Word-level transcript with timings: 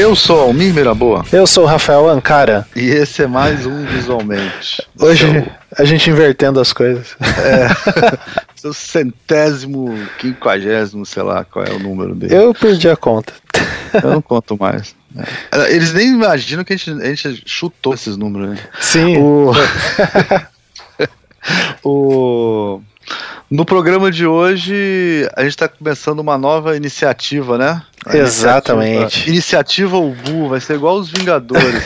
Eu 0.00 0.16
sou 0.16 0.40
Almir 0.40 0.72
Miraboa. 0.72 1.26
Eu 1.30 1.46
sou 1.46 1.64
o 1.64 1.66
Rafael 1.66 2.08
Ancara. 2.08 2.66
E 2.74 2.88
esse 2.88 3.22
é 3.22 3.26
mais 3.26 3.66
um 3.66 3.84
Visualmente. 3.84 4.82
Hoje 4.98 5.46
a 5.76 5.84
gente 5.84 6.08
invertendo 6.08 6.58
as 6.58 6.72
coisas. 6.72 7.14
É. 7.20 7.68
Seu 8.56 8.72
centésimo, 8.72 9.94
quinquagésimo, 10.18 11.04
sei 11.04 11.22
lá 11.22 11.44
qual 11.44 11.66
é 11.66 11.72
o 11.72 11.78
número 11.78 12.14
dele. 12.14 12.34
Eu 12.34 12.54
perdi 12.54 12.88
a 12.88 12.96
conta. 12.96 13.34
Eu 14.02 14.10
não 14.12 14.22
conto 14.22 14.56
mais. 14.58 14.96
É. 15.52 15.74
Eles 15.74 15.92
nem 15.92 16.08
imaginam 16.08 16.64
que 16.64 16.72
a 16.72 16.76
gente, 16.78 16.90
a 16.92 17.14
gente 17.14 17.42
chutou 17.44 17.92
esses 17.92 18.16
números. 18.16 18.52
Né? 18.52 18.58
Sim. 18.80 19.18
O... 19.18 19.52
o... 21.84 22.80
No 23.50 23.66
programa 23.66 24.10
de 24.10 24.26
hoje, 24.26 25.28
a 25.36 25.42
gente 25.42 25.50
está 25.50 25.68
começando 25.68 26.20
uma 26.20 26.38
nova 26.38 26.74
iniciativa, 26.74 27.58
né? 27.58 27.82
A 28.06 28.16
Exatamente. 28.16 29.28
Iniciativa, 29.28 29.98
Ubu, 29.98 30.48
vai 30.48 30.60
ser 30.60 30.74
igual 30.74 30.96
os 30.96 31.10
Vingadores. 31.10 31.84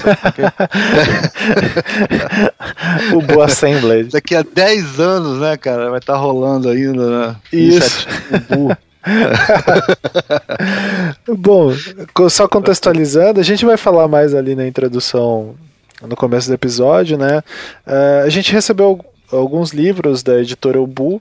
Ubu 3.13 3.43
Assembly. 3.43 4.05
Daqui 4.05 4.37
a 4.37 4.43
10 4.43 5.01
anos, 5.01 5.41
né, 5.41 5.57
cara? 5.57 5.91
Vai 5.91 5.99
estar 5.99 6.13
tá 6.13 6.19
rolando 6.19 6.69
ainda, 6.69 7.29
né? 7.29 7.37
Isso. 7.53 8.07
Ubu. 8.51 8.77
Bom, 11.37 11.73
só 12.31 12.49
contextualizando, 12.49 13.41
a 13.41 13.43
gente 13.43 13.65
vai 13.65 13.77
falar 13.77 14.09
mais 14.09 14.35
ali 14.35 14.55
na 14.55 14.67
introdução, 14.67 15.55
no 16.01 16.17
começo 16.17 16.49
do 16.49 16.55
episódio, 16.55 17.19
né? 17.19 17.43
Uh, 17.87 18.25
a 18.25 18.29
gente 18.31 18.53
recebeu 18.53 19.05
alguns 19.31 19.73
livros 19.73 20.23
da 20.23 20.41
editora 20.41 20.81
Ubu 20.81 21.21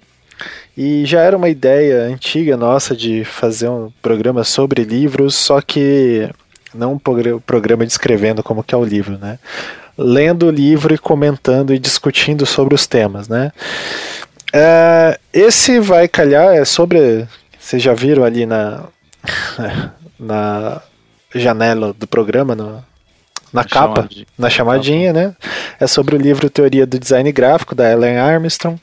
e 0.76 1.06
já 1.06 1.22
era 1.22 1.38
uma 1.38 1.50
ideia 1.50 2.04
antiga 2.04 2.58
nossa 2.58 2.96
de 2.96 3.24
fazer 3.24 3.70
um 3.70 3.92
programa 4.02 4.44
sobre 4.44 4.84
livros, 4.84 5.36
só 5.36 5.62
que 5.62 6.30
não 6.74 6.94
um 6.94 7.40
programa 7.40 7.86
descrevendo 7.86 8.44
como 8.44 8.64
que 8.64 8.74
é 8.74 8.78
o 8.78 8.84
livro, 8.84 9.18
né? 9.18 9.38
Lendo 9.98 10.48
o 10.48 10.52
livro 10.52 10.94
e 10.94 10.98
comentando 10.98 11.74
e 11.74 11.80
discutindo 11.80 12.46
sobre 12.46 12.74
os 12.74 12.88
temas, 12.88 13.28
né? 13.28 13.52
Uh, 14.54 15.20
esse 15.32 15.80
vai 15.80 16.08
calhar 16.08 16.54
é 16.56 16.66
sobre, 16.66 17.28
vocês 17.60 17.82
já 17.82 17.94
viram 17.94 18.24
ali 18.24 18.46
na 18.46 18.84
na 20.20 20.82
janela 21.34 21.94
do 21.94 22.08
programa, 22.08 22.56
no, 22.56 22.84
na 23.54 23.64
capa, 23.64 23.96
chamadinha. 23.96 24.26
na 24.38 24.50
chamadinha, 24.50 25.14
né? 25.14 25.36
É 25.80 25.86
sobre 25.86 26.16
o 26.16 26.20
livro 26.20 26.50
Teoria 26.50 26.88
do 26.88 26.98
Design 26.98 27.32
Gráfico, 27.32 27.76
da 27.76 27.90
Ellen 27.90 28.18
Armstrong. 28.18 28.82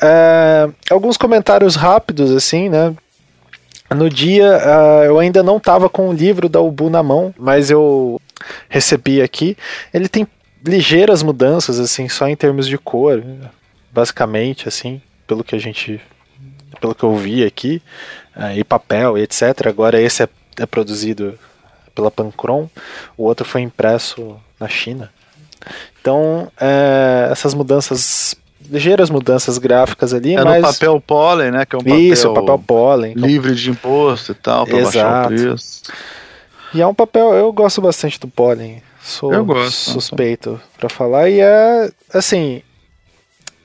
É, 0.00 0.68
alguns 0.90 1.18
comentários 1.18 1.76
rápidos, 1.76 2.34
assim, 2.34 2.70
né? 2.70 2.94
No 3.94 4.08
dia, 4.08 4.58
uh, 4.58 5.04
eu 5.04 5.18
ainda 5.18 5.42
não 5.42 5.58
estava 5.58 5.88
com 5.88 6.08
o 6.08 6.12
livro 6.12 6.48
da 6.48 6.60
Ubu 6.60 6.90
na 6.90 7.02
mão, 7.02 7.34
mas 7.38 7.70
eu 7.70 8.20
recebi 8.68 9.22
aqui. 9.22 9.56
Ele 9.92 10.08
tem 10.08 10.26
ligeiras 10.64 11.22
mudanças, 11.22 11.78
assim, 11.78 12.08
só 12.08 12.28
em 12.28 12.36
termos 12.36 12.66
de 12.66 12.76
cor, 12.76 13.22
basicamente, 13.90 14.68
assim, 14.68 15.00
pelo 15.26 15.42
que 15.42 15.54
a 15.54 15.58
gente, 15.58 16.00
pelo 16.80 16.94
que 16.94 17.02
eu 17.02 17.14
vi 17.14 17.44
aqui, 17.44 17.82
uh, 18.36 18.56
e 18.56 18.64
papel, 18.64 19.16
e 19.16 19.22
etc. 19.22 19.66
Agora 19.66 20.00
esse 20.00 20.22
é, 20.22 20.28
é 20.58 20.66
produzido 20.66 21.38
pela 21.98 22.12
Pancron, 22.12 22.70
o 23.16 23.24
outro 23.24 23.44
foi 23.44 23.60
impresso 23.60 24.36
na 24.60 24.68
China. 24.68 25.10
Então, 26.00 26.50
é, 26.60 27.28
essas 27.32 27.54
mudanças, 27.54 28.36
ligeiras 28.70 29.10
mudanças 29.10 29.58
gráficas 29.58 30.14
ali, 30.14 30.36
é 30.36 30.44
mas... 30.44 30.62
no 30.62 30.68
papel 30.68 31.00
pólen, 31.00 31.50
né? 31.50 31.66
Que 31.66 31.74
é 31.74 31.78
um 31.78 31.82
papel 31.82 31.98
Isso, 31.98 32.32
papel 32.32 32.58
pólen. 32.60 33.14
Livre 33.14 33.52
de 33.52 33.70
imposto 33.70 34.30
e 34.30 34.34
tal, 34.36 34.64
para 34.64 34.80
baixar 34.80 35.24
o 35.24 35.28
preço. 35.28 35.82
E 36.72 36.80
é 36.80 36.86
um 36.86 36.94
papel, 36.94 37.34
eu 37.34 37.52
gosto 37.52 37.80
bastante 37.80 38.20
do 38.20 38.28
pólen. 38.28 38.80
Sou 39.02 39.32
eu 39.32 39.44
gosto. 39.44 39.90
suspeito 39.90 40.60
para 40.78 40.88
falar. 40.88 41.28
E 41.28 41.40
é, 41.40 41.90
assim, 42.14 42.62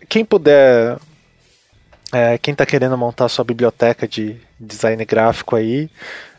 quem 0.09 0.25
puder 0.25 0.97
é, 2.11 2.37
quem 2.39 2.53
está 2.53 2.65
querendo 2.65 2.97
montar 2.97 3.29
sua 3.29 3.43
biblioteca 3.43 4.07
de 4.07 4.37
design 4.59 5.03
gráfico 5.05 5.55
aí, 5.55 5.89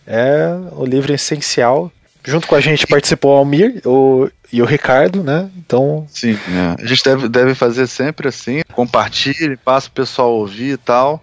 é 0.07 0.49
o 0.73 0.85
livro 0.85 1.13
essencial. 1.13 1.91
Junto 2.27 2.47
com 2.47 2.55
a 2.55 2.61
gente 2.61 2.87
participou 2.87 3.35
o 3.35 3.37
Almir 3.37 3.83
o, 3.85 4.31
e 4.51 4.63
o 4.63 4.65
Ricardo, 4.65 5.23
né? 5.23 5.51
Então. 5.59 6.07
Sim, 6.09 6.39
é. 6.49 6.83
a 6.83 6.87
gente 6.87 7.05
deve, 7.05 7.29
deve 7.29 7.55
fazer 7.55 7.87
sempre 7.87 8.29
assim. 8.29 8.63
Compartilhe, 8.73 9.57
passa 9.59 9.89
o 9.89 9.93
pessoal 9.93 10.33
ouvir 10.33 10.73
e 10.73 10.77
tal. 10.79 11.23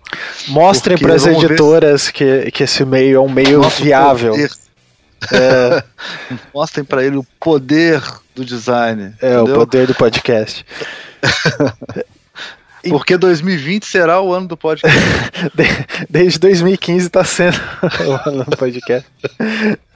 Mostrem 0.50 0.98
para 0.98 1.16
as 1.16 1.26
editoras 1.26 2.12
que, 2.12 2.52
que 2.52 2.64
esse 2.64 2.86
meio 2.86 3.18
é 3.18 3.20
um 3.20 3.30
meio 3.30 3.62
Nosso 3.62 3.84
viável. 3.84 4.36
É... 5.32 5.84
Mostrem 6.54 6.86
para 6.86 7.04
ele 7.04 7.18
o 7.18 7.26
poder 7.40 8.04
do 8.36 8.46
design. 8.46 9.14
É, 9.22 9.34
entendeu? 9.34 9.56
o 9.56 9.60
poder 9.60 9.88
do 9.88 9.96
podcast. 9.96 10.64
Porque 12.90 13.18
2020 13.18 13.86
será 13.86 14.22
o 14.22 14.34
ano 14.34 14.48
do 14.48 14.58
podcast. 14.58 15.00
Desde 16.10 16.40
2015 16.40 17.08
está 17.08 17.24
sendo 17.24 17.60
o 18.08 18.30
ano 18.30 18.46
do 18.46 18.58
podcast. 18.58 19.08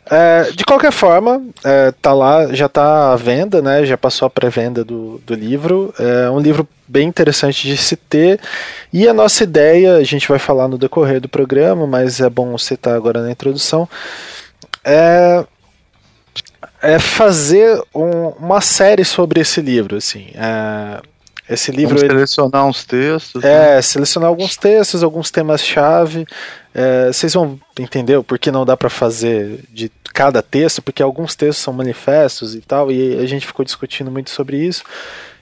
É, 0.08 0.52
de 0.52 0.64
qualquer 0.64 0.92
forma, 0.92 1.42
é, 1.64 1.92
tá 1.92 2.14
lá, 2.14 2.54
já 2.54 2.68
está 2.68 3.12
à 3.12 3.16
venda, 3.16 3.62
né? 3.62 3.86
Já 3.86 3.98
passou 3.98 4.28
a 4.28 4.30
pré-venda 4.30 4.84
do, 4.84 5.20
do 5.26 5.34
livro. 5.34 5.94
É 5.98 6.30
um 6.30 6.40
livro 6.40 6.68
bem 6.88 7.08
interessante 7.08 7.68
de 7.68 7.76
se 7.76 7.96
ter. 7.96 8.40
E 8.94 9.08
a 9.08 9.14
nossa 9.14 9.44
ideia, 9.44 9.96
a 9.96 10.04
gente 10.04 10.28
vai 10.28 10.38
falar 10.38 10.68
no 10.68 10.78
decorrer 10.78 11.20
do 11.20 11.28
programa, 11.28 11.88
mas 11.88 12.22
é 12.22 12.30
bom 12.30 12.56
citar 12.58 12.96
agora 12.96 13.22
na 13.22 13.32
introdução, 13.32 13.90
é, 14.84 15.44
é 16.82 17.00
fazer 17.00 17.82
um, 17.94 18.28
uma 18.40 18.62
série 18.62 19.04
sobre 19.04 19.42
esse 19.42 19.60
livro, 19.60 19.96
assim. 19.96 20.28
É, 20.36 21.02
esse 21.50 21.72
livro. 21.72 21.96
Vamos 21.96 22.12
selecionar 22.12 22.66
uns 22.66 22.84
textos. 22.84 23.44
É, 23.44 23.76
né? 23.76 23.82
selecionar 23.82 24.30
alguns 24.30 24.58
textos, 24.58 25.04
alguns 25.04 25.30
temas-chave. 25.30 26.26
É, 26.74 27.08
vocês 27.08 27.34
vão 27.34 27.60
entender 27.80 28.22
por 28.24 28.40
que 28.40 28.52
não 28.52 28.66
dá 28.66 28.76
para 28.76 28.90
fazer 28.90 29.60
de 29.72 29.92
cada 30.14 30.42
texto, 30.42 30.82
porque 30.82 31.04
alguns 31.04 31.36
textos 31.36 31.64
são 31.64 31.74
manifestos 31.74 32.56
e 32.56 32.62
tal, 32.62 32.92
e 32.92 33.18
a 33.20 33.26
gente 33.26 33.46
ficou 33.46 33.66
discutindo 33.66 34.10
muito 34.10 34.30
sobre 34.30 34.58
isso. 34.58 34.84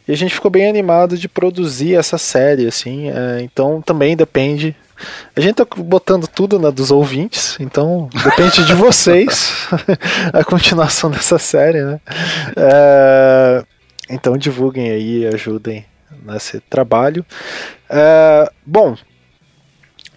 E 0.07 0.11
a 0.11 0.17
gente 0.17 0.33
ficou 0.33 0.51
bem 0.51 0.67
animado 0.67 1.17
de 1.17 1.29
produzir 1.29 1.95
essa 1.95 2.17
série, 2.17 2.67
assim. 2.67 3.09
É, 3.09 3.41
então 3.41 3.81
também 3.81 4.17
depende. 4.17 4.75
A 5.35 5.39
gente 5.39 5.55
tá 5.55 5.65
botando 5.77 6.27
tudo 6.27 6.59
na 6.59 6.69
dos 6.69 6.91
ouvintes, 6.91 7.57
então 7.59 8.09
depende 8.23 8.65
de 8.65 8.73
vocês 8.73 9.67
a 10.33 10.43
continuação 10.43 11.09
dessa 11.09 11.39
série, 11.39 11.81
né? 11.83 11.99
É, 12.55 13.63
então 14.09 14.37
divulguem 14.37 14.91
aí, 14.91 15.27
ajudem 15.27 15.85
nesse 16.25 16.59
trabalho. 16.61 17.25
É, 17.89 18.51
bom, 18.65 18.95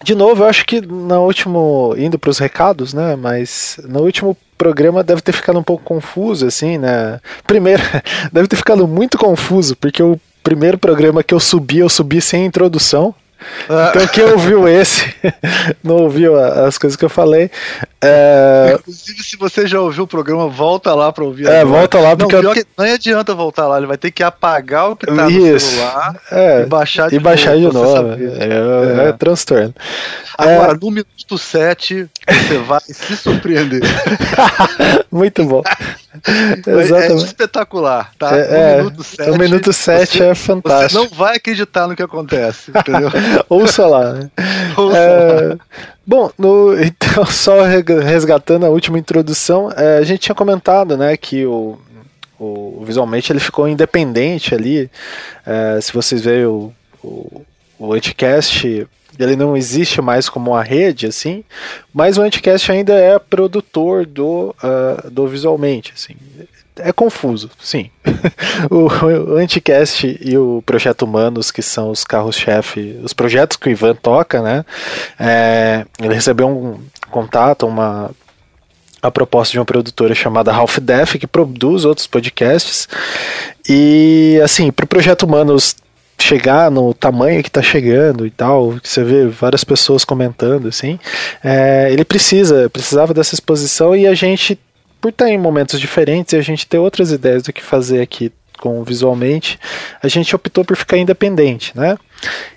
de 0.03 0.15
novo, 0.15 0.43
eu 0.43 0.47
acho 0.47 0.65
que 0.65 0.79
no 0.81 1.25
último, 1.25 1.93
indo 1.97 2.19
para 2.19 2.29
os 2.29 2.37
recados, 2.37 2.93
né? 2.93 3.15
Mas 3.15 3.79
no 3.87 4.01
último 4.01 4.37
programa 4.57 5.03
deve 5.03 5.21
ter 5.21 5.31
ficado 5.31 5.59
um 5.59 5.63
pouco 5.63 5.83
confuso, 5.83 6.47
assim, 6.47 6.77
né? 6.77 7.19
Primeiro, 7.45 7.81
deve 8.31 8.47
ter 8.47 8.55
ficado 8.55 8.87
muito 8.87 9.17
confuso, 9.17 9.75
porque 9.75 10.01
o 10.01 10.19
primeiro 10.43 10.77
programa 10.77 11.23
que 11.23 11.33
eu 11.33 11.39
subi, 11.39 11.79
eu 11.79 11.89
subi 11.89 12.21
sem 12.21 12.45
introdução. 12.45 13.13
Então 13.89 14.07
quem 14.07 14.23
ouviu 14.25 14.67
esse 14.67 15.13
não 15.83 15.97
ouviu 15.97 16.37
as 16.37 16.77
coisas 16.77 16.95
que 16.95 17.05
eu 17.05 17.09
falei. 17.09 17.49
É... 18.01 18.77
Inclusive, 18.79 19.23
se 19.23 19.37
você 19.37 19.67
já 19.67 19.79
ouviu 19.79 20.03
o 20.03 20.07
programa, 20.07 20.47
volta 20.47 20.93
lá 20.93 21.11
para 21.11 21.23
ouvir. 21.23 21.47
É, 21.47 21.61
agora. 21.61 21.79
volta 21.79 21.99
lá 21.99 22.15
porque 22.15 22.35
não, 22.35 22.43
eu... 22.43 22.53
que 22.53 22.65
não 22.77 22.85
adianta 22.85 23.33
voltar 23.33 23.67
lá, 23.67 23.77
ele 23.77 23.87
vai 23.87 23.97
ter 23.97 24.11
que 24.11 24.23
apagar 24.23 24.91
o 24.91 24.95
que 24.95 25.05
tá 25.05 25.29
Isso. 25.29 25.51
no 25.51 25.59
celular 25.59 26.21
é, 26.31 26.61
e 26.61 26.65
baixar 26.65 27.09
de 27.09 27.15
e 27.15 27.19
novo. 27.19 27.29
Baixar 27.29 27.55
de 27.55 27.67
novo. 27.67 28.13
É, 28.13 29.05
é, 29.05 29.09
é 29.09 29.13
transtorno. 29.13 29.73
Agora, 30.37 30.73
é... 30.73 30.77
no 30.79 30.91
minuto 30.91 31.37
7, 31.37 32.07
você 32.27 32.57
vai 32.59 32.79
se 32.81 33.17
surpreender. 33.17 33.81
Muito 35.11 35.43
bom. 35.43 35.63
Exatamente. 36.65 37.23
É 37.23 37.25
espetacular, 37.25 38.11
tá? 38.19 38.37
É, 38.37 38.77
minuto 38.77 39.03
7, 39.03 39.29
o 39.31 39.37
minuto 39.37 39.73
7 39.73 40.23
é 40.23 40.35
fantástico. 40.35 40.89
Você 41.03 41.09
não 41.09 41.17
vai 41.17 41.37
acreditar 41.37 41.87
no 41.87 41.95
que 41.95 42.03
acontece, 42.03 42.71
entendeu? 42.71 43.09
Ouça 43.49 43.87
lá, 43.87 44.13
né? 44.13 44.29
Ouça 44.77 44.97
é, 44.97 45.47
lá. 45.49 45.57
Bom, 46.05 46.31
no, 46.37 46.79
então, 46.81 47.25
só 47.25 47.63
resgatando 47.63 48.65
a 48.65 48.69
última 48.69 48.99
introdução, 48.99 49.71
é, 49.75 49.97
a 49.97 50.03
gente 50.03 50.19
tinha 50.19 50.35
comentado, 50.35 50.95
né, 50.95 51.17
que 51.17 51.45
o, 51.45 51.79
o 52.39 52.83
visualmente 52.85 53.31
ele 53.31 53.39
ficou 53.39 53.67
independente 53.67 54.53
ali. 54.53 54.89
É, 55.45 55.81
se 55.81 55.91
vocês 55.91 56.21
verem 56.21 56.45
o, 56.45 56.71
o, 57.03 57.45
o 57.79 57.93
Anticast, 57.93 58.87
ele 59.19 59.35
não 59.35 59.55
existe 59.55 60.01
mais 60.01 60.29
como 60.29 60.51
uma 60.51 60.63
rede, 60.63 61.07
assim, 61.07 61.43
mas 61.93 62.17
o 62.17 62.21
Anticast 62.21 62.71
ainda 62.71 62.93
é 62.93 63.17
produtor 63.19 64.05
do, 64.05 64.55
uh, 64.63 65.09
do 65.09 65.27
visualmente, 65.27 65.93
assim 65.95 66.15
é 66.79 66.91
confuso, 66.91 67.49
sim. 67.59 67.89
o, 68.69 68.87
o 69.33 69.37
Anticast 69.37 70.17
e 70.21 70.37
o 70.37 70.61
Projeto 70.65 71.03
Humanos, 71.03 71.51
que 71.51 71.61
são 71.61 71.89
os 71.89 72.03
carros-chefe, 72.03 72.99
os 73.03 73.13
projetos 73.13 73.57
que 73.57 73.69
o 73.69 73.71
Ivan 73.71 73.95
toca, 73.95 74.41
né? 74.41 74.65
É, 75.19 75.85
ele 75.99 76.13
recebeu 76.13 76.47
um 76.47 76.79
contato, 77.09 77.65
uma 77.65 78.11
a 78.99 79.11
proposta 79.11 79.51
de 79.51 79.59
uma 79.59 79.65
produtora 79.65 80.15
chamada 80.15 80.51
Half 80.51 80.79
Def, 80.79 81.15
que 81.15 81.27
produz 81.27 81.85
outros 81.85 82.07
podcasts. 82.07 82.89
E, 83.69 84.41
assim, 84.43 84.71
para 84.71 84.85
o 84.85 84.87
Projeto 84.87 85.23
Humanos 85.23 85.75
chegar 86.19 86.71
no 86.71 86.93
tamanho 86.93 87.43
que 87.43 87.49
está 87.49 87.61
chegando 87.61 88.25
e 88.25 88.31
tal, 88.31 88.73
que 88.81 88.89
você 88.89 89.03
vê 89.03 89.27
várias 89.27 89.63
pessoas 89.63 90.03
comentando, 90.03 90.67
assim, 90.67 90.99
é, 91.43 91.89
ele 91.91 92.03
precisa, 92.03 92.69
precisava 92.69 93.13
dessa 93.13 93.35
exposição 93.35 93.95
e 93.95 94.07
a 94.07 94.13
gente, 94.13 94.59
por 94.99 95.09
estar 95.09 95.29
em 95.29 95.37
momentos 95.37 95.79
diferentes 95.79 96.33
e 96.33 96.37
a 96.37 96.41
gente 96.41 96.67
ter 96.67 96.79
outras 96.79 97.11
ideias 97.11 97.43
do 97.43 97.53
que 97.53 97.61
fazer 97.61 98.01
aqui 98.01 98.31
com 98.59 98.83
visualmente, 98.83 99.59
a 100.01 100.07
gente 100.07 100.35
optou 100.35 100.65
por 100.65 100.75
ficar 100.75 100.97
independente, 100.97 101.71
né? 101.77 101.95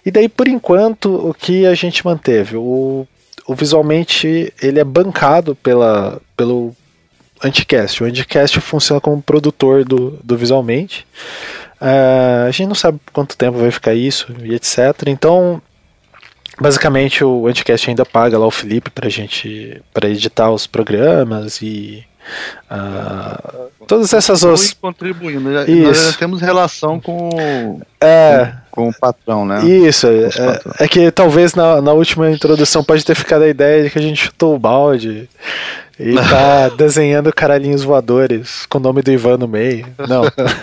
E 0.05 0.11
daí, 0.11 0.31
por 0.31 0.49
enquanto, 0.49 1.15
o 1.29 1.35
que 1.35 1.67
a 1.67 1.75
gente 1.75 2.05
manteve? 2.07 2.57
O 2.57 3.07
o 3.51 3.55
visualmente 3.55 4.53
ele 4.63 4.79
é 4.79 4.85
bancado 4.85 5.57
pela, 5.57 6.21
pelo 6.37 6.73
Anticast. 7.43 8.01
O 8.01 8.07
Anticast 8.07 8.61
funciona 8.61 9.01
como 9.01 9.21
produtor 9.21 9.85
do, 9.85 10.19
do 10.23 10.37
visualmente. 10.37 11.05
Uh, 11.81 12.47
a 12.47 12.51
gente 12.51 12.69
não 12.69 12.75
sabe 12.75 13.01
quanto 13.13 13.37
tempo 13.37 13.59
vai 13.59 13.71
ficar 13.71 13.95
isso 13.95 14.35
e 14.43 14.55
etc. 14.55 14.79
Então, 15.07 15.63
basicamente 16.61 17.25
o 17.25 17.47
Anticast 17.47 17.89
ainda 17.89 18.05
paga 18.05 18.39
lá 18.39 18.47
o 18.47 18.51
Felipe 18.51 18.91
pra 18.91 19.09
gente 19.09 19.81
para 19.93 20.09
editar 20.09 20.51
os 20.51 20.67
programas 20.67 21.63
e 21.63 22.05
uh, 22.71 23.71
todas 23.87 24.13
essas 24.13 24.45
outras 24.45 24.75
contribuindo. 24.75 25.49
Nós 25.51 25.67
já 26.05 26.13
temos 26.19 26.43
relação 26.43 27.01
com 27.01 27.81
é, 27.99 28.53
com 28.71 28.89
o 28.89 28.95
patrão, 28.95 29.47
né? 29.47 29.65
Isso, 29.65 30.07
é, 30.07 30.85
é, 30.85 30.89
que 30.89 31.11
talvez 31.11 31.55
na, 31.55 31.81
na 31.81 31.93
última 31.93 32.31
introdução 32.31 32.85
pode 32.85 33.05
ter 33.05 33.15
ficado 33.15 33.43
a 33.43 33.49
ideia 33.49 33.85
de 33.85 33.91
que 33.91 33.99
a 33.99 34.03
gente 34.03 34.25
chutou 34.25 34.55
o 34.55 34.59
balde 34.59 35.29
e 36.01 36.15
tá 36.15 36.69
desenhando 36.77 37.33
caralhinhos 37.33 37.83
voadores 37.83 38.67
com 38.67 38.79
o 38.79 38.81
nome 38.81 39.03
do 39.03 39.13
Ivan 39.13 39.37
no 39.37 39.47
meio. 39.47 39.87
Não, 40.09 40.23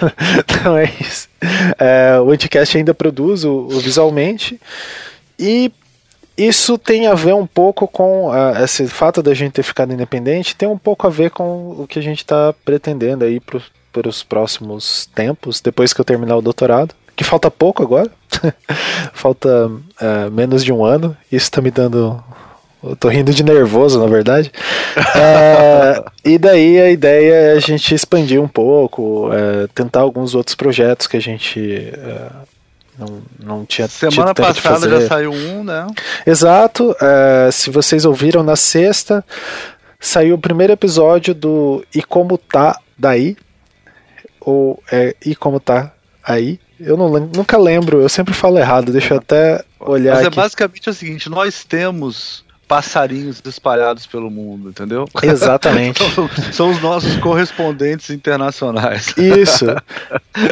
não 0.63 0.77
é 0.77 0.91
isso. 0.99 1.29
É, 1.77 2.19
o 2.19 2.31
Anticast 2.31 2.77
ainda 2.77 2.93
produz 2.93 3.43
o, 3.43 3.51
o, 3.51 3.79
visualmente 3.79 4.59
e 5.39 5.71
isso 6.35 6.77
tem 6.77 7.07
a 7.07 7.13
ver 7.13 7.33
um 7.33 7.45
pouco 7.45 7.87
com 7.87 8.29
uh, 8.29 8.63
esse 8.63 8.87
fato 8.87 9.21
da 9.21 9.33
gente 9.33 9.53
ter 9.53 9.63
ficado 9.63 9.93
independente, 9.93 10.55
tem 10.55 10.67
um 10.67 10.77
pouco 10.77 11.07
a 11.07 11.09
ver 11.09 11.31
com 11.31 11.71
o 11.79 11.87
que 11.87 11.99
a 11.99 12.01
gente 12.01 12.19
está 12.19 12.53
pretendendo 12.65 13.23
aí 13.23 13.39
para 13.39 14.09
os 14.09 14.23
próximos 14.23 15.07
tempos, 15.15 15.61
depois 15.61 15.93
que 15.93 16.01
eu 16.01 16.05
terminar 16.05 16.35
o 16.35 16.41
doutorado 16.41 16.93
que 17.17 17.23
falta 17.23 17.49
pouco 17.49 17.81
agora. 17.81 18.09
falta 19.11 19.71
é, 19.99 20.29
menos 20.29 20.63
de 20.63 20.71
um 20.71 20.85
ano. 20.85 21.17
Isso 21.31 21.51
tá 21.51 21.59
me 21.59 21.71
dando. 21.71 22.23
Eu 22.89 22.95
tô 22.95 23.09
rindo 23.09 23.33
de 23.33 23.43
nervoso, 23.43 23.99
na 23.99 24.07
verdade. 24.07 24.51
é, 25.15 26.03
e 26.23 26.37
daí 26.37 26.79
a 26.79 26.89
ideia 26.89 27.33
é 27.33 27.51
a 27.53 27.59
gente 27.59 27.93
expandir 27.93 28.41
um 28.41 28.47
pouco, 28.47 29.29
é, 29.33 29.67
tentar 29.73 30.01
alguns 30.01 30.35
outros 30.35 30.55
projetos 30.55 31.07
que 31.07 31.17
a 31.17 31.21
gente 31.21 31.91
é, 31.93 32.29
não, 32.97 33.21
não 33.39 33.65
tinha 33.65 33.87
Semana 33.87 34.33
passada 34.33 34.89
já 34.89 35.07
saiu 35.07 35.31
um, 35.31 35.63
né? 35.63 35.87
Exato. 36.25 36.95
Se 37.51 37.69
vocês 37.69 38.05
ouviram 38.05 38.41
na 38.41 38.55
sexta, 38.55 39.23
saiu 39.99 40.35
o 40.35 40.39
primeiro 40.39 40.73
episódio 40.73 41.33
do 41.35 41.85
E 41.93 42.01
Como 42.01 42.37
Tá 42.37 42.79
Daí. 42.97 43.37
Ou 44.41 44.81
é 44.91 45.15
E 45.25 45.35
Como 45.35 45.59
Tá 45.59 45.91
Aí. 46.23 46.59
Eu 46.79 46.95
não, 46.95 47.09
nunca 47.09 47.57
lembro, 47.57 48.01
eu 48.01 48.09
sempre 48.09 48.33
falo 48.33 48.59
errado, 48.59 48.91
deixa 48.91 49.15
eu 49.15 49.17
até 49.17 49.63
olhar. 49.79 50.15
Mas 50.15 50.25
é 50.25 50.27
aqui. 50.27 50.35
basicamente 50.35 50.89
o 50.89 50.93
seguinte: 50.93 51.29
nós 51.29 51.63
temos 51.63 52.45
passarinhos 52.67 53.41
espalhados 53.45 54.05
pelo 54.05 54.29
mundo, 54.29 54.69
entendeu? 54.69 55.07
Exatamente. 55.23 56.03
são, 56.13 56.29
são, 56.51 56.69
os 56.71 56.81
nossos 56.81 57.15
correspondentes 57.17 58.09
internacionais. 58.09 59.13
Isso. 59.17 59.65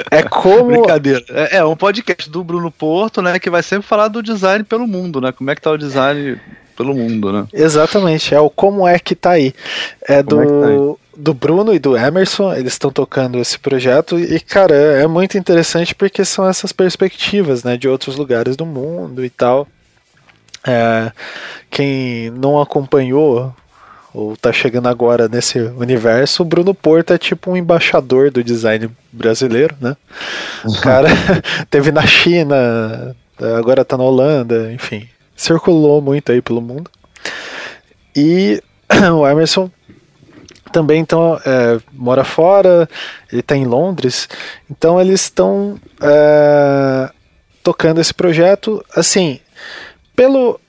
É 0.09 0.23
como. 0.23 0.67
Brincadeira. 0.67 1.23
É, 1.29 1.57
é, 1.57 1.65
um 1.65 1.75
podcast 1.75 2.29
do 2.29 2.43
Bruno 2.43 2.71
Porto, 2.71 3.21
né? 3.21 3.37
Que 3.37 3.49
vai 3.49 3.61
sempre 3.61 3.87
falar 3.87 4.07
do 4.07 4.23
design 4.23 4.63
pelo 4.63 4.87
mundo, 4.87 5.19
né? 5.19 5.31
Como 5.31 5.51
é 5.51 5.55
que 5.55 5.61
tá 5.61 5.71
o 5.71 5.77
design 5.77 6.39
pelo 6.77 6.93
mundo, 6.93 7.31
né? 7.31 7.47
Exatamente. 7.53 8.33
É 8.33 8.39
o 8.39 8.49
Como 8.49 8.87
é 8.87 8.97
que 8.97 9.13
tá 9.13 9.31
aí. 9.31 9.53
É 10.07 10.23
como 10.23 10.29
do. 10.29 10.41
É 10.41 10.61
tá 10.61 10.67
aí? 10.67 11.05
do 11.17 11.33
Bruno 11.33 11.73
e 11.73 11.79
do 11.79 11.95
Emerson, 11.95 12.53
eles 12.53 12.73
estão 12.73 12.91
tocando 12.91 13.39
esse 13.39 13.57
projeto 13.57 14.19
e, 14.19 14.37
cara, 14.37 14.75
é 14.75 15.07
muito 15.07 15.37
interessante 15.37 15.95
porque 15.95 16.25
são 16.25 16.45
essas 16.45 16.73
perspectivas, 16.73 17.63
né, 17.63 17.77
de 17.77 17.87
outros 17.87 18.17
lugares 18.17 18.57
do 18.57 18.65
mundo 18.65 19.23
e 19.23 19.29
tal. 19.29 19.65
É, 20.65 21.11
quem 21.69 22.29
não 22.31 22.59
acompanhou 22.59 23.53
ou 24.13 24.37
tá 24.37 24.53
chegando 24.53 24.87
agora 24.87 25.27
nesse 25.27 25.59
universo, 25.59 26.41
o 26.41 26.45
Bruno 26.45 26.73
Porto 26.73 27.11
é 27.11 27.17
tipo 27.17 27.51
um 27.51 27.57
embaixador 27.57 28.31
do 28.31 28.41
design 28.41 28.89
brasileiro, 29.11 29.75
né? 29.81 29.97
O 30.63 30.79
cara 30.79 31.09
teve 31.69 31.91
na 31.91 32.05
China, 32.07 33.13
agora 33.57 33.83
tá 33.83 33.97
na 33.97 34.05
Holanda, 34.05 34.71
enfim, 34.71 35.07
circulou 35.35 36.01
muito 36.01 36.31
aí 36.31 36.41
pelo 36.41 36.61
mundo. 36.61 36.89
E 38.15 38.63
o 39.13 39.27
Emerson 39.27 39.69
também 40.71 41.01
então, 41.01 41.39
é, 41.45 41.79
mora 41.91 42.23
fora, 42.23 42.87
ele 43.31 43.41
está 43.41 43.55
em 43.55 43.65
Londres, 43.65 44.27
então 44.69 44.99
eles 44.99 45.21
estão 45.21 45.79
é, 46.01 47.09
tocando 47.63 47.99
esse 47.99 48.13
projeto. 48.13 48.83
Assim, 48.95 49.39
pelo 50.15 50.59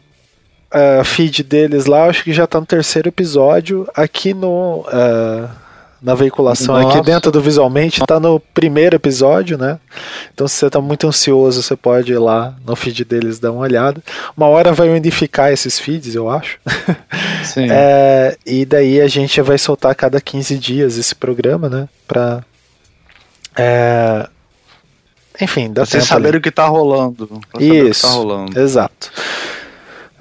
uh, 0.72 1.04
feed 1.04 1.42
deles 1.42 1.86
lá, 1.86 2.06
acho 2.06 2.24
que 2.24 2.32
já 2.32 2.44
está 2.44 2.60
no 2.60 2.66
terceiro 2.66 3.08
episódio. 3.08 3.88
Aqui 3.94 4.34
no. 4.34 4.84
Uh, 4.88 5.66
na 6.02 6.14
veiculação 6.14 6.74
Nossa. 6.74 6.98
aqui 6.98 7.06
dentro 7.06 7.32
do 7.32 7.40
Visualmente, 7.40 8.00
está 8.00 8.20
no 8.20 8.38
primeiro 8.38 8.94
episódio, 8.94 9.56
né? 9.56 9.78
Então, 10.32 10.46
se 10.46 10.54
você 10.54 10.66
está 10.66 10.80
muito 10.80 11.06
ansioso, 11.08 11.62
você 11.62 11.74
pode 11.74 12.12
ir 12.12 12.18
lá 12.18 12.54
no 12.64 12.76
feed 12.76 13.04
deles 13.04 13.38
dar 13.38 13.50
uma 13.50 13.62
olhada. 13.62 14.00
Uma 14.36 14.46
hora 14.46 14.72
vai 14.72 14.88
unificar 14.88 15.50
esses 15.50 15.80
feeds, 15.80 16.14
eu 16.14 16.28
acho. 16.28 16.58
Sim. 17.42 17.68
É, 17.70 18.36
e 18.44 18.64
daí 18.64 19.00
a 19.00 19.08
gente 19.08 19.40
vai 19.40 19.58
soltar 19.58 19.90
a 19.90 19.94
cada 19.94 20.20
15 20.20 20.58
dias 20.58 20.98
esse 20.98 21.14
programa, 21.14 21.68
né? 21.68 21.88
Pra. 22.06 22.44
É, 23.58 24.28
enfim, 25.40 25.72
dá 25.72 25.84
Vocês 25.84 26.04
saberem 26.04 26.38
o 26.38 26.42
que 26.42 26.48
está 26.48 26.66
rolando. 26.66 27.40
Isso. 27.58 28.02
Tá 28.02 28.08
rolando. 28.08 28.58
Exato. 28.58 29.10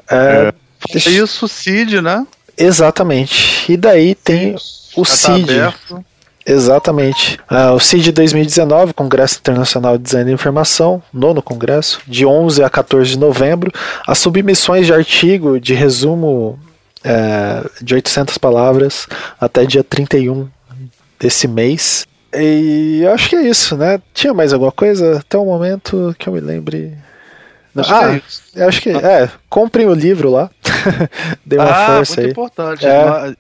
É, 0.10 0.54
é. 0.94 0.98
Isso, 0.98 1.48
CID, 1.48 2.02
né? 2.02 2.26
Exatamente. 2.58 3.72
E 3.72 3.78
daí 3.78 4.16
tem 4.16 4.56
o 4.96 5.04
Já 5.04 5.16
CID. 5.16 5.56
Tá 5.56 6.00
Exatamente. 6.46 7.40
Uh, 7.50 7.74
o 7.74 7.80
CID 7.80 8.12
2019, 8.12 8.94
Congresso 8.94 9.40
Internacional 9.40 9.98
de 9.98 10.04
Design 10.04 10.26
da 10.26 10.32
Informação, 10.32 11.02
nono 11.12 11.42
congresso, 11.42 12.00
de 12.08 12.24
11 12.24 12.64
a 12.64 12.70
14 12.70 13.10
de 13.12 13.18
novembro. 13.18 13.72
As 14.06 14.20
submissões 14.20 14.86
de 14.86 14.94
artigo 14.94 15.60
de 15.60 15.74
resumo 15.74 16.60
é, 17.04 17.64
de 17.82 17.96
800 17.96 18.38
palavras 18.38 19.08
até 19.40 19.66
dia 19.66 19.84
31 19.84 20.48
desse 21.20 21.48
mês. 21.48 22.06
E 22.42 23.06
acho 23.08 23.30
que 23.30 23.36
é 23.36 23.48
isso, 23.48 23.76
né? 23.78 24.02
Tinha 24.14 24.34
mais 24.34 24.54
alguma 24.54 24.72
coisa 24.72 25.20
até 25.20 25.38
o 25.38 25.46
momento 25.46 26.16
que 26.18 26.28
eu 26.28 26.34
me 26.34 26.40
lembre. 26.40 26.94
Acho 27.76 27.94
ah, 27.94 28.20
que 28.54 28.60
é 28.60 28.64
acho 28.64 28.82
que 28.82 28.90
é. 28.90 29.30
Comprem 29.50 29.88
o 29.88 29.94
livro 29.94 30.32
lá. 30.32 30.50
Dê 31.46 31.58
uma 31.58 31.70
ah, 31.70 31.96
força 31.98 32.22
muito 32.22 32.26
aí. 32.26 32.32
importante. 32.32 32.86
É 32.86 33.36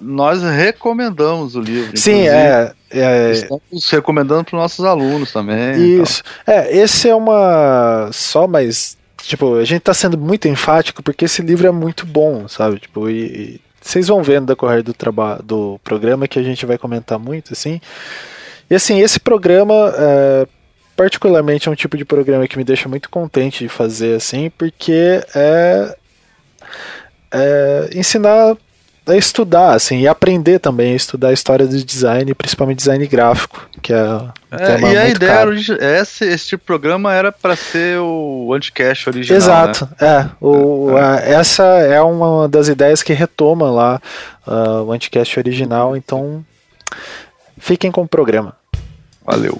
nós 0.00 0.42
recomendamos 0.42 1.56
o 1.56 1.60
livro. 1.60 1.96
Sim, 1.96 2.28
é, 2.28 2.72
é, 2.90 3.32
Estamos 3.32 3.90
recomendando 3.90 4.44
para 4.44 4.56
os 4.56 4.62
nossos 4.62 4.84
alunos 4.84 5.32
também. 5.32 6.00
Isso. 6.00 6.22
É, 6.46 6.76
esse 6.76 7.08
é 7.08 7.14
uma. 7.14 8.08
Só 8.12 8.46
mais. 8.46 8.96
Tipo, 9.22 9.56
a 9.56 9.64
gente 9.64 9.78
está 9.78 9.94
sendo 9.94 10.18
muito 10.18 10.46
enfático 10.48 11.02
porque 11.02 11.24
esse 11.24 11.40
livro 11.40 11.66
é 11.66 11.70
muito 11.70 12.06
bom, 12.06 12.46
sabe? 12.46 12.78
Tipo, 12.78 13.08
e, 13.08 13.24
e 13.24 13.60
vocês 13.80 14.08
vão 14.08 14.22
vendo 14.22 14.42
no 14.42 14.46
decorrer 14.48 14.82
do 14.82 14.92
trabalho 14.92 15.42
do 15.42 15.80
programa 15.82 16.28
que 16.28 16.38
a 16.38 16.42
gente 16.42 16.66
vai 16.66 16.76
comentar 16.76 17.18
muito, 17.18 17.52
assim. 17.52 17.80
E 18.74 18.76
assim, 18.76 18.98
esse 18.98 19.20
programa. 19.20 19.94
É, 19.96 20.46
particularmente 20.96 21.68
é 21.68 21.70
um 21.72 21.74
tipo 21.74 21.96
de 21.96 22.04
programa 22.04 22.46
que 22.46 22.56
me 22.56 22.64
deixa 22.64 22.88
muito 22.88 23.08
contente 23.08 23.64
de 23.64 23.68
fazer 23.68 24.16
assim, 24.16 24.50
porque 24.50 25.20
é, 25.34 25.96
é 27.32 27.90
ensinar 27.94 28.56
a 29.06 29.16
estudar, 29.16 29.74
assim, 29.74 30.00
e 30.00 30.08
aprender 30.08 30.58
também 30.58 30.92
a 30.92 30.96
estudar 30.96 31.28
a 31.28 31.32
história 31.32 31.66
do 31.66 31.84
design, 31.84 32.34
principalmente 32.34 32.78
design 32.78 33.06
gráfico, 33.06 33.68
que 33.82 33.92
é, 33.92 33.96
é 34.50 34.80
E 34.80 34.96
a 34.96 35.08
ideia 35.08 35.30
era, 35.30 35.54
esse, 36.00 36.24
esse 36.24 36.46
tipo 36.46 36.62
de 36.62 36.66
programa 36.66 37.12
era 37.12 37.30
para 37.30 37.54
ser 37.54 37.98
o 37.98 38.52
Anticast 38.54 39.08
original. 39.08 39.36
Exato, 39.36 39.88
né? 40.00 40.08
é. 40.08 40.30
O, 40.40 40.96
é. 40.96 41.00
A, 41.00 41.16
essa 41.20 41.64
é 41.64 42.00
uma 42.00 42.48
das 42.48 42.68
ideias 42.68 43.02
que 43.02 43.12
retoma 43.12 43.70
lá 43.70 44.00
uh, 44.46 44.82
o 44.84 44.92
Anticast 44.92 45.38
original, 45.38 45.96
então 45.96 46.44
fiquem 47.58 47.92
com 47.92 48.02
o 48.02 48.08
programa. 48.08 48.56
Valeu. 49.24 49.58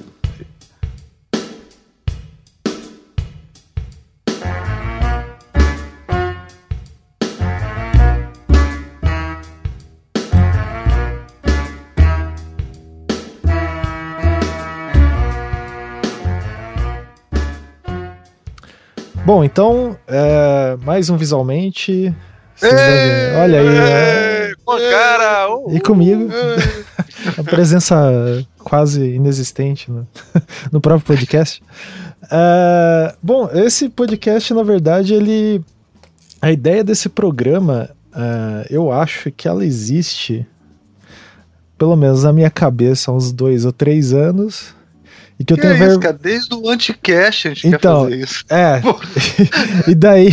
Bom, 19.24 19.42
então, 19.42 19.96
é, 20.06 20.76
mais 20.84 21.08
um 21.08 21.16
visualmente. 21.16 22.14
Ei, 22.62 22.70
devem, 22.70 23.36
olha 23.40 23.60
aí. 23.60 23.68
Né? 23.68 24.46
Ei, 24.46 24.52
é, 24.52 24.90
cara, 24.90 25.56
uh, 25.56 25.74
e 25.74 25.80
comigo 25.80 26.28
a 27.38 27.42
presença 27.42 28.46
quase 28.58 29.14
inexistente 29.14 29.90
no, 29.90 30.06
no 30.72 30.80
próprio 30.80 31.06
podcast. 31.06 31.62
Uh, 32.24 33.16
bom, 33.22 33.48
esse 33.52 33.88
podcast, 33.88 34.52
na 34.54 34.62
verdade, 34.62 35.14
ele. 35.14 35.62
A 36.40 36.52
ideia 36.52 36.84
desse 36.84 37.08
programa, 37.08 37.90
uh, 38.12 38.66
eu 38.68 38.92
acho 38.92 39.30
que 39.30 39.48
ela 39.48 39.64
existe, 39.64 40.46
pelo 41.78 41.96
menos 41.96 42.24
na 42.24 42.32
minha 42.32 42.50
cabeça, 42.50 43.10
há 43.10 43.14
uns 43.14 43.32
dois 43.32 43.64
ou 43.64 43.72
três 43.72 44.12
anos. 44.12 44.74
E 45.38 45.44
que, 45.44 45.52
eu 45.52 45.56
tenho 45.56 45.72
é 45.74 45.88
isso, 45.88 45.98
cara? 45.98 46.16
Desde 46.20 46.54
o 46.54 46.68
Anticast 46.68 47.48
a 47.48 47.54
gente 47.54 47.66
então, 47.66 48.04
quer 48.04 48.10
fazer 48.10 48.22
isso. 48.22 48.44
É. 48.48 48.80
e 49.90 49.94
daí, 49.94 50.30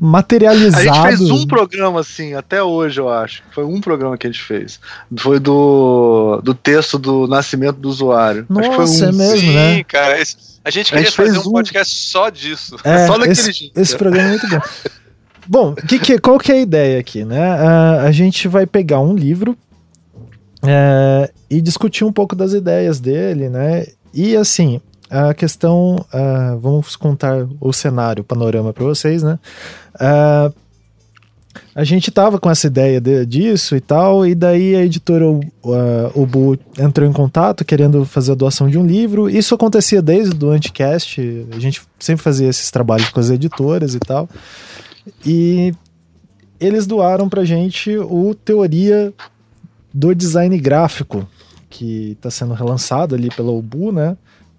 materializado. 0.00 0.90
A 0.90 1.10
gente 1.10 1.18
fez 1.18 1.30
um 1.30 1.46
programa 1.46 2.00
assim, 2.00 2.34
até 2.34 2.62
hoje, 2.62 3.00
eu 3.00 3.08
acho. 3.08 3.42
Foi 3.52 3.64
um 3.64 3.80
programa 3.80 4.18
que 4.18 4.26
a 4.26 4.30
gente 4.30 4.42
fez. 4.42 4.80
Foi 5.16 5.38
do, 5.38 6.40
do 6.42 6.54
texto 6.54 6.98
do 6.98 7.28
nascimento 7.28 7.76
do 7.76 7.88
usuário. 7.88 8.44
Nossa, 8.48 8.68
acho 8.68 8.70
que 8.70 8.98
foi 8.98 9.06
um. 9.06 9.08
é 9.08 9.12
mesmo, 9.12 9.38
Sim, 9.38 9.54
né? 9.54 9.84
cara. 9.84 10.20
Esse, 10.20 10.36
a 10.64 10.70
gente 10.70 10.90
queria 10.90 11.02
A 11.02 11.04
gente 11.04 11.16
fazer 11.16 11.32
fez 11.32 11.46
um 11.46 11.50
um. 11.50 11.52
podcast 11.52 11.94
só 11.94 12.28
disso. 12.28 12.76
É, 12.82 13.06
Só 13.06 13.12
daquele 13.14 13.32
esse, 13.32 13.52
jeito. 13.52 13.80
esse 13.80 13.96
programa 13.96 14.26
é 14.26 14.30
muito 14.30 14.48
bom. 14.48 14.60
Bom, 15.46 15.74
que 15.74 15.98
que, 15.98 16.18
qual 16.18 16.38
que 16.38 16.52
é 16.52 16.56
a 16.56 16.60
ideia 16.60 17.00
aqui, 17.00 17.24
né? 17.24 17.40
Ah, 17.40 18.02
a 18.02 18.12
gente 18.12 18.46
vai 18.46 18.64
pegar 18.64 19.00
um 19.00 19.14
livro 19.14 19.56
é, 20.64 21.30
e 21.50 21.60
discutir 21.60 22.04
um 22.04 22.12
pouco 22.12 22.36
das 22.36 22.52
ideias 22.52 23.00
dele, 23.00 23.48
né? 23.48 23.86
E 24.14 24.36
assim, 24.36 24.80
a 25.10 25.32
questão, 25.34 26.04
ah, 26.12 26.56
vamos 26.60 26.96
contar 26.96 27.46
o 27.60 27.72
cenário, 27.72 28.22
o 28.22 28.24
panorama 28.24 28.72
para 28.72 28.84
vocês, 28.84 29.22
né? 29.22 29.38
Ah, 29.98 30.50
a 31.74 31.84
gente 31.84 32.10
tava 32.10 32.38
com 32.38 32.50
essa 32.50 32.66
ideia 32.66 33.00
de- 33.00 33.26
disso 33.26 33.76
e 33.76 33.80
tal, 33.80 34.26
e 34.26 34.34
daí 34.34 34.74
a 34.74 34.84
editora 34.84 35.26
o 35.26 35.40
Ubu 36.14 36.58
entrou 36.78 37.08
em 37.08 37.12
contato 37.12 37.64
querendo 37.64 38.04
fazer 38.06 38.32
a 38.32 38.34
doação 38.34 38.68
de 38.68 38.78
um 38.78 38.86
livro. 38.86 39.28
Isso 39.28 39.54
acontecia 39.54 40.00
desde 40.00 40.44
o 40.44 40.50
Anticast, 40.50 41.20
a 41.50 41.58
gente 41.58 41.82
sempre 41.98 42.22
fazia 42.22 42.48
esses 42.48 42.70
trabalhos 42.70 43.10
com 43.10 43.20
as 43.20 43.30
editoras 43.30 43.94
e 43.94 43.98
tal. 43.98 44.28
E 45.26 45.74
eles 46.60 46.86
doaram 46.86 47.28
pra 47.28 47.44
gente 47.44 47.96
o 47.98 48.34
Teoria 48.34 49.12
do 49.92 50.14
Design 50.14 50.56
Gráfico, 50.58 51.26
que 51.72 52.12
está 52.12 52.30
sendo 52.30 52.52
relançado 52.54 53.14
ali 53.14 53.28
pela 53.30 53.50
Ubu, 53.50 53.90
né? 53.90 54.16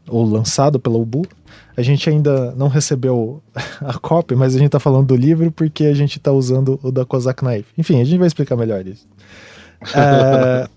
Ou 0.07 0.25
lançado 0.25 0.79
pela 0.79 0.97
Ubu. 0.97 1.21
A 1.77 1.81
gente 1.81 2.09
ainda 2.09 2.51
não 2.55 2.67
recebeu 2.67 3.41
a 3.79 3.93
cópia, 3.99 4.35
mas 4.35 4.55
a 4.55 4.59
gente 4.59 4.71
tá 4.71 4.79
falando 4.79 5.07
do 5.07 5.15
livro 5.15 5.51
porque 5.51 5.85
a 5.85 5.93
gente 5.93 6.19
tá 6.19 6.31
usando 6.31 6.79
o 6.83 6.91
da 6.91 7.05
Kozak 7.05 7.43
Knife. 7.45 7.69
Enfim, 7.77 8.01
a 8.01 8.03
gente 8.03 8.17
vai 8.17 8.27
explicar 8.27 8.55
melhor 8.57 8.85
isso. 8.85 9.07
É, 9.93 10.67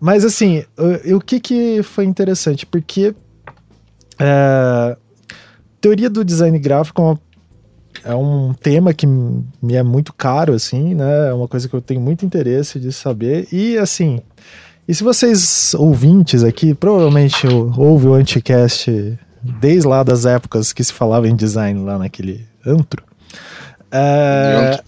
mas 0.00 0.24
assim, 0.24 0.62
o, 1.10 1.16
o 1.16 1.20
que 1.20 1.40
que 1.40 1.82
foi 1.82 2.04
interessante? 2.04 2.64
Porque 2.64 3.12
é, 4.18 4.96
teoria 5.80 6.08
do 6.08 6.24
design 6.24 6.56
gráfico 6.60 7.02
é, 7.02 7.04
uma- 7.04 7.20
é 8.04 8.14
um 8.14 8.54
tema 8.54 8.94
que 8.94 9.06
me 9.08 9.74
é 9.74 9.82
muito 9.82 10.12
caro, 10.12 10.52
assim, 10.54 10.94
né? 10.94 11.30
É 11.30 11.32
uma 11.34 11.48
coisa 11.48 11.68
que 11.68 11.74
eu 11.74 11.80
tenho 11.80 12.00
muito 12.00 12.24
interesse 12.24 12.78
de 12.78 12.92
saber. 12.92 13.48
E 13.52 13.76
assim, 13.76 14.20
e 14.86 14.94
se 14.94 15.02
vocês 15.04 15.74
ouvintes 15.74 16.42
aqui, 16.44 16.74
provavelmente 16.74 17.46
ou- 17.46 17.72
ouve 17.76 18.06
o 18.08 18.14
Anticast 18.14 19.18
desde 19.42 19.86
lá 19.86 20.02
das 20.02 20.24
épocas 20.26 20.72
que 20.72 20.82
se 20.82 20.92
falava 20.92 21.28
em 21.28 21.36
design 21.36 21.84
lá 21.84 21.98
naquele 21.98 22.44
antro. 22.66 23.02
É, 23.90 24.80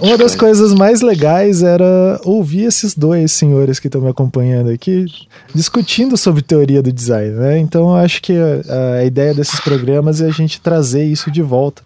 uma 0.00 0.16
das 0.18 0.34
coisas 0.34 0.72
mais 0.74 1.00
legais 1.02 1.62
era 1.62 2.18
ouvir 2.24 2.64
esses 2.64 2.94
dois 2.94 3.32
senhores 3.32 3.78
que 3.78 3.86
estão 3.86 4.00
me 4.00 4.08
acompanhando 4.08 4.70
aqui 4.70 5.06
discutindo 5.54 6.16
sobre 6.16 6.42
teoria 6.42 6.82
do 6.82 6.92
design, 6.92 7.30
né? 7.36 7.58
Então 7.58 7.82
eu 7.90 7.94
acho 7.96 8.20
que 8.22 8.32
a, 8.34 8.98
a 9.00 9.04
ideia 9.04 9.34
desses 9.34 9.60
programas 9.60 10.20
é 10.20 10.26
a 10.26 10.30
gente 10.32 10.60
trazer 10.60 11.04
isso 11.04 11.30
de 11.30 11.42
volta. 11.42 11.82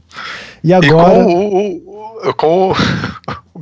E 0.64 0.68
E 0.68 0.72
agora. 0.72 1.24
com 1.24 1.34
o, 1.34 1.56
o- 1.56 2.28
o- 2.30 2.34
com 2.34 2.72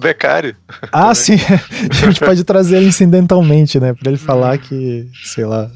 o, 0.00 0.04
o 0.04 0.07
Beccari. 0.09 0.57
Ah, 0.92 1.14
sim. 1.14 1.37
A 1.90 1.95
gente 2.07 2.21
pode 2.21 2.42
trazer 2.45 2.78
ele 2.78 2.88
incidentalmente, 2.88 3.78
né? 3.78 3.92
Pra 3.95 4.11
ele 4.11 4.19
falar 4.19 4.57
que, 4.59 5.09
sei 5.25 5.45
lá. 5.45 5.71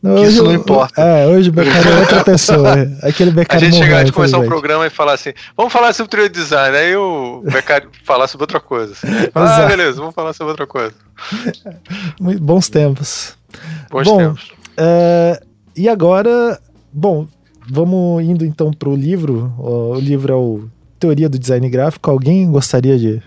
Não, 0.00 0.14
Que 0.14 0.22
isso 0.22 0.30
hoje 0.30 0.42
não 0.42 0.50
o- 0.50 0.54
importa. 0.54 1.00
É, 1.02 1.26
hoje 1.26 1.48
o 1.48 1.52
Beccari 1.52 1.88
é 1.88 1.98
outra 1.98 2.22
pessoa. 2.22 2.78
é. 2.78 3.08
Aquele 3.08 3.30
A 3.30 3.34
Beccari 3.34 3.64
gente 3.64 3.72
morreu, 3.74 3.86
chegar 3.88 4.04
de 4.04 4.12
começar 4.12 4.36
um 4.36 4.40
infelizmente. 4.44 4.60
programa 4.60 4.86
e 4.86 4.90
falar 4.90 5.14
assim, 5.14 5.32
vamos 5.56 5.72
falar 5.72 5.92
sobre 5.92 6.10
trio 6.10 6.28
design. 6.28 6.76
Aí 6.76 6.94
o 6.94 7.42
Beccari 7.44 7.88
falar 8.04 8.28
sobre 8.28 8.44
outra 8.44 8.60
coisa. 8.60 8.92
assim. 8.92 9.06
Ah, 9.34 9.66
beleza, 9.66 9.98
vamos 9.98 10.14
falar 10.14 10.32
sobre 10.34 10.50
outra 10.52 10.66
coisa. 10.68 10.92
Muito 12.20 12.40
Bons 12.42 12.68
tempos. 12.68 13.36
Bons 13.90 14.04
Bom, 14.06 14.18
tempos. 14.18 14.52
É, 14.76 15.40
e 15.76 15.88
agora, 15.88 16.60
bom, 16.92 17.26
vamos 17.68 18.22
indo 18.22 18.44
então 18.44 18.70
pro 18.72 18.94
livro. 18.94 19.52
O, 19.58 19.94
o 19.96 20.00
livro 20.00 20.32
é 20.32 20.36
o 20.36 20.68
Teoria 21.00 21.28
do 21.28 21.38
Design 21.38 21.68
Gráfico. 21.68 22.08
Alguém 22.10 22.48
gostaria 22.50 22.96
de 22.98 23.20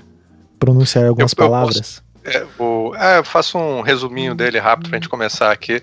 pronunciar 0.65 1.07
algumas 1.07 1.33
Eu- 1.33 1.43
eu 1.43 1.49
palavras? 1.49 2.03
É, 2.23 2.45
o, 2.59 2.93
ah, 2.97 3.15
eu 3.17 3.23
faço 3.23 3.57
um 3.57 3.81
resuminho 3.81 4.35
dele 4.35 4.59
rápido 4.59 4.89
pra 4.89 4.97
gente 4.99 5.09
começar 5.09 5.51
aqui. 5.51 5.81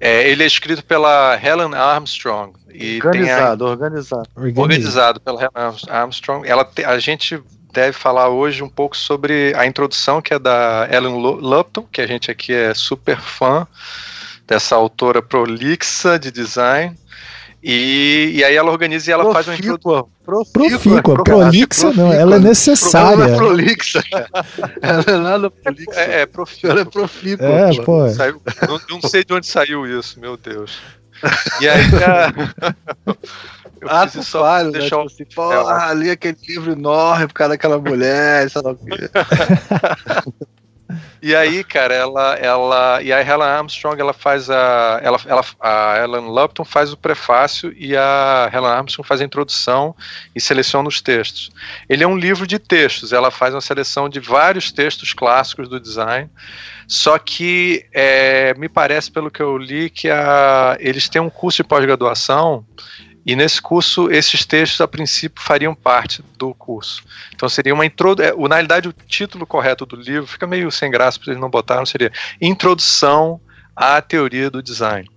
É, 0.00 0.28
ele 0.28 0.42
é 0.42 0.46
escrito 0.46 0.84
pela 0.84 1.38
Helen 1.40 1.74
Armstrong. 1.74 2.52
E 2.68 2.98
tem 2.98 3.00
a, 3.00 3.06
Organizado, 3.06 3.64
organizado. 3.66 4.28
Organiza. 4.34 4.60
organizado 4.62 5.20
pela 5.20 5.38
Helen 5.40 5.76
Armstrong. 5.88 6.46
Ela 6.48 6.64
te- 6.64 6.84
a 6.84 6.98
gente 6.98 7.40
deve 7.72 7.92
falar 7.92 8.28
hoje 8.30 8.64
um 8.64 8.68
pouco 8.68 8.96
sobre 8.96 9.54
a 9.56 9.64
introdução 9.64 10.20
que 10.20 10.34
é 10.34 10.38
da 10.40 10.88
Ellen 10.90 11.20
Lu- 11.20 11.38
Lupton, 11.40 11.86
que 11.92 12.00
a 12.00 12.06
gente 12.06 12.32
aqui 12.32 12.52
é 12.52 12.74
super 12.74 13.20
fã 13.20 13.64
dessa 14.44 14.74
autora 14.74 15.22
prolixa 15.22 16.18
de 16.18 16.32
design. 16.32 16.96
E, 17.62 18.32
e 18.36 18.44
aí 18.44 18.54
ela 18.54 18.70
organiza 18.70 19.10
e 19.10 19.12
ela 19.12 19.32
faz 19.32 19.48
uma 19.48 19.56
introdução. 19.56 20.08
Profícua, 20.24 20.70
Profícua, 20.70 21.24
prolixa, 21.24 21.92
não, 21.92 22.06
ela 22.12 22.14
é 22.14 22.20
Ela 22.22 22.38
necessária. 22.38 23.16
não 23.16 23.24
é 23.24 23.36
prolixa, 23.36 24.02
cara. 24.10 24.28
Ela 24.82 25.04
é 25.06 25.16
nada 25.18 25.50
prolixa. 25.50 26.00
É, 26.00 26.20
é 26.22 26.26
profícua. 26.26 26.70
Ela 26.70 26.80
é 26.80 26.84
profícua. 26.84 27.46
É, 27.46 27.74
pô. 27.76 27.82
pô. 27.84 28.08
Saiu- 28.10 28.42
não, 28.68 28.80
não 28.90 29.08
sei 29.08 29.24
de 29.24 29.32
onde 29.32 29.46
saiu 29.46 29.86
isso, 29.98 30.20
meu 30.20 30.36
Deus. 30.36 30.78
E 31.60 31.68
aí 31.68 31.82
a... 32.04 32.32
eu 33.80 33.88
Ato 33.88 34.12
fiz 34.12 34.22
isso 34.22 34.30
só 34.32 34.40
falho, 34.42 34.70
pra 34.70 34.78
né? 34.78 34.78
deixar 34.80 34.96
Tipo 34.96 35.02
o- 35.02 35.06
assim, 35.06 35.24
porra, 35.34 35.86
ali 35.90 36.10
aquele 36.10 36.36
livro 36.46 36.72
enorme 36.72 37.26
por 37.28 37.34
causa 37.34 37.50
daquela 37.54 37.78
mulher, 37.78 38.48
sei 38.50 38.62
lá 38.62 38.72
o. 38.72 38.78
E 41.20 41.34
aí, 41.34 41.64
cara, 41.64 41.94
ela, 41.94 42.34
ela 42.34 43.02
e 43.02 43.12
a 43.12 43.20
Helen 43.20 43.42
Armstrong, 43.42 44.00
ela 44.00 44.12
faz 44.12 44.48
a, 44.48 45.00
ela, 45.02 45.18
ela, 45.26 45.44
a 45.60 45.98
Ellen 45.98 46.28
Lupton 46.28 46.64
faz 46.64 46.92
o 46.92 46.96
prefácio 46.96 47.74
e 47.76 47.96
a 47.96 48.48
Helen 48.52 48.70
Armstrong 48.70 49.06
faz 49.06 49.20
a 49.20 49.24
introdução 49.24 49.94
e 50.34 50.40
seleciona 50.40 50.88
os 50.88 51.00
textos. 51.00 51.50
Ele 51.88 52.04
é 52.04 52.06
um 52.06 52.16
livro 52.16 52.46
de 52.46 52.58
textos. 52.58 53.12
Ela 53.12 53.30
faz 53.30 53.54
uma 53.54 53.60
seleção 53.60 54.08
de 54.08 54.20
vários 54.20 54.70
textos 54.70 55.12
clássicos 55.12 55.68
do 55.68 55.80
design. 55.80 56.30
Só 56.86 57.18
que 57.18 57.84
é, 57.92 58.54
me 58.54 58.68
parece, 58.68 59.10
pelo 59.10 59.30
que 59.30 59.42
eu 59.42 59.58
li, 59.58 59.90
que 59.90 60.08
a, 60.08 60.76
eles 60.78 61.08
têm 61.08 61.20
um 61.20 61.30
curso 61.30 61.62
de 61.62 61.68
pós-graduação 61.68 62.64
e 63.26 63.34
nesse 63.34 63.60
curso 63.60 64.08
esses 64.08 64.46
textos 64.46 64.80
a 64.80 64.86
princípio 64.86 65.42
fariam 65.42 65.74
parte 65.74 66.22
do 66.38 66.54
curso. 66.54 67.02
Então 67.34 67.48
seria 67.48 67.74
uma 67.74 67.84
introdução. 67.84 68.46
Na 68.48 68.54
realidade, 68.54 68.88
o 68.88 68.92
título 68.92 69.44
correto 69.44 69.84
do 69.84 69.96
livro 69.96 70.28
fica 70.28 70.46
meio 70.46 70.70
sem 70.70 70.88
graça 70.88 71.18
porque 71.18 71.30
eles 71.30 71.40
não 71.40 71.50
botaram, 71.50 71.84
seria 71.84 72.12
Introdução 72.40 73.40
à 73.74 74.00
Teoria 74.00 74.48
do 74.48 74.62
Design. 74.62 75.10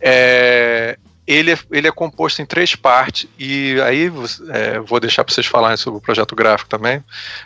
É, 0.00 0.98
ele, 1.26 1.52
é, 1.52 1.58
ele 1.70 1.86
é 1.86 1.92
composto 1.92 2.42
em 2.42 2.46
três 2.46 2.74
partes, 2.74 3.28
e 3.38 3.80
aí 3.82 4.10
é, 4.50 4.80
vou 4.80 4.98
deixar 4.98 5.22
para 5.22 5.32
vocês 5.32 5.46
falarem 5.46 5.76
sobre 5.76 5.98
o 5.98 6.02
projeto 6.02 6.34
gráfico 6.34 6.68
também, 6.68 7.02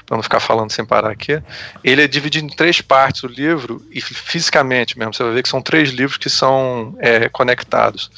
para 0.07 0.17
não 0.17 0.23
ficar 0.23 0.41
falando 0.41 0.71
sem 0.71 0.85
parar 0.85 1.11
aqui. 1.11 1.43
Ele 1.85 2.03
é 2.03 2.09
dividido 2.09 2.47
em 2.47 2.57
três 2.57 2.81
partes, 2.81 3.23
o 3.23 3.27
livro, 3.27 3.85
e 3.91 4.01
fisicamente 4.01 4.99
mesmo, 4.99 5.13
você 5.13 5.23
vai 5.23 5.35
ver 5.35 5.43
que 5.43 5.49
são 5.49 5.61
três 5.61 5.91
livros 5.91 6.17
que 6.17 6.31
são 6.31 6.97
é, 6.99 7.29
conectados. 7.29 8.11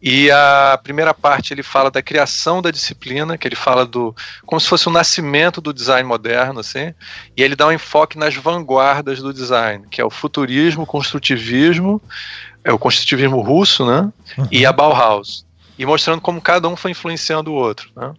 E 0.00 0.30
a 0.30 0.78
primeira 0.82 1.12
parte 1.12 1.52
ele 1.52 1.62
fala 1.62 1.90
da 1.90 2.02
criação 2.02 2.62
da 2.62 2.70
disciplina, 2.70 3.36
que 3.36 3.48
ele 3.48 3.56
fala 3.56 3.84
do. 3.84 4.14
como 4.46 4.60
se 4.60 4.68
fosse 4.68 4.88
o 4.88 4.92
nascimento 4.92 5.60
do 5.60 5.74
design 5.74 6.08
moderno, 6.08 6.60
assim, 6.60 6.94
e 7.36 7.42
ele 7.42 7.56
dá 7.56 7.66
um 7.66 7.72
enfoque 7.72 8.16
nas 8.16 8.36
vanguardas 8.36 9.20
do 9.20 9.34
design, 9.34 9.86
que 9.90 10.00
é 10.00 10.04
o 10.04 10.10
futurismo, 10.10 10.84
o 10.84 10.86
construtivismo 10.86 12.00
é 12.64 12.72
o 12.72 12.78
construtivismo 12.78 13.40
russo, 13.40 13.86
né? 13.86 14.12
Uhum. 14.38 14.48
E 14.50 14.66
a 14.66 14.72
Bauhaus. 14.72 15.46
E 15.78 15.86
mostrando 15.86 16.20
como 16.20 16.40
cada 16.40 16.68
um 16.68 16.76
foi 16.76 16.90
influenciando 16.90 17.50
o 17.50 17.54
outro. 17.54 17.90
Né? 17.96 18.12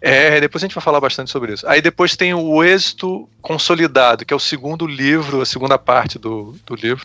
É, 0.00 0.40
depois 0.40 0.62
a 0.62 0.66
gente 0.66 0.74
vai 0.74 0.82
falar 0.82 1.00
bastante 1.00 1.30
sobre 1.30 1.52
isso. 1.52 1.68
Aí 1.68 1.82
depois 1.82 2.16
tem 2.16 2.32
o 2.32 2.62
êxito 2.62 3.28
consolidado, 3.42 4.24
que 4.24 4.32
é 4.32 4.36
o 4.36 4.40
segundo 4.40 4.86
livro, 4.86 5.40
a 5.40 5.46
segunda 5.46 5.76
parte 5.76 6.18
do, 6.18 6.56
do 6.64 6.74
livro, 6.74 7.04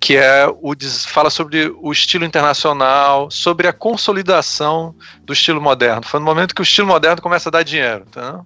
que 0.00 0.16
é 0.16 0.46
o 0.46 0.74
fala 1.06 1.30
sobre 1.30 1.72
o 1.80 1.92
estilo 1.92 2.24
internacional, 2.24 3.30
sobre 3.30 3.68
a 3.68 3.72
consolidação 3.72 4.94
do 5.22 5.32
estilo 5.32 5.60
moderno. 5.60 6.02
Foi 6.04 6.18
no 6.18 6.26
momento 6.26 6.54
que 6.54 6.60
o 6.60 6.64
estilo 6.64 6.88
moderno 6.88 7.22
começa 7.22 7.48
a 7.48 7.52
dar 7.52 7.62
dinheiro, 7.62 8.04
tá? 8.10 8.40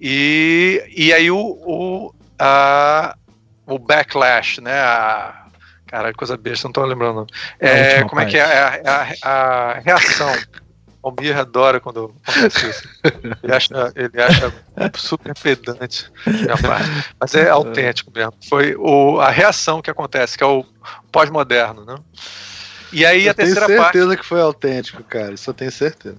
E, 0.00 0.84
e 0.94 1.12
aí 1.12 1.30
o, 1.30 1.38
o, 1.38 2.14
a, 2.38 3.16
o 3.66 3.78
backlash, 3.78 4.60
né? 4.60 4.80
A, 4.80 5.45
cara, 5.86 6.12
coisa 6.12 6.36
besta, 6.36 6.66
não 6.68 6.72
tô 6.72 6.84
lembrando. 6.84 7.26
É, 7.58 8.02
como 8.02 8.16
parte. 8.16 8.36
é 8.36 8.44
que 8.44 8.50
é 8.50 8.58
a, 8.58 9.08
a, 9.22 9.30
a 9.30 9.78
reação 9.80 10.32
Almir 11.06 11.38
adora 11.38 11.78
quando 11.78 12.12
acontece 12.26 12.68
isso. 12.68 12.88
Ele 13.40 13.54
acha, 13.54 13.92
ele 13.94 14.20
acha 14.20 14.52
super 14.96 15.34
pedante 15.38 16.10
Mas 17.20 17.34
é 17.36 17.48
autêntico 17.48 18.10
mesmo. 18.12 18.34
Foi 18.48 18.74
o, 18.74 19.20
a 19.20 19.30
reação 19.30 19.80
que 19.80 19.88
acontece, 19.88 20.36
que 20.36 20.42
é 20.42 20.46
o 20.46 20.66
pós-moderno, 21.12 21.84
né? 21.84 21.94
E 22.96 23.04
aí 23.04 23.26
eu 23.26 23.30
a 23.30 23.34
terceira 23.34 23.66
tenho 23.66 23.82
certeza 23.82 24.06
parte... 24.06 24.20
que 24.22 24.26
foi 24.26 24.40
autêntico, 24.40 25.02
cara. 25.02 25.34
Isso 25.34 25.50
eu 25.50 25.54
tenho 25.54 25.70
certeza. 25.70 26.16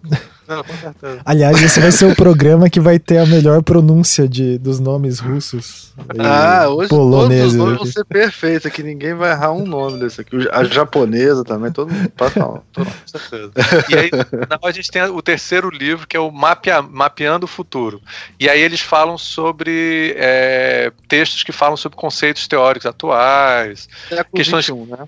Não, 0.47 0.63
com 0.63 0.73
certeza. 0.75 1.21
Aliás, 1.25 1.59
esse 1.59 1.79
vai 1.79 1.91
ser 1.91 2.05
o 2.05 2.15
programa 2.15 2.69
que 2.69 2.79
vai 2.79 2.99
ter 2.99 3.17
a 3.17 3.25
melhor 3.25 3.63
pronúncia 3.63 4.27
de, 4.27 4.59
dos 4.59 4.79
nomes 4.79 5.17
russos. 5.17 5.91
Ah, 6.19 6.69
hoje 6.69 6.87
poloneses 6.87 7.41
todos 7.41 7.53
os 7.53 7.57
nomes 7.57 7.77
vão 7.77 7.85
ser 7.87 8.05
perfeitos 8.05 8.67
aqui. 8.67 8.83
Ninguém 8.83 9.15
vai 9.15 9.31
errar 9.31 9.53
um 9.53 9.65
nome 9.65 9.99
desse 9.99 10.21
aqui. 10.21 10.35
A 10.51 10.63
japonesa 10.65 11.43
também, 11.43 11.71
todo 11.71 11.91
mundo 11.91 12.09
pode 12.11 12.35
falar. 12.35 12.61
com 12.75 12.85
certeza. 13.07 13.51
E 13.89 13.95
aí, 13.95 14.11
na 14.47 14.59
a 14.61 14.71
gente 14.71 14.91
tem 14.91 15.01
o 15.01 15.21
terceiro 15.23 15.71
livro, 15.71 16.07
que 16.07 16.15
é 16.15 16.19
o 16.19 16.29
Mapea, 16.29 16.83
Mapeando 16.83 17.45
o 17.45 17.49
Futuro. 17.49 17.99
E 18.39 18.47
aí 18.47 18.61
eles 18.61 18.81
falam 18.81 19.17
sobre 19.17 20.13
é, 20.15 20.91
textos 21.07 21.41
que 21.41 21.51
falam 21.51 21.75
sobre 21.75 21.97
conceitos 21.97 22.47
teóricos 22.47 22.85
atuais. 22.85 23.89
É 24.11 24.23
questões 24.23 24.67
21, 24.67 24.85
né? 24.85 25.07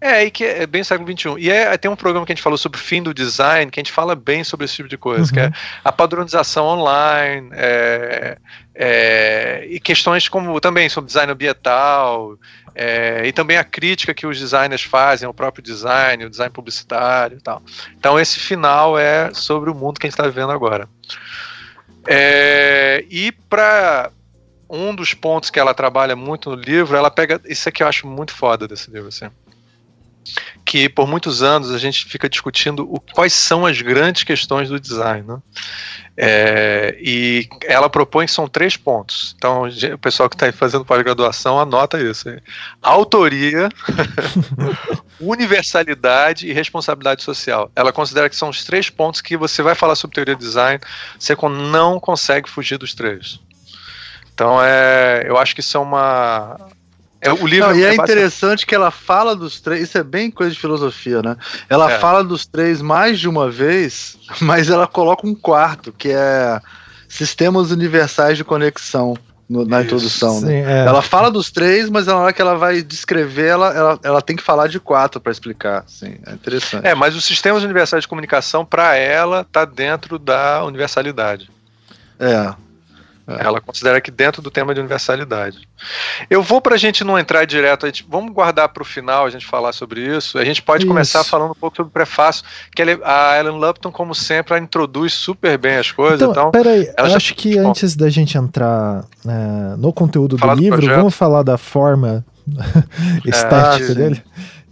É, 0.00 0.24
e 0.24 0.30
que 0.30 0.44
é 0.44 0.66
bem 0.66 0.82
século 0.82 1.10
XXI. 1.12 1.34
E 1.38 1.50
é, 1.50 1.76
tem 1.76 1.90
um 1.90 1.96
programa 1.96 2.24
que 2.24 2.32
a 2.32 2.34
gente 2.34 2.42
falou 2.42 2.56
sobre 2.56 2.78
o 2.78 2.82
fim 2.82 3.02
do 3.02 3.12
design, 3.12 3.70
que 3.70 3.78
a 3.78 3.82
gente 3.82 3.92
fala 3.92 4.14
bem 4.14 4.42
sobre 4.42 4.64
esse 4.64 4.76
tipo 4.76 4.88
de 4.88 4.96
coisa, 4.96 5.24
uhum. 5.24 5.28
que 5.28 5.40
é 5.40 5.46
uhum. 5.46 5.52
a 5.84 5.92
padronização 5.92 6.64
online, 6.64 7.50
é, 7.52 8.38
é, 8.74 9.66
e 9.68 9.78
questões 9.78 10.26
como 10.26 10.58
também 10.58 10.88
sobre 10.88 11.08
design 11.08 11.30
ambiental, 11.30 12.38
é, 12.74 13.26
e 13.26 13.32
também 13.32 13.58
a 13.58 13.64
crítica 13.64 14.14
que 14.14 14.26
os 14.26 14.38
designers 14.38 14.82
fazem 14.82 15.26
ao 15.26 15.34
próprio 15.34 15.62
design, 15.62 16.24
o 16.24 16.30
design 16.30 16.50
publicitário 16.50 17.36
e 17.36 17.40
tal. 17.42 17.62
Então 17.98 18.18
esse 18.18 18.40
final 18.40 18.98
é 18.98 19.34
sobre 19.34 19.68
o 19.68 19.74
mundo 19.74 20.00
que 20.00 20.06
a 20.06 20.08
gente 20.08 20.18
está 20.18 20.26
vivendo 20.26 20.50
agora. 20.50 20.88
É, 22.06 23.04
e 23.10 23.32
para 23.32 24.10
um 24.66 24.94
dos 24.94 25.12
pontos 25.12 25.50
que 25.50 25.60
ela 25.60 25.74
trabalha 25.74 26.16
muito 26.16 26.48
no 26.48 26.56
livro, 26.56 26.96
ela 26.96 27.10
pega. 27.10 27.38
Isso 27.44 27.68
aqui 27.68 27.82
eu 27.82 27.88
acho 27.88 28.06
muito 28.06 28.32
foda 28.32 28.66
desse 28.66 28.90
livro, 28.90 29.08
assim 29.08 29.28
que 30.64 30.88
por 30.88 31.08
muitos 31.08 31.42
anos 31.42 31.70
a 31.72 31.78
gente 31.78 32.04
fica 32.04 32.28
discutindo 32.28 32.86
o, 32.92 33.00
quais 33.00 33.32
são 33.32 33.66
as 33.66 33.80
grandes 33.80 34.22
questões 34.22 34.68
do 34.68 34.78
design. 34.78 35.26
Né? 35.26 35.38
É, 36.16 36.96
e 37.00 37.48
ela 37.64 37.88
propõe 37.88 38.26
que 38.26 38.32
são 38.32 38.46
três 38.46 38.76
pontos. 38.76 39.34
Então, 39.36 39.62
o 39.66 39.98
pessoal 39.98 40.28
que 40.28 40.36
está 40.36 40.52
fazendo 40.52 40.84
pós-graduação 40.84 41.58
anota 41.58 42.00
isso. 42.00 42.28
Autoria, 42.82 43.68
universalidade 45.18 46.46
e 46.46 46.52
responsabilidade 46.52 47.22
social. 47.22 47.70
Ela 47.74 47.92
considera 47.92 48.28
que 48.28 48.36
são 48.36 48.50
os 48.50 48.64
três 48.64 48.90
pontos 48.90 49.20
que 49.20 49.36
você 49.36 49.62
vai 49.62 49.74
falar 49.74 49.94
sobre 49.94 50.14
teoria 50.14 50.34
de 50.34 50.40
design, 50.40 50.80
você 51.18 51.34
não 51.34 51.98
consegue 51.98 52.50
fugir 52.50 52.76
dos 52.76 52.94
três. 52.94 53.40
Então, 54.34 54.62
é, 54.62 55.24
eu 55.26 55.36
acho 55.36 55.54
que 55.54 55.60
isso 55.60 55.76
é 55.76 55.80
uma, 55.80 56.56
é, 57.20 57.32
o 57.32 57.46
livro 57.46 57.68
Não, 57.68 57.76
e 57.76 57.84
é, 57.84 57.90
é 57.90 57.94
interessante 57.94 58.64
que 58.64 58.74
ela 58.74 58.90
fala 58.90 59.36
dos 59.36 59.60
três, 59.60 59.82
isso 59.82 59.98
é 59.98 60.02
bem 60.02 60.30
coisa 60.30 60.52
de 60.52 60.58
filosofia, 60.58 61.20
né? 61.20 61.36
Ela 61.68 61.92
é. 61.92 61.98
fala 61.98 62.24
dos 62.24 62.46
três 62.46 62.80
mais 62.80 63.20
de 63.20 63.28
uma 63.28 63.50
vez, 63.50 64.16
mas 64.40 64.70
ela 64.70 64.86
coloca 64.86 65.26
um 65.26 65.34
quarto, 65.34 65.92
que 65.92 66.08
é 66.08 66.60
sistemas 67.08 67.70
universais 67.70 68.36
de 68.36 68.44
conexão. 68.44 69.16
No, 69.48 69.64
na 69.64 69.82
introdução, 69.82 70.38
Sim, 70.38 70.46
né? 70.46 70.84
é. 70.84 70.86
Ela 70.86 71.02
fala 71.02 71.28
dos 71.28 71.50
três, 71.50 71.90
mas 71.90 72.06
na 72.06 72.16
hora 72.16 72.32
que 72.32 72.40
ela 72.40 72.54
vai 72.54 72.82
descrever, 72.82 73.48
ela, 73.48 73.74
ela, 73.74 74.00
ela 74.04 74.22
tem 74.22 74.36
que 74.36 74.44
falar 74.44 74.68
de 74.68 74.78
quatro 74.78 75.20
para 75.20 75.32
explicar. 75.32 75.82
Sim, 75.88 76.18
é 76.24 76.34
interessante. 76.34 76.86
É, 76.86 76.94
mas 76.94 77.16
os 77.16 77.24
sistemas 77.24 77.64
universais 77.64 78.04
de 78.04 78.08
comunicação, 78.08 78.64
para 78.64 78.94
ela, 78.94 79.44
tá 79.50 79.64
dentro 79.64 80.20
da 80.20 80.64
universalidade. 80.64 81.50
É. 82.20 82.54
É. 83.38 83.46
Ela 83.46 83.60
considera 83.60 84.00
que 84.00 84.10
dentro 84.10 84.42
do 84.42 84.50
tema 84.50 84.74
de 84.74 84.80
universalidade. 84.80 85.68
Eu 86.28 86.42
vou 86.42 86.60
para 86.60 86.74
a 86.74 86.78
gente 86.78 87.04
não 87.04 87.18
entrar 87.18 87.44
direto, 87.44 87.86
a 87.86 87.88
gente, 87.88 88.04
vamos 88.08 88.32
guardar 88.32 88.68
para 88.70 88.82
o 88.82 88.86
final 88.86 89.24
a 89.24 89.30
gente 89.30 89.46
falar 89.46 89.72
sobre 89.72 90.00
isso. 90.00 90.38
A 90.38 90.44
gente 90.44 90.60
pode 90.60 90.82
isso. 90.82 90.88
começar 90.88 91.22
falando 91.22 91.52
um 91.52 91.54
pouco 91.54 91.76
sobre 91.76 91.90
o 91.90 91.92
prefácio, 91.92 92.44
que 92.74 92.82
a 92.82 93.38
Ellen 93.38 93.58
Lupton, 93.58 93.92
como 93.92 94.14
sempre, 94.14 94.54
ela 94.54 94.62
introduz 94.62 95.12
super 95.14 95.56
bem 95.56 95.76
as 95.76 95.92
coisas. 95.92 96.20
Então, 96.20 96.30
então 96.32 96.50
peraí, 96.50 96.90
eu 96.98 97.08
já... 97.08 97.16
acho 97.16 97.34
que 97.34 97.56
Bom, 97.56 97.70
antes 97.70 97.94
da 97.94 98.08
gente 98.08 98.36
entrar 98.36 99.04
é, 99.26 99.76
no 99.76 99.92
conteúdo 99.92 100.36
do 100.36 100.54
livro, 100.54 100.80
do 100.80 100.86
vamos 100.88 101.14
falar 101.14 101.42
da 101.42 101.56
forma 101.56 102.24
estética 103.24 103.92
é, 103.92 103.94
dele. 103.94 104.22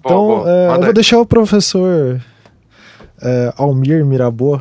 Então, 0.00 0.44
é, 0.46 0.76
eu 0.76 0.80
vou 0.80 0.92
deixar 0.92 1.18
o 1.18 1.26
professor 1.26 2.20
Almir 3.56 4.04
Mirabô 4.04 4.60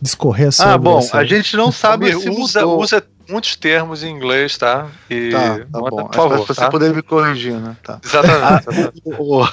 discorrer 0.00 0.52
sobre 0.52 0.72
Ah, 0.72 0.78
bom, 0.78 0.98
essa... 0.98 1.18
a 1.18 1.24
gente 1.24 1.56
não 1.56 1.70
sabe 1.72 2.12
se 2.18 2.28
usa, 2.28 2.66
usa 2.66 3.04
muitos 3.28 3.56
termos 3.56 4.02
em 4.02 4.10
inglês, 4.10 4.56
tá? 4.56 4.88
E 5.10 5.30
tá, 5.30 5.58
tá 5.58 5.80
bom. 5.80 6.06
Por 6.06 6.14
favor, 6.14 6.38
você 6.46 6.54
tá? 6.54 6.70
poder 6.70 6.94
me 6.94 7.02
corrigir, 7.02 7.54
né? 7.54 7.76
Tá. 7.82 8.00
Exatamente. 8.02 9.02
o, 9.06 9.46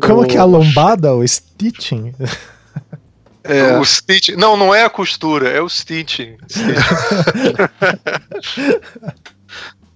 Como 0.00 0.26
que 0.26 0.36
é 0.36 0.40
a 0.40 0.44
lombada, 0.44 1.14
o 1.14 1.26
stitching? 1.26 2.14
É. 3.44 3.78
O 3.78 3.84
stitching. 3.84 4.36
Não, 4.36 4.56
não 4.56 4.74
é 4.74 4.84
a 4.84 4.90
costura, 4.90 5.48
é 5.48 5.60
o 5.60 5.68
stitching. 5.68 6.36
stitching. 6.48 6.74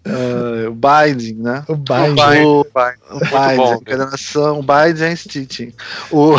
Uh, 0.06 0.70
o 0.70 0.74
binding, 0.74 1.34
né? 1.34 1.62
O 1.68 1.76
binding. 1.76 2.42
O, 2.42 2.48
o, 2.48 2.60
o 2.60 3.20
binding, 3.20 3.82
encadernação, 3.82 4.60
o 4.60 4.62
binding 4.62 5.04
and 5.04 5.16
stitching. 5.16 5.74
O, 6.10 6.36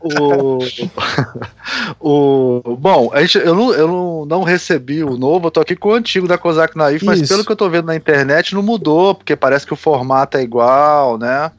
o, 2.00 2.62
o, 2.64 2.76
bom, 2.76 3.10
a 3.12 3.20
gente, 3.20 3.36
eu, 3.36 3.54
não, 3.54 3.74
eu 3.74 3.86
não, 3.86 4.24
não 4.24 4.42
recebi 4.42 5.04
o 5.04 5.18
novo, 5.18 5.48
eu 5.48 5.50
tô 5.50 5.60
aqui 5.60 5.76
com 5.76 5.90
o 5.90 5.94
antigo 5.94 6.26
da 6.26 6.38
Kozak 6.38 6.78
Naif, 6.78 7.04
mas 7.04 7.28
pelo 7.28 7.44
que 7.44 7.52
eu 7.52 7.56
tô 7.56 7.68
vendo 7.68 7.86
na 7.86 7.96
internet 7.96 8.54
não 8.54 8.62
mudou, 8.62 9.14
porque 9.14 9.36
parece 9.36 9.66
que 9.66 9.74
o 9.74 9.76
formato 9.76 10.38
é 10.38 10.42
igual, 10.42 11.18
né? 11.18 11.52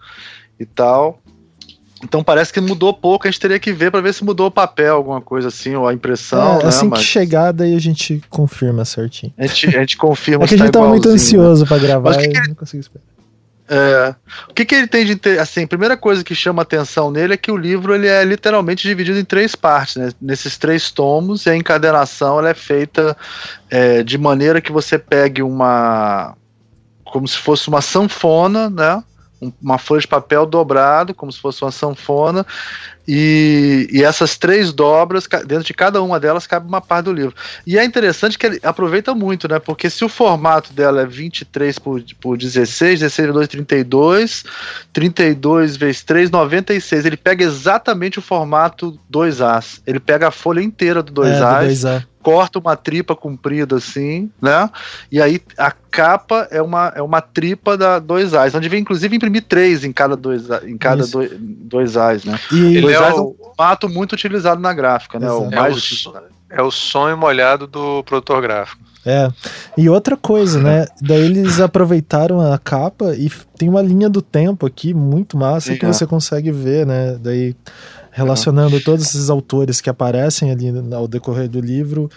E 0.60 0.66
tal. 0.66 1.21
Então 2.04 2.24
parece 2.24 2.52
que 2.52 2.60
mudou 2.60 2.94
pouco, 2.94 3.28
a 3.28 3.32
gente 3.32 3.40
teria 3.40 3.60
que 3.60 3.72
ver 3.72 3.92
para 3.92 4.02
ver 4.02 4.14
se 4.14 4.24
mudou 4.24 4.48
o 4.48 4.52
papel, 4.52 4.96
alguma 4.96 5.22
coisa 5.22 5.50
assim, 5.50 5.76
ou 5.76 5.88
a 5.88 5.94
impressão. 5.94 6.60
É, 6.60 6.64
né, 6.64 6.70
assim 6.70 6.88
Mas... 6.88 7.00
que 7.00 7.06
chegar, 7.06 7.52
daí 7.52 7.76
a 7.76 7.80
gente 7.80 8.22
confirma 8.30 8.86
certinho. 8.86 9.34
A 9.38 9.48
gente, 9.48 9.68
a 9.68 9.80
gente 9.80 9.98
confirma 9.98 10.46
É 10.46 10.48
que 10.48 10.56
a 10.56 10.58
gente 10.58 10.72
tá 10.72 10.80
tava 10.80 10.90
muito 10.90 11.10
ansioso 11.10 11.64
né? 11.64 11.68
para 11.68 11.78
gravar 11.78 12.20
e 12.20 12.26
ele... 12.26 12.48
não 12.48 12.56
consigo 12.56 12.82
esperar. 12.82 13.12
É, 13.74 14.14
o 14.50 14.54
que, 14.54 14.66
que 14.66 14.76
ele 14.76 14.88
tem 14.88 15.06
de 15.06 15.14
inter... 15.14 15.40
assim, 15.40 15.66
primeira 15.66 15.96
coisa 15.96 16.26
que 16.26 16.36
chama 16.36 16.62
atenção 16.62 17.10
nele 17.10 17.36
é 17.36 17.38
que 17.38 17.50
o 17.50 17.56
livro 17.56 17.96
ele 17.96 18.06
é 18.06 18.22
literalmente 18.26 18.86
dividido 18.86 19.18
em 19.18 19.24
três 19.24 19.56
partes, 19.56 19.96
né? 19.96 20.10
Nesses 20.22 20.58
três 20.58 20.92
tomos 20.92 21.46
e 21.46 21.50
a 21.50 21.56
encadenação 21.56 22.38
ela 22.38 22.50
é 22.50 22.54
feita 22.54 23.16
é, 23.70 24.04
de 24.04 24.18
maneira 24.18 24.60
que 24.60 24.74
você 24.74 25.00
pegue 25.00 25.42
uma 25.42 26.36
como 27.06 27.26
se 27.26 27.38
fosse 27.38 27.70
uma 27.70 27.82
sanfona, 27.82 28.70
né? 28.70 29.02
Uma 29.62 29.78
folha 29.78 30.02
de 30.02 30.08
papel 30.08 30.46
dobrado, 30.46 31.14
como 31.14 31.32
se 31.32 31.40
fosse 31.40 31.64
uma 31.64 31.72
sanfona, 31.72 32.46
e, 33.08 33.88
e, 33.92 34.04
essas 34.04 34.38
três 34.38 34.72
dobras, 34.72 35.28
dentro 35.48 35.64
de 35.64 35.74
cada 35.74 36.02
uma 36.02 36.20
delas 36.20 36.46
cabe 36.46 36.68
uma 36.68 36.80
parte 36.80 37.06
do 37.06 37.14
livro. 37.14 37.36
E 37.66 37.78
é 37.78 37.84
interessante 37.84 38.38
que 38.38 38.46
ele 38.46 38.60
aproveita 38.62 39.16
muito, 39.16 39.48
né? 39.48 39.60
Porque 39.60 39.90
se 39.90 40.06
o 40.06 40.10
formato 40.10 40.72
dela 40.72 41.02
é 41.02 41.06
23 41.06 41.80
por, 41.80 42.04
por 42.22 42.38
16, 42.38 43.00
16 43.00 43.28
vezes 43.28 43.34
2, 43.34 43.48
32, 43.48 44.44
32 44.94 45.78
vezes 45.78 46.04
3, 46.04 46.30
96, 46.30 47.06
ele 47.06 47.18
pega 47.18 47.44
exatamente 47.44 48.20
o 48.20 48.22
formato 48.22 49.00
2As. 49.12 49.82
Ele 49.88 50.00
pega 50.00 50.28
a 50.28 50.32
folha 50.32 50.62
inteira 50.62 51.02
do 51.02 51.12
2As, 51.12 51.64
é, 51.64 51.68
do 51.68 51.74
2A 51.74 52.11
corta 52.22 52.60
uma 52.60 52.76
tripa 52.76 53.16
comprida 53.16 53.78
assim, 53.78 54.30
né? 54.42 54.70
E 55.12 55.22
aí 55.22 55.42
a 55.58 55.72
capa 55.72 56.48
é 56.52 56.62
uma, 56.62 56.94
é 56.96 57.02
uma 57.02 57.22
tripa 57.22 57.78
da 57.78 58.00
dois 58.00 58.34
Ais, 58.34 58.56
onde 58.56 58.70
vem 58.70 58.82
inclusive 58.82 59.16
imprimir 59.16 59.44
três 59.44 59.84
em 59.84 59.92
cada 59.92 60.16
dois, 60.16 60.50
em 60.64 60.78
cada 60.78 61.06
dois, 61.06 61.32
dois 61.40 61.98
Ais, 61.98 62.24
né? 62.24 62.40
E 62.52 62.82
dois 62.82 62.96
Ais 62.96 63.16
é, 63.16 63.18
é 63.18 63.22
um 63.22 63.36
formato 63.36 63.90
muito 63.90 64.14
utilizado 64.14 64.62
na 64.62 64.74
gráfica, 64.74 65.20
né? 65.20 65.32
O 65.32 65.50
é, 65.52 65.72
o, 65.72 66.58
é 66.60 66.62
o 66.62 66.72
sonho 66.72 67.18
molhado 67.18 67.68
do 67.68 68.04
produtor 68.04 68.42
gráfico. 68.42 68.91
É. 69.06 69.30
E 69.78 69.90
outra 69.90 70.16
coisa, 70.16 70.62
né? 70.62 70.86
Daí 71.02 71.26
eles 71.26 71.60
aproveitaram 71.60 72.40
a 72.40 72.58
capa 72.58 73.16
e 73.16 73.32
tem 73.58 73.68
uma 73.68 73.82
linha 73.82 74.10
do 74.10 74.22
tempo 74.22 74.66
aqui 74.66 74.94
muito 74.94 75.38
massa 75.38 75.72
Sim, 75.74 75.78
que 75.78 75.86
é. 75.86 75.88
você 75.88 76.06
consegue 76.06 76.52
ver, 76.52 76.86
né? 76.86 77.18
Daí 77.22 77.56
relacionando 78.12 78.80
todos 78.82 79.06
esses 79.06 79.30
autores 79.30 79.80
que 79.80 79.90
aparecem 79.90 80.52
ali 80.52 80.72
ao 80.94 81.08
decorrer 81.08 81.48
do 81.48 81.62
livro, 81.62 82.10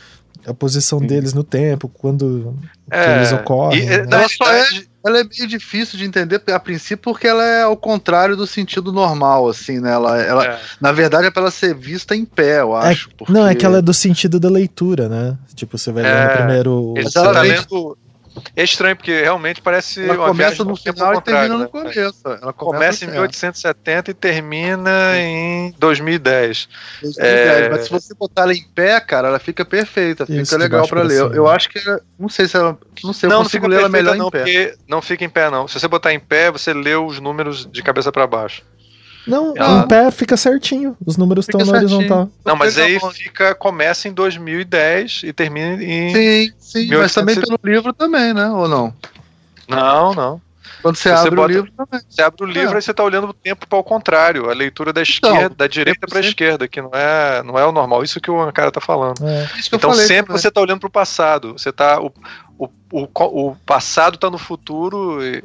a 0.46 0.52
posição 0.52 0.98
Sim. 0.98 1.06
deles 1.06 1.32
no 1.32 1.44
tempo, 1.44 1.88
quando 1.88 2.54
é, 2.90 3.16
eles 3.16 3.32
ocorrem. 3.32 3.80
E, 3.80 3.86
né? 3.86 4.26
só 4.28 4.52
é, 4.52 4.64
ela 5.04 5.20
é 5.20 5.24
meio 5.24 5.46
difícil 5.46 5.98
de 5.98 6.04
entender 6.04 6.40
a 6.50 6.58
princípio 6.58 6.98
porque 6.98 7.26
ela 7.26 7.44
é 7.44 7.62
ao 7.62 7.76
contrário 7.76 8.36
do 8.36 8.46
sentido 8.46 8.90
normal, 8.90 9.48
assim, 9.48 9.78
né? 9.78 9.92
Ela, 9.92 10.20
ela 10.22 10.44
é. 10.46 10.60
na 10.80 10.92
verdade 10.92 11.26
é 11.26 11.30
para 11.30 11.42
ela 11.42 11.50
ser 11.50 11.74
vista 11.74 12.16
em 12.16 12.24
pé, 12.24 12.60
eu 12.60 12.74
é 12.76 12.90
acho. 12.90 13.08
É, 13.08 13.12
porque... 13.16 13.32
Não, 13.32 13.46
é 13.46 13.54
que 13.54 13.66
ela 13.66 13.78
é 13.78 13.82
do 13.82 13.92
sentido 13.92 14.40
da 14.40 14.48
leitura, 14.48 15.08
né? 15.08 15.36
Tipo, 15.54 15.76
você 15.76 15.92
vai 15.92 16.02
ler 16.02 16.12
no 16.12 16.30
é. 16.30 16.36
primeiro. 16.36 16.94
Mas 16.96 17.14
ela 17.14 17.34
tá 17.34 17.42
lendo 17.42 17.98
é 18.56 18.64
estranho, 18.64 18.96
porque 18.96 19.22
realmente 19.22 19.60
parece. 19.60 20.04
Ela 20.04 20.28
começa 20.28 20.64
no 20.64 20.76
final 20.76 21.14
e 21.14 21.20
termina 21.20 21.54
no 21.54 21.58
né? 21.60 21.66
começo. 21.66 22.22
Ela 22.24 22.52
começa, 22.52 22.54
começa 22.54 23.04
em 23.04 23.10
1870 23.10 24.10
e 24.10 24.14
termina 24.14 25.16
em 25.18 25.74
2010. 25.78 26.68
2010. 27.02 27.18
É... 27.18 27.68
Mas 27.70 27.84
se 27.84 27.90
você 27.90 28.14
botar 28.14 28.42
ela 28.42 28.54
em 28.54 28.64
pé, 28.74 29.00
cara, 29.00 29.28
ela 29.28 29.38
fica 29.38 29.64
perfeita. 29.64 30.24
Isso, 30.28 30.44
fica 30.44 30.56
legal 30.56 30.86
para 30.88 31.02
ler. 31.02 31.20
Eu, 31.34 31.48
acho 31.48 31.68
que. 31.68 31.80
Não 32.18 32.28
sei 32.28 32.48
se 32.48 32.56
ela. 32.56 32.78
Não 33.02 33.12
sei, 33.12 33.28
não, 33.28 33.36
eu 33.36 33.42
consigo 33.42 33.66
ler 33.66 33.80
ela 33.80 33.88
melhor 33.88 34.16
não, 34.16 34.28
em 34.28 34.30
pé. 34.30 34.74
Não 34.88 35.02
fica 35.02 35.24
em 35.24 35.28
pé, 35.28 35.50
não. 35.50 35.68
Se 35.68 35.78
você 35.78 35.88
botar 35.88 36.12
em 36.12 36.20
pé, 36.20 36.50
você 36.50 36.72
lê 36.72 36.94
os 36.96 37.20
números 37.20 37.68
de 37.70 37.82
cabeça 37.82 38.10
para 38.10 38.26
baixo. 38.26 38.62
Não, 39.26 39.54
ela... 39.56 39.80
em 39.80 39.88
pé 39.88 40.10
fica 40.10 40.36
certinho. 40.36 40.96
Os 41.04 41.16
números 41.16 41.48
estão 41.48 41.64
na 41.64 41.78
horizontal. 41.78 42.28
Não, 42.44 42.56
mas 42.56 42.78
aí 42.78 42.98
fica, 43.12 43.54
começa 43.54 44.08
em 44.08 44.12
2010 44.12 45.22
e 45.24 45.32
termina 45.32 45.82
em. 45.82 46.10
Sim, 46.10 46.52
sim, 46.58 46.88
1800... 46.88 46.98
mas 46.98 47.14
também 47.14 47.34
pelo 47.40 47.58
livro 47.64 47.92
também, 47.92 48.34
né? 48.34 48.48
Ou 48.50 48.68
não? 48.68 48.94
Não, 49.68 50.14
não. 50.14 50.40
Quando 50.84 50.96
você, 50.96 51.08
você 51.08 51.14
abre 51.14 51.36
bota, 51.36 51.48
o 51.48 51.56
livro 51.56 51.72
também. 51.72 52.00
Você 52.06 52.22
abre 52.22 52.44
o 52.44 52.46
livro 52.46 52.74
é. 52.74 52.78
e 52.78 52.82
você 52.82 52.90
está 52.90 53.02
olhando 53.02 53.28
o 53.28 53.32
tempo 53.32 53.66
para 53.66 53.78
o 53.78 53.82
contrário, 53.82 54.50
a 54.50 54.52
leitura 54.52 54.92
da 54.92 55.00
então, 55.00 55.30
esquerda, 55.30 55.44
então, 55.46 55.56
da 55.56 55.66
direita 55.66 56.06
para 56.06 56.18
a 56.18 56.20
esquerda, 56.20 56.68
que 56.68 56.82
não 56.82 56.90
é, 56.92 57.42
não 57.42 57.58
é 57.58 57.64
o 57.64 57.72
normal. 57.72 58.04
Isso 58.04 58.20
que 58.20 58.30
o 58.30 58.52
cara 58.52 58.68
está 58.68 58.82
falando. 58.82 59.26
É. 59.26 59.48
Então 59.72 59.90
falei, 59.92 60.06
sempre 60.06 60.32
você 60.32 60.48
está 60.48 60.60
olhando 60.60 60.80
para 60.80 60.88
o 60.88 60.92
passado. 60.92 61.54
Você 61.54 61.72
tá 61.72 61.98
o, 61.98 62.12
o, 62.58 62.68
o, 62.92 63.08
o 63.48 63.56
passado 63.64 64.16
está 64.16 64.28
no 64.28 64.36
futuro 64.36 65.24
e 65.24 65.42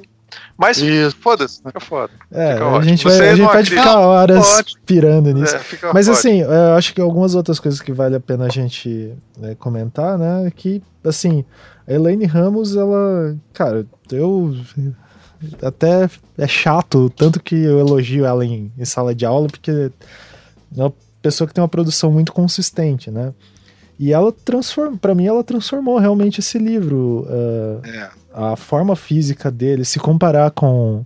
mas 0.57 0.81
foda-se, 1.19 1.61
fica 1.61 1.79
foda. 1.79 2.13
É, 2.31 2.53
fica 2.53 2.77
a 2.77 2.81
gente, 2.81 3.03
vai, 3.03 3.29
a 3.29 3.35
gente 3.35 3.51
pode 3.51 3.69
ficar 3.69 3.99
horas 3.99 4.47
pode. 4.47 4.73
pirando 4.85 5.33
nisso. 5.33 5.55
É, 5.55 5.93
Mas 5.93 6.09
assim, 6.09 6.41
eu 6.41 6.73
acho 6.75 6.93
que 6.93 7.01
algumas 7.01 7.35
outras 7.35 7.59
coisas 7.59 7.81
que 7.81 7.91
vale 7.91 8.15
a 8.15 8.19
pena 8.19 8.45
a 8.45 8.49
gente 8.49 9.13
né, 9.37 9.55
comentar, 9.55 10.17
né? 10.17 10.47
É 10.47 10.51
que, 10.51 10.81
assim, 11.03 11.45
a 11.87 11.93
Elaine 11.93 12.25
Ramos, 12.25 12.75
ela. 12.75 13.35
Cara, 13.53 13.85
eu. 14.11 14.55
Até 15.61 16.09
é 16.37 16.47
chato, 16.47 17.09
tanto 17.09 17.41
que 17.41 17.55
eu 17.55 17.79
elogio 17.79 18.25
ela 18.25 18.45
em, 18.45 18.69
em 18.77 18.85
sala 18.85 19.15
de 19.15 19.25
aula, 19.25 19.47
porque 19.47 19.71
é 19.71 20.81
uma 20.81 20.93
pessoa 21.21 21.47
que 21.47 21.53
tem 21.53 21.61
uma 21.61 21.67
produção 21.69 22.11
muito 22.11 22.33
consistente, 22.33 23.09
né? 23.09 23.33
E 23.99 24.13
ela 24.13 24.31
transformou, 24.31 24.97
para 24.97 25.13
mim, 25.13 25.27
ela 25.27 25.43
transformou 25.43 25.97
realmente 25.97 26.39
esse 26.39 26.57
livro. 26.57 27.27
Uh, 27.29 27.85
é. 27.85 28.09
A 28.33 28.55
forma 28.55 28.95
física 28.95 29.49
dele, 29.49 29.83
se 29.83 29.99
comparar 29.99 30.51
com 30.51 31.05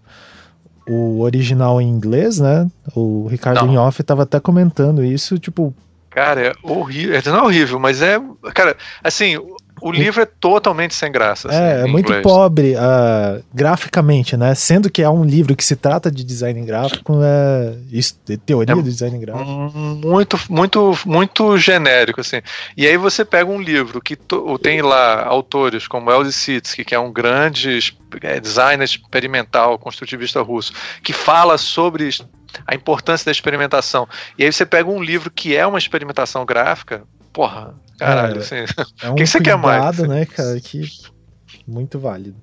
o 0.87 1.21
original 1.21 1.79
em 1.79 1.89
inglês, 1.89 2.39
né? 2.39 2.67
O 2.95 3.27
Ricardo 3.27 3.65
Inhoff 3.65 4.01
estava 4.01 4.23
até 4.23 4.39
comentando 4.39 5.03
isso, 5.03 5.37
tipo. 5.39 5.73
Cara, 6.09 6.47
é 6.47 6.53
horrível. 6.61 7.19
Não 7.25 7.39
é 7.39 7.43
horrível, 7.43 7.79
mas 7.79 8.01
é. 8.01 8.19
Cara, 8.53 8.75
assim, 9.03 9.37
o 9.83 9.91
livro 9.91 10.21
é 10.21 10.25
totalmente 10.25 10.95
sem 10.95 11.11
graça. 11.11 11.49
Assim, 11.49 11.57
é, 11.57 11.81
é 11.81 11.85
muito 11.85 12.05
inglês. 12.05 12.23
pobre 12.23 12.75
uh, 12.75 13.43
graficamente, 13.53 14.37
né? 14.37 14.55
Sendo 14.55 14.89
que 14.89 15.01
é 15.01 15.09
um 15.09 15.23
livro 15.23 15.55
que 15.55 15.63
se 15.63 15.75
trata 15.75 16.09
de 16.09 16.23
design 16.23 16.65
gráfico, 16.65 17.19
é 17.21 17.75
isso, 17.91 18.17
de 18.25 18.37
teoria 18.37 18.73
é 18.73 18.75
do 18.75 18.81
design 18.81 19.17
gráfico. 19.19 19.49
Muito, 19.49 20.39
muito, 20.49 20.97
muito 21.05 21.57
genérico, 21.57 22.21
assim. 22.21 22.41
E 22.77 22.87
aí 22.87 22.95
você 22.95 23.25
pega 23.25 23.51
um 23.51 23.61
livro 23.61 24.01
que 24.01 24.17
tem 24.61 24.81
lá 24.81 25.25
autores 25.25 25.87
como 25.87 26.09
Elzy 26.09 26.31
Sitsky, 26.31 26.85
que 26.85 26.95
é 26.95 26.99
um 26.99 27.11
grande 27.11 27.93
é, 28.21 28.39
designer 28.39 28.85
experimental, 28.85 29.77
construtivista 29.77 30.41
russo, 30.41 30.71
que 31.03 31.11
fala 31.11 31.57
sobre 31.57 32.09
a 32.67 32.75
importância 32.75 33.25
da 33.25 33.31
experimentação. 33.31 34.07
E 34.37 34.43
aí 34.43 34.51
você 34.51 34.65
pega 34.65 34.89
um 34.89 35.01
livro 35.01 35.31
que 35.31 35.55
é 35.55 35.65
uma 35.65 35.77
experimentação 35.77 36.45
gráfica, 36.45 37.03
porra, 37.33 37.73
caralho, 37.97 38.37
é, 38.37 38.39
assim. 38.39 38.55
É 39.01 39.09
um 39.09 39.15
que 39.15 39.25
você 39.25 39.41
quer 39.41 39.57
mais? 39.57 39.97
né, 39.99 40.25
cara, 40.25 40.59
que 40.61 40.89
muito 41.67 41.99
válido. 41.99 42.35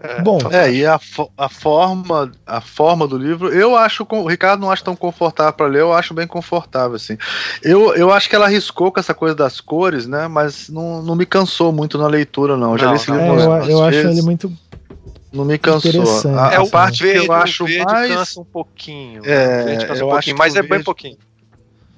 É, 0.00 0.20
Bom, 0.20 0.38
é, 0.50 0.70
e 0.70 0.84
a, 0.84 1.00
a, 1.38 1.48
forma 1.48 2.30
a 2.46 2.60
forma 2.60 3.08
do 3.08 3.16
livro, 3.16 3.48
eu 3.48 3.74
acho, 3.74 4.06
o 4.10 4.28
Ricardo 4.28 4.60
não 4.60 4.70
acha 4.70 4.84
tão 4.84 4.94
confortável 4.94 5.54
para 5.54 5.66
ler, 5.66 5.80
eu 5.80 5.94
acho 5.94 6.12
bem 6.12 6.26
confortável, 6.26 6.94
assim. 6.94 7.16
Eu, 7.62 7.94
eu 7.94 8.12
acho 8.12 8.28
que 8.28 8.36
ela 8.36 8.44
arriscou 8.44 8.92
com 8.92 9.00
essa 9.00 9.14
coisa 9.14 9.34
das 9.34 9.62
cores, 9.62 10.06
né, 10.06 10.28
mas 10.28 10.68
não, 10.68 11.02
não 11.02 11.16
me 11.16 11.24
cansou 11.24 11.72
muito 11.72 11.96
na 11.96 12.06
leitura, 12.06 12.54
não. 12.54 12.72
Eu 12.72 12.78
já 12.78 12.86
não, 12.86 12.92
li 12.92 12.98
esse 12.98 13.10
livro 13.10 13.24
é, 13.24 13.44
Eu, 13.44 13.70
eu 13.70 13.84
acho 13.84 13.98
ele 13.98 14.20
muito 14.20 14.52
não 15.32 15.44
me 15.44 15.58
cansou. 15.58 16.38
A, 16.38 16.54
é 16.54 16.60
o 16.60 16.68
parte 16.70 17.02
verde, 17.02 17.20
que 17.22 17.26
eu 17.26 17.32
acho 17.32 17.64
mais 17.64 18.08
cansa 18.08 18.40
um 18.40 18.44
pouquinho. 18.44 19.22
É, 19.24 19.84
cansa 19.86 20.04
um 20.04 20.10
pouquinho, 20.10 20.36
mas 20.36 20.54
é 20.54 20.60
verde... 20.60 20.68
bem 20.68 20.82
pouquinho. 20.84 21.16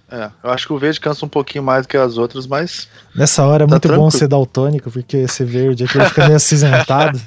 É, 0.09 0.31
eu 0.45 0.51
acho 0.51 0.69
que 0.69 0.73
o 0.73 0.79
verde 0.79 1.01
cansa 1.01 1.27
um 1.27 1.29
pouquinho 1.29 1.65
mais 1.65 1.85
do 1.85 1.89
que 1.89 1.97
as 1.97 2.17
outras, 2.17 2.47
mas. 2.47 2.89
Nessa 3.15 3.45
hora 3.45 3.65
é 3.65 3.67
tá 3.67 3.73
muito 3.73 3.83
tranquilo. 3.83 4.05
bom 4.05 4.11
ser 4.11 4.29
daltônico, 4.29 4.91
porque 4.91 5.17
esse 5.17 5.45
verde 5.45 5.85
aqui 5.85 5.99
fica 6.01 6.25
meio 6.25 6.37
acinzentado. 6.37 7.21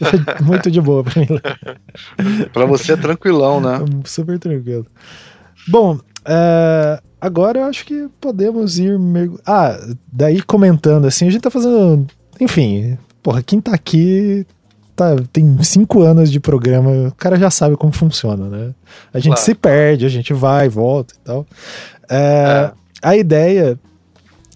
muito 0.42 0.70
de 0.70 0.80
boa 0.80 1.04
pra 1.04 1.20
mim. 1.20 1.28
pra 2.52 2.66
você 2.66 2.94
é 2.94 2.96
tranquilão, 2.96 3.60
né? 3.60 3.78
Super 4.04 4.38
tranquilo. 4.38 4.86
Bom, 5.68 5.98
é, 6.24 7.00
agora 7.20 7.60
eu 7.60 7.64
acho 7.64 7.84
que 7.86 8.08
podemos 8.20 8.78
ir. 8.80 8.98
Ah, 9.46 9.78
daí 10.12 10.42
comentando 10.42 11.06
assim, 11.06 11.28
a 11.28 11.30
gente 11.30 11.42
tá 11.42 11.50
fazendo. 11.50 12.06
Enfim, 12.40 12.98
porra, 13.22 13.42
quem 13.44 13.60
tá 13.60 13.72
aqui 13.72 14.44
tá, 14.94 15.16
tem 15.32 15.62
cinco 15.62 16.02
anos 16.02 16.30
de 16.30 16.40
programa, 16.40 17.08
o 17.08 17.12
cara 17.12 17.36
já 17.36 17.50
sabe 17.50 17.76
como 17.76 17.92
funciona, 17.92 18.48
né? 18.48 18.74
A 19.12 19.18
gente 19.18 19.34
claro. 19.34 19.42
se 19.42 19.54
perde, 19.54 20.06
a 20.06 20.08
gente 20.08 20.32
vai, 20.32 20.68
volta 20.68 21.14
e 21.14 21.18
tal. 21.18 21.46
É, 22.10 22.70
é. 22.70 22.72
A 23.02 23.16
ideia, 23.16 23.78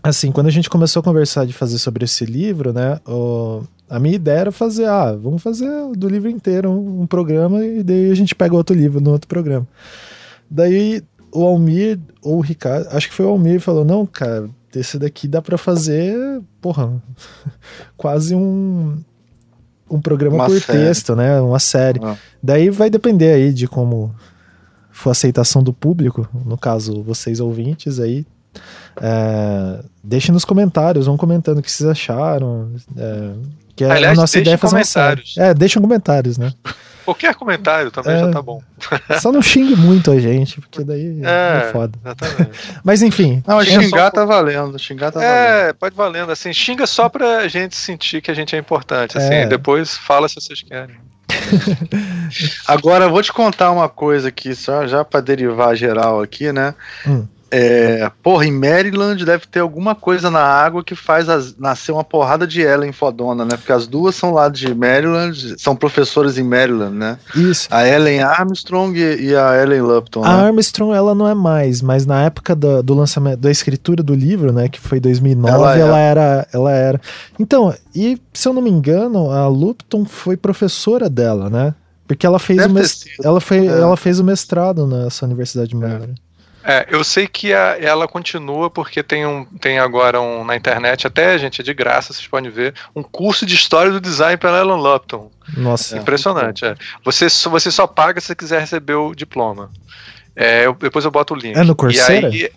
assim, 0.02 0.32
quando 0.32 0.46
a 0.46 0.50
gente 0.50 0.70
começou 0.70 1.00
a 1.00 1.02
conversar 1.02 1.46
de 1.46 1.52
fazer 1.52 1.78
sobre 1.78 2.04
esse 2.04 2.24
livro, 2.24 2.72
né? 2.72 2.98
O, 3.06 3.62
a 3.88 3.98
minha 3.98 4.14
ideia 4.14 4.38
era 4.38 4.52
fazer, 4.52 4.86
ah, 4.86 5.12
vamos 5.12 5.42
fazer 5.42 5.70
do 5.96 6.08
livro 6.08 6.28
inteiro 6.28 6.70
um, 6.70 7.02
um, 7.02 7.06
programa 7.06 7.64
e 7.64 7.82
daí 7.82 8.10
a 8.10 8.14
gente 8.14 8.34
pega 8.34 8.54
outro 8.54 8.76
livro 8.76 9.00
no 9.00 9.12
outro 9.12 9.28
programa. 9.28 9.66
Daí 10.50 11.02
o 11.32 11.44
Almir 11.44 11.98
ou 12.22 12.38
o 12.38 12.40
Ricardo, 12.40 12.88
acho 12.90 13.08
que 13.08 13.14
foi 13.14 13.26
o 13.26 13.30
Almir, 13.30 13.60
falou: 13.60 13.84
não, 13.84 14.06
cara, 14.06 14.48
esse 14.74 14.98
daqui 14.98 15.26
dá 15.26 15.40
para 15.40 15.58
fazer, 15.58 16.16
porra, 16.60 17.02
quase 17.96 18.34
um, 18.34 18.98
um 19.90 20.00
programa 20.00 20.36
uma 20.36 20.46
por 20.46 20.60
série. 20.60 20.78
texto, 20.78 21.16
né? 21.16 21.40
Uma 21.40 21.58
série. 21.58 22.00
Ah. 22.02 22.16
Daí 22.42 22.70
vai 22.70 22.90
depender 22.90 23.32
aí 23.32 23.52
de 23.52 23.66
como 23.66 24.14
for 24.98 25.10
a 25.10 25.12
aceitação 25.12 25.62
do 25.62 25.72
público, 25.72 26.28
no 26.44 26.58
caso, 26.58 27.02
vocês 27.02 27.40
ouvintes 27.40 28.00
aí. 28.00 28.26
É, 29.00 29.84
deixem 30.02 30.32
nos 30.32 30.44
comentários, 30.44 31.06
vão 31.06 31.16
comentando 31.16 31.58
o 31.58 31.62
que 31.62 31.70
vocês 31.70 31.88
acharam. 31.88 32.72
É, 32.96 33.32
que 33.76 33.84
é 33.84 33.90
Aliás, 33.90 34.18
a 34.18 34.20
nossa 34.22 34.38
ideia 34.38 34.54
é 34.54 34.56
fazer 34.56 34.74
comentários. 34.74 35.36
uma 35.36 35.44
série. 35.44 35.50
É, 35.50 35.54
deixem 35.54 35.80
comentários, 35.80 36.36
né? 36.36 36.52
Qualquer 37.04 37.34
comentário 37.36 37.90
também 37.90 38.12
é, 38.12 38.18
já 38.18 38.30
tá 38.30 38.42
bom. 38.42 38.60
Só 39.22 39.32
não 39.32 39.40
xingue 39.40 39.76
muito 39.76 40.10
a 40.10 40.18
gente, 40.18 40.60
porque 40.60 40.84
daí 40.84 41.22
é, 41.22 41.68
é 41.68 41.72
foda. 41.72 41.98
Exatamente. 42.04 42.58
Mas 42.84 43.00
enfim. 43.00 43.42
Não, 43.46 43.64
xingar 43.64 44.10
tá 44.10 44.24
valendo. 44.24 44.78
Xingar 44.78 45.12
tá 45.12 45.22
é, 45.22 45.60
valendo. 45.60 45.74
pode 45.76 45.94
valendo. 45.96 46.32
Assim, 46.32 46.52
xinga 46.52 46.86
só 46.86 47.08
pra 47.08 47.48
gente 47.48 47.76
sentir 47.76 48.20
que 48.20 48.30
a 48.30 48.34
gente 48.34 48.54
é 48.54 48.58
importante. 48.58 49.16
Assim, 49.16 49.32
é. 49.32 49.46
depois 49.46 49.96
fala 49.96 50.28
se 50.28 50.34
vocês 50.34 50.60
querem. 50.60 50.96
Agora, 52.66 53.08
vou 53.08 53.22
te 53.22 53.32
contar 53.32 53.70
uma 53.70 53.88
coisa 53.88 54.28
aqui, 54.28 54.54
só 54.54 54.86
já 54.86 55.04
para 55.04 55.20
derivar 55.20 55.76
geral 55.76 56.20
aqui, 56.20 56.52
né? 56.52 56.74
Hum. 57.06 57.26
É, 57.50 58.10
porra, 58.22 58.44
em 58.44 58.52
Maryland 58.52 59.24
deve 59.24 59.46
ter 59.46 59.60
alguma 59.60 59.94
coisa 59.94 60.30
na 60.30 60.42
água 60.42 60.84
que 60.84 60.94
faz 60.94 61.28
as, 61.28 61.56
nascer 61.56 61.92
uma 61.92 62.04
porrada 62.04 62.46
de 62.46 62.60
Ellen 62.60 62.92
fodona, 62.92 63.44
né? 63.44 63.56
Porque 63.56 63.72
as 63.72 63.86
duas 63.86 64.14
são 64.14 64.32
lá 64.32 64.48
de 64.48 64.74
Maryland, 64.74 65.54
são 65.58 65.74
professores 65.74 66.36
em 66.36 66.42
Maryland, 66.42 66.94
né? 66.94 67.18
Isso. 67.34 67.66
A 67.70 67.88
Ellen 67.88 68.20
Armstrong 68.20 68.98
e, 68.98 69.34
a 69.34 69.62
Ellen 69.62 69.80
Lupton. 69.80 70.24
A 70.24 70.36
né? 70.36 70.46
Armstrong, 70.48 70.94
ela 70.94 71.14
não 71.14 71.26
é 71.26 71.34
mais, 71.34 71.80
mas 71.80 72.04
na 72.04 72.22
época 72.22 72.54
do, 72.54 72.82
do 72.82 72.94
lançamento, 72.94 73.38
da 73.40 73.50
escritura 73.50 74.02
do 74.02 74.14
livro, 74.14 74.52
né? 74.52 74.68
Que 74.68 74.80
foi 74.80 75.00
2009, 75.00 75.54
ela, 75.54 75.78
ela 75.78 75.98
era. 75.98 76.48
Ela 76.52 76.72
era. 76.72 77.00
Então, 77.38 77.74
e 77.94 78.20
se 78.34 78.46
eu 78.46 78.52
não 78.52 78.60
me 78.60 78.70
engano, 78.70 79.30
a 79.30 79.48
Lupton 79.48 80.04
foi 80.04 80.36
professora 80.36 81.08
dela, 81.08 81.48
né? 81.48 81.74
Porque 82.06 82.26
ela 82.26 82.38
fez, 82.38 82.64
o, 82.64 82.70
mest... 82.70 83.06
ela, 83.22 83.40
foi, 83.40 83.66
é. 83.66 83.70
ela 83.70 83.96
fez 83.96 84.18
o 84.18 84.24
mestrado 84.24 84.86
nessa 84.86 85.26
Universidade 85.26 85.68
de 85.68 85.76
Maryland. 85.76 86.14
É. 86.68 86.78
É, 86.78 86.86
eu 86.90 87.02
sei 87.02 87.26
que 87.26 87.52
a, 87.52 87.78
ela 87.80 88.06
continua 88.06 88.68
porque 88.68 89.02
tem, 89.02 89.26
um, 89.26 89.44
tem 89.44 89.78
agora 89.78 90.20
um, 90.20 90.44
na 90.44 90.54
internet, 90.54 91.06
até, 91.06 91.38
gente, 91.38 91.62
é 91.62 91.64
de 91.64 91.72
graça, 91.72 92.12
vocês 92.12 92.26
podem 92.26 92.50
ver, 92.50 92.74
um 92.94 93.02
curso 93.02 93.46
de 93.46 93.54
história 93.54 93.90
do 93.90 94.00
design 94.00 94.36
pela 94.36 94.60
Ellen 94.60 94.76
Lupton. 94.76 95.30
Nossa. 95.56 95.96
Impressionante, 95.96 96.66
é. 96.66 96.74
Você, 97.04 97.26
você 97.48 97.70
só 97.70 97.86
paga 97.86 98.20
se 98.20 98.28
você 98.28 98.34
quiser 98.34 98.60
receber 98.60 98.94
o 98.94 99.14
diploma. 99.14 99.70
É, 100.36 100.66
eu, 100.66 100.74
depois 100.74 101.04
eu 101.04 101.10
boto 101.10 101.34
o 101.34 101.36
link. 101.36 101.56
É 101.56 101.64
no 101.64 101.74
Coursera? 101.74 102.28
E 102.28 102.44
aí, 102.44 102.50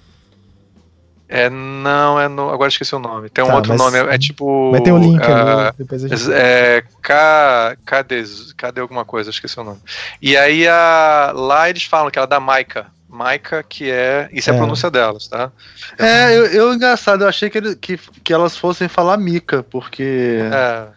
é, 1.34 1.50
não, 1.50 2.20
é 2.20 2.28
no. 2.28 2.50
Agora 2.50 2.68
esqueci 2.68 2.94
o 2.94 3.00
nome. 3.00 3.30
Tem 3.30 3.42
um 3.42 3.48
tá, 3.48 3.56
outro 3.56 3.74
nome, 3.78 3.98
é, 3.98 4.16
é, 4.16 4.18
tipo. 4.18 4.72
Vai 4.72 4.82
ter 4.82 4.92
o 4.92 4.96
um 4.96 5.02
link 5.02 5.26
uh, 5.26 5.32
ali, 5.32 5.72
depois 5.78 6.04
a 6.04 6.08
gente... 6.10 6.34
É. 6.34 6.84
K, 7.02 7.78
cadê, 7.86 8.24
cadê 8.58 8.82
alguma 8.82 9.06
coisa? 9.06 9.30
Esqueci 9.30 9.58
o 9.58 9.64
nome. 9.64 9.80
E 10.22 10.36
aí 10.36 10.68
a, 10.68 11.32
lá 11.34 11.70
eles 11.70 11.86
falam 11.86 12.12
que 12.12 12.20
ela 12.20 12.26
é 12.26 12.30
da 12.30 12.40
Maika. 12.42 12.88
Maika, 13.12 13.62
que 13.62 13.92
é. 13.92 14.30
Isso 14.32 14.50
é, 14.50 14.54
é 14.54 14.56
a 14.56 14.58
pronúncia 14.58 14.90
delas, 14.90 15.28
tá? 15.28 15.52
É, 16.00 16.36
eu, 16.36 16.46
eu 16.46 16.74
engraçado, 16.74 17.24
eu 17.24 17.28
achei 17.28 17.50
que, 17.50 17.58
ele, 17.58 17.76
que, 17.76 18.00
que 18.24 18.34
elas 18.34 18.56
fossem 18.56 18.88
falar 18.88 19.18
Mica, 19.18 19.64
porque. 19.64 20.40
É. 20.52 20.88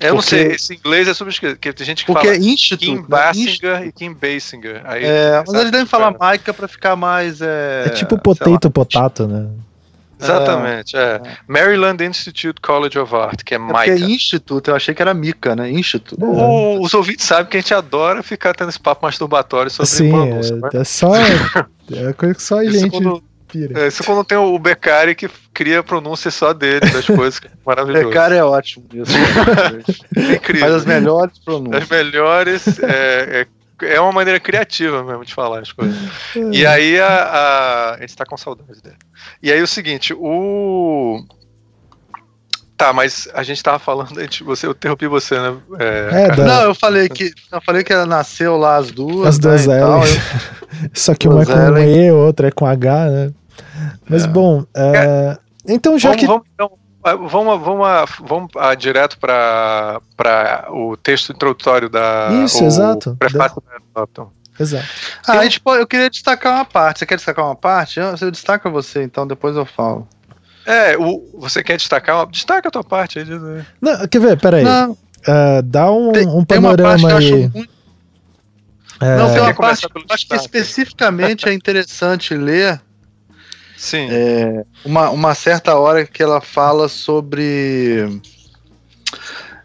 Eu 0.00 0.14
porque... 0.14 0.14
não 0.14 0.22
sei, 0.22 0.52
esse 0.52 0.74
inglês 0.74 1.08
é 1.08 1.14
subescrito, 1.14 1.56
porque 1.56 1.72
tem 1.72 1.84
gente 1.84 2.06
que 2.06 2.12
porque 2.12 2.28
fala 2.28 2.38
é 2.38 2.40
Instituto, 2.40 2.86
Kim 2.86 3.02
Basinger 3.02 3.82
e 3.82 3.90
Kim 3.90 4.14
Basinger. 4.14 4.80
Aí, 4.84 5.04
é, 5.04 5.42
mas 5.44 5.58
eles 5.58 5.72
devem 5.72 5.86
falar 5.86 6.16
Maika 6.16 6.54
pra 6.54 6.68
ficar 6.68 6.94
mais. 6.94 7.40
É, 7.42 7.86
é 7.86 7.88
tipo 7.90 8.16
potato 8.16 8.70
potato, 8.70 9.26
né? 9.26 9.48
Exatamente, 10.20 10.96
é. 10.96 11.00
é. 11.00 11.22
Maryland 11.46 12.04
Institute 12.04 12.60
College 12.60 12.98
of 12.98 13.14
Art, 13.14 13.42
que 13.44 13.54
é, 13.54 13.56
é 13.56 13.60
MICA. 13.60 13.90
É 13.90 13.98
Instituto, 13.98 14.70
eu 14.70 14.76
achei 14.76 14.94
que 14.94 15.02
era 15.02 15.14
Mica, 15.14 15.54
né? 15.54 15.70
Instituto. 15.70 16.24
O, 16.24 16.82
os 16.82 16.94
ouvintes 16.94 17.26
sabem 17.26 17.46
que 17.46 17.56
a 17.56 17.60
gente 17.60 17.74
adora 17.74 18.22
ficar 18.22 18.54
tendo 18.54 18.68
esse 18.68 18.80
papo 18.80 19.06
masturbatório 19.06 19.70
sobre 19.70 19.90
Sim, 19.90 20.10
pronúncia, 20.10 20.54
é, 20.54 20.56
né? 20.56 20.68
é 20.74 20.84
só. 20.84 21.12
É 21.16 22.12
coisa 22.12 22.34
que 22.34 22.42
só 22.42 22.58
a 22.58 22.64
gente. 22.64 22.90
Quando, 22.90 23.22
pira. 23.48 23.80
É, 23.80 23.88
isso 23.88 24.04
quando 24.04 24.24
tem 24.24 24.36
o 24.36 24.58
Beccari 24.58 25.14
que 25.14 25.28
cria 25.54 25.80
a 25.80 25.82
pronúncia 25.82 26.30
só 26.30 26.52
dele, 26.52 26.80
das 26.80 27.06
coisas, 27.08 27.38
que 27.38 27.46
é 27.46 27.50
maravilhoso. 27.64 28.06
Beccari 28.06 28.36
é 28.36 28.44
ótimo. 28.44 28.84
Isso, 28.92 29.12
é 30.16 30.34
incrível. 30.36 30.68
Faz 30.68 30.74
as 30.74 30.84
melhores 30.84 31.38
pronúncias. 31.38 31.82
As 31.82 31.88
melhores 31.88 32.78
é, 32.80 33.46
é 33.82 33.94
é 33.94 34.00
uma 34.00 34.12
maneira 34.12 34.40
criativa 34.40 35.02
mesmo 35.04 35.24
de 35.24 35.34
falar 35.34 35.60
as 35.60 35.72
coisas. 35.72 35.96
e 36.52 36.64
aí 36.66 36.98
a, 37.00 37.08
a, 37.08 37.94
a 37.94 38.00
gente 38.00 38.16
tá 38.16 38.24
com 38.24 38.36
saudade 38.36 38.80
dele. 38.82 38.96
E 39.42 39.52
aí 39.52 39.62
o 39.62 39.66
seguinte, 39.66 40.14
o. 40.14 41.24
Tá, 42.76 42.92
mas 42.92 43.28
a 43.34 43.42
gente 43.42 43.60
tava 43.60 43.80
falando, 43.80 44.16
a 44.16 44.22
gente, 44.22 44.44
você, 44.44 44.64
eu 44.64 44.70
interrompi 44.70 45.08
você, 45.08 45.36
né? 45.36 45.56
É, 45.80 46.24
é 46.26 46.28
da... 46.28 46.44
Não, 46.44 46.62
eu 46.62 46.74
falei 46.76 47.08
que 47.08 47.32
eu 47.50 47.60
falei 47.60 47.82
que 47.82 47.92
ela 47.92 48.06
nasceu 48.06 48.56
lá 48.56 48.76
as 48.76 48.92
duas. 48.92 49.26
As 49.26 49.38
duas 49.38 49.66
né. 49.66 49.80
Tal, 49.80 50.06
eu... 50.06 50.08
Só 50.94 51.12
que 51.12 51.26
uma 51.26 51.42
é 51.42 51.44
com. 51.44 51.78
E, 51.78 52.12
outra 52.12 52.48
é 52.48 52.50
com 52.52 52.66
H, 52.66 53.10
né? 53.10 53.32
Mas 54.08 54.24
é. 54.24 54.28
bom, 54.28 54.64
é... 54.76 55.36
então 55.66 55.98
já 55.98 56.10
vamos, 56.10 56.20
que. 56.20 56.26
Vamos, 56.28 56.46
então, 56.54 56.70
Vamos, 57.16 57.60
vamos, 57.60 58.10
vamos 58.20 58.50
ah, 58.56 58.74
direto 58.74 59.18
para 59.18 60.00
o 60.70 60.96
texto 60.96 61.32
introdutório 61.32 61.88
da. 61.88 62.28
Isso, 62.44 62.64
exato. 62.64 63.16
Prefácio 63.18 63.62
da... 63.94 64.04
da 64.04 64.26
Exato. 64.60 64.86
Ah, 65.26 65.38
a 65.38 65.44
gente 65.44 65.60
pode, 65.60 65.80
eu 65.80 65.86
queria 65.86 66.10
destacar 66.10 66.54
uma 66.54 66.64
parte. 66.64 66.98
Você 66.98 67.06
quer 67.06 67.16
destacar 67.16 67.44
uma 67.44 67.54
parte? 67.54 68.00
Eu, 68.00 68.14
eu 68.20 68.30
destaco 68.30 68.70
você, 68.70 69.02
então 69.02 69.26
depois 69.26 69.56
eu 69.56 69.64
falo. 69.64 70.06
É, 70.66 70.96
o, 70.98 71.24
você 71.38 71.62
quer 71.62 71.76
destacar 71.76 72.16
uma. 72.16 72.26
Destaca 72.26 72.68
a 72.68 72.70
tua 72.70 72.84
parte 72.84 73.20
aí. 73.20 73.26
Não, 73.80 74.08
quer 74.08 74.20
ver? 74.20 74.38
Peraí. 74.38 74.64
Não. 74.64 74.92
Uh, 74.92 75.62
dá 75.64 75.90
um, 75.90 76.12
tem, 76.12 76.26
um 76.26 76.44
panorama 76.44 77.16
aí. 77.16 77.48
Muito... 77.48 77.78
É... 79.00 79.16
Não, 79.16 79.32
tem 79.32 79.40
uma 79.40 79.54
parte 79.54 79.88
que 79.88 79.98
eu 79.98 80.04
acho 80.10 80.26
que 80.26 80.34
especificamente 80.34 81.48
é 81.48 81.52
interessante 81.52 82.34
ler 82.34 82.80
Sim. 83.78 84.08
É, 84.10 84.64
uma, 84.84 85.08
uma 85.10 85.34
certa 85.34 85.78
hora 85.78 86.04
que 86.04 86.22
ela 86.22 86.40
fala 86.40 86.88
sobre. 86.88 88.20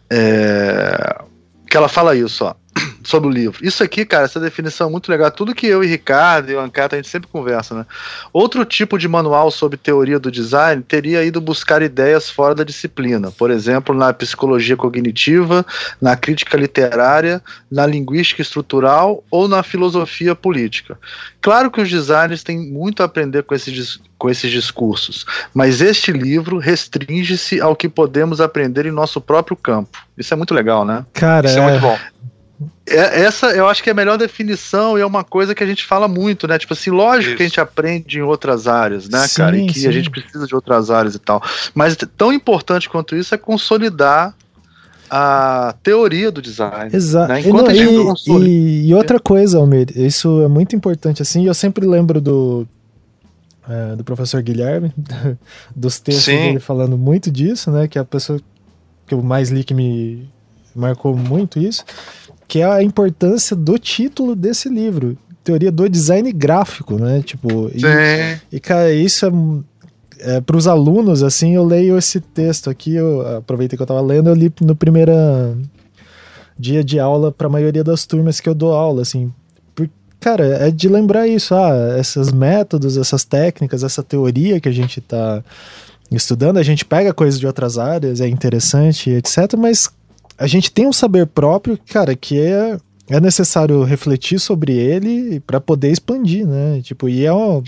É, 0.09 1.21
que 1.67 1.75
ela 1.75 1.89
fala 1.89 2.15
isso, 2.15 2.45
ó 2.45 2.62
sobre 3.03 3.29
o 3.29 3.31
livro. 3.31 3.65
Isso 3.65 3.83
aqui, 3.83 4.05
cara, 4.05 4.25
essa 4.25 4.39
definição 4.39 4.87
é 4.87 4.91
muito 4.91 5.09
legal. 5.09 5.29
Tudo 5.31 5.53
que 5.53 5.67
eu 5.67 5.83
e 5.83 5.87
Ricardo 5.87 6.51
e 6.51 6.55
o 6.55 6.59
Ancata 6.59 6.95
a 6.95 6.99
gente 6.99 7.09
sempre 7.09 7.29
conversa, 7.31 7.75
né? 7.75 7.85
Outro 8.31 8.65
tipo 8.65 8.97
de 8.97 9.07
manual 9.07 9.51
sobre 9.51 9.77
teoria 9.77 10.19
do 10.19 10.31
design 10.31 10.81
teria 10.81 11.23
ido 11.23 11.41
buscar 11.41 11.81
ideias 11.81 12.29
fora 12.29 12.55
da 12.55 12.63
disciplina, 12.63 13.31
por 13.31 13.51
exemplo, 13.51 13.93
na 13.95 14.13
psicologia 14.13 14.77
cognitiva, 14.77 15.65
na 16.01 16.15
crítica 16.15 16.57
literária, 16.57 17.41
na 17.69 17.85
linguística 17.85 18.41
estrutural 18.41 19.23
ou 19.29 19.47
na 19.47 19.63
filosofia 19.63 20.35
política. 20.35 20.97
Claro 21.41 21.69
que 21.69 21.81
os 21.81 21.89
designers 21.89 22.43
têm 22.43 22.57
muito 22.57 23.01
a 23.01 23.05
aprender 23.05 23.43
com 23.43 23.53
esses, 23.53 23.99
com 24.17 24.29
esses 24.29 24.49
discursos, 24.49 25.25
mas 25.53 25.81
este 25.81 26.11
livro 26.11 26.57
restringe-se 26.57 27.59
ao 27.59 27.75
que 27.75 27.89
podemos 27.89 28.39
aprender 28.39 28.85
em 28.85 28.91
nosso 28.91 29.19
próprio 29.19 29.57
campo. 29.57 29.97
Isso 30.17 30.33
é 30.33 30.37
muito 30.37 30.53
legal, 30.53 30.85
né? 30.85 31.05
Cara, 31.13 31.47
Isso 31.47 31.59
é 31.59 31.61
muito 31.61 31.81
bom. 31.81 31.97
É, 32.85 33.21
essa 33.21 33.47
eu 33.51 33.67
acho 33.67 33.81
que 33.81 33.89
é 33.89 33.93
a 33.93 33.95
melhor 33.95 34.17
definição 34.17 34.97
e 34.97 35.01
é 35.01 35.05
uma 35.05 35.23
coisa 35.23 35.55
que 35.55 35.63
a 35.63 35.67
gente 35.67 35.85
fala 35.85 36.07
muito, 36.07 36.47
né? 36.47 36.57
Tipo 36.57 36.73
assim, 36.73 36.89
lógico 36.89 37.29
Isso. 37.29 37.37
que 37.37 37.43
a 37.43 37.47
gente 37.47 37.61
aprende 37.61 38.19
em 38.19 38.21
outras 38.21 38.67
áreas, 38.67 39.07
né, 39.07 39.25
sim, 39.25 39.37
cara? 39.37 39.57
E 39.57 39.67
que 39.67 39.79
sim. 39.79 39.87
a 39.87 39.91
gente 39.91 40.09
precisa 40.09 40.45
de 40.45 40.53
outras 40.53 40.91
áreas 40.91 41.15
e 41.15 41.19
tal. 41.19 41.41
Mas 41.73 41.95
tão 42.17 42.33
importante 42.33 42.89
quanto 42.89 43.15
isso 43.15 43.33
é 43.33 43.37
consolidar 43.37 44.35
a 45.09 45.75
teoria 45.81 46.31
do 46.31 46.41
design. 46.41 46.89
Exato. 46.93 47.31
Né? 47.31 47.41
Enquanto 47.41 47.71
e, 47.71 47.85
não, 47.85 48.43
e, 48.43 48.87
e, 48.87 48.93
outra 48.93 49.19
coisa, 49.19 49.59
Almir, 49.59 49.87
isso 49.95 50.41
é 50.41 50.47
muito 50.47 50.75
importante 50.75 51.21
assim. 51.21 51.45
Eu 51.45 51.53
sempre 51.53 51.85
lembro 51.85 52.19
do 52.19 52.67
é, 53.69 53.95
do 53.95 54.03
professor 54.03 54.41
Guilherme, 54.41 54.91
dos 55.73 55.99
textos 55.99 56.25
Sim. 56.25 56.37
dele 56.37 56.59
falando 56.59 56.97
muito 56.97 57.31
disso, 57.31 57.71
né? 57.71 57.87
Que 57.87 57.97
é 57.97 58.01
a 58.01 58.05
pessoa 58.05 58.41
que 59.07 59.13
eu 59.13 59.21
mais 59.21 59.49
li 59.49 59.63
que 59.63 59.73
me 59.73 60.27
marcou 60.75 61.15
muito 61.15 61.59
isso 61.59 61.85
que 62.53 62.59
é 62.59 62.65
a 62.65 62.83
importância 62.83 63.55
do 63.55 63.79
título 63.79 64.35
desse 64.35 64.69
livro. 64.69 65.17
Teoria 65.43 65.71
do 65.71 65.89
design 65.89 66.31
gráfico, 66.31 66.99
né? 66.99 67.23
Tipo, 67.25 67.71
Sim. 67.71 67.79
E, 68.51 68.57
e 68.57 68.59
cara, 68.59 68.93
isso 68.93 69.25
é, 69.25 70.35
é 70.35 70.39
para 70.39 70.55
os 70.55 70.67
alunos, 70.67 71.23
assim, 71.23 71.55
eu 71.55 71.65
leio 71.65 71.97
esse 71.97 72.19
texto 72.19 72.69
aqui, 72.69 72.93
eu 72.93 73.37
aproveitei 73.37 73.75
que 73.75 73.81
eu 73.81 73.85
estava 73.85 74.01
lendo, 74.01 74.29
eu 74.29 74.35
li 74.35 74.53
no 74.61 74.75
primeiro 74.75 75.11
dia 76.55 76.83
de 76.83 76.99
aula 76.99 77.31
para 77.31 77.47
a 77.47 77.49
maioria 77.49 77.83
das 77.83 78.05
turmas 78.05 78.39
que 78.39 78.47
eu 78.47 78.53
dou 78.53 78.71
aula, 78.71 79.01
assim. 79.01 79.33
Por, 79.73 79.89
cara, 80.19 80.45
é 80.45 80.69
de 80.69 80.87
lembrar 80.87 81.27
isso, 81.27 81.55
ah, 81.55 81.97
esses 81.99 82.31
métodos, 82.31 82.97
essas 82.97 83.23
técnicas, 83.23 83.83
essa 83.83 84.03
teoria 84.03 84.59
que 84.59 84.69
a 84.69 84.71
gente 84.71 84.99
está 84.99 85.43
estudando, 86.11 86.57
a 86.57 86.63
gente 86.63 86.85
pega 86.85 87.15
coisas 87.15 87.39
de 87.39 87.47
outras 87.47 87.79
áreas, 87.79 88.21
é 88.21 88.27
interessante, 88.27 89.09
etc, 89.09 89.55
mas 89.57 89.91
a 90.37 90.47
gente 90.47 90.71
tem 90.71 90.87
um 90.87 90.93
saber 90.93 91.27
próprio, 91.27 91.77
cara, 91.77 92.15
que 92.15 92.39
é, 92.39 92.77
é 93.09 93.19
necessário 93.19 93.83
refletir 93.83 94.39
sobre 94.39 94.73
ele 94.73 95.39
para 95.41 95.59
poder 95.59 95.91
expandir, 95.91 96.45
né? 96.45 96.81
Tipo, 96.81 97.09
e 97.09 97.25
é 97.25 97.31
uma 97.31 97.63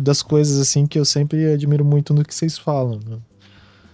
das 0.00 0.22
coisas 0.22 0.58
assim 0.60 0.86
que 0.86 0.98
eu 0.98 1.04
sempre 1.04 1.52
admiro 1.52 1.84
muito 1.84 2.12
no 2.14 2.24
que 2.24 2.34
vocês 2.34 2.58
falam. 2.58 3.00
Né? 3.06 3.18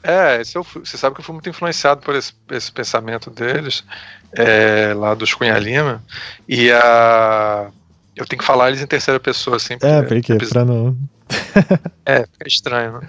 É, 0.03 0.43
eu, 0.55 0.63
você 0.63 0.97
sabe 0.97 1.15
que 1.15 1.21
eu 1.21 1.25
fui 1.25 1.35
muito 1.35 1.49
influenciado 1.49 2.01
por 2.03 2.15
esse, 2.15 2.33
esse 2.51 2.73
pensamento 2.73 3.31
deles, 3.31 3.85
é, 4.33 4.95
lá 4.95 5.15
dos 5.15 5.35
Cunha 5.35 5.59
Lima, 5.59 6.03
e 6.49 6.71
a. 6.71 7.71
Eu 8.17 8.27
tenho 8.27 8.41
que 8.41 8.47
falar 8.47 8.69
eles 8.69 8.83
em 8.83 8.87
terceira 8.87 9.19
pessoa, 9.19 9.57
assim. 9.57 9.75
É, 9.81 10.03
porque, 10.03 10.37
pra 10.37 10.65
não 10.65 10.97
é, 12.05 12.27
fica 12.33 12.49
estranho, 12.49 13.01
né? 13.01 13.09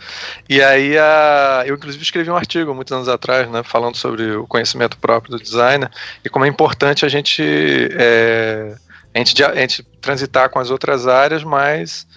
E 0.50 0.62
aí, 0.62 0.98
a, 0.98 1.64
eu 1.66 1.76
inclusive 1.76 2.04
escrevi 2.04 2.30
um 2.30 2.36
artigo 2.36 2.74
muitos 2.74 2.94
anos 2.94 3.08
atrás, 3.08 3.50
né, 3.50 3.64
falando 3.64 3.96
sobre 3.96 4.36
o 4.36 4.48
conhecimento 4.48 4.98
próprio 4.98 5.38
do 5.38 5.44
designer 5.44 5.90
e 6.24 6.30
como 6.30 6.46
é 6.46 6.48
importante 6.48 7.06
a 7.06 7.10
gente, 7.10 7.44
é, 7.44 8.76
a 9.14 9.18
gente, 9.18 9.44
a 9.44 9.56
gente 9.56 9.84
transitar 10.00 10.50
com 10.50 10.60
as 10.60 10.70
outras 10.70 11.08
áreas, 11.08 11.44
mas 11.44 12.08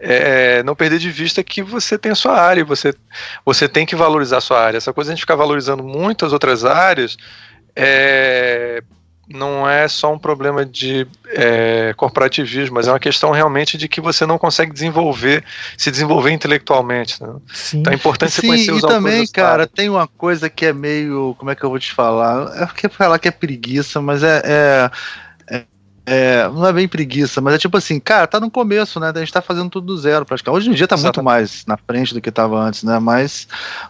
é, 0.00 0.62
não 0.64 0.74
perder 0.74 0.98
de 0.98 1.10
vista 1.10 1.44
que 1.44 1.62
você 1.62 1.96
tem 1.96 2.10
a 2.10 2.16
sua 2.16 2.40
área, 2.40 2.64
você, 2.64 2.92
você 3.44 3.68
tem 3.68 3.86
que 3.86 3.94
valorizar 3.94 4.38
a 4.38 4.40
sua 4.42 4.60
área. 4.60 4.78
Essa 4.78 4.92
coisa 4.92 5.08
de 5.08 5.12
a 5.12 5.14
gente 5.14 5.22
ficar 5.22 5.36
valorizando 5.36 5.82
muito 5.82 6.26
as 6.26 6.32
outras 6.32 6.64
áreas 6.64 7.16
é, 7.76 8.82
não 9.28 9.68
é 9.68 9.86
só 9.88 10.12
um 10.12 10.18
problema 10.18 10.64
de 10.64 11.06
é, 11.28 11.94
corporativismo, 11.96 12.74
mas 12.74 12.88
é 12.88 12.92
uma 12.92 12.98
questão 12.98 13.30
realmente 13.30 13.78
de 13.78 13.88
que 13.88 14.00
você 14.00 14.26
não 14.26 14.36
consegue 14.36 14.72
desenvolver, 14.72 15.44
se 15.76 15.90
desenvolver 15.90 16.30
intelectualmente. 16.32 17.22
Né? 17.22 17.34
Então 17.74 17.92
é 17.92 17.96
importante 17.96 18.32
Sim, 18.32 18.40
você 18.40 18.46
conhecer 18.46 18.72
os 18.72 18.82
e 18.82 18.86
também, 18.86 19.26
cara, 19.26 19.66
tem 19.66 19.88
uma 19.88 20.06
coisa 20.06 20.50
que 20.50 20.66
é 20.66 20.72
meio, 20.72 21.34
como 21.38 21.50
é 21.50 21.54
que 21.54 21.64
eu 21.64 21.70
vou 21.70 21.78
te 21.78 21.92
falar? 21.92 22.62
É 22.62 22.66
porque 22.66 22.88
falar 22.88 23.18
que 23.18 23.28
é 23.28 23.32
preguiça, 23.32 24.00
mas 24.00 24.22
é, 24.22 24.42
é, 24.44 24.90
é 26.04 26.48
não 26.48 26.66
é 26.66 26.72
bem 26.72 26.88
preguiça, 26.88 27.40
mas 27.40 27.54
é 27.54 27.58
tipo 27.58 27.76
assim, 27.76 28.00
cara, 28.00 28.26
tá 28.26 28.40
no 28.40 28.50
começo, 28.50 28.98
né? 28.98 29.12
A 29.14 29.18
gente 29.18 29.32
tá 29.32 29.40
fazendo 29.40 29.70
tudo 29.70 29.86
do 29.86 29.96
zero 29.98 30.24
praticamente. 30.26 30.58
Hoje 30.58 30.70
em 30.70 30.74
dia 30.74 30.88
tá 30.88 30.96
Exatamente. 30.96 31.16
muito 31.16 31.24
mais 31.24 31.64
na 31.66 31.76
frente 31.76 32.12
do 32.12 32.20
que 32.20 32.30
tava 32.30 32.58
antes, 32.58 32.82
né? 32.82 32.98
Mas 32.98 33.46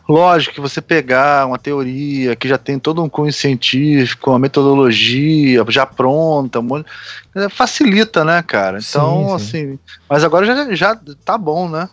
lógico 0.09 0.55
que 0.55 0.61
você 0.61 0.81
pegar 0.81 1.47
uma 1.47 1.59
teoria 1.59 2.37
que 2.37 2.49
já 2.49 2.59
tem 2.59 2.79
todo 2.79 3.03
um 3.03 3.09
cunho 3.09 3.33
científico, 3.33 4.31
uma 4.31 4.39
metodologia 4.39 5.65
já 5.69 5.87
pronta, 5.87 6.61
é, 7.35 7.49
facilita, 7.49 8.25
né, 8.25 8.43
cara? 8.43 8.79
Então, 8.79 9.39
sim, 9.39 9.45
sim. 9.47 9.69
assim, 9.69 9.79
mas 10.09 10.23
agora 10.23 10.45
já, 10.45 10.75
já 10.75 11.01
tá 11.25 11.39
bom, 11.39 11.69
né? 11.69 11.89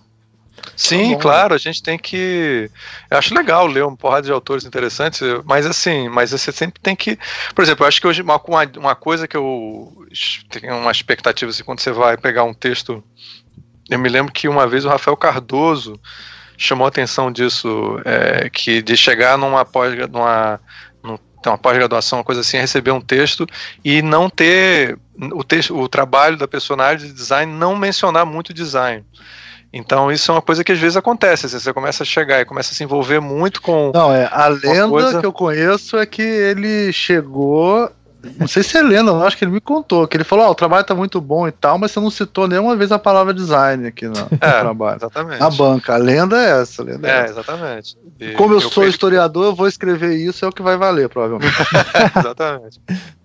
Sim, 0.75 1.13
tá 1.13 1.21
claro, 1.21 1.53
a 1.53 1.57
gente 1.57 1.83
tem 1.83 1.97
que. 1.97 2.69
Eu 3.09 3.17
acho 3.17 3.33
legal 3.33 3.67
ler 3.67 3.85
um 3.85 3.95
porrada 3.95 4.23
de 4.23 4.31
autores 4.31 4.65
interessantes, 4.65 5.21
mas 5.45 5.65
assim, 5.65 6.07
mas 6.09 6.31
você 6.31 6.51
sempre 6.51 6.79
tem 6.81 6.95
que. 6.95 7.17
Por 7.53 7.63
exemplo, 7.63 7.83
eu 7.83 7.87
acho 7.87 7.99
que 7.99 8.07
hoje 8.07 8.21
uma, 8.21 8.41
uma 8.77 8.95
coisa 8.95 9.27
que 9.27 9.37
eu 9.37 10.07
tenho 10.49 10.77
uma 10.77 10.91
expectativa 10.91 11.49
assim, 11.49 11.63
quando 11.63 11.79
você 11.79 11.91
vai 11.91 12.17
pegar 12.17 12.43
um 12.43 12.53
texto. 12.53 13.03
Eu 13.89 13.97
me 13.97 14.07
lembro 14.07 14.31
que 14.31 14.47
uma 14.47 14.67
vez 14.67 14.85
o 14.85 14.89
Rafael 14.89 15.17
Cardoso 15.17 15.99
chamou 16.57 16.85
a 16.85 16.89
atenção 16.89 17.31
disso, 17.31 17.99
é, 18.05 18.49
que 18.49 18.81
de 18.81 18.95
chegar 18.95 19.37
numa 19.37 19.65
pós 19.65 19.95
numa, 20.09 20.59
uma 21.47 21.57
pós-graduação, 21.57 22.19
uma 22.19 22.25
coisa 22.25 22.41
assim, 22.41 22.57
receber 22.57 22.91
um 22.91 23.01
texto 23.01 23.47
e 23.83 24.01
não 24.01 24.29
ter 24.29 24.97
o, 25.33 25.43
texto, 25.43 25.77
o 25.77 25.87
trabalho 25.87 26.37
da 26.37 26.47
personagem 26.47 27.07
de 27.07 27.13
design 27.13 27.51
não 27.51 27.75
mencionar 27.75 28.25
muito 28.25 28.53
design. 28.53 29.05
Então 29.71 30.11
isso 30.11 30.31
é 30.31 30.35
uma 30.35 30.41
coisa 30.41 30.63
que 30.63 30.71
às 30.71 30.79
vezes 30.79 30.97
acontece, 30.97 31.45
assim, 31.45 31.59
você 31.59 31.71
começa 31.71 32.03
a 32.03 32.05
chegar 32.05 32.41
e 32.41 32.45
começa 32.45 32.71
a 32.71 32.75
se 32.75 32.83
envolver 32.83 33.19
muito 33.19 33.61
com. 33.61 33.91
Não, 33.93 34.13
é, 34.13 34.27
a 34.31 34.47
lenda 34.47 34.89
coisa... 34.89 35.19
que 35.19 35.25
eu 35.25 35.33
conheço 35.33 35.97
é 35.97 36.05
que 36.05 36.21
ele 36.21 36.91
chegou 36.91 37.91
não 38.37 38.47
sei 38.47 38.63
se 38.63 38.77
é 38.77 38.81
lenda, 38.81 39.03
não, 39.13 39.23
acho 39.23 39.37
que 39.37 39.45
ele 39.45 39.51
me 39.51 39.61
contou, 39.61 40.05
que 40.05 40.17
ele 40.17 40.25
falou, 40.25 40.45
ó, 40.45 40.49
oh, 40.49 40.51
o 40.51 40.55
trabalho 40.55 40.83
tá 40.83 40.93
muito 40.93 41.21
bom 41.21 41.47
e 41.47 41.51
tal, 41.51 41.77
mas 41.77 41.91
você 41.91 41.99
não 42.01 42.11
citou 42.11 42.47
nenhuma 42.47 42.75
vez 42.75 42.91
a 42.91 42.99
palavra 42.99 43.33
design 43.33 43.87
aqui 43.87 44.07
no, 44.07 44.13
é, 44.41 44.59
trabalho. 44.59 44.97
Exatamente. 44.97 45.39
Na 45.39 45.49
banca. 45.49 45.93
A 45.93 45.97
lenda 45.97 46.37
é 46.37 46.61
essa, 46.61 46.83
lenda 46.83 47.07
é, 47.07 47.11
é 47.11 47.19
essa. 47.21 47.31
exatamente. 47.31 47.97
E 48.19 48.33
Como 48.33 48.53
eu, 48.53 48.57
eu 48.57 48.69
sou 48.69 48.85
historiador, 48.85 49.45
eu 49.45 49.55
vou 49.55 49.67
escrever 49.67 50.15
isso, 50.15 50.43
é 50.43 50.47
o 50.49 50.51
que 50.51 50.61
vai 50.61 50.75
valer, 50.75 51.07
provavelmente. 51.07 51.55
exatamente. 52.17 52.81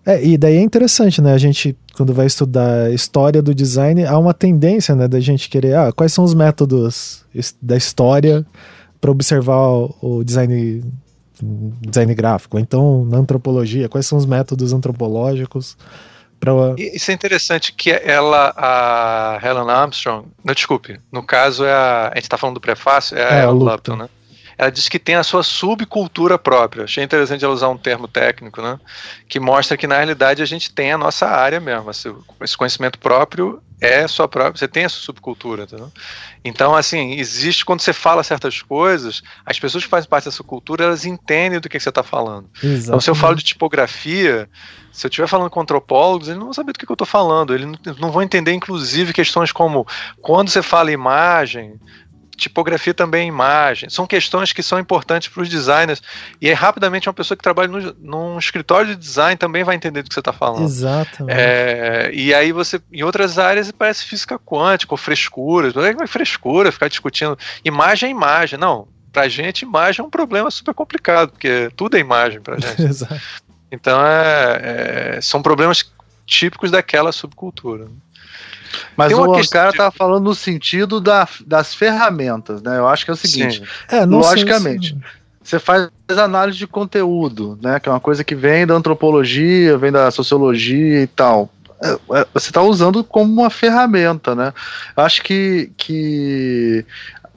É, 0.07 0.25
e 0.25 0.39
daí 0.39 0.57
é 0.57 0.63
interessante, 0.63 1.21
né? 1.21 1.33
A 1.33 1.39
gente, 1.39 1.77
quando 1.97 2.15
vai 2.15 2.27
estudar 2.27 2.93
história 2.93 3.43
do 3.43 3.53
design, 3.53 4.05
há 4.05 4.17
uma 4.17 4.35
tendência, 4.35 4.95
né, 4.95 5.09
da 5.09 5.19
gente 5.19 5.49
querer, 5.49 5.75
ah, 5.75 5.93
quais 5.93 6.13
são 6.13 6.23
os 6.23 6.35
métodos 6.35 7.25
da 7.61 7.77
história 7.77 8.47
para 9.01 9.11
observar 9.11 9.67
o 10.01 10.23
design 10.25 10.85
design 11.40 12.14
gráfico, 12.14 12.59
então 12.59 13.05
na 13.05 13.18
antropologia, 13.18 13.88
quais 13.88 14.07
são 14.07 14.16
os 14.18 14.27
métodos 14.27 14.73
antropológicos 14.73 15.77
para 16.38 16.53
Isso 16.77 17.11
é 17.11 17.14
interessante 17.14 17.73
que 17.73 17.90
ela, 17.90 18.53
a 18.57 19.38
Helen 19.42 19.70
Armstrong, 19.70 20.29
não 20.44 20.55
desculpe, 20.55 21.01
no 21.11 21.23
caso 21.23 21.64
é 21.64 21.73
a, 21.73 22.11
a 22.12 22.14
gente 22.16 22.25
está 22.25 22.37
falando 22.37 22.55
do 22.55 22.61
prefácio, 22.61 23.16
é, 23.16 23.23
é 23.23 23.25
a 23.27 23.42
Helen 23.44 23.59
Lupton, 23.59 23.97
né? 23.97 24.09
ela 24.57 24.70
diz 24.70 24.88
que 24.88 24.99
tem 24.99 25.16
a 25.16 25.23
sua 25.23 25.42
subcultura 25.42 26.38
própria. 26.38 26.85
Achei 26.85 27.03
interessante 27.03 27.44
ela 27.44 27.53
usar 27.53 27.68
um 27.68 27.77
termo 27.77 28.07
técnico, 28.07 28.62
né? 28.62 28.79
Que 29.29 29.40
mostra 29.40 29.77
que 29.77 29.87
na 29.87 29.97
realidade 29.97 30.42
a 30.42 30.47
gente 30.47 30.73
tem 30.73 30.92
a 30.92 30.99
nossa 30.99 31.27
área 31.27 31.61
mesmo. 31.61 31.90
Esse 31.90 32.57
conhecimento 32.57 32.99
próprio 32.99 33.61
é 33.87 34.09
sua 34.09 34.27
própria. 34.29 34.59
Você 34.59 34.68
tem 34.68 34.85
a 34.85 34.88
sua 34.88 35.03
subcultura, 35.03 35.64
entendeu? 35.64 35.92
Então, 36.44 36.75
assim, 36.75 37.12
existe 37.12 37.64
quando 37.64 37.81
você 37.81 37.92
fala 37.92 38.23
certas 38.23 38.61
coisas, 38.62 39.23
as 39.44 39.59
pessoas 39.59 39.85
que 39.85 39.90
fazem 39.90 40.09
parte 40.09 40.25
dessa 40.25 40.42
cultura 40.42 40.85
elas 40.85 41.05
entendem 41.05 41.61
do 41.61 41.68
que, 41.68 41.79
que 41.79 41.83
você 41.83 41.88
está 41.88 42.03
falando. 42.03 42.49
Exatamente. 42.57 42.87
Então, 42.87 43.01
se 43.01 43.11
eu 43.11 43.14
falo 43.14 43.35
de 43.35 43.44
tipografia, 43.44 44.49
se 44.92 45.07
eu 45.07 45.09
estiver 45.09 45.27
falando 45.27 45.51
com 45.51 45.61
antropólogos, 45.61 46.29
eles 46.29 46.38
não 46.38 46.47
vão 46.47 46.55
saber 46.55 46.73
do 46.73 46.79
que, 46.79 46.87
que 46.87 46.92
eu 46.92 46.94
estou 46.94 47.07
falando. 47.07 47.55
Eles 47.55 47.66
não, 47.66 47.79
não 47.99 48.12
vão 48.12 48.23
entender, 48.23 48.53
inclusive, 48.53 49.12
questões 49.12 49.51
como 49.51 49.87
quando 50.20 50.51
você 50.51 50.62
fala 50.62 50.92
imagem 50.92 51.81
tipografia 52.37 52.92
também 52.92 53.29
imagem. 53.29 53.88
São 53.88 54.07
questões 54.07 54.53
que 54.53 54.62
são 54.62 54.79
importantes 54.79 55.29
para 55.29 55.42
os 55.42 55.49
designers. 55.49 56.03
E 56.40 56.49
aí, 56.49 56.55
rapidamente, 56.55 57.09
uma 57.09 57.14
pessoa 57.14 57.37
que 57.37 57.42
trabalha 57.42 57.68
no, 57.68 57.94
num 58.01 58.38
escritório 58.38 58.88
de 58.88 58.97
design 58.97 59.37
também 59.37 59.64
vai 59.64 59.77
entender 59.77 60.03
do 60.03 60.09
que 60.09 60.14
você 60.14 60.20
está 60.20 60.33
falando. 60.33 60.64
Exatamente. 60.64 61.38
É, 61.38 62.11
e 62.12 62.35
aí 62.35 62.53
você, 62.53 62.81
em 62.92 63.03
outras 63.03 63.38
áreas, 63.38 63.70
parece 63.73 64.05
física 64.05 64.38
quântica 64.38 64.94
ou 64.94 64.99
frescura. 64.99 65.73
É 66.03 66.07
frescura 66.07 66.73
ficar 66.73 66.88
discutindo. 66.88 67.38
Imagem 67.64 68.09
é 68.09 68.11
imagem. 68.11 68.59
Não, 68.59 68.88
para 69.12 69.29
gente, 69.29 69.62
imagem 69.62 70.03
é 70.03 70.07
um 70.07 70.11
problema 70.11 70.51
super 70.51 70.75
complicado, 70.75 71.31
porque 71.31 71.70
tudo 71.77 71.97
é 71.97 72.01
imagem 72.01 72.40
para 72.40 72.59
gente. 72.61 72.83
Exato. 72.83 73.20
Então, 73.70 74.05
é, 74.05 75.16
é, 75.16 75.20
são 75.20 75.42
problemas 75.42 75.90
típicos 76.27 76.70
daquela 76.70 77.12
subcultura. 77.12 77.87
Mas 78.97 79.13
o 79.13 79.51
cara 79.51 79.71
de... 79.71 79.79
tá 79.79 79.91
falando 79.91 80.25
no 80.25 80.35
sentido 80.35 81.01
da, 81.01 81.29
das 81.47 81.75
ferramentas, 81.75 82.63
né? 82.63 82.79
Eu 82.79 82.89
acho 82.89 83.05
que 83.05 83.11
é 83.11 83.15
o 83.15 83.17
seguinte, 83.17 83.63
é, 83.91 84.05
logicamente, 84.05 84.97
você 85.43 85.59
faz 85.59 85.91
análise 86.09 86.59
de 86.59 86.67
conteúdo, 86.67 87.59
né? 87.63 87.79
Que 87.79 87.89
é 87.89 87.93
uma 87.93 88.01
coisa 88.01 88.25
que 88.25 88.35
vem 88.35 88.67
da 88.67 88.75
antropologia, 88.75 89.77
vem 89.77 89.93
da 89.93 90.11
sociologia 90.11 91.03
e 91.03 91.07
tal. 91.07 91.51
É, 91.83 91.91
é, 91.93 92.27
você 92.33 92.49
está 92.49 92.63
usando 92.63 93.05
como 93.05 93.43
uma 93.43 93.51
ferramenta, 93.51 94.35
né? 94.35 94.55
Eu 94.97 95.03
acho 95.03 95.23
que, 95.23 95.71
que 95.77 96.85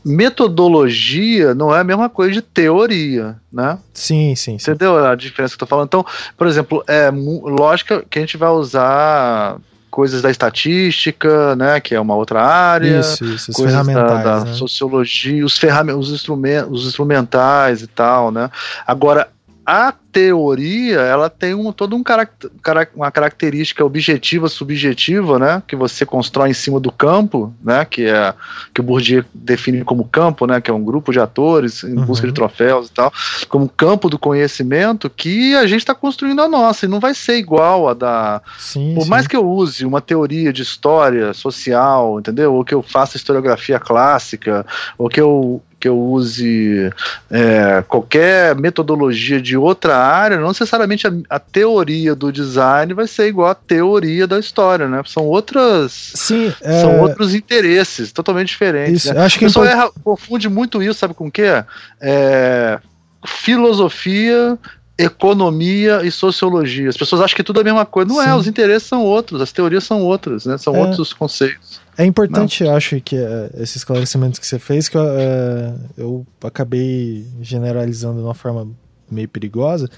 metodologia 0.05 1.53
não 1.53 1.75
é 1.75 1.81
a 1.81 1.83
mesma 1.83 2.09
coisa 2.09 2.31
de 2.31 2.41
teoria, 2.41 3.35
né? 3.51 3.77
Sim, 3.93 4.35
sim. 4.35 4.53
Entendeu 4.53 5.05
a 5.05 5.15
diferença 5.15 5.57
que 5.57 5.61
eu 5.61 5.67
tô 5.67 5.69
falando? 5.69 5.87
Então, 5.87 6.05
por 6.37 6.47
exemplo, 6.47 6.81
é 6.87 7.11
lógica 7.11 8.05
que 8.09 8.17
a 8.17 8.21
gente 8.21 8.37
vai 8.37 8.49
usar 8.49 9.57
coisas 9.89 10.21
da 10.21 10.29
estatística, 10.29 11.55
né, 11.55 11.79
que 11.79 11.95
é 11.95 11.99
uma 11.99 12.15
outra 12.15 12.43
área, 12.43 12.99
isso, 12.99 13.23
isso, 13.25 13.51
coisas 13.53 13.85
da, 13.85 14.23
da 14.23 14.45
né? 14.45 14.53
sociologia, 14.53 15.45
os 15.45 15.57
ferramentas, 15.57 16.07
os 16.07 16.13
instrumentos, 16.13 16.81
os 16.81 16.87
instrumentais 16.87 17.81
e 17.81 17.87
tal, 17.87 18.31
né. 18.31 18.49
Agora 18.85 19.29
a 19.67 19.93
teoria 20.13 21.01
ela 21.01 21.29
tem 21.29 21.53
um, 21.53 21.73
todo 21.73 21.93
um 21.93 22.01
caract, 22.01 22.47
uma 22.95 23.11
característica 23.11 23.83
objetiva 23.83 24.47
subjetiva 24.47 25.37
né 25.37 25.61
que 25.67 25.75
você 25.75 26.05
constrói 26.05 26.51
em 26.51 26.53
cima 26.53 26.79
do 26.79 26.89
campo 26.89 27.53
né 27.61 27.83
que 27.83 28.05
é 28.05 28.33
que 28.73 28.79
o 28.79 28.83
Bourdieu 28.83 29.25
define 29.33 29.83
como 29.83 30.05
campo 30.05 30.47
né 30.47 30.61
que 30.61 30.71
é 30.71 30.73
um 30.73 30.81
grupo 30.81 31.11
de 31.11 31.19
atores 31.19 31.83
em 31.83 31.97
uhum. 31.97 32.05
busca 32.05 32.25
de 32.25 32.31
troféus 32.31 32.87
e 32.87 32.91
tal 32.91 33.11
como 33.49 33.67
campo 33.67 34.09
do 34.09 34.17
conhecimento 34.17 35.09
que 35.09 35.53
a 35.53 35.67
gente 35.67 35.81
está 35.81 35.93
construindo 35.93 36.41
a 36.41 36.47
nossa 36.47 36.85
e 36.85 36.89
não 36.89 37.01
vai 37.01 37.13
ser 37.13 37.37
igual 37.37 37.89
a 37.89 37.93
da 37.93 38.41
sim, 38.57 38.95
por 38.95 39.03
sim. 39.03 39.09
mais 39.09 39.27
que 39.27 39.35
eu 39.35 39.45
use 39.45 39.85
uma 39.85 39.99
teoria 39.99 40.53
de 40.53 40.61
história 40.61 41.33
social 41.33 42.21
entendeu 42.21 42.53
ou 42.53 42.63
que 42.63 42.73
eu 42.73 42.81
faça 42.81 43.17
historiografia 43.17 43.81
clássica 43.81 44.65
ou 44.97 45.09
que 45.09 45.19
eu 45.19 45.61
que 45.79 45.87
eu 45.87 45.97
use 45.97 46.91
é, 47.29 47.83
qualquer 47.87 48.55
metodologia 48.55 49.39
de 49.39 49.55
outra 49.55 49.95
área, 49.95 50.39
não 50.39 50.47
necessariamente 50.47 51.07
a, 51.07 51.11
a, 51.29 51.39
teoria 51.39 52.15
do 52.15 52.31
design 52.31 52.93
vai 52.93 53.07
ser 53.07 53.27
igual 53.27 53.49
à 53.49 53.55
teoria 53.55 54.25
da 54.25 54.39
história, 54.39 54.87
né? 54.87 55.01
São 55.05 55.25
outras, 55.25 55.91
Sim, 56.15 56.51
é... 56.61 56.81
são 56.81 56.99
outros 56.99 57.35
interesses 57.35 58.11
totalmente 58.11 58.49
diferentes. 58.49 59.05
Isso, 59.05 59.13
né? 59.13 59.21
acho 59.21 59.37
que 59.37 59.45
o 59.45 59.47
pessoal 59.47 59.65
erra, 59.65 59.91
confunde 60.03 60.49
muito 60.49 60.81
isso, 60.81 60.99
sabe 60.99 61.13
com 61.13 61.27
o 61.27 61.31
quê? 61.31 61.63
É, 62.01 62.79
filosofia 63.25 64.57
economia 64.99 66.01
e 66.03 66.11
sociologia. 66.11 66.89
As 66.89 66.97
pessoas 66.97 67.21
acham 67.21 67.35
que 67.35 67.43
tudo 67.43 67.59
é 67.59 67.61
a 67.61 67.65
mesma 67.65 67.85
coisa. 67.85 68.11
Não 68.11 68.19
é, 68.19 68.25
Sim. 68.25 68.31
é, 68.31 68.35
os 68.35 68.47
interesses 68.47 68.87
são 68.87 69.03
outros, 69.03 69.39
as 69.41 69.51
teorias 69.51 69.83
são 69.83 70.01
outras, 70.01 70.45
né? 70.45 70.57
São 70.57 70.75
é. 70.75 70.79
outros 70.79 71.13
conceitos. 71.13 71.79
É 71.97 72.05
importante, 72.05 72.63
Não. 72.63 72.75
acho, 72.75 73.01
que 73.01 73.15
uh, 73.15 73.49
esses 73.55 73.77
esclarecimentos 73.77 74.39
que 74.39 74.45
você 74.45 74.59
fez, 74.59 74.87
que 74.87 74.97
uh, 74.97 75.79
eu 75.97 76.25
acabei 76.43 77.25
generalizando 77.41 78.19
de 78.19 78.23
uma 78.23 78.35
forma 78.35 78.69
meio 79.09 79.27
perigosa, 79.27 79.89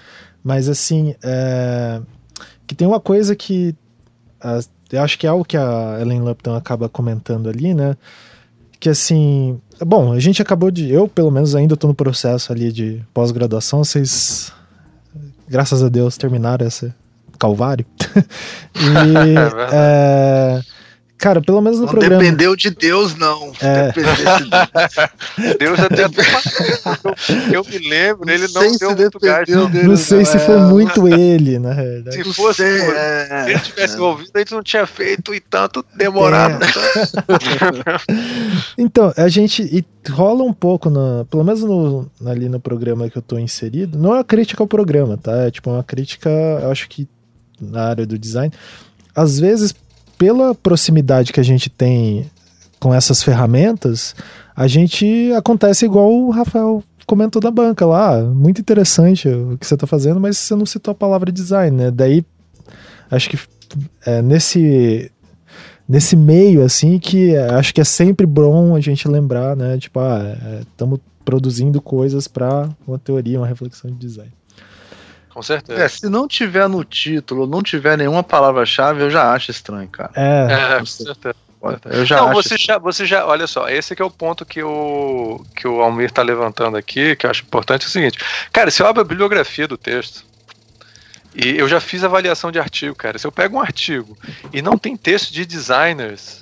mas 0.42 0.70
assim, 0.70 1.12
uh, 1.12 2.06
que 2.66 2.74
tem 2.74 2.88
uma 2.88 3.02
coisa 3.02 3.36
que 3.36 3.76
eu 4.92 5.02
acho 5.02 5.20
que 5.20 5.28
é 5.28 5.30
algo 5.30 5.44
que 5.44 5.58
a 5.58 5.98
Ellen 6.00 6.22
Lupton 6.22 6.56
acaba 6.56 6.88
comentando 6.88 7.50
ali, 7.50 7.74
né? 7.74 7.98
Que 8.80 8.88
assim, 8.88 9.60
bom, 9.86 10.14
a 10.14 10.20
gente 10.20 10.42
acabou 10.42 10.72
de, 10.72 10.90
eu 10.90 11.06
pelo 11.06 11.30
menos 11.30 11.54
ainda 11.54 11.74
estou 11.74 11.90
no 11.90 11.94
processo 11.94 12.54
ali 12.54 12.72
de 12.72 13.04
pós-graduação, 13.14 13.84
vocês, 13.84 14.54
graças 15.50 15.84
a 15.84 15.90
Deus, 15.90 16.18
terminaram 16.18 16.66
esse 16.66 16.94
calvário. 17.38 17.86
e, 18.74 19.36
é, 19.74 20.62
Cara, 21.20 21.42
pelo 21.42 21.60
menos 21.60 21.80
no 21.80 21.86
não 21.86 21.92
programa. 21.92 22.24
dependeu 22.24 22.56
de 22.56 22.70
Deus, 22.70 23.14
não. 23.14 23.52
É. 23.60 23.92
De 23.92 24.02
Deus 25.58 25.78
até. 25.84 26.06
eu, 26.06 27.56
eu 27.56 27.66
me 27.66 27.90
lembro, 27.90 28.32
ele 28.32 28.48
não, 28.48 28.62
não 28.62 28.78
deu 28.78 28.96
muito 28.96 29.20
gás. 29.20 29.46
Dele, 29.46 29.84
não 29.84 29.98
sei 29.98 30.20
não, 30.20 30.26
se 30.26 30.38
é. 30.38 30.40
foi 30.40 30.58
muito 30.62 31.10
ele, 31.10 31.60
na 31.60 31.74
verdade. 31.74 32.24
Se 32.24 32.34
fosse, 32.34 32.64
sei, 32.64 32.90
é. 32.92 33.44
se 33.44 33.50
ele 33.52 33.60
tivesse 33.60 33.98
é. 33.98 34.00
ouvido, 34.00 34.32
a 34.34 34.40
gente 34.40 34.52
não 34.54 34.64
tinha 34.64 34.88
feito 34.88 35.36
e 35.36 35.42
tanto 35.42 35.86
demorado. 35.94 36.64
É. 36.64 36.70
então, 38.82 39.14
a 39.18 39.28
gente. 39.28 39.62
E 39.64 39.84
rola 40.10 40.44
um 40.44 40.54
pouco, 40.54 40.90
na, 40.90 41.26
pelo 41.30 41.44
menos 41.44 41.62
no, 41.62 42.10
ali 42.26 42.48
no 42.48 42.62
programa 42.62 43.10
que 43.10 43.18
eu 43.18 43.22
tô 43.22 43.38
inserido, 43.38 44.00
não 44.00 44.14
é 44.14 44.18
uma 44.20 44.24
crítica 44.24 44.64
ao 44.64 44.68
programa, 44.68 45.18
tá? 45.18 45.34
É 45.48 45.52
tipo 45.52 45.70
uma 45.70 45.84
crítica, 45.84 46.30
eu 46.30 46.72
acho 46.72 46.88
que 46.88 47.10
na 47.60 47.90
área 47.90 48.06
do 48.06 48.18
design 48.18 48.54
às 49.20 49.38
vezes, 49.38 49.76
pela 50.20 50.54
proximidade 50.54 51.32
que 51.32 51.40
a 51.40 51.44
gente 51.44 51.70
tem 51.70 52.30
com 52.78 52.94
essas 52.94 53.24
ferramentas, 53.24 54.14
a 54.56 54.68
gente 54.68 55.32
acontece 55.34 55.86
igual 55.86 56.14
o 56.14 56.30
Rafael 56.30 56.84
comentou 57.08 57.42
da 57.42 57.50
banca 57.50 57.86
lá. 57.86 58.22
Muito 58.22 58.62
interessante 58.62 59.28
o 59.28 59.58
que 59.58 59.66
você 59.66 59.74
está 59.74 59.88
fazendo, 59.88 60.20
mas 60.20 60.38
você 60.38 60.56
não 60.56 60.66
citou 60.66 60.92
a 60.92 60.96
palavra 60.96 61.32
design, 61.32 61.76
né? 61.76 61.90
Daí, 61.90 62.24
acho 63.10 63.30
que 63.30 63.40
é, 64.06 64.22
nesse 64.22 65.10
nesse 65.88 66.16
meio, 66.16 66.64
assim, 66.64 67.00
que 67.00 67.36
acho 67.36 67.74
que 67.74 67.82
é 67.82 67.84
sempre 67.84 68.28
bom 68.28 68.76
a 68.76 68.80
gente 68.80 69.08
lembrar, 69.08 69.56
né? 69.56 69.78
Tipo, 69.78 70.00
ah, 70.00 70.38
estamos 70.62 71.00
é, 71.00 71.02
produzindo 71.26 71.82
coisas 71.82 72.28
para 72.28 72.70
uma 72.86 73.00
teoria, 73.00 73.40
uma 73.40 73.48
reflexão 73.48 73.90
de 73.90 73.98
design. 73.98 74.32
Com 75.34 75.42
certeza. 75.42 75.82
É, 75.82 75.88
se 75.88 76.10
não 76.10 76.28
tiver 76.28 76.68
no 76.68 76.84
título, 76.84 77.46
não 77.46 77.62
tiver 77.62 77.98
nenhuma 77.98 78.24
palavra-chave, 78.24 79.02
eu 79.02 79.10
já 79.10 79.32
acho 79.32 79.52
estranho, 79.52 79.88
cara. 79.88 80.12
É, 80.16 80.76
é 80.76 80.80
com 80.80 80.86
certeza. 80.86 81.36
Eu 81.92 82.06
já 82.06 82.22
não, 82.22 82.32
você 82.32 82.58
já, 82.58 82.78
você 82.78 83.06
já, 83.06 83.26
olha 83.26 83.46
só, 83.46 83.68
esse 83.68 83.94
que 83.94 84.02
é 84.02 84.06
o 84.06 84.10
ponto 84.10 84.46
que 84.46 84.64
o, 84.64 85.46
que 85.54 85.68
o 85.68 85.82
Almir 85.82 86.06
está 86.06 86.22
levantando 86.22 86.78
aqui, 86.78 87.18
que 87.18 87.26
eu 87.26 87.30
acho 87.30 87.44
importante, 87.44 87.84
é 87.84 87.88
o 87.88 87.92
seguinte, 87.92 88.18
cara, 88.54 88.72
se 88.72 88.82
eu 88.82 88.88
abro 88.88 89.02
a 89.02 89.06
bibliografia 89.06 89.68
do 89.68 89.78
texto, 89.78 90.24
e 91.36 91.58
eu 91.58 91.68
já 91.68 91.82
fiz 91.82 92.04
avaliação 92.04 92.52
de 92.52 92.60
artigo, 92.60 92.96
cara. 92.96 93.20
Se 93.20 93.28
eu 93.28 93.32
pego 93.32 93.58
um 93.58 93.62
artigo 93.62 94.18
e 94.52 94.62
não 94.62 94.78
tem 94.78 94.98
texto 94.98 95.32
de 95.32 95.46
designers 95.46 96.42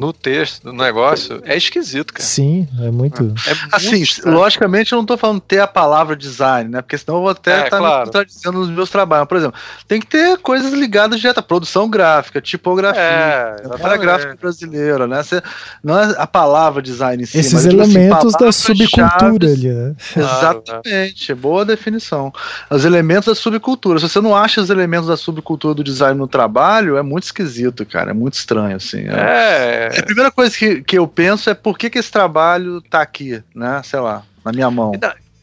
no 0.00 0.14
texto 0.14 0.62
do 0.64 0.72
negócio, 0.72 1.42
é 1.44 1.54
esquisito, 1.54 2.14
cara. 2.14 2.24
Sim, 2.24 2.66
é 2.80 2.90
muito. 2.90 3.34
É, 3.46 3.50
é 3.50 3.56
assim, 3.70 4.02
logicamente 4.24 4.92
eu 4.92 4.96
não 4.96 5.02
estou 5.02 5.18
falando 5.18 5.40
ter 5.42 5.60
a 5.60 5.66
palavra 5.66 6.16
design, 6.16 6.70
né? 6.70 6.80
Porque 6.80 6.96
senão 6.96 7.18
eu 7.18 7.20
vou 7.20 7.30
até 7.30 7.64
estar 7.64 7.66
é, 7.66 7.70
tá 7.70 7.76
claro. 7.76 7.98
me 7.98 8.04
contradizendo 8.06 8.58
nos 8.60 8.70
meus 8.70 8.88
trabalhos. 8.88 9.28
Por 9.28 9.36
exemplo, 9.36 9.60
tem 9.86 10.00
que 10.00 10.06
ter 10.06 10.38
coisas 10.38 10.72
ligadas 10.72 11.20
direto 11.20 11.36
à 11.36 11.42
produção 11.42 11.86
gráfica, 11.86 12.40
tipografia, 12.40 12.98
é, 12.98 13.56
a 13.62 13.96
gráfica 13.98 14.34
brasileira, 14.40 15.06
né? 15.06 15.22
Você, 15.22 15.42
não 15.84 16.00
é 16.00 16.14
a 16.16 16.26
palavra 16.26 16.80
design 16.80 17.22
em 17.22 17.26
si, 17.26 17.36
Esses 17.36 17.62
tipo 17.62 17.82
assim, 17.82 17.98
elementos 17.98 18.34
assim, 18.34 18.44
da 18.46 18.52
subcultura 18.52 19.52
ali, 19.52 19.68
né? 19.68 19.94
Exatamente, 20.16 21.34
boa 21.34 21.62
definição. 21.62 22.32
Os 22.70 22.86
elementos 22.86 23.26
da 23.26 23.34
subcultura. 23.34 23.98
Se 23.98 24.08
você 24.08 24.20
não 24.22 24.34
acha 24.34 24.62
os 24.62 24.70
elementos 24.70 25.08
da 25.08 25.16
subcultura 25.18 25.74
do 25.74 25.84
design 25.84 26.18
no 26.18 26.26
trabalho, 26.26 26.96
é 26.96 27.02
muito 27.02 27.24
esquisito, 27.24 27.84
cara. 27.84 28.12
É 28.12 28.14
muito 28.14 28.32
estranho, 28.32 28.76
assim. 28.76 29.04
É. 29.06 29.89
A 29.98 30.02
primeira 30.02 30.30
coisa 30.30 30.56
que, 30.56 30.82
que 30.82 30.98
eu 30.98 31.06
penso 31.06 31.50
é 31.50 31.54
por 31.54 31.78
que, 31.78 31.90
que 31.90 31.98
esse 31.98 32.10
trabalho 32.10 32.80
tá 32.82 33.00
aqui, 33.00 33.42
né? 33.54 33.82
Sei 33.84 33.98
lá, 33.98 34.22
na 34.44 34.52
minha 34.52 34.70
mão. 34.70 34.92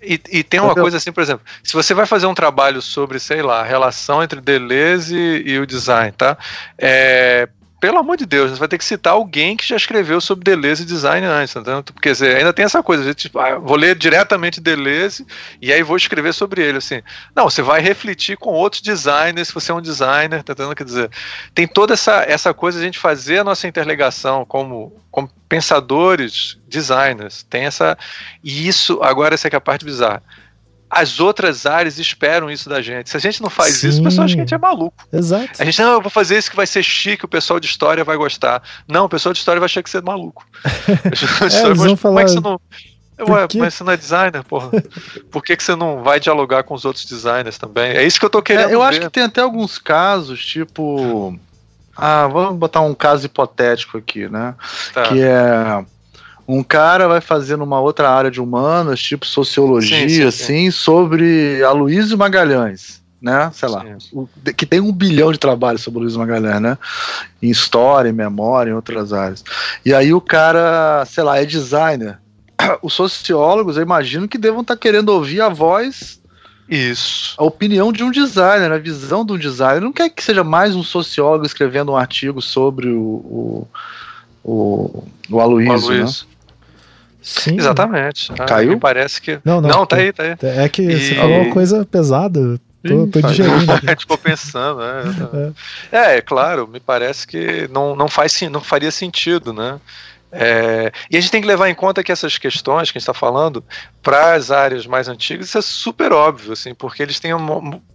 E, 0.01 0.21
e, 0.31 0.43
tem 0.43 0.59
uma 0.59 0.75
coisa 0.75 0.97
assim, 0.97 1.11
por 1.11 1.21
exemplo, 1.21 1.45
se 1.63 1.73
você 1.73 1.93
vai 1.93 2.05
fazer 2.05 2.27
um 2.27 2.33
trabalho 2.33 2.81
sobre, 2.81 3.19
sei 3.19 3.41
lá, 3.41 3.61
a 3.61 3.63
relação 3.63 4.23
entre 4.23 4.39
Deleuze 4.39 5.17
e, 5.17 5.53
e 5.53 5.59
o 5.59 5.65
design, 5.65 6.11
tá? 6.11 6.37
É, 6.77 7.49
pelo 7.79 7.99
amor 7.99 8.17
de 8.17 8.25
Deus, 8.25 8.51
você 8.51 8.59
vai 8.59 8.67
ter 8.67 8.77
que 8.77 8.85
citar 8.85 9.13
alguém 9.13 9.55
que 9.55 9.67
já 9.67 9.75
escreveu 9.75 10.19
sobre 10.19 10.43
Deleuze 10.43 10.83
e 10.83 10.85
design 10.85 11.25
antes, 11.27 11.55
entendeu? 11.55 11.83
Porque 11.83 12.11
dizer, 12.11 12.35
ainda 12.35 12.51
tem 12.51 12.65
essa 12.65 12.81
coisa, 12.81 13.13
tipo, 13.13 13.37
ah, 13.39 13.59
vou 13.59 13.77
ler 13.77 13.95
diretamente 13.95 14.59
Deleuze 14.59 15.25
e 15.61 15.71
aí 15.71 15.83
vou 15.83 15.95
escrever 15.95 16.33
sobre 16.33 16.63
ele, 16.63 16.79
assim. 16.79 17.01
Não, 17.35 17.49
você 17.49 17.61
vai 17.61 17.79
refletir 17.79 18.35
com 18.35 18.49
outros 18.49 18.81
designers, 18.81 19.49
se 19.49 19.53
você 19.53 19.71
é 19.71 19.75
um 19.75 19.81
designer, 19.81 20.43
tá 20.43 20.53
entendendo? 20.53 20.75
Quer 20.75 20.85
dizer, 20.85 21.11
tem 21.53 21.67
toda 21.67 21.93
essa, 21.93 22.23
essa 22.27 22.53
coisa 22.53 22.79
de 22.79 22.83
a 22.83 22.87
gente 22.87 22.99
fazer 22.99 23.39
a 23.39 23.43
nossa 23.43 23.67
interligação 23.67 24.43
como, 24.43 24.91
como 25.11 25.29
pensadores, 25.47 26.57
designers, 26.67 27.43
tem 27.43 27.65
essa, 27.65 27.95
e 28.43 28.67
isso, 28.67 28.99
agora 29.03 29.35
essa 29.35 29.47
é, 29.47 29.51
é 29.53 29.55
a 29.55 29.61
parte 29.61 29.85
bizarra 29.85 30.23
as 30.89 31.19
outras 31.19 31.65
áreas 31.65 31.99
esperam 31.99 32.49
isso 32.49 32.69
da 32.69 32.81
gente. 32.81 33.09
Se 33.09 33.17
a 33.17 33.19
gente 33.19 33.41
não 33.41 33.49
faz 33.49 33.75
Sim. 33.75 33.89
isso, 33.89 34.01
o 34.01 34.03
pessoal 34.03 34.25
acha 34.25 34.35
que 34.35 34.41
a 34.41 34.43
gente 34.43 34.53
é 34.53 34.57
maluco. 34.57 35.05
Exato. 35.11 35.49
A 35.59 35.65
gente, 35.65 35.81
não, 35.81 35.93
eu 35.93 36.01
vou 36.01 36.09
fazer 36.09 36.37
isso 36.37 36.49
que 36.49 36.55
vai 36.55 36.67
ser 36.67 36.81
chique, 36.83 37.25
o 37.25 37.27
pessoal 37.27 37.59
de 37.59 37.67
história 37.67 38.03
vai 38.03 38.15
gostar. 38.15 38.61
Não, 38.87 39.05
o 39.05 39.09
pessoal 39.09 39.33
de 39.33 39.39
história 39.39 39.59
vai 39.59 39.65
achar 39.65 39.83
que 39.83 39.89
você 39.89 39.97
é 39.97 40.01
maluco. 40.01 40.45
é, 40.63 41.65
eles 41.65 41.77
vão 41.77 41.97
falar... 41.97 42.13
Como 42.13 42.19
é 42.19 42.23
que 42.25 42.31
você 42.31 42.39
não. 42.39 42.61
Ué, 43.19 43.47
mas 43.55 43.73
você 43.73 43.83
não 43.83 43.93
é 43.93 43.97
designer, 43.97 44.43
porra. 44.43 44.69
Por 45.31 45.43
que, 45.43 45.57
que 45.57 45.63
você 45.63 45.75
não 45.75 46.03
vai 46.03 46.19
dialogar 46.19 46.63
com 46.63 46.75
os 46.75 46.85
outros 46.85 47.03
designers 47.05 47.57
também? 47.57 47.91
É 47.91 48.05
isso 48.05 48.19
que 48.19 48.25
eu 48.25 48.29
tô 48.29 48.43
querendo. 48.43 48.69
É, 48.69 48.73
eu 48.75 48.79
ver. 48.79 48.85
acho 48.85 48.99
que 49.01 49.09
tem 49.09 49.23
até 49.23 49.41
alguns 49.41 49.79
casos, 49.79 50.45
tipo. 50.45 51.37
Ah, 51.95 52.27
vamos 52.27 52.59
botar 52.59 52.81
um 52.81 52.93
caso 52.93 53.25
hipotético 53.25 53.97
aqui, 53.97 54.29
né? 54.29 54.53
Tá. 54.93 55.01
Que 55.01 55.19
é 55.19 55.83
um 56.47 56.63
cara 56.63 57.07
vai 57.07 57.19
fazer 57.19 57.57
numa 57.57 57.79
outra 57.79 58.09
área 58.09 58.31
de 58.31 58.39
humanas, 58.39 59.01
tipo 59.01 59.25
sociologia, 59.25 60.07
sim, 60.07 60.09
sim, 60.09 60.23
assim, 60.23 60.45
sim. 60.45 60.71
sobre 60.71 61.61
Aloysio 61.63 62.17
Magalhães, 62.17 63.01
né? 63.21 63.51
Sei 63.53 63.67
lá, 63.67 63.83
o, 64.13 64.29
que 64.55 64.65
tem 64.65 64.79
um 64.79 64.93
bilhão 64.93 65.31
de 65.31 65.37
trabalhos 65.37 65.81
sobre 65.81 65.99
Aloysio 65.99 66.19
Magalhães, 66.19 66.61
né? 66.61 66.77
Em 67.41 67.49
história, 67.49 68.09
em 68.09 68.13
memória, 68.13 68.71
em 68.71 68.75
outras 68.75 69.11
áreas. 69.11 69.43
E 69.85 69.93
aí 69.93 70.13
o 70.13 70.21
cara, 70.21 71.03
sei 71.05 71.23
lá, 71.23 71.37
é 71.37 71.45
designer. 71.45 72.17
Os 72.81 72.93
sociólogos, 72.93 73.75
eu 73.75 73.83
imagino 73.83 74.27
que 74.27 74.37
devam 74.37 74.61
estar 74.61 74.75
tá 74.75 74.79
querendo 74.79 75.09
ouvir 75.09 75.41
a 75.41 75.49
voz 75.49 76.17
isso. 76.69 77.33
A 77.37 77.45
opinião 77.45 77.93
de 77.93 78.03
um 78.03 78.11
designer, 78.11 78.71
a 78.71 78.77
visão 78.77 79.25
de 79.25 79.31
um 79.31 79.37
designer. 79.37 79.81
Não 79.81 79.93
quer 79.93 80.09
que 80.09 80.23
seja 80.23 80.43
mais 80.43 80.75
um 80.75 80.83
sociólogo 80.83 81.45
escrevendo 81.45 81.93
um 81.93 81.95
artigo 81.95 82.41
sobre 82.41 82.89
o, 82.89 82.99
o, 83.01 83.67
o, 84.43 85.03
o 85.29 85.39
Aloysio, 85.39 86.03
né? 86.03 86.11
Sim. 87.27 87.57
Exatamente. 87.57 88.31
Ah, 88.39 88.45
Caiu? 88.45 88.79
Parece 88.79 89.21
que. 89.21 89.37
Não, 89.43 89.59
não. 89.59 89.69
Não, 89.69 89.85
tá 89.85 89.97
aí, 89.97 90.13
tá 90.13 90.23
aí. 90.23 90.35
É 90.41 90.69
que 90.69 90.81
e... 90.81 90.97
você 90.97 91.15
falou 91.15 91.41
uma 91.41 91.53
coisa 91.53 91.85
pesada. 91.85 92.57
Tô, 92.87 93.05
tô 93.07 93.21
digerindo. 93.21 93.65
ficou 93.99 94.15
pensando, 94.17 94.79
né? 94.79 95.53
É. 95.91 95.97
é. 95.97 96.17
é, 96.17 96.21
claro, 96.21 96.69
me 96.69 96.79
parece 96.79 97.27
que 97.27 97.67
não, 97.69 97.97
não, 97.97 98.07
faz, 98.07 98.39
não 98.49 98.61
faria 98.61 98.91
sentido, 98.91 99.51
né? 99.51 99.77
É, 100.31 100.91
e 101.11 101.17
a 101.17 101.19
gente 101.19 101.31
tem 101.31 101.41
que 101.41 101.47
levar 101.47 101.69
em 101.69 101.75
conta 101.75 102.01
que 102.01 102.13
essas 102.13 102.37
questões 102.37 102.89
que 102.89 102.97
a 102.97 102.99
gente 102.99 103.09
está 103.09 103.13
falando, 103.13 103.61
para 104.07 104.35
as 104.35 104.51
áreas 104.51 104.87
mais 104.87 105.09
antigas, 105.09 105.47
isso 105.47 105.57
é 105.57 105.61
super 105.61 106.13
óbvio, 106.13 106.53
assim, 106.53 106.73
porque 106.73 107.03
eles 107.03 107.19
têm 107.19 107.33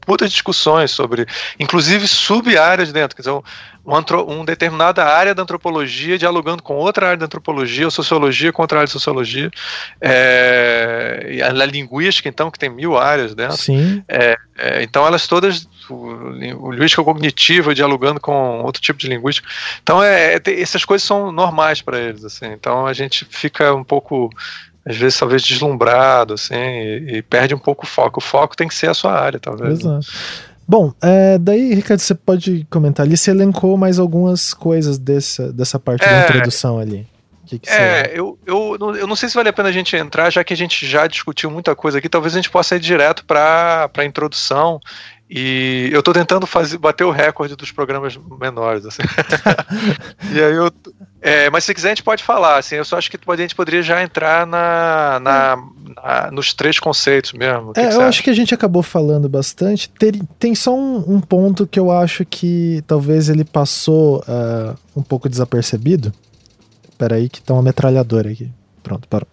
muitas 0.06 0.30
discussões 0.30 0.90
sobre, 0.90 1.24
inclusive 1.58 2.06
sub-áreas 2.06 2.92
dentro. 2.92 3.16
Quer 3.16 3.22
dizer, 3.22 3.32
um, 3.32 3.42
um 4.28 4.44
determinada 4.44 5.06
área 5.06 5.34
da 5.34 5.42
antropologia 5.42 6.18
dialogando 6.18 6.62
com 6.62 6.74
outra 6.74 7.06
área 7.06 7.16
da 7.16 7.24
antropologia, 7.24 7.86
ou 7.86 7.90
sociologia 7.90 8.52
com 8.52 8.60
outra 8.60 8.80
área 8.80 8.86
de 8.86 8.92
sociologia. 8.92 9.50
É, 10.02 11.40
a, 11.42 11.46
a, 11.46 11.64
linguística, 11.64 12.28
então, 12.28 12.50
que 12.50 12.58
tem 12.58 12.68
mil 12.68 12.98
áreas 12.98 13.34
dentro. 13.34 13.56
Sim. 13.56 14.04
É, 14.06 14.36
é, 14.58 14.82
então, 14.82 15.06
elas 15.06 15.26
todas, 15.26 15.66
o, 15.88 15.94
o 15.94 16.72
linguística 16.72 17.02
cognitiva 17.02 17.74
dialogando 17.74 18.20
com 18.20 18.60
outro 18.60 18.82
tipo 18.82 18.98
de 18.98 19.08
linguística. 19.08 19.48
Então, 19.82 20.02
é, 20.02 20.34
é 20.34 20.60
essas 20.60 20.84
coisas 20.84 21.06
são 21.06 21.32
normais 21.32 21.80
para 21.80 21.98
eles. 21.98 22.22
Assim. 22.22 22.52
Então, 22.52 22.86
a 22.86 22.92
gente 22.92 23.24
fica 23.24 23.74
um 23.74 23.82
pouco 23.82 24.28
às 24.84 24.96
vezes 24.96 25.18
talvez 25.18 25.42
deslumbrado, 25.42 26.34
assim, 26.34 26.54
e, 26.54 27.16
e, 27.18 27.22
perde 27.22 27.54
um 27.54 27.58
pouco 27.58 27.84
o 27.84 27.88
foco. 27.88 28.18
O 28.18 28.22
foco 28.22 28.56
tem 28.56 28.68
que 28.68 28.74
ser 28.74 28.88
a 28.88 28.94
sua 28.94 29.12
área, 29.12 29.38
talvez. 29.38 29.80
Exato. 29.80 30.06
Bom, 30.66 30.92
é, 31.02 31.38
daí, 31.38 31.74
Ricardo, 31.74 32.00
você 32.00 32.14
pode 32.14 32.66
comentar 32.70 33.04
ali, 33.04 33.16
você 33.16 33.30
elencou 33.30 33.76
mais 33.76 33.98
algumas 33.98 34.54
coisas 34.54 34.98
dessa, 34.98 35.52
dessa 35.52 35.78
parte 35.78 36.04
é, 36.04 36.08
da 36.08 36.28
introdução 36.28 36.78
ali. 36.78 37.06
Que 37.46 37.58
que 37.58 37.68
é, 37.68 38.04
você... 38.04 38.20
eu, 38.20 38.38
eu, 38.46 38.96
eu 38.96 39.06
não 39.06 39.16
sei 39.16 39.28
se 39.28 39.34
vale 39.34 39.48
a 39.48 39.52
pena 39.52 39.68
a 39.68 39.72
gente 39.72 39.94
entrar, 39.96 40.30
já 40.30 40.42
que 40.42 40.54
a 40.54 40.56
gente 40.56 40.86
já 40.86 41.06
discutiu 41.06 41.50
muita 41.50 41.74
coisa 41.74 41.98
aqui, 41.98 42.08
talvez 42.08 42.34
a 42.34 42.38
gente 42.38 42.50
possa 42.50 42.76
ir 42.76 42.80
direto 42.80 43.24
para 43.24 43.90
a 43.94 44.04
introdução 44.04 44.80
e 45.34 45.88
eu 45.90 46.00
estou 46.00 46.12
tentando 46.12 46.46
fazer, 46.46 46.76
bater 46.76 47.04
o 47.04 47.10
recorde 47.10 47.56
dos 47.56 47.72
programas 47.72 48.18
menores. 48.38 48.84
Assim. 48.84 49.00
e 50.30 50.38
aí 50.38 50.54
eu, 50.54 50.70
é, 51.22 51.48
mas 51.48 51.64
se 51.64 51.72
quiser 51.72 51.88
a 51.88 51.90
gente 51.92 52.02
pode 52.02 52.22
falar. 52.22 52.58
Assim, 52.58 52.74
eu 52.74 52.84
só 52.84 52.98
acho 52.98 53.10
que 53.10 53.16
a 53.16 53.36
gente 53.36 53.54
poderia 53.54 53.82
já 53.82 54.02
entrar 54.02 54.46
na, 54.46 55.18
na, 55.20 55.56
na 55.96 56.30
nos 56.30 56.52
três 56.52 56.78
conceitos 56.78 57.32
mesmo. 57.32 57.70
É, 57.70 57.72
que 57.72 57.80
eu 57.80 57.86
acha? 57.86 58.08
acho 58.08 58.22
que 58.22 58.28
a 58.28 58.34
gente 58.34 58.54
acabou 58.54 58.82
falando 58.82 59.26
bastante. 59.26 59.88
Tem, 59.88 60.12
tem 60.38 60.54
só 60.54 60.76
um, 60.76 61.14
um, 61.14 61.18
ponto 61.18 61.66
que 61.66 61.80
eu 61.80 61.90
acho 61.90 62.26
que 62.26 62.84
talvez 62.86 63.30
ele 63.30 63.44
passou 63.44 64.18
uh, 64.28 64.76
um 64.94 65.02
pouco 65.02 65.30
desapercebido. 65.30 66.12
Espera 66.90 67.14
aí 67.14 67.30
que 67.30 67.40
tá 67.40 67.54
uma 67.54 67.62
metralhadora 67.62 68.30
aqui. 68.30 68.50
Pronto, 68.82 69.08
parou. 69.08 69.28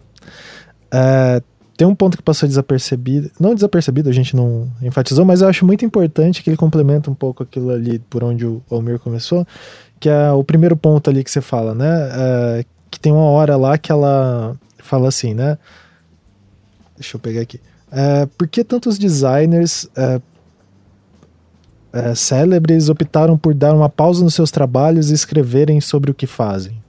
Uh, 0.94 1.49
tem 1.80 1.86
um 1.86 1.94
ponto 1.94 2.14
que 2.14 2.22
passou 2.22 2.46
desapercebido, 2.46 3.30
não 3.40 3.54
desapercebido, 3.54 4.10
a 4.10 4.12
gente 4.12 4.36
não 4.36 4.70
enfatizou, 4.82 5.24
mas 5.24 5.40
eu 5.40 5.48
acho 5.48 5.64
muito 5.64 5.82
importante 5.82 6.42
que 6.42 6.50
ele 6.50 6.56
complementa 6.58 7.10
um 7.10 7.14
pouco 7.14 7.42
aquilo 7.42 7.70
ali 7.70 7.98
por 8.00 8.22
onde 8.22 8.44
o 8.44 8.62
Almir 8.70 8.98
começou, 8.98 9.46
que 9.98 10.06
é 10.06 10.30
o 10.30 10.44
primeiro 10.44 10.76
ponto 10.76 11.08
ali 11.08 11.24
que 11.24 11.30
você 11.30 11.40
fala, 11.40 11.74
né? 11.74 11.88
É, 11.88 12.64
que 12.90 13.00
tem 13.00 13.10
uma 13.10 13.24
hora 13.24 13.56
lá 13.56 13.78
que 13.78 13.90
ela 13.90 14.54
fala 14.76 15.08
assim, 15.08 15.32
né? 15.32 15.56
Deixa 16.98 17.16
eu 17.16 17.18
pegar 17.18 17.40
aqui. 17.40 17.58
É, 17.90 18.26
por 18.26 18.46
que 18.46 18.62
tantos 18.62 18.98
designers 18.98 19.88
é, 19.96 20.20
é, 21.94 22.14
célebres 22.14 22.90
optaram 22.90 23.38
por 23.38 23.54
dar 23.54 23.74
uma 23.74 23.88
pausa 23.88 24.22
nos 24.22 24.34
seus 24.34 24.50
trabalhos 24.50 25.10
e 25.10 25.14
escreverem 25.14 25.80
sobre 25.80 26.10
o 26.10 26.14
que 26.14 26.26
fazem? 26.26 26.79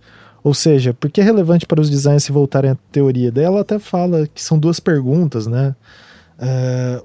Ou 0.44 0.54
seja, 0.54 0.94
por 0.94 1.12
que 1.12 1.22
é 1.22 1.24
relevante 1.24 1.66
para 1.66 1.80
os 1.80 1.90
designers 1.90 2.24
se 2.24 2.32
voltarem 2.32 2.72
à 2.72 2.78
teoria? 2.92 3.32
Daí 3.32 3.44
ela 3.44 3.62
até 3.62 3.78
fala 3.78 4.28
que 4.28 4.42
são 4.42 4.58
duas 4.58 4.80
perguntas, 4.80 5.46
né? 5.46 5.76
É, 6.40 7.02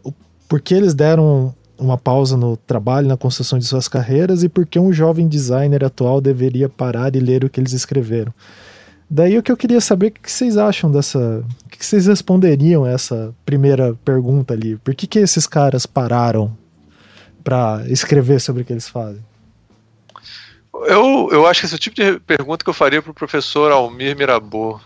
por 0.49 0.61
que 0.61 0.75
eles 0.75 0.95
deram 0.95 1.55
uma 1.79 1.99
pausa 1.99 2.37
no 2.37 2.57
trabalho, 2.57 3.07
na 3.07 3.17
construção 3.17 3.59
de 3.59 3.67
suas 3.67 3.87
carreiras 3.89 4.43
e 4.43 4.49
por 4.49 4.67
que 4.67 4.79
um 4.79 4.93
jovem 4.93 5.29
designer 5.29 5.85
atual 5.85 6.21
deveria 6.21 6.69
parar 6.69 7.15
e 7.15 7.21
ler 7.21 7.45
o 7.45 7.51
que 7.51 7.61
eles 7.61 7.73
escreveram. 7.73 8.33
Daí 9.09 9.39
o 9.39 9.43
que 9.43 9.53
eu 9.53 9.57
queria 9.57 9.81
saber, 9.81 10.09
o 10.09 10.13
que 10.13 10.33
vocês 10.33 10.57
acham 10.57 10.91
dessa. 10.91 11.45
O 11.65 11.69
que 11.69 11.85
vocês 11.85 12.07
responderiam 12.07 12.85
a 12.85 12.91
essa 12.91 13.33
primeira 13.45 13.95
pergunta 14.05 14.55
ali? 14.55 14.77
Por 14.77 14.95
que, 14.95 15.07
que 15.07 15.19
esses 15.19 15.47
caras 15.47 15.87
pararam 15.87 16.57
para 17.45 17.85
escrever 17.89 18.41
sobre 18.41 18.63
o 18.63 18.65
que 18.65 18.73
eles 18.73 18.89
fazem? 18.89 19.23
Eu, 20.87 21.29
eu 21.33 21.47
acho 21.47 21.61
que 21.61 21.67
esse 21.67 21.75
é 21.75 21.77
o 21.77 21.81
tipo 21.81 21.97
de 21.97 22.21
pergunta 22.21 22.65
que 22.65 22.71
eu 22.71 22.75
faria 22.75 23.01
para 23.01 23.11
o 23.11 23.15
professor 23.15 23.73
Almir 23.73 24.17
Mirabô. 24.17 24.81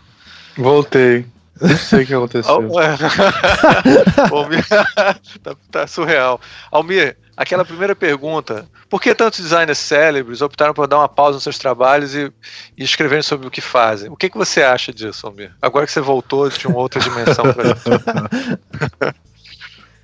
Voltei. 0.57 1.27
Não 1.61 1.77
sei 1.77 2.05
o 2.05 2.07
que 2.07 2.15
aconteceu. 2.15 2.55
Almir, 4.33 4.67
tá, 5.43 5.57
tá, 5.71 5.87
surreal. 5.87 6.41
Almir, 6.73 7.17
aquela 7.37 7.65
primeira 7.65 7.95
pergunta: 7.95 8.67
por 8.89 9.01
que 9.01 9.15
tantos 9.15 9.41
designers 9.41 9.79
célebres 9.79 10.41
optaram 10.41 10.73
por 10.73 10.87
dar 10.87 10.99
uma 10.99 11.09
pausa 11.09 11.35
nos 11.35 11.43
seus 11.43 11.59
trabalhos 11.59 12.15
e, 12.15 12.33
e 12.77 12.83
escreverem 12.83 13.23
sobre 13.23 13.47
o 13.47 13.51
que 13.51 13.61
fazem? 13.61 14.11
O 14.11 14.17
que, 14.17 14.31
que 14.31 14.39
você 14.39 14.63
acha 14.63 14.93
disso, 14.93 15.27
Almir? 15.27 15.53
Agora 15.61 15.85
que 15.87 15.93
você 15.93 16.01
voltou 16.01 16.49
de 16.49 16.67
uma 16.67 16.79
outra 16.79 17.01
dimensão 17.01 17.53
para 17.53 17.65
gente. 17.77 19.15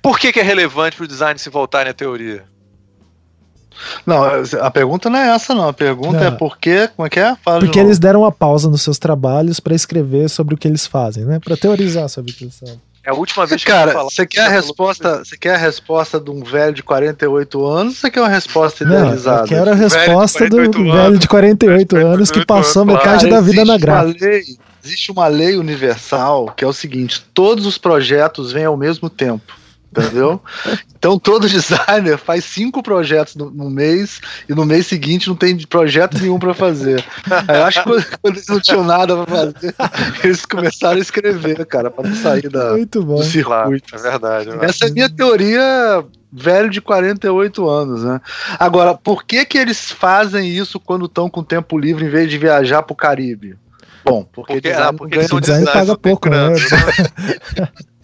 por 0.01 0.19
que, 0.19 0.31
que 0.31 0.39
é 0.39 0.43
relevante 0.43 0.95
para 0.95 1.05
o 1.05 1.07
design 1.07 1.39
se 1.39 1.49
voltarem 1.49 1.89
à 1.89 1.93
teoria? 1.93 2.45
Não, 4.05 4.23
a 4.61 4.71
pergunta 4.71 5.09
não 5.09 5.19
é 5.19 5.35
essa, 5.35 5.53
não. 5.53 5.67
A 5.67 5.73
pergunta 5.73 6.17
é 6.17 6.21
não. 6.21 6.27
é 6.27 6.31
por 6.31 6.57
que. 6.57 6.87
Como 6.89 7.05
é 7.05 7.09
que 7.09 7.19
é? 7.19 7.35
Fala 7.43 7.59
Porque 7.59 7.79
eles 7.79 7.99
deram 7.99 8.21
uma 8.21 8.31
pausa 8.31 8.69
nos 8.69 8.81
seus 8.81 8.97
trabalhos 8.97 9.59
para 9.59 9.75
escrever 9.75 10.29
sobre 10.29 10.55
o 10.55 10.57
que 10.57 10.67
eles 10.67 10.87
fazem, 10.87 11.25
né? 11.25 11.39
Para 11.43 11.57
teorizar 11.57 12.09
sobre 12.09 12.31
o 12.31 12.33
que 12.33 12.43
eles 12.45 12.59
fazem. 12.59 12.79
É 13.07 13.09
a 13.09 13.13
última 13.13 13.45
vez 13.45 13.63
que 13.63 13.71
Cara, 13.71 14.03
você 14.03 14.25
quer 14.25 14.41
a 14.41 14.49
resposta, 14.49 15.19
você 15.19 15.37
quer 15.37 15.55
a 15.55 15.57
resposta 15.57 16.19
de 16.19 16.29
um 16.29 16.43
velho 16.43 16.73
de 16.73 16.83
48 16.83 17.65
anos 17.65 17.93
ou 17.93 17.99
você 18.01 18.11
quer 18.11 18.19
uma 18.19 18.27
resposta 18.27 18.83
idealizada? 18.83 19.37
Não, 19.37 19.43
eu 19.43 19.47
quero 19.47 19.71
a 19.71 19.75
resposta 19.75 20.49
do 20.49 20.57
velho 20.57 21.17
de 21.17 21.25
48 21.25 21.95
anos 21.95 22.29
que 22.29 22.45
passou 22.45 22.83
metade 22.83 23.29
da 23.29 23.39
vida 23.39 23.63
na 23.63 23.77
gráfica. 23.77 24.25
Existe 24.83 25.09
uma 25.09 25.27
lei 25.27 25.55
universal 25.55 26.53
que 26.55 26.65
é 26.65 26.67
o 26.67 26.73
seguinte: 26.73 27.25
todos 27.33 27.65
os 27.65 27.77
projetos 27.77 28.51
vêm 28.51 28.65
ao 28.65 28.75
mesmo 28.75 29.09
tempo 29.09 29.53
entendeu? 29.91 30.41
Então 30.97 31.17
todo 31.17 31.47
designer 31.47 32.17
faz 32.19 32.45
cinco 32.45 32.83
projetos 32.83 33.35
no, 33.35 33.49
no, 33.49 33.69
mês 33.69 34.21
e 34.47 34.53
no 34.53 34.65
mês 34.65 34.87
seguinte 34.87 35.27
não 35.27 35.35
tem 35.35 35.57
projeto 35.57 36.19
nenhum 36.19 36.39
para 36.39 36.53
fazer. 36.53 37.03
Aí 37.47 37.57
eu 37.57 37.63
acho 37.63 37.83
que 37.83 37.89
quando, 37.89 38.05
quando, 38.21 38.35
eles 38.35 38.47
não 38.47 38.59
tinham 38.59 38.83
nada 38.83 39.15
para 39.23 39.37
fazer, 39.37 39.75
eles 40.23 40.45
começaram 40.45 40.97
a 40.97 41.01
escrever, 41.01 41.65
cara, 41.65 41.89
para 41.89 42.09
não 42.09 42.15
sair 42.15 42.49
da, 42.49 42.71
Muito 42.71 43.03
bom. 43.03 43.15
do 43.15 43.23
circuito. 43.23 43.95
é 43.95 43.97
verdade. 43.97 44.49
É 44.49 44.65
Essa 44.65 44.85
é 44.85 44.89
a 44.89 44.91
minha 44.91 45.09
teoria 45.09 46.05
velho 46.31 46.69
de 46.69 46.81
48 46.81 47.69
anos, 47.69 48.03
né? 48.03 48.19
Agora, 48.59 48.93
por 48.95 49.23
que 49.23 49.45
que 49.45 49.57
eles 49.57 49.91
fazem 49.91 50.49
isso 50.49 50.79
quando 50.79 51.05
estão 51.05 51.29
com 51.29 51.43
tempo 51.43 51.77
livre 51.77 52.05
em 52.05 52.09
vez 52.09 52.29
de 52.29 52.37
viajar 52.37 52.83
para 52.83 52.93
o 52.93 52.97
Caribe? 52.97 53.57
Bom, 54.03 54.23
porque, 54.31 54.53
porque, 54.53 54.69
design, 54.69 54.89
ah, 54.89 54.93
porque 54.93 55.19
design, 55.19 55.41
design 55.41 55.65
paga 55.65 55.97
pouco, 55.97 56.29
né? 56.29 56.49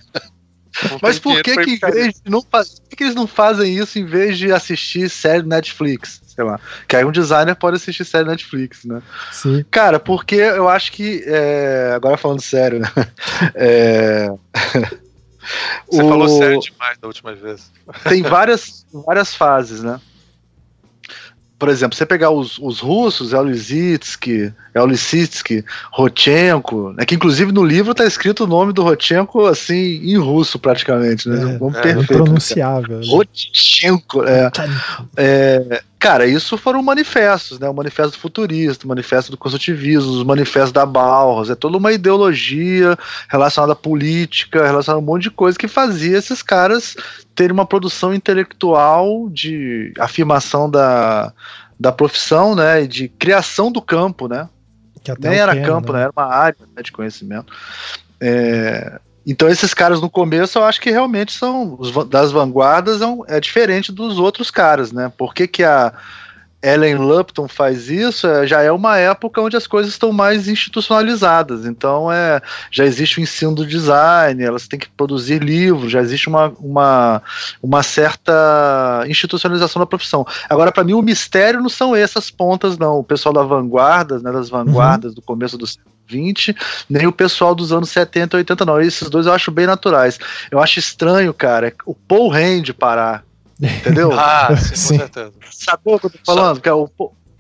Mas 1.02 1.20
por 1.20 1.42
que 1.42 1.56
que, 1.56 1.80
não 2.26 2.42
faz, 2.42 2.80
por 2.80 2.90
que, 2.90 2.96
que 2.96 3.04
eles 3.04 3.16
não 3.16 3.28
fazem 3.28 3.78
isso 3.78 4.00
em 4.00 4.06
vez 4.06 4.38
de 4.38 4.52
assistir 4.52 5.10
série 5.10 5.44
Netflix? 5.44 6.22
Sei 6.26 6.44
lá. 6.44 6.60
Que 6.88 6.96
aí 6.96 7.06
um 7.06 7.12
designer 7.12 7.56
pode 7.56 7.78
assistir 7.78 8.04
série 8.06 8.28
Netflix, 8.28 8.86
né? 8.86 9.02
Sim. 9.32 9.64
Cara, 9.70 10.00
porque 10.00 10.36
eu 10.36 10.68
acho 10.68 10.92
que. 10.92 11.24
É... 11.28 11.92
Agora 11.96 12.18
falando 12.18 12.42
sério, 12.42 12.80
né? 12.80 12.88
É... 13.54 14.30
Você 15.88 16.02
o... 16.02 16.10
falou 16.10 16.28
sério 16.28 16.60
demais 16.60 16.98
da 16.98 17.08
última 17.08 17.36
vez. 17.36 17.72
Tem 18.10 18.24
várias, 18.24 18.86
várias 18.92 19.36
fases, 19.36 19.84
né? 19.84 20.00
Por 21.64 21.70
exemplo, 21.70 21.96
você 21.96 22.06
pegar 22.06 22.30
os, 22.30 22.60
os 22.60 22.82
russos, 22.82 23.32
Elisitsky, 23.32 24.52
Elisitsky, 24.76 25.64
Rotchenko, 25.94 26.92
né, 26.92 27.06
que 27.06 27.16
inclusive 27.16 27.54
no 27.54 27.64
livro 27.64 27.94
está 27.94 28.04
escrito 28.04 28.44
o 28.44 28.48
nome 28.48 28.74
do 28.74 28.84
Rotchenko 28.84 29.46
assim, 29.46 30.02
em 30.04 30.18
russo 30.18 30.60
praticamente, 30.60 31.30
né? 31.30 31.42
É, 31.42 31.46
um 31.46 31.60
nome 31.60 31.78
é, 31.78 31.82
perfeito. 31.82 32.22
Pronunciável. 32.22 33.00
Né? 33.00 33.06
Rotchenko, 33.08 34.26
é, 34.26 34.52
é, 35.16 35.84
Cara, 36.04 36.28
isso 36.28 36.58
foram 36.58 36.84
manifestos, 36.84 37.58
né? 37.58 37.70
O 37.70 37.74
manifesto 37.74 38.20
futurista, 38.20 38.84
o 38.84 38.90
manifesto 38.90 39.32
do 39.32 39.38
construtivismo, 39.38 40.12
os 40.12 40.24
manifestos 40.26 40.74
da 40.74 40.86
Bauhaus, 40.86 41.50
é 41.50 41.56
toda 41.56 41.78
uma 41.78 41.94
ideologia 41.94 42.98
relacionada 43.30 43.72
à 43.72 43.76
política, 43.76 44.66
relacionada 44.66 45.00
a 45.00 45.02
um 45.02 45.06
monte 45.06 45.24
de 45.24 45.32
coisa 45.32 45.58
que 45.58 45.66
fazia 45.66 46.18
esses 46.18 46.44
caras 46.44 46.98
terem 47.34 47.54
uma 47.54 47.66
produção 47.66 48.14
intelectual 48.14 49.30
de 49.30 49.94
afirmação 49.98 50.70
da, 50.70 51.32
da 51.80 51.94
profissão, 51.94 52.54
né? 52.54 52.84
E 52.84 52.88
de 52.88 53.08
criação 53.08 53.72
do 53.72 53.82
campo, 53.82 54.28
né? 54.28 54.50
Nem 55.20 55.40
era 55.40 55.56
campo, 55.56 55.94
né? 55.94 56.00
né? 56.00 56.04
Era 56.04 56.12
uma 56.14 56.36
área 56.36 56.58
né, 56.76 56.84
de 56.84 56.92
conhecimento. 56.92 57.54
É, 58.20 59.00
então 59.26 59.48
esses 59.48 59.74
caras 59.74 60.02
no 60.02 60.10
começo 60.10 60.58
eu 60.58 60.64
acho 60.64 60.82
que 60.82 60.92
realmente 60.92 61.32
são 61.32 61.76
os, 61.80 61.92
das 62.08 62.32
vanguardas 62.32 63.02
é, 63.02 63.38
é, 63.38 63.40
diferente 63.40 63.92
dos 63.92 64.20
outros 64.20 64.52
caras, 64.52 64.92
né? 64.92 65.12
Por 65.18 65.34
que, 65.34 65.48
que 65.48 65.64
a 65.64 65.94
Ellen 66.62 66.96
Lupton 66.96 67.48
faz 67.48 67.90
isso? 67.90 68.28
É, 68.28 68.48
já 68.48 68.62
é 68.62 68.72
uma 68.72 68.98
época 68.98 69.42
onde 69.42 69.56
as 69.56 69.68
coisas 69.68 69.92
estão 69.92 70.12
mais 70.12 70.48
institucionalizadas. 70.48 71.66
Então 71.66 72.12
é 72.12 72.42
já 72.70 72.86
existe 72.86 73.20
o 73.20 73.22
ensino 73.22 73.56
do 73.56 73.66
design, 73.66 74.42
elas 74.44 74.68
têm 74.68 74.80
que 74.80 74.90
produzir 74.90 75.42
livros, 75.42 75.92
já 75.92 76.02
existe 76.02 76.28
uma, 76.28 76.50
uma, 76.60 77.22
uma 77.62 77.84
certa 77.84 79.06
institucionalização 79.08 79.80
da 79.80 79.86
profissão. 79.86 80.26
Agora 80.50 80.72
para 80.72 80.84
mim 80.84 80.94
o 80.94 81.02
mistério 81.02 81.62
não 81.62 81.70
são 81.70 81.96
essas 81.96 82.30
pontas 82.30 82.78
não. 82.78 83.00
O 83.00 83.04
pessoal 83.04 83.34
da 83.34 83.44
vanguarda, 83.44 84.20
né, 84.20 84.32
das 84.32 84.50
vanguardas 84.50 85.12
uhum. 85.12 85.16
do 85.16 85.22
começo 85.22 85.58
do 85.58 85.66
20, 86.14 86.56
nem 86.90 87.08
o 87.08 87.12
pessoal 87.12 87.54
dos 87.54 87.72
anos 87.72 87.90
70 87.90 88.38
80 88.38 88.66
não. 88.66 88.80
Esses 88.80 89.10
dois 89.10 89.26
eu 89.26 89.34
acho 89.34 89.52
bem 89.52 89.66
naturais. 89.66 90.20
Eu 90.50 90.60
acho 90.60 90.80
estranho, 90.80 91.34
cara, 91.34 91.74
o 91.86 91.94
Paul 91.94 92.30
Rand 92.30 92.72
parar. 92.78 93.24
Entendeu? 93.62 94.12
ah, 94.18 94.56
sim, 94.56 94.98
com 94.98 95.04
certeza. 95.04 95.34
Sacou 95.52 95.96
o 95.96 96.00
que 96.00 96.06
eu 96.06 96.10
tô 96.10 96.20
falando? 96.26 96.62
Que 96.62 96.70
é 96.70 96.74
o, 96.74 96.90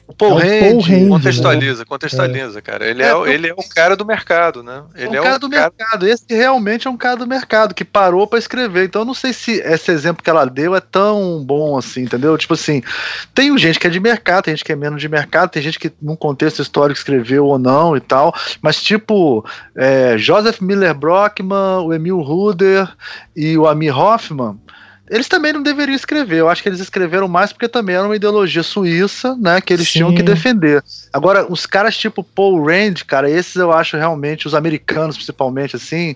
o 0.06 0.14
Paul, 0.14 0.42
é 0.42 0.58
o 0.58 0.62
Paul 0.62 0.82
Hand, 0.82 1.10
contextualiza, 1.10 1.80
né? 1.80 1.86
contextualiza, 1.88 2.60
é. 2.60 2.62
cara. 2.62 2.86
Ele 2.86 3.02
é, 3.02 3.08
é, 3.08 3.34
ele 3.34 3.48
é 3.48 3.54
um 3.54 3.68
cara 3.74 3.96
do 3.96 4.06
mercado, 4.06 4.62
né? 4.62 4.84
Ele 4.96 5.16
é 5.16 5.22
um 5.22 5.24
cara 5.24 5.40
do 5.40 5.50
cara... 5.50 5.72
mercado. 5.78 6.08
Esse 6.08 6.26
realmente 6.30 6.88
é 6.88 6.92
um 6.92 6.98
cara 6.98 7.16
do 7.16 7.26
mercado 7.26 7.74
que 7.74 7.86
parou 7.86 8.28
para 8.28 8.38
escrever. 8.38 8.86
Então 8.86 9.04
eu 9.04 9.06
não 9.06 9.14
sei 9.14 9.32
se 9.32 9.54
esse 9.62 9.92
exemplo 9.92 10.22
que 10.22 10.30
ela 10.30 10.46
deu 10.46 10.76
é 10.76 10.82
tão 10.82 11.42
bom 11.46 11.78
assim, 11.78 12.02
entendeu? 12.02 12.38
Tipo 12.38 12.54
assim, 12.54 12.84
tem 13.34 13.58
gente 13.58 13.80
que 13.80 13.88
é 13.88 13.90
de 13.90 14.00
mercado, 14.00 14.44
tem 14.44 14.56
gente 14.56 14.66
que 14.66 14.74
é 14.74 14.76
menos 14.76 15.00
de 15.00 15.08
mercado, 15.08 15.52
tem 15.52 15.64
gente 15.64 15.80
que 15.80 15.92
num 16.02 16.18
contexto 16.18 16.62
histórico 16.62 17.00
escreveu 17.00 17.46
ou 17.46 17.58
não 17.58 17.96
e 17.96 18.02
tal. 18.02 18.36
Mas 18.62 18.84
tipo, 18.84 19.46
é, 19.76 20.18
Joseph 20.18 20.60
Miller 20.60 20.94
Brockman, 20.94 21.86
o 21.86 21.94
Emil 21.94 22.20
Ruder 22.20 22.90
e 23.34 23.58
o 23.58 23.68
Amir 23.68 23.98
Hoffman 23.98 24.60
eles 25.10 25.28
também 25.28 25.52
não 25.52 25.62
deveriam 25.62 25.96
escrever. 25.96 26.38
Eu 26.38 26.50
acho 26.50 26.64
que 26.64 26.70
eles 26.70 26.80
escreveram 26.80 27.28
mais 27.28 27.52
porque 27.52 27.68
também 27.68 27.96
era 27.96 28.06
uma 28.06 28.16
ideologia 28.16 28.64
suíça, 28.64 29.36
né? 29.36 29.60
Que 29.60 29.74
eles 29.74 29.88
Sim. 29.88 30.00
tinham 30.00 30.16
que 30.16 30.24
defender. 30.24 30.84
Agora, 31.12 31.46
os 31.52 31.66
caras 31.66 31.98
tipo 31.98 32.24
Paul 32.24 32.66
Rand, 32.66 33.04
cara, 33.06 33.30
esses 33.30 33.56
eu 33.56 33.72
acho 33.72 33.98
realmente, 33.98 34.48
os 34.48 34.56
americanos 34.56 35.18
principalmente, 35.18 35.76
assim, 35.76 36.16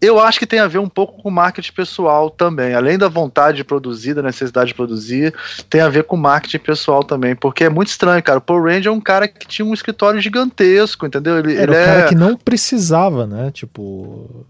eu 0.00 0.18
acho 0.18 0.38
que 0.38 0.46
tem 0.46 0.58
a 0.58 0.66
ver 0.66 0.78
um 0.78 0.88
pouco 0.88 1.22
com 1.22 1.30
marketing 1.30 1.72
pessoal 1.72 2.30
também. 2.30 2.74
Além 2.74 2.96
da 2.96 3.08
vontade 3.08 3.58
de 3.58 3.64
produzir, 3.64 4.14
da 4.14 4.22
necessidade 4.22 4.68
de 4.68 4.74
produzir, 4.74 5.34
tem 5.68 5.80
a 5.80 5.88
ver 5.88 6.04
com 6.04 6.16
marketing 6.16 6.58
pessoal 6.58 7.04
também. 7.04 7.34
Porque 7.36 7.64
é 7.64 7.68
muito 7.68 7.88
estranho, 7.88 8.22
cara. 8.22 8.38
O 8.38 8.42
Paul 8.42 8.64
Rand 8.64 8.86
é 8.86 8.90
um 8.90 9.00
cara 9.00 9.28
que 9.28 9.46
tinha 9.46 9.66
um 9.66 9.74
escritório 9.74 10.20
gigantesco, 10.20 11.06
entendeu? 11.06 11.38
Ele, 11.38 11.54
Era 11.54 11.72
ele 11.72 11.82
um 11.82 11.84
cara 11.84 12.00
é... 12.00 12.08
que 12.08 12.14
não 12.14 12.36
precisava, 12.36 13.26
né? 13.26 13.50
Tipo. 13.50 14.46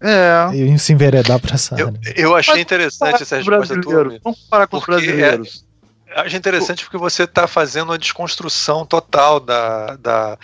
É. 0.00 0.76
Se 0.78 0.92
enveredar 0.92 1.38
pra 1.38 1.54
essa 1.54 1.76
eu, 1.78 1.92
Eu 2.16 2.34
achei 2.34 2.60
interessante 2.60 3.22
essa 3.22 3.36
resposta 3.36 3.80
tua. 3.80 4.18
Vamos 4.22 4.40
comparar 4.40 4.66
com 4.66 4.76
os 4.76 4.82
é 4.82 4.86
brasileiros. 4.86 5.64
É 5.68 5.71
acho 6.16 6.36
interessante 6.36 6.84
porque 6.84 6.98
você 6.98 7.24
está 7.24 7.46
fazendo 7.46 7.90
uma 7.90 7.98
desconstrução 7.98 8.84
total 8.84 9.40
da. 9.40 9.96
da 9.96 10.38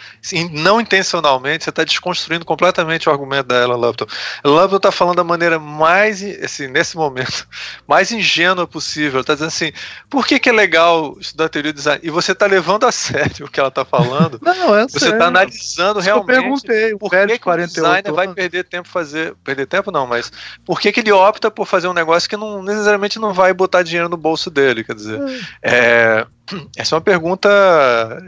não 0.51 0.81
intencionalmente, 0.81 1.65
você 1.65 1.71
está 1.71 1.85
desconstruindo 1.85 2.45
completamente 2.45 3.09
o 3.09 3.13
argumento 3.13 3.47
da 3.47 3.63
Ellen 3.63 3.77
Lupton. 3.77 4.07
Lupton 4.45 4.77
está 4.77 4.93
falando 4.93 5.17
da 5.17 5.25
maneira 5.25 5.59
mais, 5.59 6.23
assim, 6.43 6.69
nesse 6.69 6.97
momento, 6.97 7.47
mais 7.87 8.11
ingênua 8.13 8.67
possível. 8.67 9.21
Está 9.21 9.35
dizendo 9.35 9.49
assim: 9.49 9.73
por 10.09 10.27
que, 10.27 10.39
que 10.39 10.49
é 10.49 10.53
legal 10.53 11.17
estudar 11.21 11.49
teoria 11.49 11.73
do 11.73 11.77
design? 11.77 12.01
E 12.03 12.11
você 12.11 12.33
está 12.33 12.47
levando 12.47 12.87
a 12.87 12.93
sério 12.93 13.47
o 13.47 13.51
que 13.51 13.61
ela 13.61 13.69
está 13.69 13.85
falando. 13.85 14.39
não, 14.43 14.77
é 14.77 14.87
Você 14.89 15.11
está 15.11 15.27
analisando 15.27 16.01
realmente. 16.01 16.37
Eu 16.37 16.43
perguntei, 16.43 16.95
o 16.95 16.99
por 16.99 17.11
que, 17.11 17.39
que 17.39 17.49
o 17.49 17.57
designer 17.57 18.13
vai 18.13 18.29
perder 18.29 18.65
tempo 18.65 18.89
fazer. 18.89 19.35
Perder 19.45 19.67
tempo 19.67 19.91
não, 19.91 20.07
mas 20.07 20.33
por 20.65 20.81
que, 20.81 20.93
que 20.93 21.01
ele 21.01 21.13
opta 21.13 21.51
por 21.51 21.67
fazer 21.67 21.89
um 21.89 21.95
negócio 21.95 22.29
que 22.29 22.37
não 22.37 22.63
necessariamente 22.63 23.19
não 23.19 23.33
vai 23.33 23.53
botar 23.53 23.83
dinheiro 23.83 24.09
no 24.09 24.17
bolso 24.17 24.51
dele? 24.51 24.85
Quer 24.85 24.95
dizer. 24.95 25.21
É. 25.21 25.58
É, 25.63 26.27
essa 26.77 26.95
é 26.95 26.97
uma 26.97 27.03
pergunta 27.03 27.49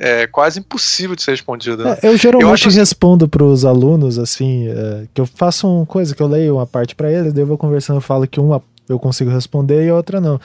é, 0.00 0.26
quase 0.26 0.60
impossível 0.60 1.16
de 1.16 1.22
ser 1.22 1.32
respondida. 1.32 1.84
Né? 1.84 1.98
É, 2.02 2.08
eu 2.08 2.16
geralmente 2.16 2.66
eu 2.66 2.72
respondo 2.72 3.28
para 3.28 3.44
os 3.44 3.64
alunos 3.64 4.18
assim, 4.18 4.68
é, 4.68 5.06
que 5.12 5.20
eu 5.20 5.26
faço 5.26 5.68
uma 5.68 5.86
coisa 5.86 6.14
que 6.14 6.22
eu 6.22 6.26
leio 6.26 6.56
uma 6.56 6.66
parte 6.66 6.94
para 6.94 7.10
eles, 7.10 7.32
daí 7.32 7.42
eu 7.42 7.46
vou 7.46 7.58
conversando, 7.58 7.96
eu 7.98 8.02
falo 8.02 8.26
que 8.26 8.40
uma 8.40 8.62
eu 8.88 8.98
consigo 8.98 9.30
responder 9.30 9.86
e 9.86 9.88
a 9.88 9.94
outra 9.94 10.20
não. 10.20 10.40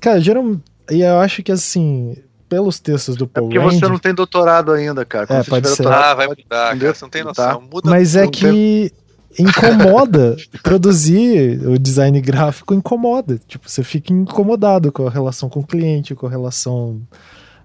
Cara, 0.00 0.20
geralmente. 0.20 0.62
E 0.90 1.02
eu 1.02 1.18
acho 1.18 1.42
que 1.42 1.52
assim, 1.52 2.16
pelos 2.48 2.78
textos 2.78 3.16
do 3.16 3.26
Paul 3.26 3.48
é 3.48 3.54
porque 3.54 3.58
Rand, 3.58 3.78
você 3.78 3.88
não 3.88 3.98
tem 3.98 4.14
doutorado 4.14 4.72
ainda, 4.72 5.04
cara. 5.04 5.26
Quando 5.26 5.40
é, 5.40 5.44
pode 5.44 5.68
ser. 5.68 5.86
ah, 5.86 6.14
vai 6.14 6.28
mudar, 6.28 6.78
cara, 6.78 6.94
você 6.94 7.04
não 7.04 7.10
tem 7.10 7.24
noção. 7.24 7.60
Tá. 7.60 7.60
Muda 7.60 7.90
Mas 7.90 8.16
é 8.16 8.26
que 8.26 8.92
incomoda 9.38 10.36
produzir 10.62 11.60
o 11.66 11.78
design 11.78 12.20
gráfico 12.20 12.74
incomoda. 12.74 13.38
Tipo, 13.46 13.68
você 13.68 13.82
fica 13.82 14.12
incomodado 14.12 14.92
com 14.92 15.06
a 15.06 15.10
relação 15.10 15.48
com 15.48 15.60
o 15.60 15.66
cliente, 15.66 16.14
com 16.14 16.26
a 16.26 16.30
relação 16.30 17.00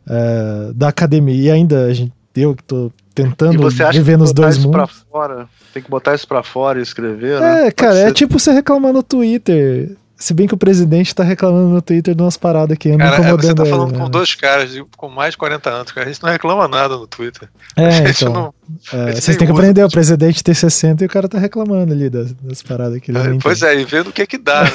é, 0.08 0.72
da 0.74 0.90
academia. 0.90 1.36
E 1.36 1.52
ainda 1.52 1.86
a 1.86 1.94
gente, 1.94 2.14
eu 2.36 2.56
que 2.56 2.64
tô 2.64 2.92
tentando 3.14 3.70
viver 3.92 4.18
nos 4.18 4.34
dois 4.34 4.58
mundos. 4.58 5.06
Fora, 5.12 5.48
tem 5.74 5.84
que 5.84 5.90
botar 5.90 6.16
isso 6.16 6.28
pra 6.28 6.44
fora 6.44 6.80
e 6.80 6.82
escrever, 6.82 7.40
né? 7.40 7.68
É, 7.68 7.72
cara, 7.72 8.00
é 8.00 8.12
tipo 8.12 8.40
você 8.40 8.52
reclamar 8.52 8.92
no 8.92 9.04
Twitter. 9.04 9.96
Se 10.24 10.34
bem 10.34 10.48
que 10.48 10.54
o 10.54 10.58
presidente 10.58 11.14
tá 11.14 11.22
reclamando 11.22 11.68
no 11.68 11.82
Twitter 11.82 12.16
de 12.16 12.22
umas 12.22 12.38
paradas 12.38 12.78
que 12.78 12.90
andam 12.90 13.06
incomodando 13.10 13.42
Você 13.42 13.54
tá 13.56 13.66
falando 13.66 13.90
ele, 13.90 13.98
com 13.98 14.04
né? 14.06 14.10
dois 14.10 14.36
caras 14.36 14.72
de, 14.72 14.86
com 14.96 15.10
mais 15.10 15.32
de 15.32 15.38
40 15.38 15.70
anos, 15.70 15.92
cara. 15.92 16.08
A 16.08 16.10
gente 16.10 16.24
não 16.24 16.30
reclama 16.30 16.66
nada 16.66 16.96
no 16.96 17.06
Twitter. 17.06 17.50
É, 17.76 18.08
então. 18.10 18.32
Não, 18.32 18.54
é, 18.94 19.12
vocês 19.12 19.36
têm 19.36 19.46
que 19.46 19.52
aprender, 19.52 19.84
o 19.84 19.90
presidente 19.90 20.42
tem 20.42 20.54
60 20.54 21.04
e 21.04 21.08
o 21.08 21.10
cara 21.10 21.28
tá 21.28 21.38
reclamando 21.38 21.92
ali 21.92 22.10
das, 22.10 22.32
das 22.32 22.64
paradas 22.64 23.02
que 23.02 23.12
ele 23.12 23.18
é, 23.18 23.38
Pois 23.42 23.62
é, 23.64 23.78
e 23.78 23.84
vendo 23.84 24.12
o 24.12 24.14
que 24.14 24.26
que 24.26 24.38
dá, 24.38 24.64
né? 24.64 24.72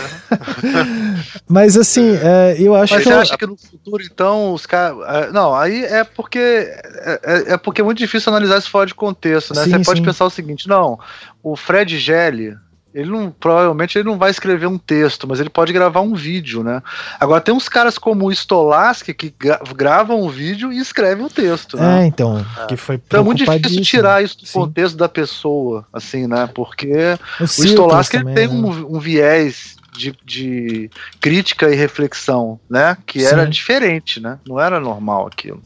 Mas 1.48 1.78
assim, 1.78 2.18
é, 2.22 2.54
eu 2.58 2.74
acho 2.74 2.92
Mas 2.92 3.04
que. 3.04 3.08
Você 3.08 3.14
acha 3.14 3.38
que 3.38 3.46
no 3.46 3.56
futuro, 3.56 4.02
então, 4.02 4.52
os 4.52 4.66
caras. 4.66 4.98
É, 5.08 5.32
não, 5.32 5.54
aí 5.54 5.82
é 5.82 6.04
porque. 6.04 6.38
É, 6.38 7.20
é, 7.24 7.52
é, 7.54 7.56
porque 7.56 7.80
é 7.80 7.84
muito 7.84 7.96
difícil 7.96 8.30
analisar 8.30 8.58
isso 8.58 8.68
fora 8.68 8.84
de 8.84 8.94
contexto, 8.94 9.54
né? 9.54 9.64
Sim, 9.64 9.70
você 9.70 9.82
pode 9.82 10.02
pensar 10.02 10.26
o 10.26 10.30
seguinte, 10.30 10.68
não, 10.68 10.98
o 11.42 11.56
Fred 11.56 11.98
Gelli 11.98 12.54
ele 12.98 13.10
não, 13.10 13.30
provavelmente 13.30 13.96
ele 13.96 14.08
não 14.08 14.18
vai 14.18 14.28
escrever 14.28 14.66
um 14.66 14.76
texto, 14.76 15.28
mas 15.28 15.38
ele 15.38 15.48
pode 15.48 15.72
gravar 15.72 16.00
um 16.00 16.14
vídeo, 16.14 16.64
né? 16.64 16.82
Agora 17.20 17.40
tem 17.40 17.54
uns 17.54 17.68
caras 17.68 17.96
como 17.96 18.26
o 18.26 18.32
Stolasky 18.32 19.14
que 19.14 19.32
gra 19.38 19.60
gravam 19.76 20.20
um 20.20 20.28
vídeo 20.28 20.72
e 20.72 20.80
escrevem 20.80 21.24
um 21.24 21.28
texto, 21.28 21.76
né? 21.76 22.02
É, 22.02 22.06
então, 22.06 22.44
é. 22.60 22.66
que 22.66 22.76
foi 22.76 22.96
Então 22.96 23.20
é 23.20 23.22
muito 23.22 23.44
difícil 23.44 23.82
tirar 23.82 24.24
isso 24.24 24.40
do 24.40 24.46
Sim. 24.46 24.58
contexto 24.58 24.96
da 24.96 25.08
pessoa, 25.08 25.86
assim, 25.92 26.26
né? 26.26 26.48
Porque 26.52 26.92
o, 27.38 27.44
o 27.44 27.46
Stolasky 27.46 28.18
também, 28.18 28.34
tem 28.34 28.48
né? 28.48 28.54
um, 28.54 28.96
um, 28.96 28.98
viés 28.98 29.76
de, 29.96 30.12
de, 30.24 30.90
crítica 31.20 31.70
e 31.70 31.76
reflexão, 31.76 32.58
né? 32.68 32.96
Que 33.06 33.24
era 33.24 33.44
Sim. 33.44 33.50
diferente, 33.50 34.18
né? 34.18 34.40
Não 34.44 34.58
era 34.58 34.80
normal 34.80 35.28
aquilo. 35.28 35.62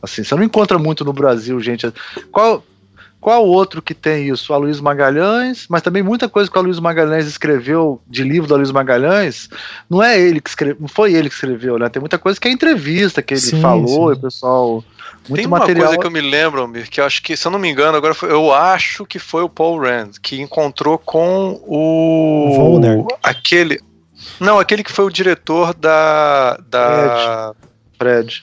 Assim, 0.00 0.22
você 0.22 0.32
não 0.36 0.44
encontra 0.44 0.78
muito 0.78 1.04
no 1.04 1.12
Brasil, 1.12 1.60
gente. 1.60 1.92
Qual 2.30 2.62
qual 3.20 3.44
outro 3.46 3.82
que 3.82 3.94
tem 3.94 4.28
isso? 4.28 4.52
A 4.52 4.56
Luiz 4.56 4.80
Magalhães, 4.80 5.66
mas 5.68 5.82
também 5.82 6.02
muita 6.02 6.28
coisa 6.28 6.50
que 6.50 6.56
a 6.56 6.60
Luiz 6.62 6.78
Magalhães 6.78 7.26
escreveu 7.26 8.00
de 8.06 8.22
livro 8.22 8.48
da 8.48 8.56
Luiz 8.56 8.70
Magalhães, 8.70 9.48
não 9.90 10.02
é 10.02 10.18
ele 10.20 10.40
que 10.40 10.48
escreveu, 10.48 10.76
não 10.80 10.88
foi 10.88 11.14
ele 11.14 11.28
que 11.28 11.34
escreveu, 11.34 11.78
né? 11.78 11.88
Tem 11.88 12.00
muita 12.00 12.18
coisa 12.18 12.38
que 12.40 12.46
é 12.46 12.50
entrevista 12.50 13.20
que 13.20 13.34
ele 13.34 13.40
sim, 13.40 13.60
falou, 13.60 14.08
sim. 14.08 14.14
e 14.14 14.18
o 14.18 14.20
pessoal 14.20 14.84
muito 15.28 15.40
Tem 15.40 15.46
uma 15.46 15.58
material... 15.58 15.88
coisa 15.88 16.00
que 16.00 16.06
eu 16.06 16.10
me 16.10 16.20
lembro, 16.20 16.66
Mir, 16.66 16.88
que 16.88 17.00
eu 17.00 17.04
acho 17.04 17.22
que, 17.22 17.36
se 17.36 17.46
eu 17.46 17.50
não 17.50 17.58
me 17.58 17.68
engano, 17.68 17.96
agora 17.96 18.14
foi, 18.14 18.30
eu 18.30 18.52
acho 18.52 19.04
que 19.04 19.18
foi 19.18 19.42
o 19.42 19.48
Paul 19.48 19.80
Rand 19.80 20.12
que 20.22 20.40
encontrou 20.40 20.96
com 20.96 21.60
o 21.66 22.54
Volner. 22.56 23.04
aquele 23.22 23.80
não, 24.40 24.58
aquele 24.58 24.82
que 24.82 24.92
foi 24.92 25.04
o 25.04 25.10
diretor 25.10 25.74
da 25.74 26.56
da 26.68 27.54
Fred. 27.98 28.42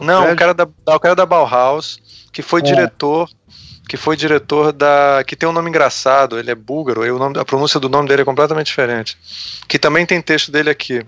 Não, 0.00 0.22
Fred? 0.22 0.34
o 0.34 0.36
cara 0.36 0.54
da, 0.54 0.64
o 0.64 1.00
cara 1.00 1.14
da 1.14 1.26
Bauhaus, 1.26 1.98
que 2.32 2.42
foi 2.42 2.60
é. 2.60 2.64
diretor 2.64 3.28
que 3.88 3.96
foi 3.96 4.16
diretor 4.16 4.70
da. 4.70 5.24
que 5.26 5.34
tem 5.34 5.48
um 5.48 5.52
nome 5.52 5.70
engraçado, 5.70 6.38
ele 6.38 6.50
é 6.50 6.54
búlgaro, 6.54 7.06
e 7.06 7.10
o 7.10 7.18
nome, 7.18 7.38
a 7.38 7.44
pronúncia 7.44 7.80
do 7.80 7.88
nome 7.88 8.06
dele 8.06 8.20
é 8.20 8.24
completamente 8.24 8.66
diferente. 8.66 9.16
Que 9.66 9.78
também 9.78 10.04
tem 10.04 10.20
texto 10.20 10.52
dele 10.52 10.68
aqui. 10.68 11.04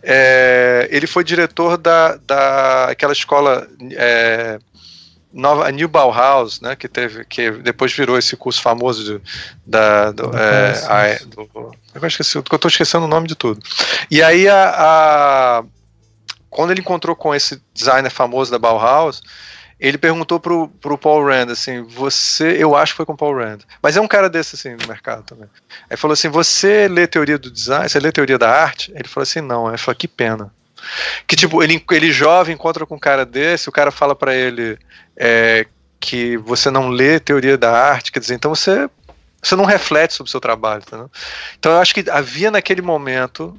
É, 0.00 0.88
ele 0.92 1.08
foi 1.08 1.24
diretor 1.24 1.76
da, 1.76 2.16
da 2.24 2.84
aquela 2.84 3.12
escola. 3.12 3.66
É, 3.90 4.58
Nova, 5.32 5.66
a 5.66 5.70
New 5.72 5.88
Bauhaus, 5.88 6.60
né, 6.60 6.76
que 6.76 6.86
teve, 6.86 7.24
que 7.24 7.50
depois 7.50 7.92
virou 7.92 8.16
esse 8.16 8.36
curso 8.36 8.62
famoso 8.62 9.02
de, 9.02 9.20
da, 9.66 10.12
do, 10.12 10.30
é, 10.32 10.84
a, 10.86 11.24
do, 11.26 11.74
eu 11.92 12.06
esqueci, 12.06 12.36
eu 12.36 12.40
estou 12.40 12.68
esquecendo 12.68 13.06
o 13.06 13.08
nome 13.08 13.26
de 13.26 13.34
tudo. 13.34 13.60
E 14.08 14.22
aí 14.22 14.48
a, 14.48 14.74
a, 14.76 15.64
quando 16.48 16.70
ele 16.70 16.82
encontrou 16.82 17.16
com 17.16 17.34
esse 17.34 17.60
designer 17.74 18.10
famoso 18.10 18.52
da 18.52 18.60
Bauhaus, 18.60 19.20
ele 19.78 19.98
perguntou 19.98 20.38
pro, 20.38 20.68
pro 20.68 20.96
Paul 20.96 21.26
Rand, 21.26 21.50
assim, 21.50 21.82
você, 21.82 22.56
eu 22.58 22.76
acho 22.76 22.92
que 22.92 22.96
foi 22.98 23.06
com 23.06 23.12
o 23.12 23.16
Paul 23.16 23.36
Rand, 23.36 23.58
mas 23.82 23.96
é 23.96 24.00
um 24.00 24.08
cara 24.08 24.30
desse, 24.30 24.54
assim, 24.54 24.76
no 24.76 24.86
mercado 24.86 25.22
também. 25.24 25.48
Aí 25.90 25.96
falou 25.96 26.12
assim, 26.12 26.28
você 26.28 26.88
lê 26.88 27.06
teoria 27.06 27.38
do 27.38 27.50
design, 27.50 27.88
você 27.88 27.98
lê 27.98 28.12
teoria 28.12 28.38
da 28.38 28.50
arte? 28.50 28.92
Ele 28.94 29.08
falou 29.08 29.24
assim, 29.24 29.40
não. 29.40 29.68
Ele 29.68 29.78
falou, 29.78 29.96
que 29.96 30.08
pena. 30.08 30.52
Que, 31.26 31.34
tipo, 31.34 31.62
ele, 31.62 31.82
ele 31.90 32.12
jovem 32.12 32.54
encontra 32.54 32.86
com 32.86 32.94
um 32.94 32.98
cara 32.98 33.24
desse, 33.24 33.68
o 33.68 33.72
cara 33.72 33.90
fala 33.90 34.14
para 34.14 34.34
ele 34.34 34.78
é, 35.16 35.66
que 35.98 36.36
você 36.36 36.70
não 36.70 36.88
lê 36.88 37.18
teoria 37.18 37.56
da 37.56 37.72
arte, 37.72 38.12
quer 38.12 38.20
dizer, 38.20 38.34
então 38.34 38.54
você, 38.54 38.88
você 39.42 39.56
não 39.56 39.64
reflete 39.64 40.14
sobre 40.14 40.28
o 40.28 40.30
seu 40.30 40.40
trabalho, 40.40 40.82
entendeu? 40.86 41.10
Então 41.58 41.72
eu 41.72 41.78
acho 41.78 41.94
que 41.94 42.08
havia 42.10 42.50
naquele 42.50 42.82
momento 42.82 43.58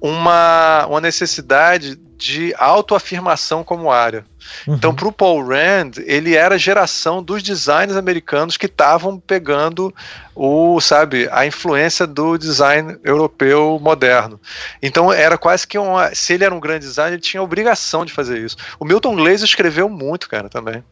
uma, 0.00 0.86
uma 0.86 1.00
necessidade 1.00 1.98
de 2.20 2.54
autoafirmação 2.58 3.64
como 3.64 3.90
área. 3.90 4.26
Uhum. 4.66 4.74
Então, 4.74 4.94
para 4.94 5.08
o 5.08 5.12
Paul 5.12 5.46
Rand, 5.46 5.92
ele 6.04 6.34
era 6.34 6.56
a 6.56 6.58
geração 6.58 7.22
dos 7.22 7.42
designers 7.42 7.96
americanos 7.96 8.56
que 8.56 8.66
estavam 8.66 9.18
pegando 9.18 9.94
o, 10.34 10.80
sabe, 10.80 11.28
a 11.32 11.46
influência 11.46 12.06
do 12.06 12.36
design 12.36 12.98
europeu 13.02 13.78
moderno. 13.80 14.38
Então, 14.82 15.12
era 15.12 15.38
quase 15.38 15.66
que 15.66 15.78
uma. 15.78 16.14
Se 16.14 16.34
ele 16.34 16.44
era 16.44 16.54
um 16.54 16.60
grande 16.60 16.86
designer, 16.86 17.14
ele 17.14 17.22
tinha 17.22 17.40
a 17.40 17.44
obrigação 17.44 18.04
de 18.04 18.12
fazer 18.12 18.38
isso. 18.38 18.56
O 18.78 18.84
Milton 18.84 19.16
Glaser 19.16 19.44
escreveu 19.44 19.88
muito, 19.88 20.28
cara, 20.28 20.48
também. 20.48 20.84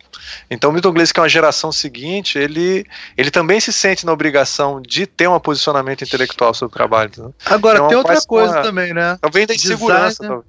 Então, 0.51 0.71
o 0.71 0.73
Milton 0.73 0.93
Glaser, 0.93 1.13
que 1.13 1.21
é 1.21 1.23
uma 1.23 1.29
geração 1.29 1.71
seguinte, 1.71 2.39
ele, 2.39 2.87
ele 3.17 3.31
também 3.31 3.61
se 3.61 3.73
sente 3.73 4.07
na 4.07 4.13
obrigação 4.13 4.81
de 4.81 5.07
ter 5.07 5.29
um 5.29 5.39
posicionamento 5.39 6.03
intelectual 6.03 6.55
sobre 6.55 6.73
o 6.73 6.77
trabalho. 6.77 7.11
Né? 7.17 7.31
Agora, 7.47 7.79
então, 7.79 7.89
tem 7.89 7.99
outra 7.99 8.21
coisa 8.23 8.55
uma, 8.55 8.63
também, 8.63 8.95
né? 8.95 9.19
Talvez 9.21 9.47
da 9.47 9.55
insegurança. 9.55 10.23
Design, 10.23 10.43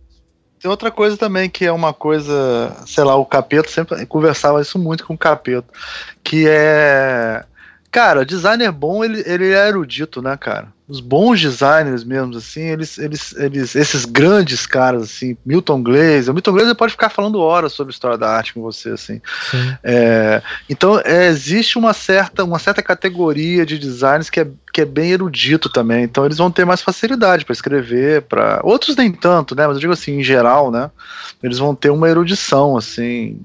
tem 0.60 0.70
outra 0.70 0.92
coisa 0.92 1.16
também 1.16 1.50
que 1.50 1.66
é 1.66 1.72
uma 1.72 1.94
coisa, 1.94 2.76
sei 2.86 3.04
lá, 3.04 3.16
o 3.16 3.26
Capeto 3.26 3.72
sempre 3.72 4.06
conversava 4.06 4.62
isso 4.62 4.78
muito 4.78 5.06
com 5.06 5.14
o 5.14 5.18
Capeto, 5.18 5.68
que 6.24 6.46
é. 6.48 7.44
Cara, 7.92 8.26
designer 8.26 8.72
bom, 8.72 9.04
ele, 9.04 9.24
ele 9.26 9.52
é 9.52 9.68
erudito, 9.68 10.22
né, 10.22 10.38
cara? 10.38 10.68
Os 10.90 11.00
bons 11.00 11.40
designers 11.40 12.04
mesmo, 12.04 12.36
assim, 12.36 12.62
eles, 12.62 12.98
eles, 12.98 13.36
eles, 13.38 13.76
esses 13.76 14.06
grandes 14.06 14.66
caras, 14.66 15.04
assim, 15.04 15.38
Milton 15.46 15.84
Glaser, 15.84 16.32
o 16.32 16.34
Milton 16.34 16.52
Glaser 16.52 16.74
pode 16.74 16.94
ficar 16.94 17.10
falando 17.10 17.40
horas 17.40 17.74
sobre 17.74 17.94
história 17.94 18.18
da 18.18 18.28
arte 18.28 18.56
com 18.56 18.62
você, 18.64 18.90
assim. 18.90 19.22
É, 19.84 20.42
então, 20.68 21.00
é, 21.06 21.28
existe 21.28 21.78
uma 21.78 21.94
certa, 21.94 22.44
uma 22.44 22.58
certa 22.58 22.82
categoria 22.82 23.68
de 23.68 23.78
designers 23.78 24.32
que 24.32 24.40
é, 24.40 24.48
que 24.74 24.82
é 24.82 24.86
bem 24.86 25.12
erudito 25.12 25.70
também, 25.70 26.04
então 26.06 26.26
eles 26.26 26.40
vão 26.40 26.50
ter 26.50 26.66
mais 26.66 26.82
facilidade 26.82 27.46
para 27.46 27.54
escrever, 27.54 28.24
para 28.24 28.60
outros 28.64 28.96
nem 28.96 29.12
tanto, 29.12 29.54
né, 29.54 29.68
mas 29.68 29.76
eu 29.76 29.82
digo 29.82 29.94
assim, 29.94 30.20
em 30.20 30.24
geral, 30.24 30.72
né, 30.72 30.90
eles 31.44 31.60
vão 31.60 31.76
ter 31.76 31.92
uma 31.92 32.10
erudição, 32.10 32.76
assim, 32.76 33.40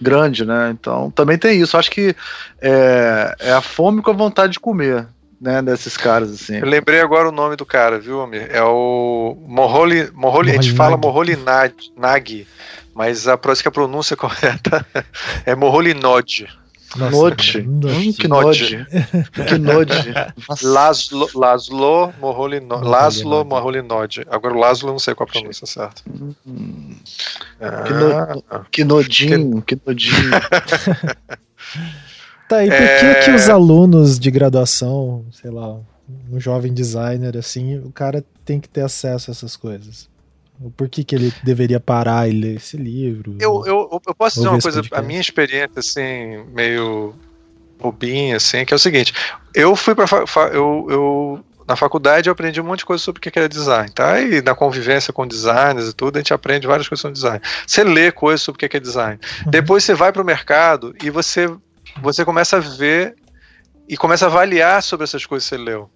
grande, 0.00 0.44
né, 0.44 0.70
então 0.70 1.10
também 1.10 1.36
tem 1.36 1.60
isso, 1.60 1.76
acho 1.76 1.90
que 1.90 2.14
é, 2.60 3.34
é 3.40 3.52
a 3.52 3.60
fome 3.60 4.02
com 4.02 4.10
a 4.12 4.14
vontade 4.14 4.52
de 4.52 4.60
comer, 4.60 5.08
né, 5.40 5.62
desses 5.62 5.96
caras, 5.96 6.30
assim. 6.30 6.56
Eu 6.56 6.66
lembrei 6.66 7.00
agora 7.00 7.28
o 7.28 7.32
nome 7.32 7.56
do 7.56 7.66
cara, 7.66 7.98
viu, 7.98 8.20
Amir? 8.20 8.48
É 8.50 8.62
o 8.62 9.36
Moholi, 9.46 10.10
Moholi 10.12 10.50
a 10.50 10.54
gente 10.54 10.72
fala 10.72 10.96
Moholi 10.96 11.36
Nag, 11.36 12.46
mas 12.94 13.28
a, 13.28 13.36
que 13.36 13.68
a 13.68 13.70
pronúncia 13.70 14.16
correta 14.18 14.86
é 15.44 15.54
Moholi 15.54 15.94
Nod. 15.94 16.46
Nod. 16.96 17.58
Hum, 17.58 18.12
que 18.12 18.28
Nod. 18.28 18.86
que 19.48 19.58
Nod. 19.58 19.92
Laszlo, 20.62 21.28
Laszlo 21.34 22.12
Moholinod. 22.20 22.86
Laszlo 22.86 23.44
Moholinod. 23.44 24.24
Agora 24.30 24.54
o 24.54 24.58
Laszlo 24.58 24.92
não 24.92 24.98
sei 24.98 25.14
qual 25.14 25.28
a 25.28 25.32
pronúncia 25.32 25.66
certa. 25.66 26.02
Hum. 26.46 26.96
Ah. 27.60 27.82
Que, 27.82 27.92
no, 27.92 28.64
que 28.70 28.84
nodinho, 28.84 29.62
que, 29.62 29.76
que 29.76 29.82
nodinho. 29.86 30.30
Tá, 32.48 32.64
e 32.64 32.68
por 32.68 32.74
é... 32.74 33.14
que 33.14 33.24
que 33.24 33.30
os 33.32 33.48
alunos 33.48 34.18
de 34.18 34.30
graduação, 34.30 35.24
sei 35.32 35.50
lá, 35.50 35.78
um 36.30 36.38
jovem 36.38 36.72
designer, 36.72 37.36
assim, 37.36 37.78
o 37.78 37.90
cara 37.90 38.24
tem 38.44 38.60
que 38.60 38.68
ter 38.68 38.82
acesso 38.82 39.30
a 39.30 39.32
essas 39.32 39.56
coisas? 39.56 40.08
Por 40.76 40.88
que, 40.88 41.04
que 41.04 41.14
ele 41.14 41.32
deveria 41.42 41.78
parar 41.78 42.28
e 42.28 42.32
ler 42.32 42.56
esse 42.56 42.76
livro? 42.76 43.36
Eu, 43.38 43.62
eu, 43.66 44.00
eu 44.06 44.14
posso 44.14 44.36
dizer 44.36 44.48
uma 44.48 44.60
coisa, 44.60 44.82
a 44.92 45.02
minha 45.02 45.20
experiência, 45.20 45.78
assim, 45.78 46.44
meio 46.54 47.14
bobinha, 47.78 48.36
assim, 48.36 48.64
que 48.64 48.72
é 48.72 48.76
o 48.76 48.78
seguinte, 48.78 49.12
eu 49.54 49.76
fui 49.76 49.94
para 49.94 50.06
eu, 50.52 50.86
eu 50.88 51.44
na 51.68 51.74
faculdade 51.74 52.28
eu 52.28 52.32
aprendi 52.32 52.60
um 52.60 52.64
monte 52.64 52.80
de 52.80 52.86
coisa 52.86 53.02
sobre 53.02 53.18
o 53.18 53.20
que 53.20 53.36
era 53.36 53.48
design, 53.48 53.90
tá? 53.90 54.20
E 54.20 54.40
na 54.40 54.54
convivência 54.54 55.12
com 55.12 55.26
designers 55.26 55.88
e 55.88 55.92
tudo, 55.92 56.16
a 56.16 56.20
gente 56.20 56.32
aprende 56.32 56.66
várias 56.66 56.88
coisas 56.88 57.02
sobre 57.02 57.14
design. 57.14 57.40
Você 57.66 57.82
lê 57.82 58.12
coisas 58.12 58.40
sobre 58.40 58.64
o 58.64 58.68
que 58.68 58.76
é 58.76 58.80
design. 58.80 59.18
Uhum. 59.44 59.50
Depois 59.50 59.82
você 59.82 59.92
vai 59.92 60.12
para 60.12 60.22
o 60.22 60.24
mercado 60.24 60.94
e 61.02 61.10
você 61.10 61.50
você 62.00 62.24
começa 62.24 62.56
a 62.56 62.60
ver 62.60 63.14
e 63.88 63.96
começa 63.96 64.26
a 64.26 64.28
avaliar 64.28 64.82
sobre 64.82 65.04
essas 65.04 65.24
coisas 65.24 65.48
que 65.48 65.56
você 65.56 65.62
leu. 65.62 65.90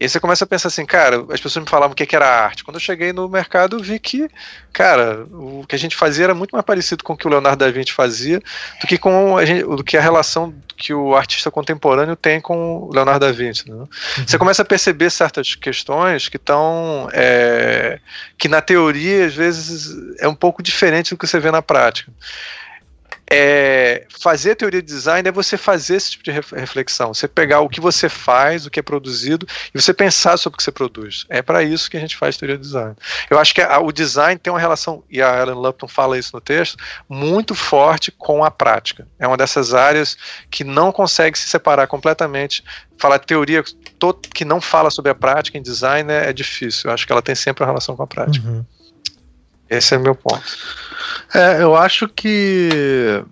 E 0.00 0.04
aí 0.04 0.08
você 0.08 0.18
começa 0.18 0.44
a 0.44 0.46
pensar 0.46 0.68
assim, 0.68 0.86
cara, 0.86 1.26
as 1.30 1.38
pessoas 1.42 1.62
me 1.62 1.68
falavam 1.68 1.92
o 1.92 1.94
que 1.94 2.16
era 2.16 2.26
arte. 2.26 2.64
Quando 2.64 2.76
eu 2.76 2.80
cheguei 2.80 3.12
no 3.12 3.28
mercado, 3.28 3.76
eu 3.76 3.82
vi 3.82 3.98
que, 3.98 4.30
cara, 4.72 5.26
o 5.30 5.62
que 5.68 5.74
a 5.74 5.78
gente 5.78 5.94
fazia 5.94 6.24
era 6.24 6.34
muito 6.34 6.52
mais 6.52 6.64
parecido 6.64 7.04
com 7.04 7.12
o 7.12 7.16
que 7.18 7.26
o 7.26 7.30
Leonardo 7.30 7.62
da 7.62 7.70
Vinci 7.70 7.92
fazia 7.92 8.40
do 8.80 8.86
que 8.86 8.96
com 8.96 9.36
a, 9.36 9.44
gente, 9.44 9.62
do 9.62 9.84
que 9.84 9.98
a 9.98 10.00
relação 10.00 10.54
que 10.74 10.94
o 10.94 11.14
artista 11.14 11.50
contemporâneo 11.50 12.16
tem 12.16 12.40
com 12.40 12.78
o 12.78 12.90
Leonardo 12.94 13.26
da 13.26 13.30
Vinci. 13.30 13.68
Né? 13.68 13.74
Uhum. 13.76 13.88
Você 14.26 14.38
começa 14.38 14.62
a 14.62 14.64
perceber 14.64 15.10
certas 15.10 15.54
questões 15.54 16.30
que 16.30 16.38
estão. 16.38 17.06
É, 17.12 18.00
que 18.38 18.48
na 18.48 18.62
teoria, 18.62 19.26
às 19.26 19.34
vezes, 19.34 19.94
é 20.18 20.26
um 20.26 20.34
pouco 20.34 20.62
diferente 20.62 21.10
do 21.10 21.18
que 21.18 21.26
você 21.26 21.38
vê 21.38 21.50
na 21.50 21.60
prática 21.60 22.10
é, 23.32 24.06
fazer 24.20 24.56
teoria 24.56 24.82
de 24.82 24.88
design 24.88 25.28
é 25.28 25.30
você 25.30 25.56
fazer 25.56 25.94
esse 25.94 26.10
tipo 26.10 26.24
de 26.24 26.32
reflexão. 26.32 27.14
Você 27.14 27.28
pegar 27.28 27.60
o 27.60 27.68
que 27.68 27.80
você 27.80 28.08
faz, 28.08 28.66
o 28.66 28.70
que 28.70 28.80
é 28.80 28.82
produzido, 28.82 29.46
e 29.72 29.80
você 29.80 29.94
pensar 29.94 30.36
sobre 30.36 30.54
o 30.54 30.56
que 30.56 30.64
você 30.64 30.72
produz. 30.72 31.26
É 31.28 31.40
para 31.40 31.62
isso 31.62 31.88
que 31.88 31.96
a 31.96 32.00
gente 32.00 32.16
faz 32.16 32.36
teoria 32.36 32.56
de 32.56 32.62
design. 32.62 32.96
Eu 33.30 33.38
acho 33.38 33.54
que 33.54 33.60
a, 33.60 33.78
o 33.78 33.92
design 33.92 34.36
tem 34.36 34.52
uma 34.52 34.58
relação, 34.58 35.04
e 35.08 35.22
a 35.22 35.42
Ellen 35.42 35.54
Lupton 35.54 35.86
fala 35.86 36.18
isso 36.18 36.30
no 36.34 36.40
texto, 36.40 36.76
muito 37.08 37.54
forte 37.54 38.10
com 38.10 38.44
a 38.44 38.50
prática. 38.50 39.06
É 39.16 39.28
uma 39.28 39.36
dessas 39.36 39.72
áreas 39.74 40.16
que 40.50 40.64
não 40.64 40.90
consegue 40.90 41.38
se 41.38 41.48
separar 41.48 41.86
completamente. 41.86 42.64
Falar 42.98 43.20
teoria 43.20 43.62
que 44.34 44.44
não 44.44 44.60
fala 44.60 44.90
sobre 44.90 45.12
a 45.12 45.14
prática 45.14 45.56
em 45.56 45.62
design 45.62 46.12
é, 46.12 46.30
é 46.30 46.32
difícil. 46.32 46.90
Eu 46.90 46.94
acho 46.94 47.06
que 47.06 47.12
ela 47.12 47.22
tem 47.22 47.36
sempre 47.36 47.62
uma 47.62 47.68
relação 47.68 47.94
com 47.94 48.02
a 48.02 48.06
prática. 48.08 48.46
Uhum. 48.48 48.64
Esse 49.70 49.94
é 49.94 49.98
o 49.98 50.00
meu 50.00 50.16
ponto. 50.16 50.42
É, 51.32 51.62
eu 51.62 51.76
acho 51.76 52.08
que. 52.08 53.24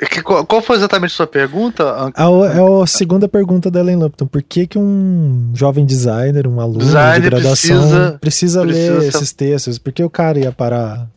É 0.00 0.22
qual 0.22 0.60
foi 0.60 0.76
exatamente 0.76 1.12
a 1.12 1.16
sua 1.16 1.26
pergunta? 1.26 2.12
A, 2.14 2.24
é 2.24 2.82
a 2.82 2.86
segunda 2.86 3.26
pergunta 3.26 3.70
da 3.70 3.80
Ellen 3.80 3.96
Lupton. 3.96 4.26
Por 4.26 4.42
que, 4.42 4.66
que 4.66 4.78
um 4.78 5.52
jovem 5.54 5.86
designer, 5.86 6.46
um 6.46 6.60
aluno 6.60 6.80
designer 6.80 7.22
de 7.22 7.30
graduação, 7.30 7.78
precisa, 7.78 8.18
precisa, 8.20 8.20
precisa 8.20 8.62
ler 8.62 9.00
ser... 9.00 9.08
esses 9.08 9.32
textos? 9.32 9.78
Por 9.78 9.92
que 9.92 10.02
o 10.02 10.10
cara 10.10 10.38
ia 10.38 10.52
parar 10.52 11.08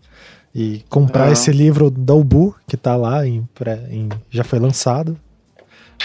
e 0.56 0.86
comprar 0.90 1.32
esse 1.32 1.52
livro 1.52 1.92
da 1.92 2.14
Ubu, 2.14 2.56
que 2.68 2.78
tá 2.78 2.96
lá, 2.96 3.28
em, 3.28 3.48
em, 3.90 4.10
já 4.30 4.44
foi 4.44 4.60
lançado? 4.60 5.18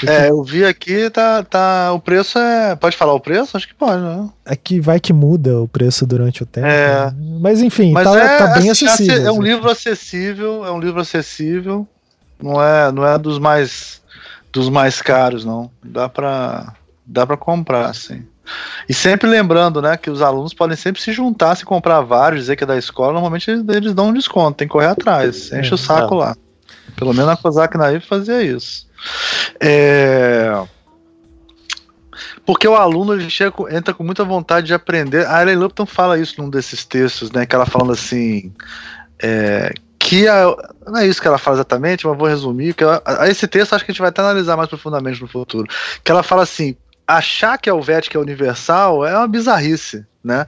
É, 0.07 0.30
eu 0.30 0.43
vi 0.43 0.64
aqui, 0.64 1.09
tá, 1.11 1.43
tá, 1.43 1.93
o 1.93 2.01
preço 2.01 2.38
é. 2.38 2.74
Pode 2.74 2.97
falar 2.97 3.14
o 3.14 3.20
preço? 3.20 3.57
Acho 3.57 3.68
que 3.68 3.74
pode, 3.74 4.03
né? 4.03 4.28
É 4.45 4.57
que 4.57 4.80
vai 4.80 4.99
que 4.99 5.12
muda 5.12 5.61
o 5.61 5.68
preço 5.68 6.07
durante 6.07 6.43
o 6.43 6.47
tempo. 6.47 6.66
É. 6.66 7.07
Né? 7.07 7.14
Mas 7.40 7.61
enfim, 7.61 7.93
Mas 7.93 8.05
tá, 8.05 8.18
é, 8.18 8.38
tá 8.38 8.47
bem 8.59 8.70
acessível. 8.70 9.16
É 9.16 9.30
um 9.30 9.34
assim. 9.34 9.43
livro 9.43 9.70
acessível, 9.70 10.66
é 10.66 10.72
um 10.72 10.80
livro 10.80 11.01
acessível. 11.01 11.86
Não 12.43 12.62
é, 12.62 12.90
não 12.90 13.07
é 13.07 13.18
dos 13.18 13.38
mais 13.38 14.03
dos 14.53 14.68
mais 14.68 15.01
caros, 15.01 15.45
não. 15.45 15.70
Dá 15.82 16.09
pra, 16.09 16.74
dá 17.07 17.26
pra 17.26 17.36
comprar, 17.36 17.86
assim. 17.86 18.24
E 18.88 18.93
sempre 18.93 19.28
lembrando, 19.28 19.80
né, 19.80 19.97
que 19.97 20.11
os 20.11 20.20
alunos 20.20 20.53
podem 20.53 20.76
sempre 20.76 21.01
se 21.01 21.12
juntar, 21.12 21.57
se 21.57 21.64
comprar 21.64 22.01
vários, 22.01 22.43
dizer 22.43 22.57
que 22.57 22.64
é 22.64 22.66
da 22.66 22.76
escola, 22.76 23.12
normalmente 23.12 23.51
eles, 23.51 23.64
eles 23.68 23.95
dão 23.95 24.09
um 24.09 24.12
desconto, 24.12 24.59
tem 24.59 24.68
que 24.68 24.72
correr 24.72 24.86
atrás, 24.86 25.53
enche 25.53 25.70
é, 25.70 25.74
o 25.74 25.78
saco 25.78 26.14
é. 26.14 26.18
lá. 26.18 26.36
Pelo 26.97 27.12
menos 27.12 27.30
a 27.30 27.36
Kozak 27.36 27.76
Naive 27.76 28.05
fazia 28.05 28.43
isso. 28.43 28.86
É... 29.61 30.62
Porque 32.45 32.66
o 32.66 32.74
aluno 32.74 33.14
ele 33.14 33.30
chega, 33.30 33.55
entra 33.70 33.95
com 33.95 34.03
muita 34.03 34.24
vontade 34.24 34.66
de 34.66 34.74
aprender. 34.74 35.26
A 35.26 35.43
Ellen 35.43 35.57
Lupton 35.57 35.86
fala 35.86 36.18
isso 36.18 36.40
num 36.40 36.51
desses 36.51 36.84
textos, 36.84 37.30
né? 37.30 37.47
Que 37.47 37.55
ela 37.55 37.66
falando 37.66 37.93
assim. 37.93 38.53
É, 39.22 39.72
que 39.99 40.26
a, 40.26 40.55
não 40.86 40.99
é 40.99 41.07
isso 41.07 41.22
que 41.22 41.28
ela 41.28 41.38
fala 41.38 41.57
exatamente, 41.57 42.07
mas 42.07 42.18
vou 42.18 42.26
resumir. 42.26 42.74
Que 42.74 42.82
ela, 42.82 43.01
esse 43.28 43.47
texto 43.47 43.72
acho 43.72 43.84
que 43.84 43.93
a 43.93 43.95
gente 43.95 44.01
vai 44.01 44.09
até 44.09 44.20
analisar 44.20 44.57
mais 44.57 44.68
profundamente 44.68 45.20
no 45.20 45.28
futuro. 45.28 45.68
Que 46.03 46.11
ela 46.11 46.22
fala 46.22 46.43
assim: 46.43 46.76
achar 47.07 47.57
que 47.59 47.70
a 47.70 47.72
Helvética 47.72 48.18
é 48.18 48.20
universal 48.20 49.07
é 49.07 49.16
uma 49.16 49.28
bizarrice, 49.28 50.05
né? 50.22 50.47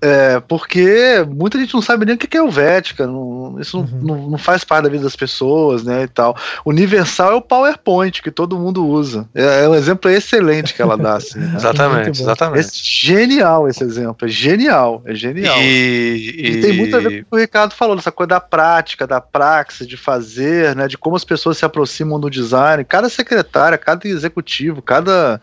É, 0.00 0.38
porque 0.40 1.26
muita 1.28 1.58
gente 1.58 1.74
não 1.74 1.82
sabe 1.82 2.06
nem 2.06 2.14
o 2.14 2.18
que 2.18 2.36
é 2.36 2.40
Helvética, 2.40 3.04
não, 3.04 3.56
isso 3.60 3.80
uhum. 3.80 4.00
não, 4.00 4.30
não, 4.30 4.38
faz 4.38 4.62
parte 4.62 4.84
da 4.84 4.90
vida 4.90 5.02
das 5.02 5.16
pessoas, 5.16 5.82
né, 5.82 6.04
e 6.04 6.08
tal. 6.08 6.36
Universal 6.64 7.32
é 7.32 7.34
o 7.34 7.42
PowerPoint 7.42 8.22
que 8.22 8.30
todo 8.30 8.58
mundo 8.58 8.86
usa. 8.86 9.28
É, 9.34 9.64
é 9.64 9.68
um 9.68 9.74
exemplo 9.74 10.08
excelente 10.08 10.72
que 10.72 10.80
ela 10.80 10.96
dá, 10.96 11.16
assim. 11.16 11.40
Né? 11.40 11.52
exatamente, 11.58 12.22
exatamente. 12.22 12.70
genial 12.72 13.68
esse 13.68 13.82
exemplo, 13.82 14.28
é 14.28 14.30
genial, 14.30 15.02
é 15.04 15.14
genial. 15.14 15.58
E, 15.58 16.36
e... 16.38 16.50
e, 16.50 16.60
tem 16.60 16.76
muito 16.76 16.96
a 16.96 17.00
ver 17.00 17.10
com 17.10 17.18
o 17.18 17.24
que 17.24 17.36
o 17.36 17.38
Ricardo 17.38 17.74
falou, 17.74 17.96
dessa 17.96 18.12
coisa 18.12 18.28
da 18.28 18.40
prática, 18.40 19.04
da 19.04 19.20
praxis, 19.20 19.86
de 19.86 19.96
fazer, 19.96 20.76
né, 20.76 20.86
de 20.86 20.96
como 20.96 21.16
as 21.16 21.24
pessoas 21.24 21.58
se 21.58 21.64
aproximam 21.64 22.20
do 22.20 22.30
design. 22.30 22.84
Cada 22.84 23.08
secretária, 23.08 23.76
cada 23.76 24.06
executivo, 24.06 24.80
cada 24.80 25.40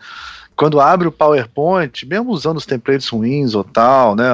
quando 0.56 0.80
abre 0.80 1.06
o 1.06 1.12
PowerPoint, 1.12 2.06
mesmo 2.06 2.30
usando 2.30 2.56
os 2.56 2.64
templates 2.64 3.08
ruins 3.08 3.54
ou 3.54 3.62
tal, 3.62 4.16
né? 4.16 4.30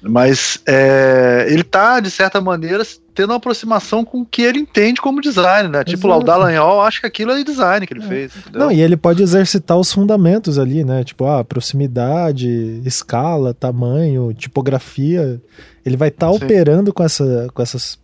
Mas 0.00 0.58
é, 0.66 1.46
ele 1.50 1.62
tá, 1.62 2.00
de 2.00 2.10
certa 2.10 2.40
maneira, 2.40 2.82
tendo 3.14 3.30
uma 3.30 3.36
aproximação 3.36 4.04
com 4.04 4.22
o 4.22 4.26
que 4.26 4.40
ele 4.40 4.58
entende 4.58 5.00
como 5.00 5.20
design, 5.20 5.68
né? 5.68 5.84
Tipo, 5.84 6.08
lá, 6.08 6.16
o 6.16 6.24
Dallagnol, 6.24 6.80
acho 6.80 7.00
que 7.02 7.06
aquilo 7.06 7.32
é 7.32 7.44
design 7.44 7.86
que 7.86 7.92
ele 7.92 8.04
é. 8.04 8.08
fez. 8.08 8.36
Entendeu? 8.36 8.60
Não, 8.62 8.72
e 8.72 8.80
ele 8.80 8.96
pode 8.96 9.22
exercitar 9.22 9.78
os 9.78 9.92
fundamentos 9.92 10.58
ali, 10.58 10.82
né? 10.82 11.04
Tipo, 11.04 11.26
ah, 11.26 11.44
proximidade, 11.44 12.80
escala, 12.84 13.52
tamanho, 13.52 14.32
tipografia. 14.32 15.40
Ele 15.84 15.96
vai 15.96 16.08
estar 16.08 16.26
tá 16.26 16.32
operando 16.32 16.92
com, 16.92 17.04
essa, 17.04 17.48
com 17.52 17.62
essas 17.62 17.98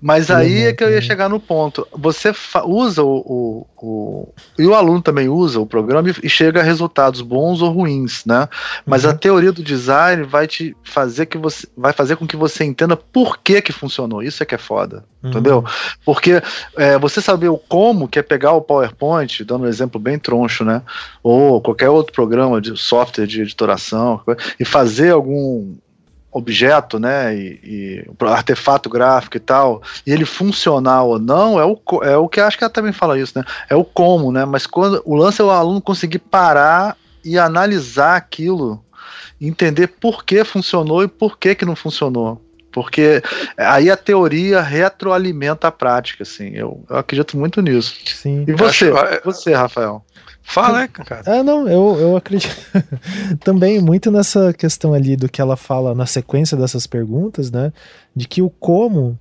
mas 0.00 0.30
aí 0.30 0.64
é 0.64 0.72
que 0.72 0.82
eu 0.82 0.90
ia 0.90 1.00
chegar 1.00 1.28
no 1.28 1.38
ponto. 1.38 1.86
Você 1.92 2.32
usa 2.64 3.02
o, 3.02 3.16
o, 3.16 3.66
o, 3.76 4.34
E 4.58 4.66
o 4.66 4.74
aluno 4.74 5.00
também 5.00 5.28
usa 5.28 5.60
o 5.60 5.66
programa 5.66 6.10
e 6.22 6.28
chega 6.28 6.60
a 6.60 6.62
resultados 6.62 7.20
bons 7.20 7.62
ou 7.62 7.70
ruins, 7.70 8.24
né? 8.24 8.48
Mas 8.84 9.04
uhum. 9.04 9.10
a 9.10 9.14
teoria 9.14 9.52
do 9.52 9.62
design 9.62 10.24
vai 10.24 10.46
te 10.46 10.76
fazer 10.82 11.26
que 11.26 11.38
você. 11.38 11.66
Vai 11.76 11.92
fazer 11.92 12.16
com 12.16 12.26
que 12.26 12.36
você 12.36 12.64
entenda 12.64 12.96
por 12.96 13.38
que 13.38 13.62
que 13.62 13.72
funcionou. 13.72 14.22
Isso 14.22 14.42
é 14.42 14.46
que 14.46 14.54
é 14.54 14.58
foda. 14.58 15.04
Uhum. 15.22 15.30
Entendeu? 15.30 15.64
Porque 16.04 16.42
é, 16.76 16.98
você 16.98 17.20
saber 17.20 17.48
o 17.48 17.58
como, 17.58 18.08
que 18.08 18.18
é 18.18 18.22
pegar 18.22 18.52
o 18.52 18.60
PowerPoint, 18.60 19.44
dando 19.44 19.64
um 19.64 19.68
exemplo 19.68 20.00
bem 20.00 20.18
troncho, 20.18 20.64
né? 20.64 20.82
Ou 21.22 21.60
qualquer 21.60 21.88
outro 21.88 22.12
programa 22.12 22.60
de 22.60 22.76
software 22.76 23.26
de 23.26 23.42
editoração, 23.42 24.20
e 24.58 24.64
fazer 24.64 25.10
algum 25.10 25.74
objeto, 26.32 26.98
né, 26.98 27.36
e, 27.36 27.60
e 27.62 28.26
artefato 28.26 28.88
gráfico 28.88 29.36
e 29.36 29.40
tal, 29.40 29.82
e 30.06 30.10
ele 30.10 30.24
funcionar 30.24 31.02
ou 31.02 31.18
não, 31.18 31.60
é 31.60 31.64
o, 31.64 31.78
é 32.02 32.16
o 32.16 32.28
que 32.28 32.40
acho 32.40 32.56
que 32.56 32.64
ela 32.64 32.72
também 32.72 32.92
fala 32.92 33.18
isso, 33.18 33.38
né, 33.38 33.44
é 33.68 33.76
o 33.76 33.84
como, 33.84 34.32
né, 34.32 34.44
mas 34.46 34.66
quando 34.66 35.02
o 35.04 35.14
lance 35.14 35.42
é 35.42 35.44
o 35.44 35.50
aluno 35.50 35.80
conseguir 35.80 36.20
parar 36.20 36.96
e 37.22 37.38
analisar 37.38 38.16
aquilo, 38.16 38.82
entender 39.38 39.88
por 39.88 40.24
que 40.24 40.42
funcionou 40.42 41.02
e 41.04 41.08
por 41.08 41.38
que 41.38 41.54
que 41.54 41.66
não 41.66 41.76
funcionou, 41.76 42.40
porque 42.72 43.22
aí 43.56 43.90
a 43.90 43.96
teoria 43.96 44.62
retroalimenta 44.62 45.68
a 45.68 45.72
prática, 45.72 46.22
assim, 46.22 46.52
eu, 46.54 46.82
eu 46.88 46.96
acredito 46.96 47.36
muito 47.36 47.60
nisso. 47.60 47.94
Sim. 48.06 48.46
E 48.48 48.52
você, 48.54 48.90
acho, 48.90 49.20
você, 49.22 49.52
Rafael? 49.52 50.02
Fala, 50.42 50.80
né, 50.80 50.88
cara? 50.88 51.22
Ah, 51.26 51.42
não, 51.42 51.68
eu, 51.68 51.98
eu 51.98 52.16
acredito 52.16 52.54
também 53.40 53.80
muito 53.80 54.10
nessa 54.10 54.52
questão 54.52 54.92
ali 54.92 55.16
do 55.16 55.28
que 55.28 55.40
ela 55.40 55.56
fala 55.56 55.94
na 55.94 56.04
sequência 56.04 56.56
dessas 56.56 56.86
perguntas, 56.86 57.50
né? 57.50 57.72
De 58.14 58.26
que 58.26 58.42
o 58.42 58.50
como. 58.50 59.18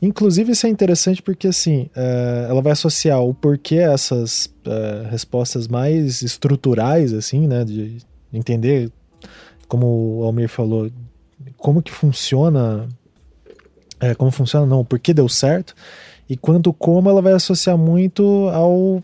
Inclusive, 0.00 0.52
isso 0.52 0.66
é 0.66 0.70
interessante 0.70 1.20
porque, 1.20 1.48
assim, 1.48 1.90
uh, 1.96 2.50
ela 2.50 2.62
vai 2.62 2.72
associar 2.72 3.20
o 3.20 3.34
porquê 3.34 3.76
essas 3.76 4.46
uh, 4.64 5.08
respostas 5.10 5.66
mais 5.66 6.22
estruturais, 6.22 7.12
assim, 7.12 7.48
né? 7.48 7.64
De 7.64 7.98
entender, 8.32 8.92
como 9.66 10.20
o 10.20 10.24
Almir 10.24 10.48
falou, 10.48 10.90
como 11.56 11.82
que 11.82 11.90
funciona. 11.90 12.88
É, 13.98 14.14
como 14.14 14.30
funciona, 14.30 14.64
não, 14.64 14.80
o 14.80 14.84
porquê 14.84 15.12
deu 15.12 15.28
certo. 15.28 15.74
E 16.28 16.36
quanto 16.36 16.72
como 16.72 17.08
ela 17.08 17.22
vai 17.22 17.32
associar 17.32 17.76
muito 17.76 18.48
ao 18.50 19.02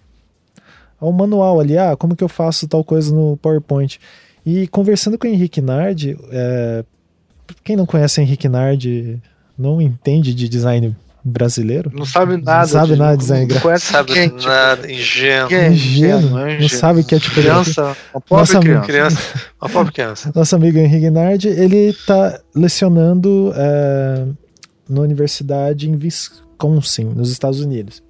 ao 1.04 1.12
manual 1.12 1.60
ali, 1.60 1.76
ah, 1.76 1.96
como 1.96 2.16
que 2.16 2.24
eu 2.24 2.28
faço 2.28 2.66
tal 2.66 2.82
coisa 2.82 3.14
no 3.14 3.36
PowerPoint. 3.36 4.00
E 4.44 4.66
conversando 4.68 5.18
com 5.18 5.26
o 5.26 5.30
Henrique 5.30 5.60
Nardi, 5.60 6.16
é, 6.30 6.84
quem 7.62 7.76
não 7.76 7.86
conhece 7.86 8.20
o 8.20 8.22
Henrique 8.22 8.48
Nardi 8.48 9.20
não 9.58 9.80
entende 9.80 10.34
de 10.34 10.48
design 10.48 10.96
brasileiro. 11.22 11.90
Não 11.94 12.04
sabe 12.04 12.36
nada. 12.36 12.60
Não 12.60 12.68
sabe 12.68 12.92
de, 12.92 12.98
nada 12.98 13.16
de 13.16 13.18
design 13.18 13.46
gráfico. 13.46 13.70
Não 13.70 13.78
sabe 13.78 14.12
quem, 14.12 14.30
nada, 14.30 14.92
ingênuo. 14.92 15.48
Quem 15.48 15.58
é 15.58 15.70
ingênuo, 15.70 16.20
ingênuo, 16.20 16.38
é 16.38 16.60
Não 16.60 16.68
sabe 16.68 17.04
que 17.04 17.14
é 17.14 17.18
tipo... 17.18 17.34
Criança, 17.34 17.96
uma 18.12 18.20
pobre 18.20 18.40
nossa, 18.40 18.60
criança. 18.60 18.86
criança. 18.86 19.40
Uma 19.60 19.70
pobre 19.70 19.92
criança. 19.92 20.32
Nosso 20.34 20.56
amigo 20.56 20.78
Henrique 20.78 21.10
Nardi, 21.10 21.48
ele 21.48 21.88
está 21.88 22.38
lecionando 22.54 23.52
é, 23.56 24.26
na 24.88 25.00
universidade 25.00 25.88
em 25.88 25.96
Wisconsin, 25.96 27.04
nos 27.04 27.30
Estados 27.30 27.60
Unidos. 27.60 28.02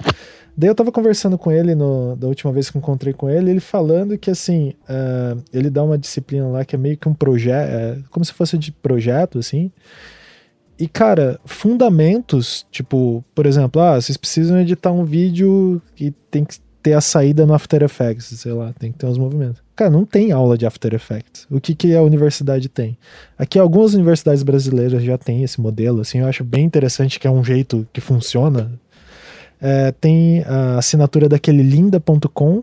Daí 0.57 0.71
eu 0.71 0.75
tava 0.75 0.93
conversando 0.93 1.37
com 1.37 1.51
ele 1.51 1.75
no, 1.75 2.15
da 2.17 2.29
última 2.29 2.53
vez 2.53 2.71
que 2.71 2.79
encontrei 2.79 3.13
com 3.13 3.29
ele, 3.29 3.51
ele 3.51 3.61
falando 3.61 4.17
que 4.17 4.31
assim, 4.31 4.75
uh, 4.89 5.43
ele 5.53 5.69
dá 5.69 5.83
uma 5.83 5.99
disciplina 5.99 6.47
lá 6.47 6.65
que 6.65 6.77
é 6.77 6.79
meio 6.79 6.97
que 6.97 7.09
um 7.09 7.15
projeto, 7.15 7.69
é, 7.69 7.99
como 8.11 8.25
se 8.25 8.33
fosse 8.33 8.57
de 8.57 8.71
projeto, 8.71 9.39
assim. 9.39 9.73
E, 10.79 10.89
cara, 10.89 11.41
fundamentos, 11.45 12.67
tipo, 12.71 13.25
por 13.35 13.47
exemplo, 13.47 13.81
ah, 13.81 14.01
vocês 14.01 14.17
precisam 14.17 14.59
editar 14.61 14.91
um 14.91 15.05
vídeo 15.05 15.81
que 15.95 16.13
tem 16.31 16.45
que 16.45 16.57
ter 16.83 16.93
a 16.93 17.01
saída 17.01 17.47
no 17.47 17.55
After 17.55 17.83
Effects, 17.83 18.27
sei 18.27 18.53
lá, 18.53 18.73
tem 18.79 18.93
que 18.93 18.99
ter 18.99 19.07
uns 19.07 19.17
movimentos. 19.17 19.63
Cara, 19.75 19.91
não 19.91 20.05
tem 20.05 20.33
aula 20.33 20.59
de 20.59 20.67
After 20.67 20.93
Effects. 20.93 21.47
O 21.51 21.61
que, 21.61 21.75
que 21.75 21.95
a 21.95 22.03
universidade 22.03 22.69
tem? 22.69 22.99
Aqui 23.39 23.59
algumas 23.59 23.95
universidades 23.95 24.43
brasileiras 24.43 25.03
já 25.03 25.17
têm 25.17 25.43
esse 25.43 25.61
modelo, 25.61 26.01
assim, 26.03 26.19
eu 26.19 26.27
acho 26.27 26.45
bem 26.45 26.65
interessante 26.65 27.19
que 27.19 27.27
é 27.27 27.31
um 27.31 27.43
jeito 27.43 27.87
que 27.93 28.01
funciona. 28.01 28.73
É, 29.61 29.93
tem 29.93 30.43
a 30.43 30.79
assinatura 30.79 31.29
daquele 31.29 31.63
linda.com, 31.63 32.63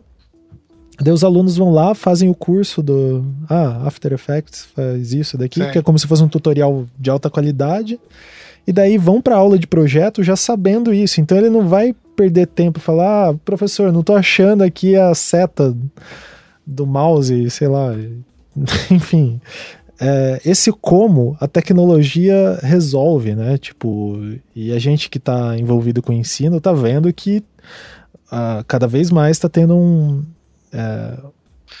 Daí 1.00 1.12
os 1.12 1.24
alunos 1.24 1.56
vão 1.56 1.72
lá, 1.72 1.94
fazem 1.94 2.28
o 2.28 2.34
curso 2.34 2.82
do 2.82 3.24
ah, 3.48 3.86
After 3.86 4.12
Effects, 4.12 4.68
faz 4.74 5.12
isso 5.12 5.36
daqui, 5.36 5.62
Sim. 5.62 5.70
que 5.70 5.78
é 5.78 5.82
como 5.82 5.98
se 5.98 6.06
fosse 6.06 6.22
um 6.22 6.28
tutorial 6.28 6.86
de 6.98 7.10
alta 7.10 7.28
qualidade. 7.28 7.98
E 8.66 8.72
daí 8.72 8.96
vão 8.98 9.20
para 9.20 9.36
aula 9.36 9.58
de 9.58 9.66
projeto 9.66 10.22
já 10.22 10.36
sabendo 10.36 10.94
isso. 10.94 11.20
Então 11.20 11.36
ele 11.36 11.50
não 11.50 11.66
vai 11.66 11.94
perder 12.14 12.46
tempo 12.46 12.78
e 12.78 12.82
falar: 12.82 13.30
"Ah, 13.30 13.34
professor, 13.44 13.92
não 13.92 14.02
tô 14.02 14.14
achando 14.14 14.62
aqui 14.62 14.94
a 14.94 15.14
seta 15.14 15.74
do 16.64 16.86
mouse, 16.86 17.50
sei 17.50 17.68
lá". 17.68 17.94
Enfim, 18.90 19.40
é, 20.00 20.40
esse 20.44 20.72
como 20.72 21.36
a 21.40 21.46
tecnologia 21.46 22.58
resolve, 22.62 23.34
né? 23.34 23.58
Tipo, 23.58 24.18
e 24.54 24.72
a 24.72 24.78
gente 24.78 25.08
que 25.08 25.18
está 25.18 25.56
envolvido 25.56 26.02
com 26.02 26.12
o 26.12 26.16
ensino 26.16 26.60
tá 26.60 26.72
vendo 26.72 27.12
que 27.12 27.42
uh, 28.32 28.64
cada 28.66 28.86
vez 28.86 29.10
mais 29.10 29.36
está 29.36 29.48
tendo 29.48 29.76
um, 29.76 30.24
é, 30.72 31.18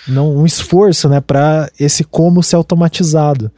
não, 0.06 0.36
um 0.36 0.46
esforço 0.46 1.08
né, 1.08 1.20
para 1.20 1.70
esse 1.78 2.04
como 2.04 2.42
ser 2.42 2.56
automatizado. 2.56 3.50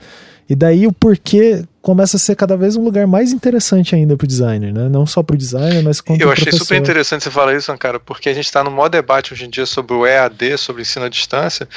E 0.49 0.55
daí 0.55 0.87
o 0.87 0.93
porquê 0.93 1.65
começa 1.85 2.17
a 2.17 2.19
ser 2.19 2.35
cada 2.35 2.57
vez 2.57 2.77
um 2.77 2.83
lugar 2.83 3.07
mais 3.07 3.31
interessante 3.31 3.95
ainda 3.95 4.17
para 4.17 4.25
o 4.25 4.27
designer, 4.27 4.73
né? 4.73 4.89
Não 4.89 5.05
só 5.05 5.23
para 5.23 5.35
o 5.35 5.37
designer, 5.37 5.83
mas 5.83 6.01
como 6.01 6.21
Eu 6.21 6.33
achei 6.33 6.51
super 6.51 6.79
interessante 6.79 7.25
você 7.25 7.31
falar 7.31 7.55
isso, 7.55 7.77
cara, 7.77 8.01
porque 8.01 8.31
a 8.31 8.33
gente 8.33 8.47
está 8.47 8.65
no 8.65 8.71
maior 8.71 8.89
debate 8.89 9.35
hoje 9.35 9.45
em 9.45 9.51
dia 9.51 9.67
sobre 9.67 9.93
o 9.93 10.07
EAD, 10.07 10.57
sobre 10.57 10.81
ensino 10.81 11.05
à 11.05 11.11
distância. 11.11 11.69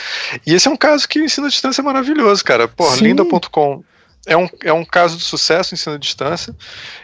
E 0.46 0.54
esse 0.54 0.66
é 0.66 0.72
um 0.72 0.78
caso 0.78 1.06
que 1.10 1.20
o 1.20 1.26
ensino 1.26 1.48
à 1.48 1.50
distância 1.50 1.82
é 1.82 1.84
maravilhoso, 1.84 2.42
cara. 2.46 2.70
Pô, 2.70 2.96
linda.com 2.96 3.84
é 4.26 4.36
um, 4.36 4.50
é 4.64 4.74
um 4.74 4.86
caso 4.86 5.18
de 5.18 5.24
sucesso 5.24 5.74
ensino 5.74 5.96
à 5.96 5.98
distância 5.98 6.56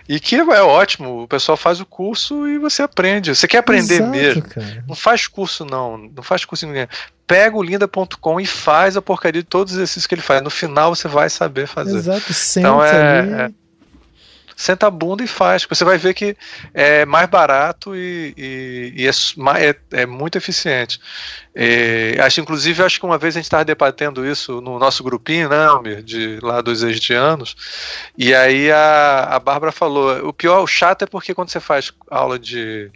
e 0.08 0.20
que 0.20 0.36
é 0.36 0.62
ótimo. 0.62 1.24
O 1.24 1.28
pessoal 1.28 1.58
faz 1.58 1.82
o 1.82 1.86
curso 1.86 2.48
e 2.48 2.58
você 2.58 2.84
aprende. 2.84 3.36
Você 3.36 3.48
quer 3.48 3.58
aprender 3.58 3.96
Exato, 3.96 4.12
mesmo. 4.12 4.42
Cara. 4.44 4.84
Não 4.88 4.96
faz 4.96 5.28
curso, 5.28 5.66
não. 5.66 5.98
Não 5.98 6.24
faz 6.24 6.46
curso 6.46 6.66
em 6.66 6.70
ninguém. 6.70 6.88
Pega 7.26 7.56
o 7.56 7.64
linda.com 7.64 8.40
e 8.40 8.46
faz 8.46 8.98
a 8.98 9.02
porcaria 9.02 9.42
de 9.42 9.48
todos 9.48 9.74
os 9.74 9.78
exercícios 9.78 10.08
que 10.08 10.16
ele 10.16 10.22
faz. 10.22 10.42
No 10.42 10.50
final 10.50 10.94
você 10.94 11.08
vai 11.08 11.30
saber 11.30 11.68
fazer. 11.68 11.98
Exato, 11.98 12.34
senta 12.34 12.68
então 12.68 12.84
é, 12.84 13.20
ali. 13.20 13.34
É, 13.34 13.52
senta 14.56 14.88
a 14.88 14.92
bunda 14.92 15.24
e 15.24 15.28
faz. 15.28 15.66
Você 15.68 15.84
vai 15.84 15.98
ver 15.98 16.14
que 16.14 16.36
é 16.74 17.06
mais 17.06 17.28
barato 17.30 17.96
e, 17.96 18.34
e, 18.38 18.94
e 18.96 19.08
é, 19.08 19.12
é, 19.70 20.02
é, 20.02 20.06
muito 20.06 20.38
eficiente. 20.38 21.00
E, 21.56 22.18
acho, 22.20 22.42
inclusive, 22.42 22.84
acho 22.84 23.00
que 23.00 23.06
uma 23.06 23.18
vez 23.18 23.36
a 23.36 23.40
gente 23.40 23.46
estava 23.46 23.66
debatendo 23.66 24.26
isso 24.26 24.62
no 24.62 24.80
nosso 24.80 25.04
grupinho, 25.04 25.50
né, 25.50 25.66
Almir, 25.66 26.02
de 26.02 26.40
lá 26.42 26.62
dos 26.62 26.84
ex-anos, 26.84 27.56
e 28.18 28.34
aí 28.34 28.72
a, 28.72 29.30
a 29.32 29.40
Bárbara 29.40 29.72
falou, 29.72 30.28
o 30.28 30.34
pior, 30.34 30.62
o 30.62 30.68
chato 30.68 31.04
é 31.04 31.06
porque 31.06 31.34
quando 31.34 31.50
você 31.50 31.60
faz 31.60 31.92
aula 32.10 32.40
de 32.40 32.90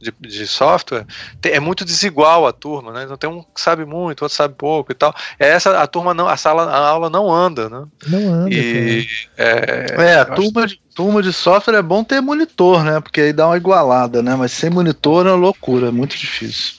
de, 0.00 0.12
de, 0.20 0.46
software 0.46 1.06
é 1.42 1.60
muito 1.60 1.84
desigual 1.84 2.46
a 2.46 2.52
turma, 2.52 2.92
né? 2.92 3.04
Então 3.04 3.16
tem 3.16 3.28
um 3.28 3.42
que 3.42 3.60
sabe 3.60 3.84
muito, 3.84 4.22
outro 4.22 4.36
sabe 4.36 4.54
pouco 4.54 4.92
e 4.92 4.94
tal. 4.94 5.14
É 5.38 5.48
essa 5.48 5.80
a 5.80 5.86
turma 5.86 6.14
não, 6.14 6.28
a 6.28 6.36
sala, 6.36 6.64
a 6.64 6.88
aula 6.88 7.10
não 7.10 7.32
anda, 7.32 7.68
né? 7.68 7.84
Não 8.06 8.34
anda. 8.34 8.54
E, 8.54 9.06
é, 9.36 9.86
é, 9.98 10.14
a 10.16 10.24
turma 10.24 10.66
de, 10.66 10.80
turma 10.94 11.22
de 11.22 11.32
software 11.32 11.76
é 11.76 11.82
bom 11.82 12.02
ter 12.02 12.20
monitor, 12.20 12.82
né? 12.84 13.00
Porque 13.00 13.20
aí 13.20 13.32
dá 13.32 13.46
uma 13.46 13.56
igualada, 13.56 14.22
né? 14.22 14.34
Mas 14.34 14.52
sem 14.52 14.70
monitor 14.70 15.26
é 15.26 15.32
loucura, 15.32 15.88
é 15.88 15.92
muito 15.92 16.16
difícil. 16.16 16.74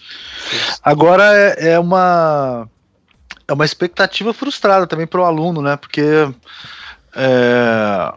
Agora 0.84 1.24
é, 1.36 1.72
é 1.72 1.80
uma 1.80 2.68
é 3.48 3.54
uma 3.54 3.66
expectativa 3.66 4.34
frustrada 4.34 4.86
também 4.86 5.08
para 5.08 5.22
o 5.22 5.26
aluno, 5.26 5.62
né? 5.62 5.76
Porque 5.76 6.02
é, 7.16 8.14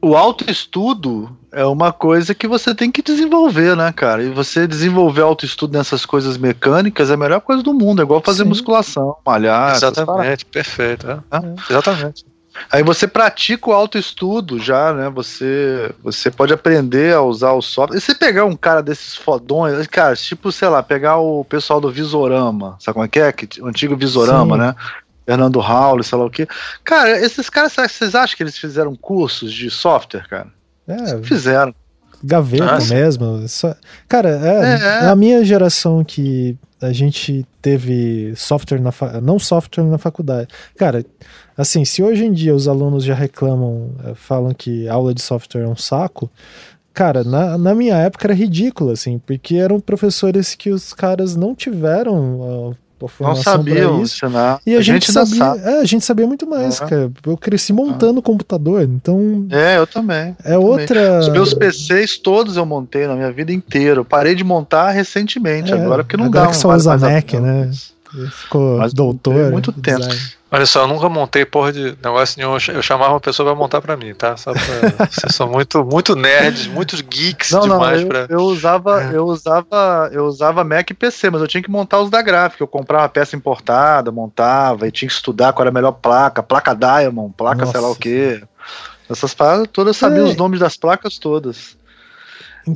o 0.00 0.16
autoestudo 0.16 1.36
é 1.52 1.64
uma 1.64 1.92
coisa 1.92 2.34
que 2.34 2.46
você 2.46 2.74
tem 2.74 2.90
que 2.90 3.02
desenvolver, 3.02 3.76
né, 3.76 3.92
cara? 3.92 4.22
E 4.22 4.30
você 4.30 4.66
desenvolver 4.66 5.22
autoestudo 5.22 5.76
nessas 5.76 6.06
coisas 6.06 6.36
mecânicas 6.36 7.10
é 7.10 7.14
a 7.14 7.16
melhor 7.16 7.40
coisa 7.40 7.62
do 7.62 7.74
mundo. 7.74 8.00
É 8.00 8.04
igual 8.04 8.22
fazer 8.24 8.44
Sim. 8.44 8.48
musculação, 8.48 9.16
malhar. 9.26 9.74
Exatamente, 9.74 10.44
perfeito. 10.44 11.10
É. 11.10 11.36
É. 11.36 11.54
Exatamente. 11.68 12.24
Aí 12.70 12.82
você 12.82 13.06
pratica 13.06 13.70
o 13.70 13.72
autoestudo 13.72 14.58
já, 14.58 14.92
né? 14.92 15.08
Você, 15.10 15.92
você 16.02 16.30
pode 16.30 16.52
aprender 16.52 17.14
a 17.14 17.22
usar 17.22 17.52
o 17.52 17.62
software. 17.62 17.96
E 17.96 18.00
você 18.00 18.14
pegar 18.14 18.44
um 18.44 18.56
cara 18.56 18.82
desses 18.82 19.16
fodões, 19.16 19.86
cara, 19.86 20.16
tipo, 20.16 20.50
sei 20.50 20.68
lá, 20.68 20.82
pegar 20.82 21.18
o 21.18 21.44
pessoal 21.44 21.80
do 21.80 21.90
Visorama, 21.90 22.76
sabe 22.80 22.94
como 22.94 23.04
é 23.04 23.08
que 23.08 23.20
é? 23.20 23.32
O 23.60 23.66
antigo 23.66 23.96
Visorama, 23.96 24.56
Sim. 24.56 24.60
né? 24.62 24.74
Fernando 25.28 25.60
Raul, 25.60 26.02
sei 26.02 26.16
lá 26.16 26.24
o 26.24 26.30
quê. 26.30 26.48
Cara, 26.82 27.20
esses 27.20 27.50
caras, 27.50 27.74
vocês 27.74 28.14
acham 28.14 28.34
que 28.34 28.42
eles 28.42 28.56
fizeram 28.56 28.96
cursos 28.96 29.52
de 29.52 29.70
software, 29.70 30.26
cara? 30.26 30.46
É, 30.88 31.22
fizeram. 31.22 31.74
Gaveta 32.24 32.64
Nossa. 32.64 32.94
mesmo. 32.94 33.46
Só... 33.46 33.76
Cara, 34.08 34.30
é, 34.30 35.02
é, 35.02 35.04
é, 35.04 35.06
a 35.06 35.14
minha 35.14 35.44
geração 35.44 36.02
que 36.02 36.56
a 36.80 36.94
gente 36.94 37.46
teve 37.60 38.32
software 38.36 38.80
na 38.80 38.90
fa... 38.90 39.20
não 39.20 39.38
software 39.38 39.84
na 39.84 39.98
faculdade. 39.98 40.48
Cara, 40.78 41.04
assim, 41.54 41.84
se 41.84 42.02
hoje 42.02 42.24
em 42.24 42.32
dia 42.32 42.54
os 42.54 42.66
alunos 42.66 43.04
já 43.04 43.14
reclamam, 43.14 43.90
eh, 44.06 44.14
falam 44.14 44.54
que 44.54 44.88
aula 44.88 45.12
de 45.12 45.20
software 45.20 45.64
é 45.64 45.68
um 45.68 45.76
saco, 45.76 46.30
cara, 46.94 47.22
na, 47.22 47.58
na 47.58 47.74
minha 47.74 47.96
época 47.96 48.28
era 48.28 48.34
ridículo, 48.34 48.92
assim, 48.92 49.18
porque 49.18 49.56
eram 49.56 49.78
professores 49.78 50.54
que 50.54 50.70
os 50.70 50.94
caras 50.94 51.36
não 51.36 51.54
tiveram 51.54 52.74
não 53.20 53.36
sabiam 53.36 54.00
ensinar. 54.00 54.60
E 54.66 54.74
a, 54.74 54.78
a 54.78 54.82
gente, 54.82 55.06
gente 55.06 55.12
sabia, 55.12 55.62
é, 55.62 55.80
a 55.80 55.84
gente 55.84 56.04
sabia 56.04 56.26
muito 56.26 56.46
mais, 56.46 56.80
é. 56.80 56.86
cara. 56.86 57.12
Eu 57.26 57.36
cresci 57.36 57.72
montando 57.72 58.20
é. 58.20 58.22
computador, 58.22 58.82
então. 58.82 59.46
É, 59.50 59.78
eu 59.78 59.86
também. 59.86 60.36
É 60.44 60.54
eu 60.54 60.62
outra. 60.62 60.86
Também. 60.86 61.18
Os 61.20 61.28
meus 61.28 61.54
PCs 61.54 62.18
todos 62.18 62.56
eu 62.56 62.66
montei 62.66 63.06
na 63.06 63.14
minha 63.14 63.32
vida 63.32 63.52
inteira. 63.52 64.00
Eu 64.00 64.04
parei 64.04 64.34
de 64.34 64.44
montar 64.44 64.90
recentemente 64.90 65.72
é, 65.72 65.74
agora, 65.74 66.02
porque 66.02 66.16
não 66.16 66.26
agora 66.26 66.46
dá. 66.46 66.50
que 66.50 66.56
só 66.56 66.74
usa 66.74 66.96
Mac, 66.96 67.32
né? 67.34 67.70
Ficou 68.30 68.78
Mas 68.78 68.92
doutor. 68.92 69.50
Muito 69.50 69.72
tempo. 69.72 70.00
Design. 70.00 70.38
Olha 70.50 70.64
só, 70.64 70.84
eu 70.84 70.88
nunca 70.88 71.10
montei 71.10 71.44
porra 71.44 71.72
de 71.72 71.94
negócio 72.02 72.38
nenhum. 72.38 72.56
Eu 72.74 72.82
chamava 72.82 73.12
uma 73.12 73.20
pessoa 73.20 73.50
pra 73.50 73.58
montar 73.58 73.82
pra 73.82 73.98
mim, 73.98 74.14
tá? 74.14 74.34
Só 74.36 74.52
pra... 74.52 74.62
Vocês 75.10 75.34
são 75.34 75.46
muito, 75.46 75.84
muito 75.84 76.16
nerds, 76.16 76.66
muitos 76.66 77.02
geeks 77.02 77.50
não, 77.50 77.60
demais 77.60 78.00
não, 78.00 78.02
eu, 78.02 78.08
pra. 78.08 78.26
Eu 78.30 78.40
usava, 78.40 79.02
é. 79.02 79.16
eu 79.16 79.26
usava, 79.26 80.10
eu 80.10 80.24
usava 80.24 80.64
Mac 80.64 80.90
e 80.90 80.94
PC, 80.94 81.28
mas 81.28 81.42
eu 81.42 81.48
tinha 81.48 81.62
que 81.62 81.70
montar 81.70 82.00
os 82.00 82.08
da 82.08 82.22
gráfica. 82.22 82.62
Eu 82.62 82.68
comprava 82.68 83.06
peça 83.10 83.36
importada, 83.36 84.10
montava, 84.10 84.88
e 84.88 84.90
tinha 84.90 85.08
que 85.08 85.14
estudar 85.14 85.52
qual 85.52 85.64
era 85.64 85.70
a 85.70 85.74
melhor 85.74 85.92
placa, 85.92 86.42
placa 86.42 86.74
Diamond, 86.74 87.34
placa 87.36 87.60
Nossa. 87.60 87.72
sei 87.72 87.80
lá 87.80 87.90
o 87.90 87.96
quê. 87.96 88.42
Essas 89.10 89.34
paradas 89.34 89.68
todas 89.70 89.96
eu 89.96 90.00
sabia 90.00 90.22
é. 90.22 90.24
os 90.24 90.36
nomes 90.36 90.60
das 90.60 90.76
placas 90.76 91.18
todas. 91.18 91.77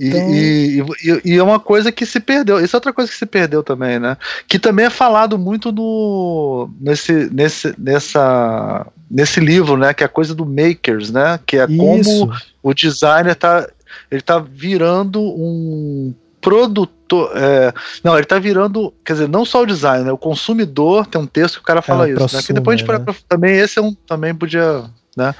Então... 0.00 0.34
E, 0.34 0.84
e, 1.24 1.36
é 1.36 1.42
uma 1.42 1.60
coisa 1.60 1.92
que 1.92 2.06
se 2.06 2.20
perdeu. 2.20 2.62
Isso 2.62 2.74
é 2.74 2.78
outra 2.78 2.92
coisa 2.92 3.10
que 3.10 3.16
se 3.16 3.26
perdeu 3.26 3.62
também, 3.62 3.98
né? 3.98 4.16
Que 4.48 4.58
também 4.58 4.86
é 4.86 4.90
falado 4.90 5.38
muito 5.38 5.72
no, 5.72 6.70
nesse, 6.80 7.28
nesse, 7.32 7.74
nessa, 7.78 8.86
nesse 9.10 9.40
livro, 9.40 9.76
né? 9.76 9.92
Que 9.94 10.02
é 10.02 10.06
a 10.06 10.08
coisa 10.08 10.34
do 10.34 10.46
makers, 10.46 11.10
né? 11.10 11.38
Que 11.46 11.58
é 11.58 11.66
Isso. 11.66 11.76
como 11.76 12.32
o 12.62 12.74
designer 12.74 13.34
tá, 13.34 13.68
ele 14.10 14.22
tá 14.22 14.38
virando 14.38 15.20
um 15.20 16.14
produtor. 16.40 17.30
É, 17.34 17.72
não, 18.02 18.16
ele 18.16 18.26
tá 18.26 18.38
virando. 18.38 18.92
Quer 19.04 19.14
dizer, 19.14 19.28
não 19.28 19.44
só 19.44 19.62
o 19.62 19.66
designer, 19.66 20.04
né, 20.04 20.12
o 20.12 20.18
consumidor. 20.18 21.06
Tem 21.06 21.20
um 21.20 21.26
texto 21.26 21.56
que 21.56 21.62
o 21.62 21.66
cara 21.66 21.80
fala 21.80 22.08
é, 22.08 22.12
isso. 22.12 22.36
Né, 22.36 22.42
que 22.42 22.52
depois 22.52 22.74
a 22.74 22.84
gente 22.84 23.06
né? 23.06 23.14
também 23.28 23.56
esse 23.56 23.78
é 23.78 23.82
um, 23.82 23.94
também 23.94 24.34
podia 24.34 24.84
né? 25.16 25.34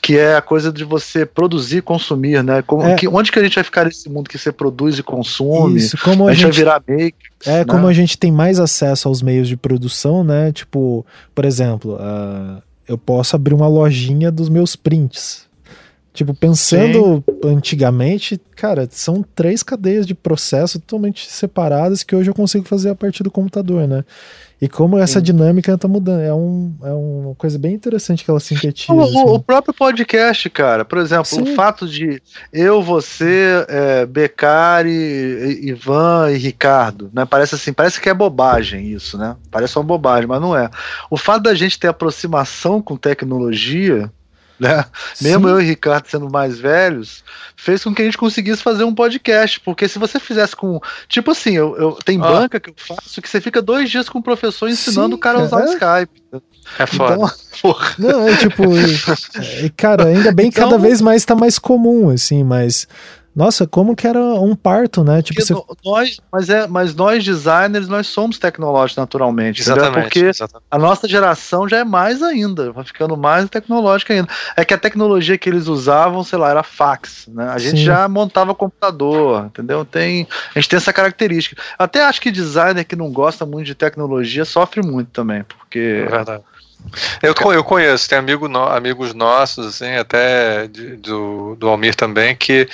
Que 0.00 0.18
é 0.18 0.36
a 0.36 0.42
coisa 0.42 0.72
de 0.72 0.84
você 0.84 1.26
produzir 1.26 1.78
e 1.78 1.82
consumir, 1.82 2.42
né? 2.42 2.62
Como, 2.62 2.82
é. 2.82 2.94
que, 2.94 3.06
onde 3.08 3.30
que 3.30 3.38
a 3.38 3.42
gente 3.42 3.54
vai 3.54 3.64
ficar 3.64 3.84
nesse 3.84 4.08
mundo 4.08 4.28
que 4.28 4.38
você 4.38 4.50
produz 4.50 4.98
e 4.98 5.02
consome? 5.02 5.78
Isso, 5.78 5.98
como 5.98 6.26
a, 6.26 6.30
a 6.30 6.34
gente, 6.34 6.44
vai 6.44 6.52
virar 6.52 6.82
maker. 6.86 7.14
É, 7.46 7.58
né? 7.58 7.64
como 7.64 7.86
a 7.86 7.92
gente 7.92 8.18
tem 8.18 8.32
mais 8.32 8.58
acesso 8.58 9.08
aos 9.08 9.22
meios 9.22 9.48
de 9.48 9.56
produção, 9.56 10.24
né? 10.24 10.52
Tipo, 10.52 11.04
por 11.34 11.44
exemplo, 11.44 11.94
uh, 11.94 12.62
eu 12.86 12.96
posso 12.96 13.36
abrir 13.36 13.54
uma 13.54 13.68
lojinha 13.68 14.30
dos 14.30 14.48
meus 14.48 14.74
prints. 14.74 15.47
Tipo, 16.18 16.34
pensando 16.34 17.22
Sim. 17.24 17.48
antigamente, 17.48 18.40
cara, 18.56 18.88
são 18.90 19.24
três 19.36 19.62
cadeias 19.62 20.04
de 20.04 20.16
processo 20.16 20.80
totalmente 20.80 21.30
separadas 21.30 22.02
que 22.02 22.16
hoje 22.16 22.28
eu 22.28 22.34
consigo 22.34 22.64
fazer 22.64 22.90
a 22.90 22.94
partir 22.96 23.22
do 23.22 23.30
computador, 23.30 23.86
né? 23.86 24.04
E 24.60 24.68
como 24.68 24.98
essa 24.98 25.20
Sim. 25.20 25.26
dinâmica 25.26 25.72
está 25.72 25.86
mudando. 25.86 26.22
É, 26.22 26.34
um, 26.34 26.74
é 26.82 26.90
uma 26.90 27.36
coisa 27.36 27.56
bem 27.56 27.72
interessante 27.72 28.24
que 28.24 28.30
ela 28.32 28.40
sintetiza. 28.40 28.92
O, 28.92 29.00
assim. 29.00 29.16
o 29.16 29.38
próprio 29.38 29.72
podcast, 29.72 30.50
cara. 30.50 30.84
Por 30.84 30.98
exemplo, 30.98 31.26
Sim. 31.26 31.42
o 31.42 31.54
fato 31.54 31.86
de 31.86 32.20
eu, 32.52 32.82
você, 32.82 33.64
é, 33.68 34.04
Becari, 34.04 35.60
Ivan 35.62 36.32
e 36.32 36.36
Ricardo, 36.36 37.12
né? 37.14 37.24
Parece 37.26 37.54
assim, 37.54 37.72
parece 37.72 38.00
que 38.00 38.08
é 38.08 38.14
bobagem 38.14 38.88
isso, 38.90 39.16
né? 39.16 39.36
Parece 39.52 39.78
uma 39.78 39.84
bobagem, 39.84 40.26
mas 40.26 40.40
não 40.40 40.56
é. 40.56 40.68
O 41.08 41.16
fato 41.16 41.44
da 41.44 41.54
gente 41.54 41.78
ter 41.78 41.86
aproximação 41.86 42.82
com 42.82 42.96
tecnologia 42.96 44.10
né? 44.58 44.84
Mesmo 45.20 45.48
eu 45.48 45.60
e 45.60 45.64
o 45.64 45.66
Ricardo 45.66 46.06
sendo 46.06 46.30
mais 46.30 46.58
velhos, 46.58 47.22
fez 47.56 47.84
com 47.84 47.94
que 47.94 48.02
a 48.02 48.04
gente 48.04 48.18
conseguisse 48.18 48.62
fazer 48.62 48.84
um 48.84 48.94
podcast. 48.94 49.60
Porque 49.60 49.88
se 49.88 49.98
você 49.98 50.18
fizesse 50.18 50.56
com. 50.56 50.80
Tipo 51.08 51.30
assim, 51.30 51.52
eu, 51.52 51.76
eu 51.76 51.92
tem 52.04 52.18
ah. 52.18 52.26
banca 52.26 52.60
que 52.60 52.70
eu 52.70 52.74
faço 52.76 53.22
que 53.22 53.28
você 53.28 53.40
fica 53.40 53.62
dois 53.62 53.90
dias 53.90 54.08
com 54.08 54.18
o 54.18 54.22
professor 54.22 54.68
ensinando 54.68 55.10
Sim, 55.10 55.14
o 55.14 55.18
cara 55.18 55.38
a 55.38 55.42
usar 55.42 55.64
o 55.64 55.72
Skype. 55.72 56.42
É 56.78 56.86
foda. 56.86 57.14
Então, 57.14 57.30
porra. 57.62 57.94
Não, 57.98 58.28
é 58.28 58.36
tipo. 58.36 58.64
É, 59.38 59.70
cara, 59.76 60.06
ainda 60.06 60.32
bem 60.32 60.50
que 60.50 60.58
então, 60.58 60.70
cada 60.70 60.82
vez 60.82 61.00
mais 61.00 61.24
tá 61.24 61.34
mais 61.34 61.58
comum, 61.58 62.10
assim, 62.10 62.42
mas 62.42 62.86
nossa, 63.34 63.66
como 63.66 63.94
que 63.94 64.06
era 64.06 64.18
um 64.18 64.56
parto, 64.56 65.04
né? 65.04 65.22
Tipo, 65.22 65.40
você... 65.40 65.54
nós, 65.84 66.20
mas, 66.32 66.48
é, 66.48 66.66
mas 66.66 66.94
nós 66.94 67.24
designers, 67.24 67.88
nós 67.88 68.06
somos 68.08 68.38
tecnológicos 68.38 68.96
naturalmente. 68.96 69.60
Exatamente. 69.60 70.02
Porque 70.02 70.24
exatamente. 70.24 70.66
a 70.70 70.78
nossa 70.78 71.06
geração 71.06 71.68
já 71.68 71.78
é 71.78 71.84
mais 71.84 72.22
ainda, 72.22 72.72
vai 72.72 72.84
ficando 72.84 73.16
mais 73.16 73.48
tecnológica 73.48 74.12
ainda. 74.12 74.28
É 74.56 74.64
que 74.64 74.74
a 74.74 74.78
tecnologia 74.78 75.38
que 75.38 75.48
eles 75.48 75.68
usavam, 75.68 76.24
sei 76.24 76.38
lá, 76.38 76.50
era 76.50 76.62
fax, 76.62 77.28
né? 77.28 77.48
A 77.48 77.58
gente 77.58 77.78
Sim. 77.78 77.84
já 77.84 78.08
montava 78.08 78.54
computador, 78.54 79.46
entendeu? 79.46 79.84
Tem, 79.84 80.26
a 80.54 80.58
gente 80.58 80.68
tem 80.68 80.76
essa 80.76 80.92
característica. 80.92 81.60
Até 81.78 82.04
acho 82.04 82.20
que 82.20 82.30
designer 82.30 82.84
que 82.84 82.96
não 82.96 83.12
gosta 83.12 83.46
muito 83.46 83.66
de 83.66 83.74
tecnologia 83.74 84.44
sofre 84.44 84.82
muito 84.82 85.10
também, 85.10 85.44
porque... 85.44 86.04
É 86.06 86.10
verdade 86.10 86.42
eu, 87.22 87.34
eu 87.52 87.64
conheço, 87.64 88.08
tem 88.08 88.18
amigo 88.18 88.48
no, 88.48 88.64
amigos 88.64 89.14
nossos, 89.14 89.66
assim, 89.66 89.96
até 89.96 90.66
de, 90.68 90.96
do, 90.96 91.56
do 91.56 91.68
Almir 91.68 91.94
também, 91.94 92.34
que, 92.34 92.68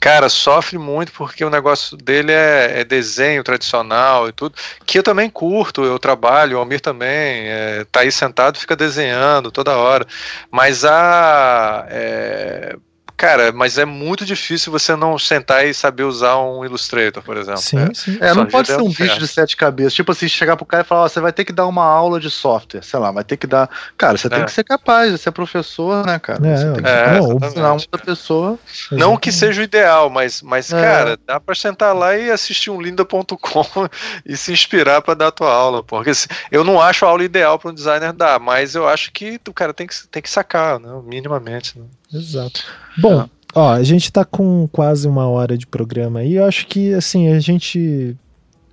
cara, 0.00 0.28
sofre 0.28 0.78
muito 0.78 1.12
porque 1.12 1.44
o 1.44 1.50
negócio 1.50 1.96
dele 1.96 2.32
é, 2.32 2.80
é, 2.80 2.84
desenho 2.84 3.44
tradicional 3.44 4.28
e 4.28 4.32
tudo, 4.32 4.54
que 4.86 4.98
eu 4.98 5.02
também 5.02 5.28
curto, 5.28 5.84
eu 5.84 5.98
trabalho, 5.98 6.56
o 6.56 6.60
Almir 6.60 6.80
também, 6.80 7.48
é, 7.48 7.84
tá 7.90 8.00
aí 8.00 8.12
sentado 8.12 8.58
fica 8.58 8.76
desenhando 8.76 9.50
toda 9.50 9.76
hora, 9.76 10.06
mas 10.50 10.84
a. 10.84 11.86
É, 11.90 12.76
Cara, 13.18 13.50
mas 13.50 13.78
é 13.78 13.84
muito 13.84 14.24
difícil 14.24 14.70
você 14.70 14.94
não 14.94 15.18
sentar 15.18 15.66
e 15.66 15.74
saber 15.74 16.04
usar 16.04 16.38
um 16.38 16.64
Illustrator, 16.64 17.20
por 17.20 17.36
exemplo. 17.36 17.60
Sim, 17.60 17.78
é. 17.78 17.92
sim. 17.92 18.16
É, 18.20 18.32
não 18.32 18.46
pode 18.46 18.68
ser 18.68 18.80
um 18.80 18.88
bicho 18.88 19.18
de 19.18 19.26
sete 19.26 19.56
cabeças. 19.56 19.92
Tipo 19.92 20.12
assim, 20.12 20.28
chegar 20.28 20.56
pro 20.56 20.64
cara 20.64 20.84
e 20.84 20.86
falar, 20.86 21.02
ó, 21.02 21.08
você 21.08 21.20
vai 21.20 21.32
ter 21.32 21.44
que 21.44 21.52
dar 21.52 21.66
uma 21.66 21.84
aula 21.84 22.20
de 22.20 22.30
software, 22.30 22.80
sei 22.80 23.00
lá, 23.00 23.10
vai 23.10 23.24
ter 23.24 23.36
que 23.36 23.48
dar. 23.48 23.68
Cara, 23.96 24.16
você 24.16 24.28
é. 24.28 24.30
tem 24.30 24.44
que 24.44 24.52
ser 24.52 24.62
capaz, 24.62 25.10
você 25.10 25.28
é 25.28 25.32
professor, 25.32 26.06
né, 26.06 26.16
cara? 26.20 26.38
É, 26.46 26.56
você 26.56 26.72
tem 26.74 26.82
que 26.84 26.88
é, 26.88 27.18
não, 27.18 27.38
ensinar 27.42 27.72
outra 27.72 27.98
pessoa. 28.04 28.56
Não 28.92 29.16
que 29.16 29.32
seja 29.32 29.62
o 29.62 29.64
ideal, 29.64 30.08
mas, 30.08 30.40
mas 30.40 30.72
é. 30.72 30.80
cara, 30.80 31.18
dá 31.26 31.40
pra 31.40 31.56
sentar 31.56 31.96
lá 31.96 32.16
e 32.16 32.30
assistir 32.30 32.70
um 32.70 32.80
linda.com 32.80 33.66
e 34.24 34.36
se 34.36 34.52
inspirar 34.52 35.02
para 35.02 35.14
dar 35.14 35.26
a 35.26 35.32
tua 35.32 35.52
aula. 35.52 35.82
Porque 35.82 36.12
eu 36.52 36.62
não 36.62 36.80
acho 36.80 37.04
a 37.04 37.08
aula 37.08 37.24
ideal 37.24 37.58
para 37.58 37.72
um 37.72 37.74
designer 37.74 38.12
dar, 38.12 38.38
mas 38.38 38.76
eu 38.76 38.86
acho 38.86 39.10
que 39.10 39.40
o 39.48 39.52
cara 39.52 39.74
tem 39.74 39.88
que, 39.88 40.06
tem 40.06 40.22
que 40.22 40.30
sacar, 40.30 40.78
né, 40.78 40.88
minimamente. 41.04 41.76
Né? 41.76 41.84
Exato. 42.12 42.62
Bom, 42.96 43.22
é. 43.22 43.28
ó, 43.54 43.72
a 43.72 43.82
gente 43.82 44.12
tá 44.12 44.24
com 44.24 44.68
quase 44.70 45.06
uma 45.06 45.28
hora 45.28 45.56
de 45.56 45.66
programa 45.66 46.20
aí. 46.20 46.34
Eu 46.34 46.44
acho 46.44 46.66
que, 46.66 46.94
assim, 46.94 47.28
a 47.28 47.40
gente 47.40 48.16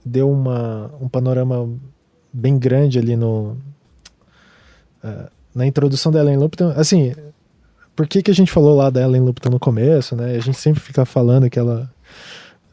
deu 0.06 0.32
uma, 0.32 0.92
um 1.02 1.08
panorama 1.08 1.70
bem 2.32 2.58
grande 2.58 3.00
ali 3.00 3.16
no. 3.16 3.58
Uh, 5.04 5.30
na 5.54 5.66
introdução 5.66 6.12
da 6.12 6.20
Ellen 6.20 6.38
Lupton. 6.38 6.74
Assim, 6.76 7.16
por 7.96 8.06
que, 8.06 8.22
que 8.22 8.30
a 8.30 8.34
gente 8.34 8.52
falou 8.52 8.76
lá 8.76 8.90
da 8.90 9.02
Ellen 9.02 9.22
Lupton 9.22 9.50
no 9.50 9.60
começo, 9.60 10.16
né? 10.16 10.36
A 10.36 10.40
gente 10.40 10.58
sempre 10.58 10.82
fica 10.82 11.06
falando 11.06 11.50
que 11.50 11.58
ela 11.58 11.90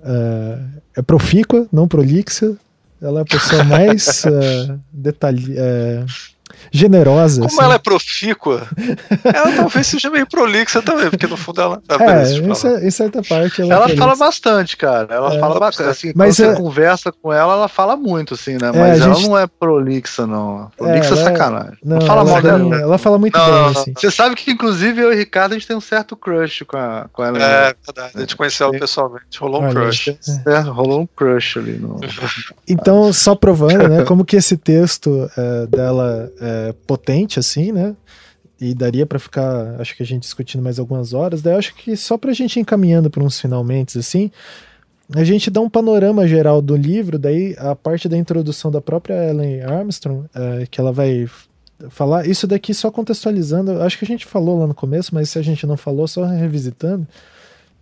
uh, 0.01 0.81
é 0.97 1.01
profícua, 1.01 1.69
não 1.73 1.87
prolixa. 1.87 2.57
Ela 3.01 3.21
é 3.21 3.23
a 3.23 3.27
pessoa 3.27 3.65
mais 3.65 4.25
uh, 4.25 4.81
detalhe, 4.93 5.53
uh, 5.53 6.07
generosa. 6.71 7.41
Como 7.41 7.53
assim. 7.53 7.63
ela 7.63 7.75
é 7.75 7.79
profícua, 7.79 8.67
ela 9.25 9.57
talvez 9.57 9.87
seja 9.87 10.11
meio 10.11 10.27
prolixa 10.27 10.83
também, 10.83 11.11
porque 11.11 11.27
no 11.27 11.37
fundo 11.37 11.61
ela. 11.61 11.83
Tá 11.87 11.97
é, 12.01 12.23
isso, 12.25 12.67
em 12.83 12.91
certa 12.91 13.23
parte. 13.23 13.63
Ela, 13.63 13.75
ela 13.75 13.89
fala 13.97 14.17
bastante, 14.17 14.77
cara. 14.77 15.15
Ela 15.15 15.35
é, 15.35 15.41
fala 15.41 15.59
bastante. 15.59 15.91
Assim, 15.91 16.13
mas 16.15 16.37
quando 16.37 16.47
é... 16.47 16.55
você 16.55 16.63
conversa 16.63 17.13
com 17.13 17.33
ela, 17.33 17.55
ela 17.55 17.69
fala 17.69 17.97
muito, 17.97 18.35
assim, 18.35 18.53
né? 18.53 18.71
É, 18.73 18.79
mas 18.79 19.01
ela 19.01 19.15
gente... 19.15 19.29
não 19.29 19.39
é 19.39 19.47
prolixa, 19.47 20.27
não. 20.27 20.71
Prolixa 20.77 21.15
é, 21.15 21.19
é 21.19 21.25
sacanagem. 21.25 21.79
Não, 21.85 21.99
não 21.99 22.07
fala 22.07 22.25
mal 22.25 22.43
dela. 22.43 22.77
Ela 22.77 22.99
fala 22.99 23.19
muito 23.19 23.39
não, 23.39 23.45
bem, 23.45 23.55
não, 23.55 23.67
assim. 23.69 23.95
Você 23.97 24.11
sabe 24.11 24.35
que, 24.35 24.51
inclusive, 24.51 25.01
eu 25.01 25.13
e 25.13 25.15
o 25.15 25.19
Ricardo, 25.19 25.53
a 25.53 25.55
gente 25.55 25.67
tem 25.67 25.77
um 25.77 25.81
certo 25.81 26.17
crush 26.17 26.65
com, 26.65 26.77
a, 26.77 27.07
com 27.13 27.25
ela. 27.25 27.39
É, 27.43 27.75
verdade. 27.87 28.13
A 28.15 28.21
gente 28.21 28.37
conheceu 28.37 28.69
ela 28.69 28.79
pessoalmente. 28.79 29.39
Rolou 29.39 29.63
um 29.63 29.71
crush. 29.71 30.17
É, 30.47 30.59
rolou 30.61 31.01
um 31.03 31.07
crush 31.07 31.59
ali. 31.59 31.73
No... 31.73 32.01
Então, 32.69 33.13
só 33.13 33.35
provando, 33.35 33.89
né, 33.89 34.05
como 34.07 34.25
que 34.25 34.37
esse 34.37 34.57
texto 34.57 35.31
é, 35.37 35.67
dela 35.67 36.31
é, 36.53 36.75
potente, 36.87 37.39
assim, 37.39 37.73
né? 37.73 37.97
E 38.61 38.75
daria 38.75 39.07
para 39.07 39.19
ficar, 39.19 39.81
acho 39.81 39.97
que 39.97 40.03
a 40.03 40.07
gente 40.07 40.23
discutindo 40.23 40.63
mais 40.63 40.79
algumas 40.79 41.13
horas. 41.13 41.43
Daí 41.43 41.55
acho 41.55 41.75
que 41.75 41.97
só 41.97 42.17
pra 42.17 42.33
gente 42.33 42.61
encaminhando 42.61 43.11
para 43.11 43.23
uns 43.23 43.41
finalmente, 43.41 43.99
assim, 43.99 44.31
a 45.15 45.25
gente 45.25 45.51
dá 45.51 45.61
um 45.61 45.69
panorama 45.69 46.27
geral 46.27 46.63
do 46.63 46.77
livro, 46.77 47.19
daí 47.19 47.55
a 47.59 47.75
parte 47.75 48.09
da 48.09 48.17
introdução 48.17 48.71
da 48.71 48.81
própria 48.81 49.31
Ellen 49.31 49.63
Armstrong, 49.63 50.27
é, 50.35 50.67
que 50.71 50.81
ela 50.81 50.93
vai 50.93 51.29
falar, 51.91 52.27
isso 52.27 52.47
daqui 52.47 52.73
só 52.73 52.91
contextualizando, 52.91 53.83
acho 53.83 53.99
que 53.99 54.05
a 54.05 54.09
gente 54.09 54.25
falou 54.25 54.59
lá 54.59 54.67
no 54.67 54.75
começo, 54.75 55.15
mas 55.15 55.31
se 55.31 55.39
a 55.39 55.43
gente 55.43 55.67
não 55.67 55.77
falou, 55.77 56.07
só 56.07 56.25
revisitando, 56.25 57.07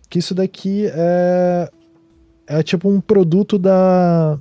que 0.09 0.19
isso 0.19 0.33
daqui 0.33 0.87
é, 0.87 1.69
é 2.47 2.63
tipo 2.63 2.89
um 2.89 2.99
produto 2.99 3.57
da, 3.57 4.37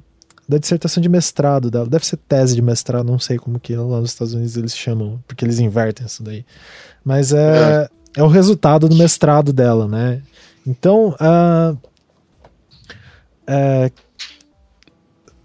da 0.51 0.59
dissertação 0.59 1.01
de 1.01 1.09
mestrado 1.09 1.71
dela. 1.71 1.87
Deve 1.87 2.05
ser 2.05 2.17
tese 2.17 2.57
de 2.57 2.63
mestrado, 2.63 3.07
não 3.07 3.21
sei 3.21 3.39
como 3.39 3.61
que 3.61 3.77
lá 3.77 4.01
nos 4.01 4.11
Estados 4.11 4.35
Unidos 4.35 4.57
eles 4.57 4.77
chamam, 4.77 5.23
porque 5.29 5.45
eles 5.45 5.61
invertem 5.61 6.05
isso 6.05 6.25
daí. 6.25 6.45
Mas 7.05 7.33
é, 7.33 7.89
é. 8.17 8.21
é 8.21 8.23
o 8.25 8.27
resultado 8.27 8.89
do 8.89 8.97
mestrado 8.97 9.53
dela, 9.53 9.87
né? 9.87 10.21
Então, 10.67 11.15
uh, 11.21 11.79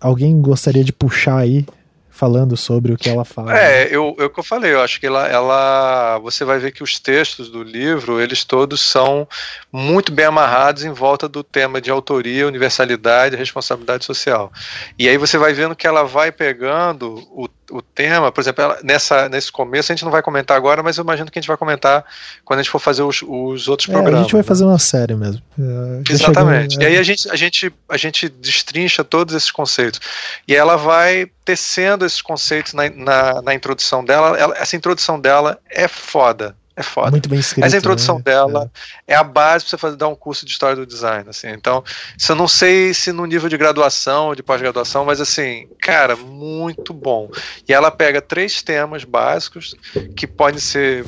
alguém 0.02 0.42
gostaria 0.42 0.84
de 0.84 0.92
puxar 0.92 1.38
aí 1.38 1.68
falando 2.16 2.56
sobre 2.56 2.94
o 2.94 2.98
que 2.98 3.10
ela 3.10 3.26
fala. 3.26 3.58
É, 3.58 3.94
eu, 3.94 4.16
eu 4.18 4.30
que 4.30 4.40
eu 4.40 4.44
falei, 4.44 4.74
eu 4.74 4.82
acho 4.82 5.00
que 5.00 5.06
ela, 5.06 5.28
ela, 5.28 6.18
você 6.20 6.46
vai 6.46 6.58
ver 6.58 6.72
que 6.72 6.82
os 6.82 6.98
textos 6.98 7.50
do 7.50 7.62
livro, 7.62 8.22
eles 8.22 8.46
todos 8.46 8.80
são 8.80 9.28
muito 9.72 10.14
bem 10.14 10.26
amarrados 10.26 10.86
em 10.86 10.92
volta 10.92 11.28
do 11.28 11.44
tema 11.44 11.82
de 11.82 11.92
autoria, 11.92 12.48
universalidade 12.48 13.36
responsabilidade 13.36 14.06
social. 14.06 14.52
E 14.98 15.10
aí 15.10 15.18
você 15.18 15.38
vai 15.38 15.54
vendo 15.54 15.76
que 15.76 15.86
ela 15.86 16.04
vai 16.04 16.32
pegando 16.32 17.22
o 17.32 17.50
o 17.72 17.82
tema, 17.82 18.32
por 18.32 18.42
exemplo, 18.42 18.64
ela, 18.64 18.80
nessa, 18.84 19.28
nesse 19.30 19.52
começo, 19.52 19.92
a 19.92 19.96
gente 19.96 20.06
não 20.06 20.12
vai 20.12 20.22
comentar 20.22 20.56
agora, 20.56 20.84
mas 20.84 20.98
eu 20.98 21.04
imagino 21.04 21.30
que 21.32 21.40
a 21.40 21.42
gente 21.42 21.48
vai 21.48 21.58
comentar 21.58 22.06
quando 22.44 22.60
a 22.60 22.64
gente 22.64 22.72
for 22.72 22.80
fazer 22.80 23.02
os, 23.02 23.22
os 23.22 23.68
outros 23.68 23.90
é, 23.90 23.92
programas. 23.92 24.20
A 24.20 24.24
gente 24.24 24.32
vai 24.32 24.42
né? 24.42 24.48
fazer 24.48 24.66
uma 24.66 24.80
série 24.80 25.16
mesmo. 25.16 25.42
É, 25.60 26.12
Exatamente. 26.12 26.78
E 26.80 26.86
aí 26.86 26.98
a 26.98 27.04
gente, 27.04 27.30
a, 27.30 27.36
gente, 27.36 27.74
a 27.90 27.98
gente 27.98 28.30
destrincha 28.30 29.04
todos 29.04 29.34
esses 29.34 29.52
conceitos. 29.52 30.00
E 30.48 30.56
ela 30.56 30.76
vai 30.76 31.30
tecendo 31.44 32.06
esses 32.06 32.22
conceitos 32.22 32.74
na, 32.74 32.90
na, 32.90 33.42
na 33.42 33.54
introdução 33.54 34.04
dela. 34.04 34.38
Ela, 34.38 34.56
essa 34.58 34.76
introdução 34.76 35.20
dela 35.20 35.60
é 35.70 35.88
foda 35.88 36.56
é 36.76 36.84
foda. 36.84 37.12
Muito 37.12 37.30
bem 37.30 37.40
escrito. 37.40 37.62
Mas 37.62 37.74
a 37.74 37.78
introdução 37.78 38.18
né? 38.18 38.24
dela 38.26 38.72
é. 39.08 39.14
é. 39.14 39.16
a 39.16 39.24
base 39.24 39.64
para 39.64 39.70
você 39.70 39.78
fazer, 39.78 39.96
dar 39.96 40.10
um 40.10 40.16
curso 40.16 40.46
de 40.46 40.52
história 40.52 40.76
do 40.76 40.86
design. 40.86 41.30
Assim. 41.30 41.48
Então, 41.50 41.84
se 42.18 42.32
eu 42.32 42.36
não 42.36 42.48
sei 42.48 42.94
se 42.94 43.12
no 43.12 43.26
nível 43.26 43.48
de 43.48 43.58
graduação 43.58 44.28
ou 44.28 44.36
de 44.36 44.44
pós-graduação, 44.44 45.06
mas 45.06 45.22
assim, 45.22 45.68
cara, 45.80 46.16
muito 46.16 46.94
bom. 46.94 47.30
E 47.68 47.74
ela 47.74 47.90
pega 47.90 48.22
três 48.22 48.62
temas 48.62 49.06
básicos 49.06 49.74
que 50.16 50.28
podem 50.28 50.60
ser 50.60 51.06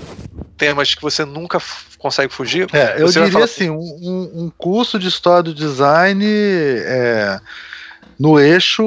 temas 0.57 0.95
que 0.95 1.01
você 1.01 1.25
nunca 1.25 1.61
consegue 1.97 2.31
fugir. 2.31 2.67
É, 2.73 3.01
eu 3.01 3.09
diria 3.09 3.43
assim, 3.43 3.69
um, 3.69 4.31
um 4.45 4.51
curso 4.57 4.97
de 4.97 5.07
história 5.07 5.43
do 5.43 5.53
design 5.53 6.23
é 6.25 7.39
no 8.19 8.39
eixo 8.39 8.83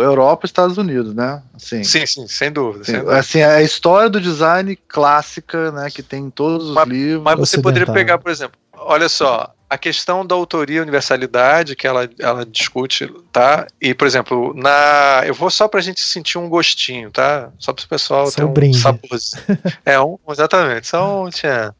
Europa 0.00 0.46
Estados 0.46 0.78
Unidos, 0.78 1.14
né? 1.14 1.42
Assim, 1.54 1.82
sim, 1.82 2.06
sim, 2.06 2.26
sem 2.28 2.52
dúvida, 2.52 2.84
sem 2.84 2.96
dúvida. 2.96 3.18
Assim, 3.18 3.40
é 3.40 3.56
a 3.56 3.62
história 3.62 4.08
do 4.08 4.20
design 4.20 4.76
clássica, 4.88 5.72
né, 5.72 5.90
que 5.90 6.02
tem 6.02 6.24
em 6.24 6.30
todos 6.30 6.68
os 6.68 6.74
mas, 6.74 6.88
livros. 6.88 7.22
Mas 7.22 7.38
você 7.38 7.60
poderia 7.60 7.92
pegar, 7.92 8.18
por 8.18 8.30
exemplo, 8.30 8.58
olha 8.72 9.08
só, 9.08 9.52
a 9.70 9.76
questão 9.76 10.24
da 10.24 10.34
autoria 10.34 10.78
e 10.78 10.80
universalidade 10.80 11.76
que 11.76 11.86
ela, 11.86 12.08
ela 12.18 12.46
discute, 12.46 13.12
tá? 13.30 13.66
E, 13.80 13.92
por 13.92 14.06
exemplo, 14.06 14.54
na 14.54 15.22
eu 15.26 15.34
vou 15.34 15.50
só 15.50 15.68
pra 15.68 15.80
gente 15.80 16.00
sentir 16.00 16.38
um 16.38 16.48
gostinho, 16.48 17.10
tá? 17.10 17.50
Só 17.58 17.72
para 17.72 17.84
o 17.84 17.88
pessoal 17.88 18.26
só 18.26 18.36
ter 18.36 18.44
um 18.44 18.52
brinde. 18.52 18.78
saborzinho. 18.78 19.42
é, 19.84 20.00
um, 20.00 20.18
exatamente, 20.30 20.86
só 20.86 21.24
um 21.24 21.30
tchan. 21.30 21.74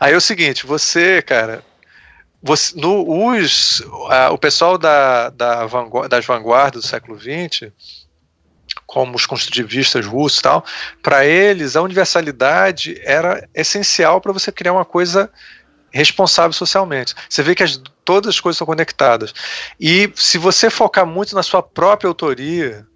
Aí 0.00 0.14
é 0.14 0.16
o 0.16 0.20
seguinte, 0.20 0.66
você, 0.66 1.20
cara, 1.20 1.62
você, 2.46 2.78
no, 2.78 3.30
os, 3.30 3.82
a, 4.10 4.30
o 4.30 4.36
pessoal 4.36 4.76
da, 4.76 5.30
da 5.30 5.64
vangu 5.64 6.06
das 6.06 6.26
vanguardas 6.26 6.82
do 6.82 6.86
século 6.86 7.18
XX, 7.18 7.72
como 8.86 9.16
os 9.16 9.24
construtivistas 9.24 10.04
russos 10.04 10.40
e 10.40 10.42
tal, 10.42 10.62
para 11.02 11.24
eles 11.24 11.74
a 11.74 11.80
universalidade 11.80 13.00
era 13.02 13.48
essencial 13.54 14.20
para 14.20 14.30
você 14.30 14.52
criar 14.52 14.74
uma 14.74 14.84
coisa 14.84 15.30
responsável 15.90 16.52
socialmente. 16.52 17.14
Você 17.30 17.42
vê 17.42 17.54
que 17.54 17.62
as, 17.62 17.80
todas 18.04 18.34
as 18.34 18.40
coisas 18.40 18.58
são 18.58 18.66
conectadas. 18.66 19.32
E 19.80 20.12
se 20.14 20.36
você 20.36 20.68
focar 20.68 21.06
muito 21.06 21.34
na 21.34 21.42
sua 21.42 21.62
própria 21.62 22.08
autoria, 22.08 22.86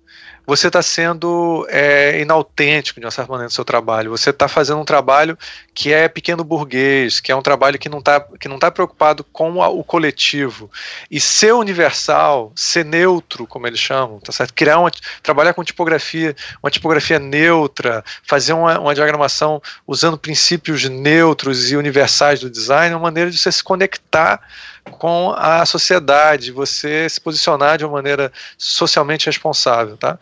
você 0.48 0.68
está 0.68 0.80
sendo 0.80 1.66
é, 1.68 2.22
inautêntico 2.22 2.98
de 2.98 3.04
uma 3.04 3.10
certa 3.10 3.30
maneira 3.30 3.48
no 3.48 3.54
seu 3.54 3.66
trabalho. 3.66 4.10
Você 4.12 4.30
está 4.30 4.48
fazendo 4.48 4.80
um 4.80 4.84
trabalho 4.84 5.36
que 5.74 5.92
é 5.92 6.08
pequeno 6.08 6.42
burguês, 6.42 7.20
que 7.20 7.30
é 7.30 7.36
um 7.36 7.42
trabalho 7.42 7.78
que 7.78 7.90
não 7.90 7.98
está 7.98 8.18
tá 8.58 8.70
preocupado 8.70 9.22
com 9.24 9.62
a, 9.62 9.68
o 9.68 9.84
coletivo. 9.84 10.70
E 11.10 11.20
ser 11.20 11.52
universal, 11.52 12.50
ser 12.56 12.82
neutro, 12.82 13.46
como 13.46 13.66
eles 13.66 13.78
chamam, 13.78 14.20
tá 14.20 14.32
certo? 14.32 14.54
Criar 14.54 14.78
uma, 14.78 14.90
trabalhar 15.22 15.52
com 15.52 15.62
tipografia, 15.62 16.34
uma 16.62 16.70
tipografia 16.70 17.18
neutra, 17.18 18.02
fazer 18.22 18.54
uma, 18.54 18.80
uma 18.80 18.94
diagramação 18.94 19.60
usando 19.86 20.16
princípios 20.16 20.82
neutros 20.88 21.70
e 21.70 21.76
universais 21.76 22.40
do 22.40 22.48
design, 22.48 22.94
é 22.94 22.96
uma 22.96 23.02
maneira 23.02 23.30
de 23.30 23.36
você 23.36 23.52
se 23.52 23.62
conectar 23.62 24.40
com 24.88 25.32
a 25.36 25.64
sociedade, 25.66 26.50
você 26.50 27.08
se 27.08 27.20
posicionar 27.20 27.78
de 27.78 27.84
uma 27.84 27.92
maneira 27.92 28.32
socialmente 28.56 29.26
responsável, 29.26 29.96
tá? 29.96 30.18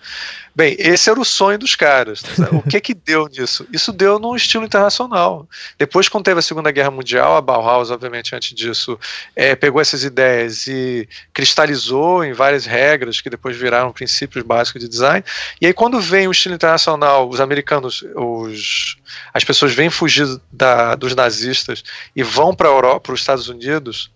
Bem, 0.57 0.75
esse 0.79 1.11
era 1.11 1.21
o 1.21 1.25
sonho 1.25 1.59
dos 1.59 1.77
caras. 1.77 2.23
Tá? 2.23 2.49
O 2.51 2.63
que 2.63 2.81
que 2.81 2.95
deu 2.95 3.29
nisso? 3.29 3.67
Isso 3.71 3.93
deu 3.93 4.19
num 4.19 4.35
estilo 4.35 4.65
internacional. 4.65 5.47
Depois, 5.79 6.09
quando 6.09 6.25
teve 6.25 6.39
a 6.39 6.43
Segunda 6.43 6.71
Guerra 6.71 6.91
Mundial, 6.91 7.37
a 7.37 7.43
Bauhaus, 7.43 7.91
obviamente, 7.91 8.35
antes 8.35 8.55
disso, 8.55 8.99
é, 9.35 9.55
pegou 9.55 9.83
essas 9.83 10.03
ideias 10.03 10.67
e 10.67 11.07
cristalizou 11.35 12.25
em 12.25 12.33
várias 12.33 12.65
regras 12.65 13.21
que 13.21 13.29
depois 13.29 13.55
viraram 13.55 13.93
princípios 13.93 14.43
básicos 14.43 14.81
de 14.81 14.89
design. 14.89 15.23
E 15.61 15.67
aí, 15.67 15.75
quando 15.75 16.01
vem 16.01 16.27
o 16.27 16.33
estilo 16.33 16.55
internacional, 16.55 17.29
os 17.29 17.39
americanos, 17.39 18.03
os, 18.15 18.97
as 19.35 19.45
pessoas 19.45 19.75
vêm 19.75 19.91
fugir 19.91 20.27
da, 20.51 20.95
dos 20.95 21.15
nazistas 21.15 21.85
e 22.15 22.23
vão 22.23 22.55
para 22.55 22.69
a 22.69 22.73
Europa, 22.73 23.01
para 23.01 23.13
os 23.13 23.21
Estados 23.21 23.51
Unidos, 23.51 24.11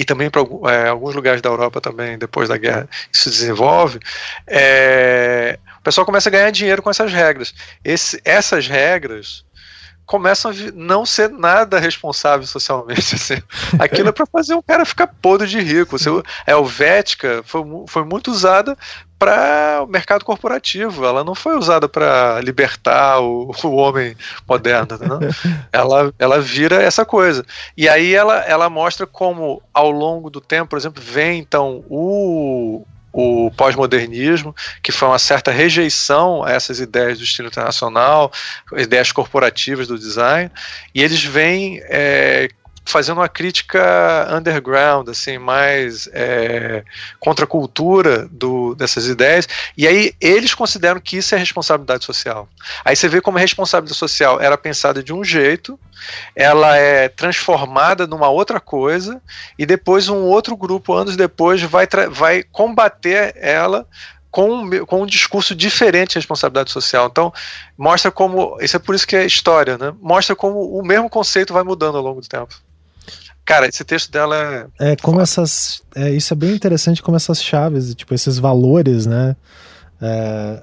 e 0.00 0.04
também 0.04 0.30
para 0.30 0.40
é, 0.72 0.88
alguns 0.88 1.14
lugares 1.14 1.42
da 1.42 1.50
Europa 1.50 1.78
também, 1.78 2.16
depois 2.16 2.48
da 2.48 2.56
guerra, 2.56 2.88
isso 3.12 3.24
se 3.24 3.30
desenvolve, 3.30 4.00
é, 4.46 5.58
o 5.78 5.82
pessoal 5.82 6.06
começa 6.06 6.30
a 6.30 6.32
ganhar 6.32 6.50
dinheiro 6.50 6.80
com 6.80 6.88
essas 6.88 7.12
regras. 7.12 7.52
Esse, 7.84 8.18
essas 8.24 8.66
regras 8.66 9.44
começam 10.06 10.52
a 10.52 10.54
não 10.74 11.04
ser 11.04 11.28
nada 11.28 11.78
responsável 11.78 12.46
socialmente. 12.46 13.12
Assim. 13.14 13.42
Aquilo 13.78 14.08
é 14.08 14.12
para 14.12 14.24
fazer 14.24 14.54
um 14.54 14.62
cara 14.62 14.86
ficar 14.86 15.06
podre 15.06 15.46
de 15.46 15.60
rico. 15.60 15.96
A 16.46 16.50
Helvética 16.50 17.42
foi, 17.44 17.62
foi 17.86 18.02
muito 18.02 18.30
usada 18.30 18.78
para 19.20 19.82
o 19.82 19.86
mercado 19.86 20.24
corporativo. 20.24 21.04
Ela 21.04 21.22
não 21.22 21.34
foi 21.34 21.54
usada 21.54 21.86
para 21.86 22.40
libertar 22.40 23.20
o, 23.20 23.54
o, 23.62 23.76
homem 23.76 24.16
moderno. 24.48 24.98
Né? 24.98 25.28
ela, 25.70 26.12
ela 26.18 26.40
vira 26.40 26.82
essa 26.82 27.04
coisa. 27.04 27.44
E 27.76 27.86
aí 27.86 28.14
ela, 28.14 28.38
ela 28.38 28.70
mostra 28.70 29.06
como, 29.06 29.62
ao 29.74 29.90
longo 29.90 30.30
do 30.30 30.40
tempo, 30.40 30.70
por 30.70 30.78
exemplo, 30.78 31.02
vem 31.02 31.38
então 31.38 31.84
o, 31.90 32.82
o 33.12 33.50
pós-modernismo, 33.58 34.56
que 34.82 34.90
foi 34.90 35.08
uma 35.08 35.18
certa 35.18 35.50
rejeição 35.50 36.42
a 36.42 36.52
essas 36.52 36.80
ideias 36.80 37.18
do 37.18 37.24
estilo 37.24 37.48
internacional, 37.48 38.32
ideias 38.72 39.12
corporativas 39.12 39.86
do 39.86 39.98
design, 39.98 40.50
e 40.94 41.02
eles 41.02 41.22
vêm 41.22 41.78
é, 41.84 42.48
fazendo 42.90 43.18
uma 43.18 43.28
crítica 43.28 44.28
underground, 44.30 45.08
assim, 45.08 45.38
mais 45.38 46.08
é, 46.12 46.84
contra 47.18 47.44
a 47.44 47.48
cultura 47.48 48.28
do, 48.30 48.74
dessas 48.74 49.06
ideias, 49.06 49.48
e 49.76 49.86
aí 49.86 50.14
eles 50.20 50.54
consideram 50.54 51.00
que 51.00 51.16
isso 51.16 51.34
é 51.34 51.38
responsabilidade 51.38 52.04
social. 52.04 52.48
Aí 52.84 52.94
você 52.96 53.08
vê 53.08 53.20
como 53.20 53.38
a 53.38 53.40
responsabilidade 53.40 53.98
social 53.98 54.40
era 54.40 54.56
pensada 54.58 55.02
de 55.02 55.12
um 55.12 55.24
jeito, 55.24 55.78
ela 56.34 56.76
é 56.76 57.08
transformada 57.08 58.06
numa 58.06 58.28
outra 58.28 58.60
coisa, 58.60 59.20
e 59.58 59.64
depois 59.64 60.08
um 60.08 60.22
outro 60.24 60.56
grupo, 60.56 60.94
anos 60.94 61.16
depois, 61.16 61.62
vai, 61.62 61.86
vai 62.10 62.42
combater 62.42 63.34
ela 63.36 63.86
com, 64.30 64.68
com 64.86 65.02
um 65.02 65.06
discurso 65.06 65.54
diferente 65.54 66.10
de 66.10 66.18
responsabilidade 66.18 66.70
social. 66.70 67.08
Então, 67.10 67.32
mostra 67.76 68.10
como. 68.10 68.56
Isso 68.60 68.76
é 68.76 68.78
por 68.78 68.94
isso 68.94 69.06
que 69.06 69.16
é 69.16 69.26
história, 69.26 69.76
né? 69.76 69.92
Mostra 70.00 70.36
como 70.36 70.78
o 70.78 70.84
mesmo 70.84 71.10
conceito 71.10 71.52
vai 71.52 71.62
mudando 71.62 71.98
ao 71.98 72.04
longo 72.04 72.20
do 72.20 72.28
tempo. 72.28 72.54
Cara, 73.50 73.66
esse 73.66 73.82
texto 73.84 74.12
dela 74.12 74.70
é. 74.78 74.92
É, 74.92 74.96
como 74.96 75.20
essas. 75.20 75.82
É, 75.96 76.08
isso 76.10 76.32
é 76.32 76.36
bem 76.36 76.54
interessante, 76.54 77.02
como 77.02 77.16
essas 77.16 77.42
chaves, 77.42 77.92
tipo, 77.96 78.14
esses 78.14 78.38
valores, 78.38 79.06
né? 79.06 79.34
É, 80.00 80.62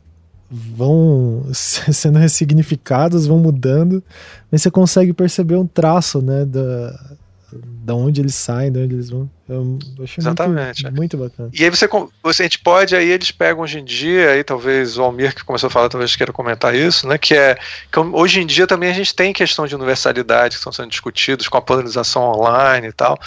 vão 0.50 1.46
sendo 1.52 2.18
ressignificados, 2.18 3.28
vão 3.28 3.40
mudando, 3.40 4.02
mas 4.50 4.62
você 4.62 4.72
consegue 4.72 5.12
perceber 5.12 5.58
um 5.58 5.68
traço, 5.68 6.22
né? 6.22 6.46
Da, 6.46 7.18
da 7.64 7.96
onde 7.96 8.22
eles 8.22 8.36
saem, 8.36 8.72
de 8.72 8.80
onde 8.80 8.96
eles 8.96 9.10
vão. 9.10 9.30
Eu 9.48 9.80
achei 10.04 10.22
Exatamente. 10.22 10.84
Muito, 10.84 10.98
muito 10.98 11.18
bacana. 11.18 11.50
E 11.54 11.64
aí 11.64 11.70
você, 11.70 11.88
você, 12.22 12.44
a 12.44 12.46
gente 12.46 12.60
pode, 12.60 12.96
aí 12.96 13.10
eles 13.10 13.32
pegam 13.32 13.64
hoje 13.64 13.80
em 13.80 13.86
dia, 13.86 14.32
aí 14.32 14.44
talvez 14.44 14.98
o 14.98 15.04
Almir 15.04 15.34
que 15.34 15.44
começou 15.44 15.68
a 15.68 15.70
falar, 15.70 15.90
talvez 15.90 16.16
queira 16.16 16.34
comentar 16.34 16.76
isso, 16.76 17.08
né? 17.08 17.18
Que 17.18 17.34
é 17.36 17.58
que 17.92 18.00
hoje 18.00 18.42
em 18.42 18.46
dia 18.46 18.68
também 18.68 18.90
a 18.90 18.94
gente 18.94 19.16
tem 19.16 19.32
questão 19.32 19.66
de 19.66 19.76
universalidade 19.76 20.56
que 20.56 20.60
estão 20.60 20.74
sendo 20.74 20.90
discutidos 20.90 21.48
com 21.48 21.58
a 21.58 21.62
polarização 21.62 22.24
online 22.24 22.88
e 22.88 22.94
tal. 22.94 23.18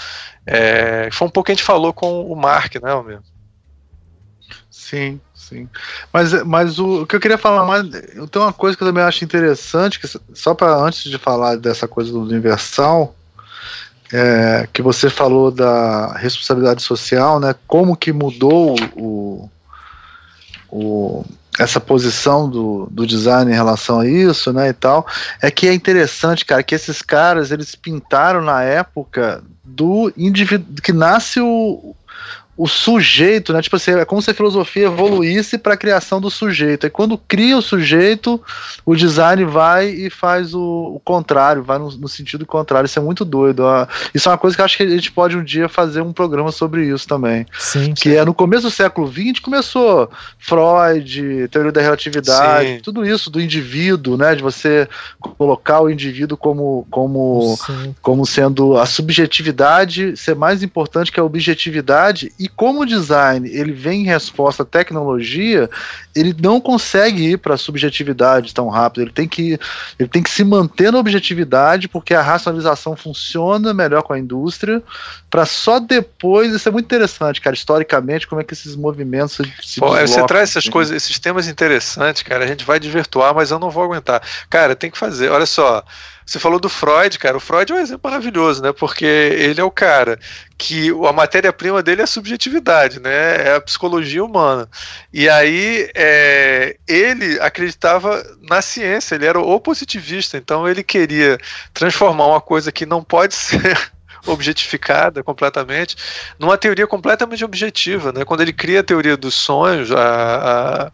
É, 0.46 1.08
foi 1.12 1.28
um 1.28 1.30
pouco 1.30 1.46
que 1.46 1.52
a 1.52 1.54
gente 1.54 1.64
falou 1.64 1.92
com 1.92 2.30
o 2.30 2.36
Mark, 2.36 2.74
né, 2.82 2.90
Almir? 2.90 3.20
Sim, 4.90 5.20
sim. 5.34 5.68
Mas, 6.12 6.32
mas 6.44 6.78
o, 6.78 7.02
o, 7.02 7.06
que 7.06 7.14
eu 7.14 7.20
queria 7.20 7.38
falar 7.38 7.64
mais, 7.64 7.88
tem 7.88 8.42
uma 8.42 8.52
coisa 8.52 8.76
que 8.76 8.82
eu 8.82 8.88
também 8.88 9.04
acho 9.04 9.24
interessante, 9.24 10.00
que 10.00 10.08
só 10.34 10.52
para 10.52 10.74
antes 10.74 11.04
de 11.04 11.16
falar 11.16 11.56
dessa 11.56 11.86
coisa 11.86 12.10
do 12.10 12.20
universal, 12.20 13.14
é, 14.12 14.68
que 14.72 14.82
você 14.82 15.08
falou 15.08 15.50
da 15.50 16.12
responsabilidade 16.14 16.82
social, 16.82 17.38
né? 17.38 17.54
Como 17.66 17.96
que 17.96 18.12
mudou 18.12 18.74
o, 18.96 19.48
o, 20.68 21.24
essa 21.58 21.80
posição 21.80 22.48
do, 22.48 22.88
do 22.90 23.06
design 23.06 23.50
em 23.50 23.54
relação 23.54 24.00
a 24.00 24.08
isso, 24.08 24.52
né? 24.52 24.68
E 24.68 24.72
tal, 24.72 25.06
é 25.40 25.50
que 25.50 25.68
é 25.68 25.74
interessante, 25.74 26.44
cara, 26.44 26.62
que 26.62 26.74
esses 26.74 27.02
caras 27.02 27.50
eles 27.50 27.74
pintaram 27.74 28.42
na 28.42 28.62
época 28.62 29.42
do 29.62 30.12
indivíduo 30.16 30.82
que 30.82 30.92
nasce 30.92 31.40
o, 31.40 31.94
o 32.60 32.68
sujeito, 32.68 33.54
né? 33.54 33.62
Tipo 33.62 33.76
assim, 33.76 33.92
é 33.92 34.04
como 34.04 34.20
se 34.20 34.30
a 34.30 34.34
filosofia 34.34 34.84
evoluísse 34.84 35.56
para 35.56 35.72
a 35.72 35.76
criação 35.78 36.20
do 36.20 36.30
sujeito. 36.30 36.86
E 36.86 36.90
quando 36.90 37.16
cria 37.16 37.56
o 37.56 37.62
sujeito, 37.62 38.38
o 38.84 38.94
design 38.94 39.46
vai 39.46 39.88
e 39.88 40.10
faz 40.10 40.52
o, 40.52 40.60
o 40.94 41.00
contrário, 41.02 41.62
vai 41.62 41.78
no, 41.78 41.90
no, 41.92 42.06
sentido 42.06 42.44
contrário. 42.44 42.84
Isso 42.84 42.98
é 42.98 43.02
muito 43.02 43.24
doido. 43.24 43.62
Isso 44.14 44.28
é 44.28 44.32
uma 44.32 44.36
coisa 44.36 44.54
que 44.54 44.60
acho 44.60 44.76
que 44.76 44.82
a 44.82 44.90
gente 44.90 45.10
pode 45.10 45.38
um 45.38 45.42
dia 45.42 45.70
fazer 45.70 46.02
um 46.02 46.12
programa 46.12 46.52
sobre 46.52 46.84
isso 46.84 47.08
também. 47.08 47.46
Sim, 47.58 47.94
que 47.94 48.10
sim. 48.10 48.16
é 48.16 48.26
no 48.26 48.34
começo 48.34 48.64
do 48.64 48.70
século 48.70 49.10
XX 49.10 49.40
começou 49.40 50.10
Freud, 50.38 51.48
teoria 51.48 51.72
da 51.72 51.80
relatividade, 51.80 52.74
sim. 52.74 52.80
tudo 52.80 53.06
isso 53.06 53.30
do 53.30 53.40
indivíduo, 53.40 54.18
né? 54.18 54.34
De 54.34 54.42
você 54.42 54.86
colocar 55.18 55.80
o 55.80 55.88
indivíduo 55.88 56.36
como, 56.36 56.86
como, 56.90 57.58
como 58.02 58.26
sendo 58.26 58.76
a 58.76 58.84
subjetividade 58.84 60.14
ser 60.14 60.34
mais 60.34 60.62
importante 60.62 61.10
que 61.10 61.18
a 61.18 61.24
objetividade 61.24 62.30
e 62.38 62.49
como 62.56 62.80
o 62.80 62.86
design 62.86 63.48
ele 63.48 63.72
vem 63.72 64.02
em 64.02 64.06
resposta 64.06 64.62
à 64.62 64.66
tecnologia, 64.66 65.68
ele 66.14 66.34
não 66.40 66.60
consegue 66.60 67.32
ir 67.32 67.38
para 67.38 67.54
a 67.54 67.58
subjetividade 67.58 68.54
tão 68.54 68.68
rápido. 68.68 69.02
Ele 69.02 69.12
tem 69.12 69.28
que 69.28 69.58
ele 69.98 70.08
tem 70.08 70.22
que 70.22 70.30
se 70.30 70.42
manter 70.44 70.92
na 70.92 70.98
objetividade 70.98 71.88
porque 71.88 72.14
a 72.14 72.22
racionalização 72.22 72.96
funciona 72.96 73.72
melhor 73.72 74.02
com 74.02 74.12
a 74.12 74.18
indústria 74.18 74.82
para 75.28 75.46
só 75.46 75.78
depois. 75.78 76.52
Isso 76.52 76.68
é 76.68 76.72
muito 76.72 76.86
interessante, 76.86 77.40
cara. 77.40 77.54
Historicamente, 77.54 78.26
como 78.26 78.40
é 78.40 78.44
que 78.44 78.52
esses 78.52 78.74
movimentos 78.74 79.36
se, 79.36 79.52
se 79.62 79.80
Pô, 79.80 79.96
Você 79.96 80.24
traz 80.26 80.50
essas 80.50 80.64
assim. 80.64 80.70
coisas, 80.70 80.96
esses 80.96 81.18
temas 81.18 81.46
interessantes, 81.46 82.22
cara. 82.22 82.44
A 82.44 82.48
gente 82.48 82.64
vai 82.64 82.80
desvirtuar, 82.80 83.34
mas 83.34 83.50
eu 83.50 83.58
não 83.58 83.70
vou 83.70 83.84
aguentar. 83.84 84.22
Cara, 84.48 84.74
tem 84.74 84.90
que 84.90 84.98
fazer. 84.98 85.30
Olha 85.30 85.46
só. 85.46 85.84
Você 86.30 86.38
falou 86.38 86.60
do 86.60 86.68
Freud, 86.68 87.18
cara. 87.18 87.36
O 87.36 87.40
Freud 87.40 87.72
é 87.72 87.74
um 87.74 87.78
exemplo 87.80 88.08
maravilhoso, 88.08 88.62
né? 88.62 88.72
Porque 88.72 89.04
ele 89.04 89.60
é 89.60 89.64
o 89.64 89.70
cara 89.70 90.16
que 90.56 90.90
a 91.08 91.12
matéria-prima 91.12 91.82
dele 91.82 92.02
é 92.02 92.04
a 92.04 92.06
subjetividade, 92.06 93.00
né? 93.00 93.48
É 93.48 93.54
a 93.56 93.60
psicologia 93.60 94.22
humana. 94.22 94.68
E 95.12 95.28
aí 95.28 95.90
é, 96.02 96.76
ele 96.88 97.38
acreditava 97.40 98.24
na 98.48 98.62
ciência, 98.62 99.14
ele 99.14 99.26
era 99.26 99.38
o 99.38 99.60
positivista, 99.60 100.38
então 100.38 100.66
ele 100.66 100.82
queria 100.82 101.38
transformar 101.74 102.26
uma 102.26 102.40
coisa 102.40 102.72
que 102.72 102.86
não 102.86 103.04
pode 103.04 103.34
ser 103.36 103.78
objetificada 104.26 105.22
completamente, 105.22 105.96
numa 106.38 106.56
teoria 106.56 106.86
completamente 106.86 107.44
objetiva. 107.44 108.12
Né? 108.12 108.24
Quando 108.24 108.40
ele 108.40 108.52
cria 108.52 108.80
a 108.80 108.84
teoria 108.84 109.16
dos 109.16 109.34
sonhos, 109.34 109.92
a, 109.92 110.90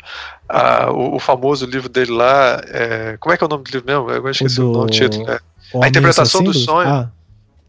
a, 0.49 0.87
a, 0.87 0.91
o, 0.91 1.15
o, 1.15 1.19
famoso 1.21 1.67
livro 1.67 1.89
dele 1.89 2.11
lá, 2.11 2.61
é, 2.67 3.17
como 3.21 3.33
é 3.33 3.37
que 3.37 3.45
é 3.45 3.47
o 3.47 3.51
nome 3.51 3.63
do 3.63 3.71
livro 3.71 3.87
mesmo? 3.87 4.11
Eu 4.11 4.31
esqueci 4.31 4.61
o, 4.61 4.65
do... 4.65 4.71
o 4.71 4.79
nome, 4.79 4.91
título. 4.91 5.25
Né? 5.25 5.39
A 5.83 5.89
interpretação 5.89 6.43
do 6.43 6.53
sonho. 6.53 6.89
Ah. 6.89 7.11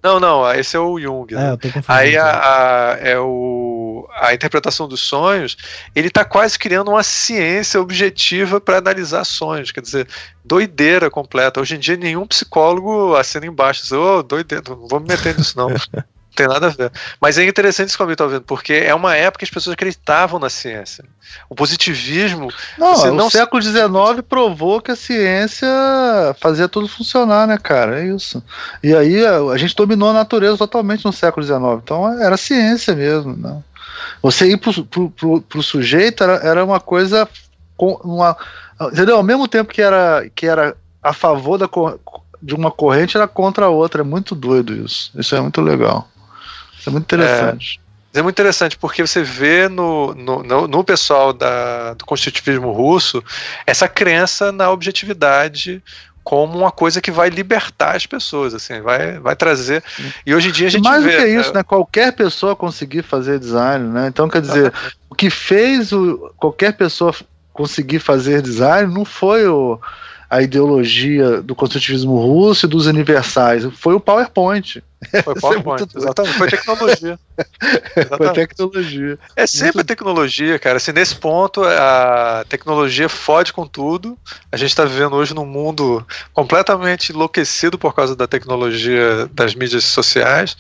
Não, 0.01 0.19
não, 0.19 0.49
esse 0.53 0.76
é 0.76 0.80
o 0.80 0.99
Jung. 0.99 1.34
Né? 1.34 1.53
É, 1.53 1.84
Aí 1.88 2.18
a, 2.18 2.26
a, 2.26 2.97
é 2.99 3.19
o, 3.19 3.77
a 4.15 4.34
interpretação 4.34 4.88
dos 4.88 5.02
sonhos, 5.02 5.57
ele 5.95 6.07
está 6.07 6.26
quase 6.26 6.57
criando 6.57 6.91
uma 6.91 7.03
ciência 7.03 7.80
objetiva 7.80 8.60
para 8.60 8.78
analisar 8.78 9.24
sonhos. 9.24 9.72
Quer 9.72 9.82
dizer, 9.82 10.07
doideira 10.44 11.10
completa. 11.10 11.61
Hoje 11.61 11.76
em 11.76 11.80
dia 11.80 11.95
nenhum 11.95 12.28
psicólogo 12.28 13.15
assina 13.15 13.45
embaixo, 13.45 13.84
diz, 13.84 13.91
oh, 13.91 14.24
doideira, 14.24 14.64
não 14.69 14.88
vou 14.88 14.99
me 14.99 15.07
meter 15.07 15.38
nisso 15.38 15.57
não. 15.57 15.69
tem 16.38 16.48
nada 16.48 16.68
a 16.68 16.69
ver. 16.69 16.91
Mas 17.19 17.38
é 17.38 17.44
interessante 17.44 17.90
isso 17.90 17.98
que 17.98 18.03
eu 18.03 18.11
estou 18.11 18.30
vendo, 18.30 18.44
porque 18.44 18.74
é 18.74 18.94
uma 18.94 19.15
época 19.15 19.40
que 19.40 19.45
as 19.45 19.49
pessoas 19.49 19.74
acreditavam 19.74 20.40
na 20.40 20.49
ciência. 20.49 21.03
O 21.49 21.56
positivismo. 21.56 22.49
Não, 22.78 23.14
não... 23.14 23.26
o 23.26 23.32
século 23.32 23.61
XIX 23.61 23.88
provou 24.30 24.80
que 24.80 24.91
a 24.91 24.95
ciência 24.95 25.68
fazia 26.40 26.69
tudo 26.69 26.88
funcionar, 26.88 27.48
né, 27.48 27.57
cara? 27.57 27.99
É 27.99 28.07
isso. 28.07 28.41
E 28.84 28.95
aí 28.95 29.26
a, 29.26 29.57
gente 29.57 29.76
dominou 29.76 30.11
a 30.11 30.14
natureza 30.14 30.57
totalmente 30.57 31.03
no 31.03 31.11
século 31.11 31.44
XIX. 31.44 31.60
Então 31.84 32.22
era 32.22 32.38
ciência 32.38 32.95
mesmo. 32.95 33.36
Né? 33.36 33.61
Você 34.22 34.52
ir 34.52 34.57
pro, 34.57 34.86
pro, 34.86 35.10
pro, 35.10 35.41
pro 35.41 35.64
sujeito 35.64 36.24
era, 36.24 36.36
era 36.36 36.65
uma 36.65 36.80
coisa. 36.80 37.28
Com 37.76 37.94
uma, 38.03 38.36
entendeu? 38.91 39.18
Ao 39.18 39.24
mesmo 39.24 39.48
tempo 39.48 39.72
que 39.72 39.82
era, 39.82 40.28
que 40.34 40.48
era 40.48 40.76
a 41.02 41.14
favor 41.14 41.57
da, 41.57 41.69
de 42.41 42.56
uma 42.56 42.72
corrente, 42.72 43.18
era 43.18 43.28
contra 43.28 43.65
a 43.65 43.69
outra. 43.69 44.02
É 44.02 44.03
muito 44.03 44.34
doido 44.34 44.74
isso. 44.74 45.11
Isso 45.15 45.36
é 45.36 45.41
muito 45.41 45.61
legal. 45.61 46.07
Isso 46.78 46.90
é 46.90 46.91
muito 46.91 47.03
interessante. 47.03 47.80
É, 48.14 48.19
é 48.19 48.22
muito 48.22 48.36
interessante 48.36 48.78
porque 48.78 49.06
você 49.06 49.22
vê 49.22 49.68
no, 49.68 50.14
no, 50.15 50.41
no, 50.41 50.68
no 50.68 50.84
pessoal 50.84 51.34
da, 51.34 51.94
do 51.94 52.06
constitutivismo 52.06 52.72
russo 52.72 53.24
essa 53.65 53.88
crença 53.88 54.52
na 54.52 54.72
objetividade 54.72 55.84
como 56.28 56.58
uma 56.58 56.72
coisa 56.72 56.99
que 56.99 57.10
vai 57.10 57.30
libertar 57.30 57.95
as 57.95 58.06
pessoas, 58.06 58.54
assim, 58.54 58.82
vai, 58.82 59.18
vai 59.18 59.34
trazer. 59.34 59.82
E 60.26 60.36
hoje 60.36 60.49
em 60.49 60.52
dia 60.52 60.68
a 60.68 60.70
gente 60.70 60.84
mais 60.84 61.02
vê, 61.02 61.12
do 61.12 61.18
que 61.24 61.26
isso, 61.30 61.54
né? 61.54 61.64
Qualquer 61.64 62.12
pessoa 62.12 62.54
conseguir 62.54 63.02
fazer 63.02 63.40
design, 63.40 63.88
né? 63.88 64.08
Então 64.10 64.28
quer 64.28 64.41
dizer, 64.41 64.74
o 65.10 65.16
que 65.16 65.30
fez 65.30 65.94
o, 65.94 66.30
qualquer 66.36 66.74
pessoa 66.74 67.16
conseguir 67.54 67.99
fazer 67.99 68.41
design 68.41 68.94
não 68.94 69.06
foi 69.06 69.48
o 69.48 69.80
a 70.30 70.41
ideologia 70.41 71.41
do 71.41 71.56
construtivismo 71.56 72.18
russo 72.20 72.66
e 72.66 72.70
dos 72.70 72.86
universais. 72.86 73.66
Foi 73.74 73.94
o 73.94 73.99
PowerPoint. 73.99 74.84
Foi 75.24 75.34
o 75.34 75.36
PowerPoint, 75.40 75.84
é 75.84 75.98
exatamente. 75.98 76.38
Foi 76.38 76.49
tecnologia. 76.49 77.20
Exatamente. 77.95 78.18
Foi 78.18 78.34
tecnologia. 78.34 79.20
É 79.36 79.45
sempre 79.48 79.76
muito... 79.76 79.88
tecnologia, 79.88 80.60
cara. 80.60 80.78
Assim, 80.78 80.91
nesse 80.91 81.16
ponto, 81.16 81.64
a 81.64 82.44
tecnologia 82.49 83.08
fode 83.08 83.54
com 83.54 83.66
tudo. 83.66 84.18
A 84.52 84.58
gente 84.58 84.70
está 84.70 84.84
vivendo 84.84 85.16
hoje 85.16 85.36
num 85.36 85.45
mundo 85.45 86.06
completamente 86.34 87.12
enlouquecido 87.12 87.78
por 87.78 87.94
causa 87.94 88.16
da 88.16 88.28
tecnologia 88.28 89.30
das 89.34 89.54
mídias 89.54 89.84
sociais. 89.84 90.58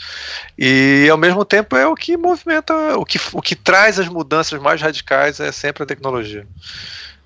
E, 0.57 1.07
ao 1.11 1.17
mesmo 1.17 1.43
tempo, 1.43 1.75
é 1.75 1.87
o 1.87 1.95
que 1.95 2.15
movimenta, 2.15 2.73
o 2.97 3.03
que, 3.03 3.19
o 3.33 3.41
que 3.41 3.55
traz 3.55 3.99
as 3.99 4.07
mudanças 4.07 4.61
mais 4.61 4.79
radicais 4.81 5.39
é 5.39 5.51
sempre 5.51 5.83
a 5.83 5.85
tecnologia. 5.85 6.47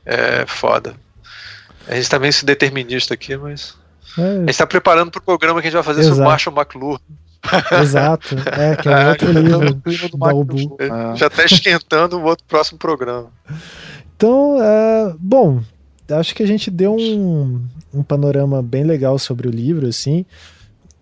É 0.06 0.46
foda. 0.48 0.96
A 1.88 1.96
gente 1.96 2.10
tá 2.10 2.20
meio 2.20 2.34
determinista 2.44 3.14
aqui, 3.14 3.36
mas. 3.38 3.76
É. 4.18 4.22
A 4.22 4.40
gente 4.40 4.58
tá 4.58 4.68
preparando 4.68 5.12
pro 5.12 5.22
programa 5.22 5.62
que 5.62 5.68
a 5.68 5.70
gente 5.70 5.76
vai 5.76 5.84
fazer 5.84 6.02
Exato. 6.02 6.16
sobre 6.16 6.30
Marshall 6.30 6.56
McLuhan. 6.56 7.00
Exato, 7.82 8.36
é, 8.52 8.76
que 8.76 8.88
é 8.88 8.92
um 9.06 9.10
outro 9.10 9.32
livro 9.32 10.10
do 10.10 10.18
da 10.18 10.34
Ubu. 10.34 10.78
É. 10.80 11.16
Já 11.16 11.30
tá 11.30 11.44
esquentando 11.44 12.18
o 12.20 12.24
outro 12.24 12.46
próximo 12.48 12.78
programa. 12.78 13.32
Então, 14.16 14.62
é, 14.62 15.16
bom, 15.18 15.64
acho 16.12 16.36
que 16.36 16.44
a 16.44 16.46
gente 16.48 16.70
deu 16.70 16.96
um, 16.96 17.66
um 17.94 18.04
panorama 18.04 18.62
bem 18.62 18.84
legal 18.84 19.18
sobre 19.18 19.48
o 19.48 19.52
livro, 19.52 19.88
assim. 19.88 20.26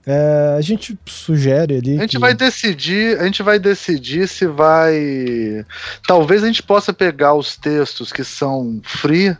É, 0.05 0.55
a 0.57 0.61
gente 0.61 0.97
sugere 1.05 1.77
ali. 1.77 1.97
A 1.97 2.01
gente 2.01 2.11
que... 2.11 2.19
vai 2.19 2.33
decidir, 2.33 3.19
a 3.19 3.25
gente 3.25 3.43
vai 3.43 3.59
decidir 3.59 4.27
se 4.27 4.47
vai. 4.47 5.63
Talvez 6.07 6.43
a 6.43 6.47
gente 6.47 6.63
possa 6.63 6.93
pegar 6.93 7.35
os 7.35 7.55
textos 7.57 8.11
que 8.11 8.23
são 8.23 8.81
free 8.83 9.35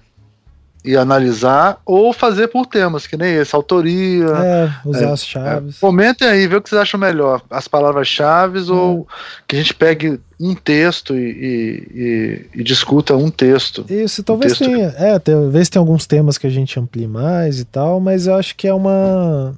e 0.84 0.96
analisar, 0.96 1.82
ou 1.86 2.14
fazer 2.14 2.48
por 2.48 2.66
temas, 2.66 3.06
que 3.06 3.18
nem 3.18 3.36
esse, 3.36 3.54
autoria. 3.54 4.26
É, 4.26 4.72
usar 4.86 5.10
é, 5.10 5.12
as 5.12 5.26
chaves. 5.26 5.76
É. 5.76 5.80
Comentem 5.80 6.28
aí, 6.28 6.48
vê 6.48 6.56
o 6.56 6.62
que 6.62 6.70
vocês 6.70 6.82
acham 6.82 7.00
melhor, 7.00 7.42
as 7.50 7.68
palavras-chave 7.68 8.60
é. 8.60 8.72
ou 8.72 9.08
que 9.48 9.56
a 9.58 9.60
gente 9.60 9.74
pegue 9.74 10.20
um 10.40 10.56
texto 10.56 11.18
e, 11.18 12.48
e, 12.54 12.60
e, 12.62 12.64
discuta 12.64 13.14
um 13.16 13.30
texto. 13.30 13.86
Isso, 13.90 14.24
talvez 14.24 14.54
um 14.54 14.56
texto 14.56 14.72
tenha, 14.72 14.94
é, 14.98 15.20
talvez 15.20 15.68
tenha 15.68 15.82
alguns 15.82 16.08
temas 16.08 16.38
que 16.38 16.48
a 16.48 16.50
gente 16.50 16.80
amplie 16.80 17.08
mais 17.08 17.60
e 17.60 17.66
tal, 17.66 18.00
mas 18.00 18.26
eu 18.26 18.36
acho 18.36 18.56
que 18.56 18.66
é 18.66 18.74
uma 18.74 19.54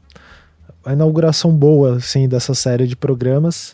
inauguração 0.88 1.52
boa, 1.52 1.98
assim, 1.98 2.27
dessa 2.27 2.56
série 2.56 2.88
de 2.88 2.95
programas. 2.95 3.73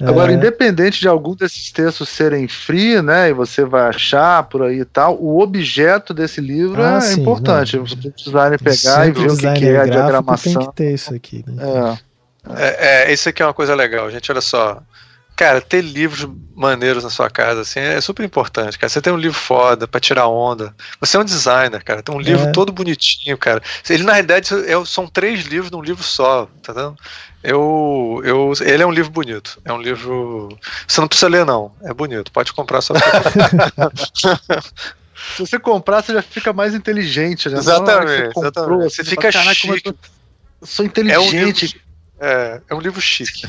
Agora, 0.00 0.30
é... 0.30 0.34
independente 0.34 1.00
de 1.00 1.08
algum 1.08 1.34
desses 1.34 1.70
textos 1.72 2.08
serem 2.08 2.46
free, 2.46 3.00
né, 3.00 3.30
e 3.30 3.32
você 3.32 3.64
vai 3.64 3.88
achar 3.88 4.42
por 4.42 4.62
aí 4.62 4.80
e 4.80 4.84
tal, 4.84 5.16
o 5.18 5.40
objeto 5.40 6.12
desse 6.12 6.40
livro 6.40 6.82
ah, 6.82 6.98
é 6.98 7.00
sim, 7.00 7.20
importante. 7.20 7.76
Não. 7.76 7.86
Você 7.86 7.96
designer 7.96 8.60
pegar 8.60 9.08
e 9.08 9.12
ver 9.12 9.30
o 9.30 9.36
que, 9.36 9.52
que 9.54 9.66
é 9.66 9.80
a 9.80 9.86
diagramação. 9.86 10.52
Tem 10.52 10.66
que 10.66 10.74
ter 10.74 10.94
isso 10.94 11.14
aqui. 11.14 11.44
Né? 11.46 11.62
É. 11.64 12.06
É, 12.48 13.08
é, 13.08 13.12
isso 13.12 13.28
aqui 13.28 13.42
é 13.42 13.46
uma 13.46 13.54
coisa 13.54 13.74
legal, 13.74 14.10
gente. 14.10 14.30
Olha 14.30 14.40
só. 14.40 14.82
Cara, 15.34 15.60
ter 15.60 15.82
livros 15.82 16.26
maneiros 16.54 17.04
na 17.04 17.10
sua 17.10 17.28
casa, 17.28 17.60
assim, 17.60 17.78
é 17.78 18.00
super 18.00 18.24
importante, 18.24 18.78
cara. 18.78 18.88
Você 18.88 19.02
tem 19.02 19.12
um 19.12 19.18
livro 19.18 19.38
foda 19.38 19.86
pra 19.86 20.00
tirar 20.00 20.28
onda. 20.28 20.74
Você 20.98 21.14
é 21.14 21.20
um 21.20 21.24
designer, 21.24 21.84
cara. 21.84 22.02
Tem 22.02 22.14
um 22.14 22.20
livro 22.20 22.46
é. 22.46 22.52
todo 22.52 22.72
bonitinho, 22.72 23.36
cara. 23.36 23.60
Ele, 23.90 24.02
na 24.02 24.12
realidade, 24.12 24.48
é, 24.54 24.84
são 24.86 25.06
três 25.06 25.44
livros 25.44 25.70
num 25.70 25.82
livro 25.82 26.02
só, 26.02 26.48
tá 26.62 26.72
vendo? 26.72 26.96
Eu, 27.46 28.20
eu, 28.24 28.52
ele 28.60 28.82
é 28.82 28.86
um 28.86 28.90
livro 28.90 29.12
bonito. 29.12 29.60
É 29.64 29.72
um 29.72 29.80
livro. 29.80 30.48
Você 30.84 31.00
não 31.00 31.06
precisa 31.06 31.28
ler, 31.28 31.46
não. 31.46 31.70
É 31.80 31.94
bonito. 31.94 32.32
Pode 32.32 32.52
comprar 32.52 32.80
só. 32.80 32.92
Se 35.36 35.46
você 35.46 35.56
comprar, 35.56 36.02
você 36.02 36.12
já 36.12 36.22
fica 36.22 36.52
mais 36.52 36.74
inteligente. 36.74 37.48
Né? 37.48 37.58
Exatamente. 37.58 38.10
Você, 38.10 38.32
comprou, 38.32 38.80
exatamente. 38.80 38.96
você 38.96 39.04
fica 39.04 39.30
fala, 39.30 39.54
chique. 39.54 39.88
Eu 39.88 39.94
sou 40.66 40.84
inteligente. 40.84 41.80
É, 42.18 42.60
é 42.68 42.74
um 42.74 42.80
livro 42.80 43.00
chique. 43.00 43.46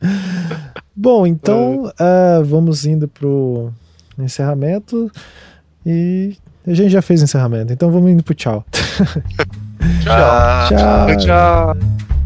Bom, 0.96 1.26
então 1.26 1.84
uh, 1.84 2.42
vamos 2.44 2.86
indo 2.86 3.06
pro 3.08 3.70
encerramento 4.18 5.12
e 5.84 6.34
a 6.66 6.72
gente 6.72 6.90
já 6.90 7.02
fez 7.02 7.20
o 7.20 7.24
encerramento, 7.24 7.72
então 7.72 7.90
vamos 7.90 8.10
indo 8.10 8.22
pro 8.22 8.34
tchau. 8.34 8.64
tchau. 10.02 10.68
Tchau. 10.68 10.68
tchau. 10.68 11.16
tchau. 11.18 12.21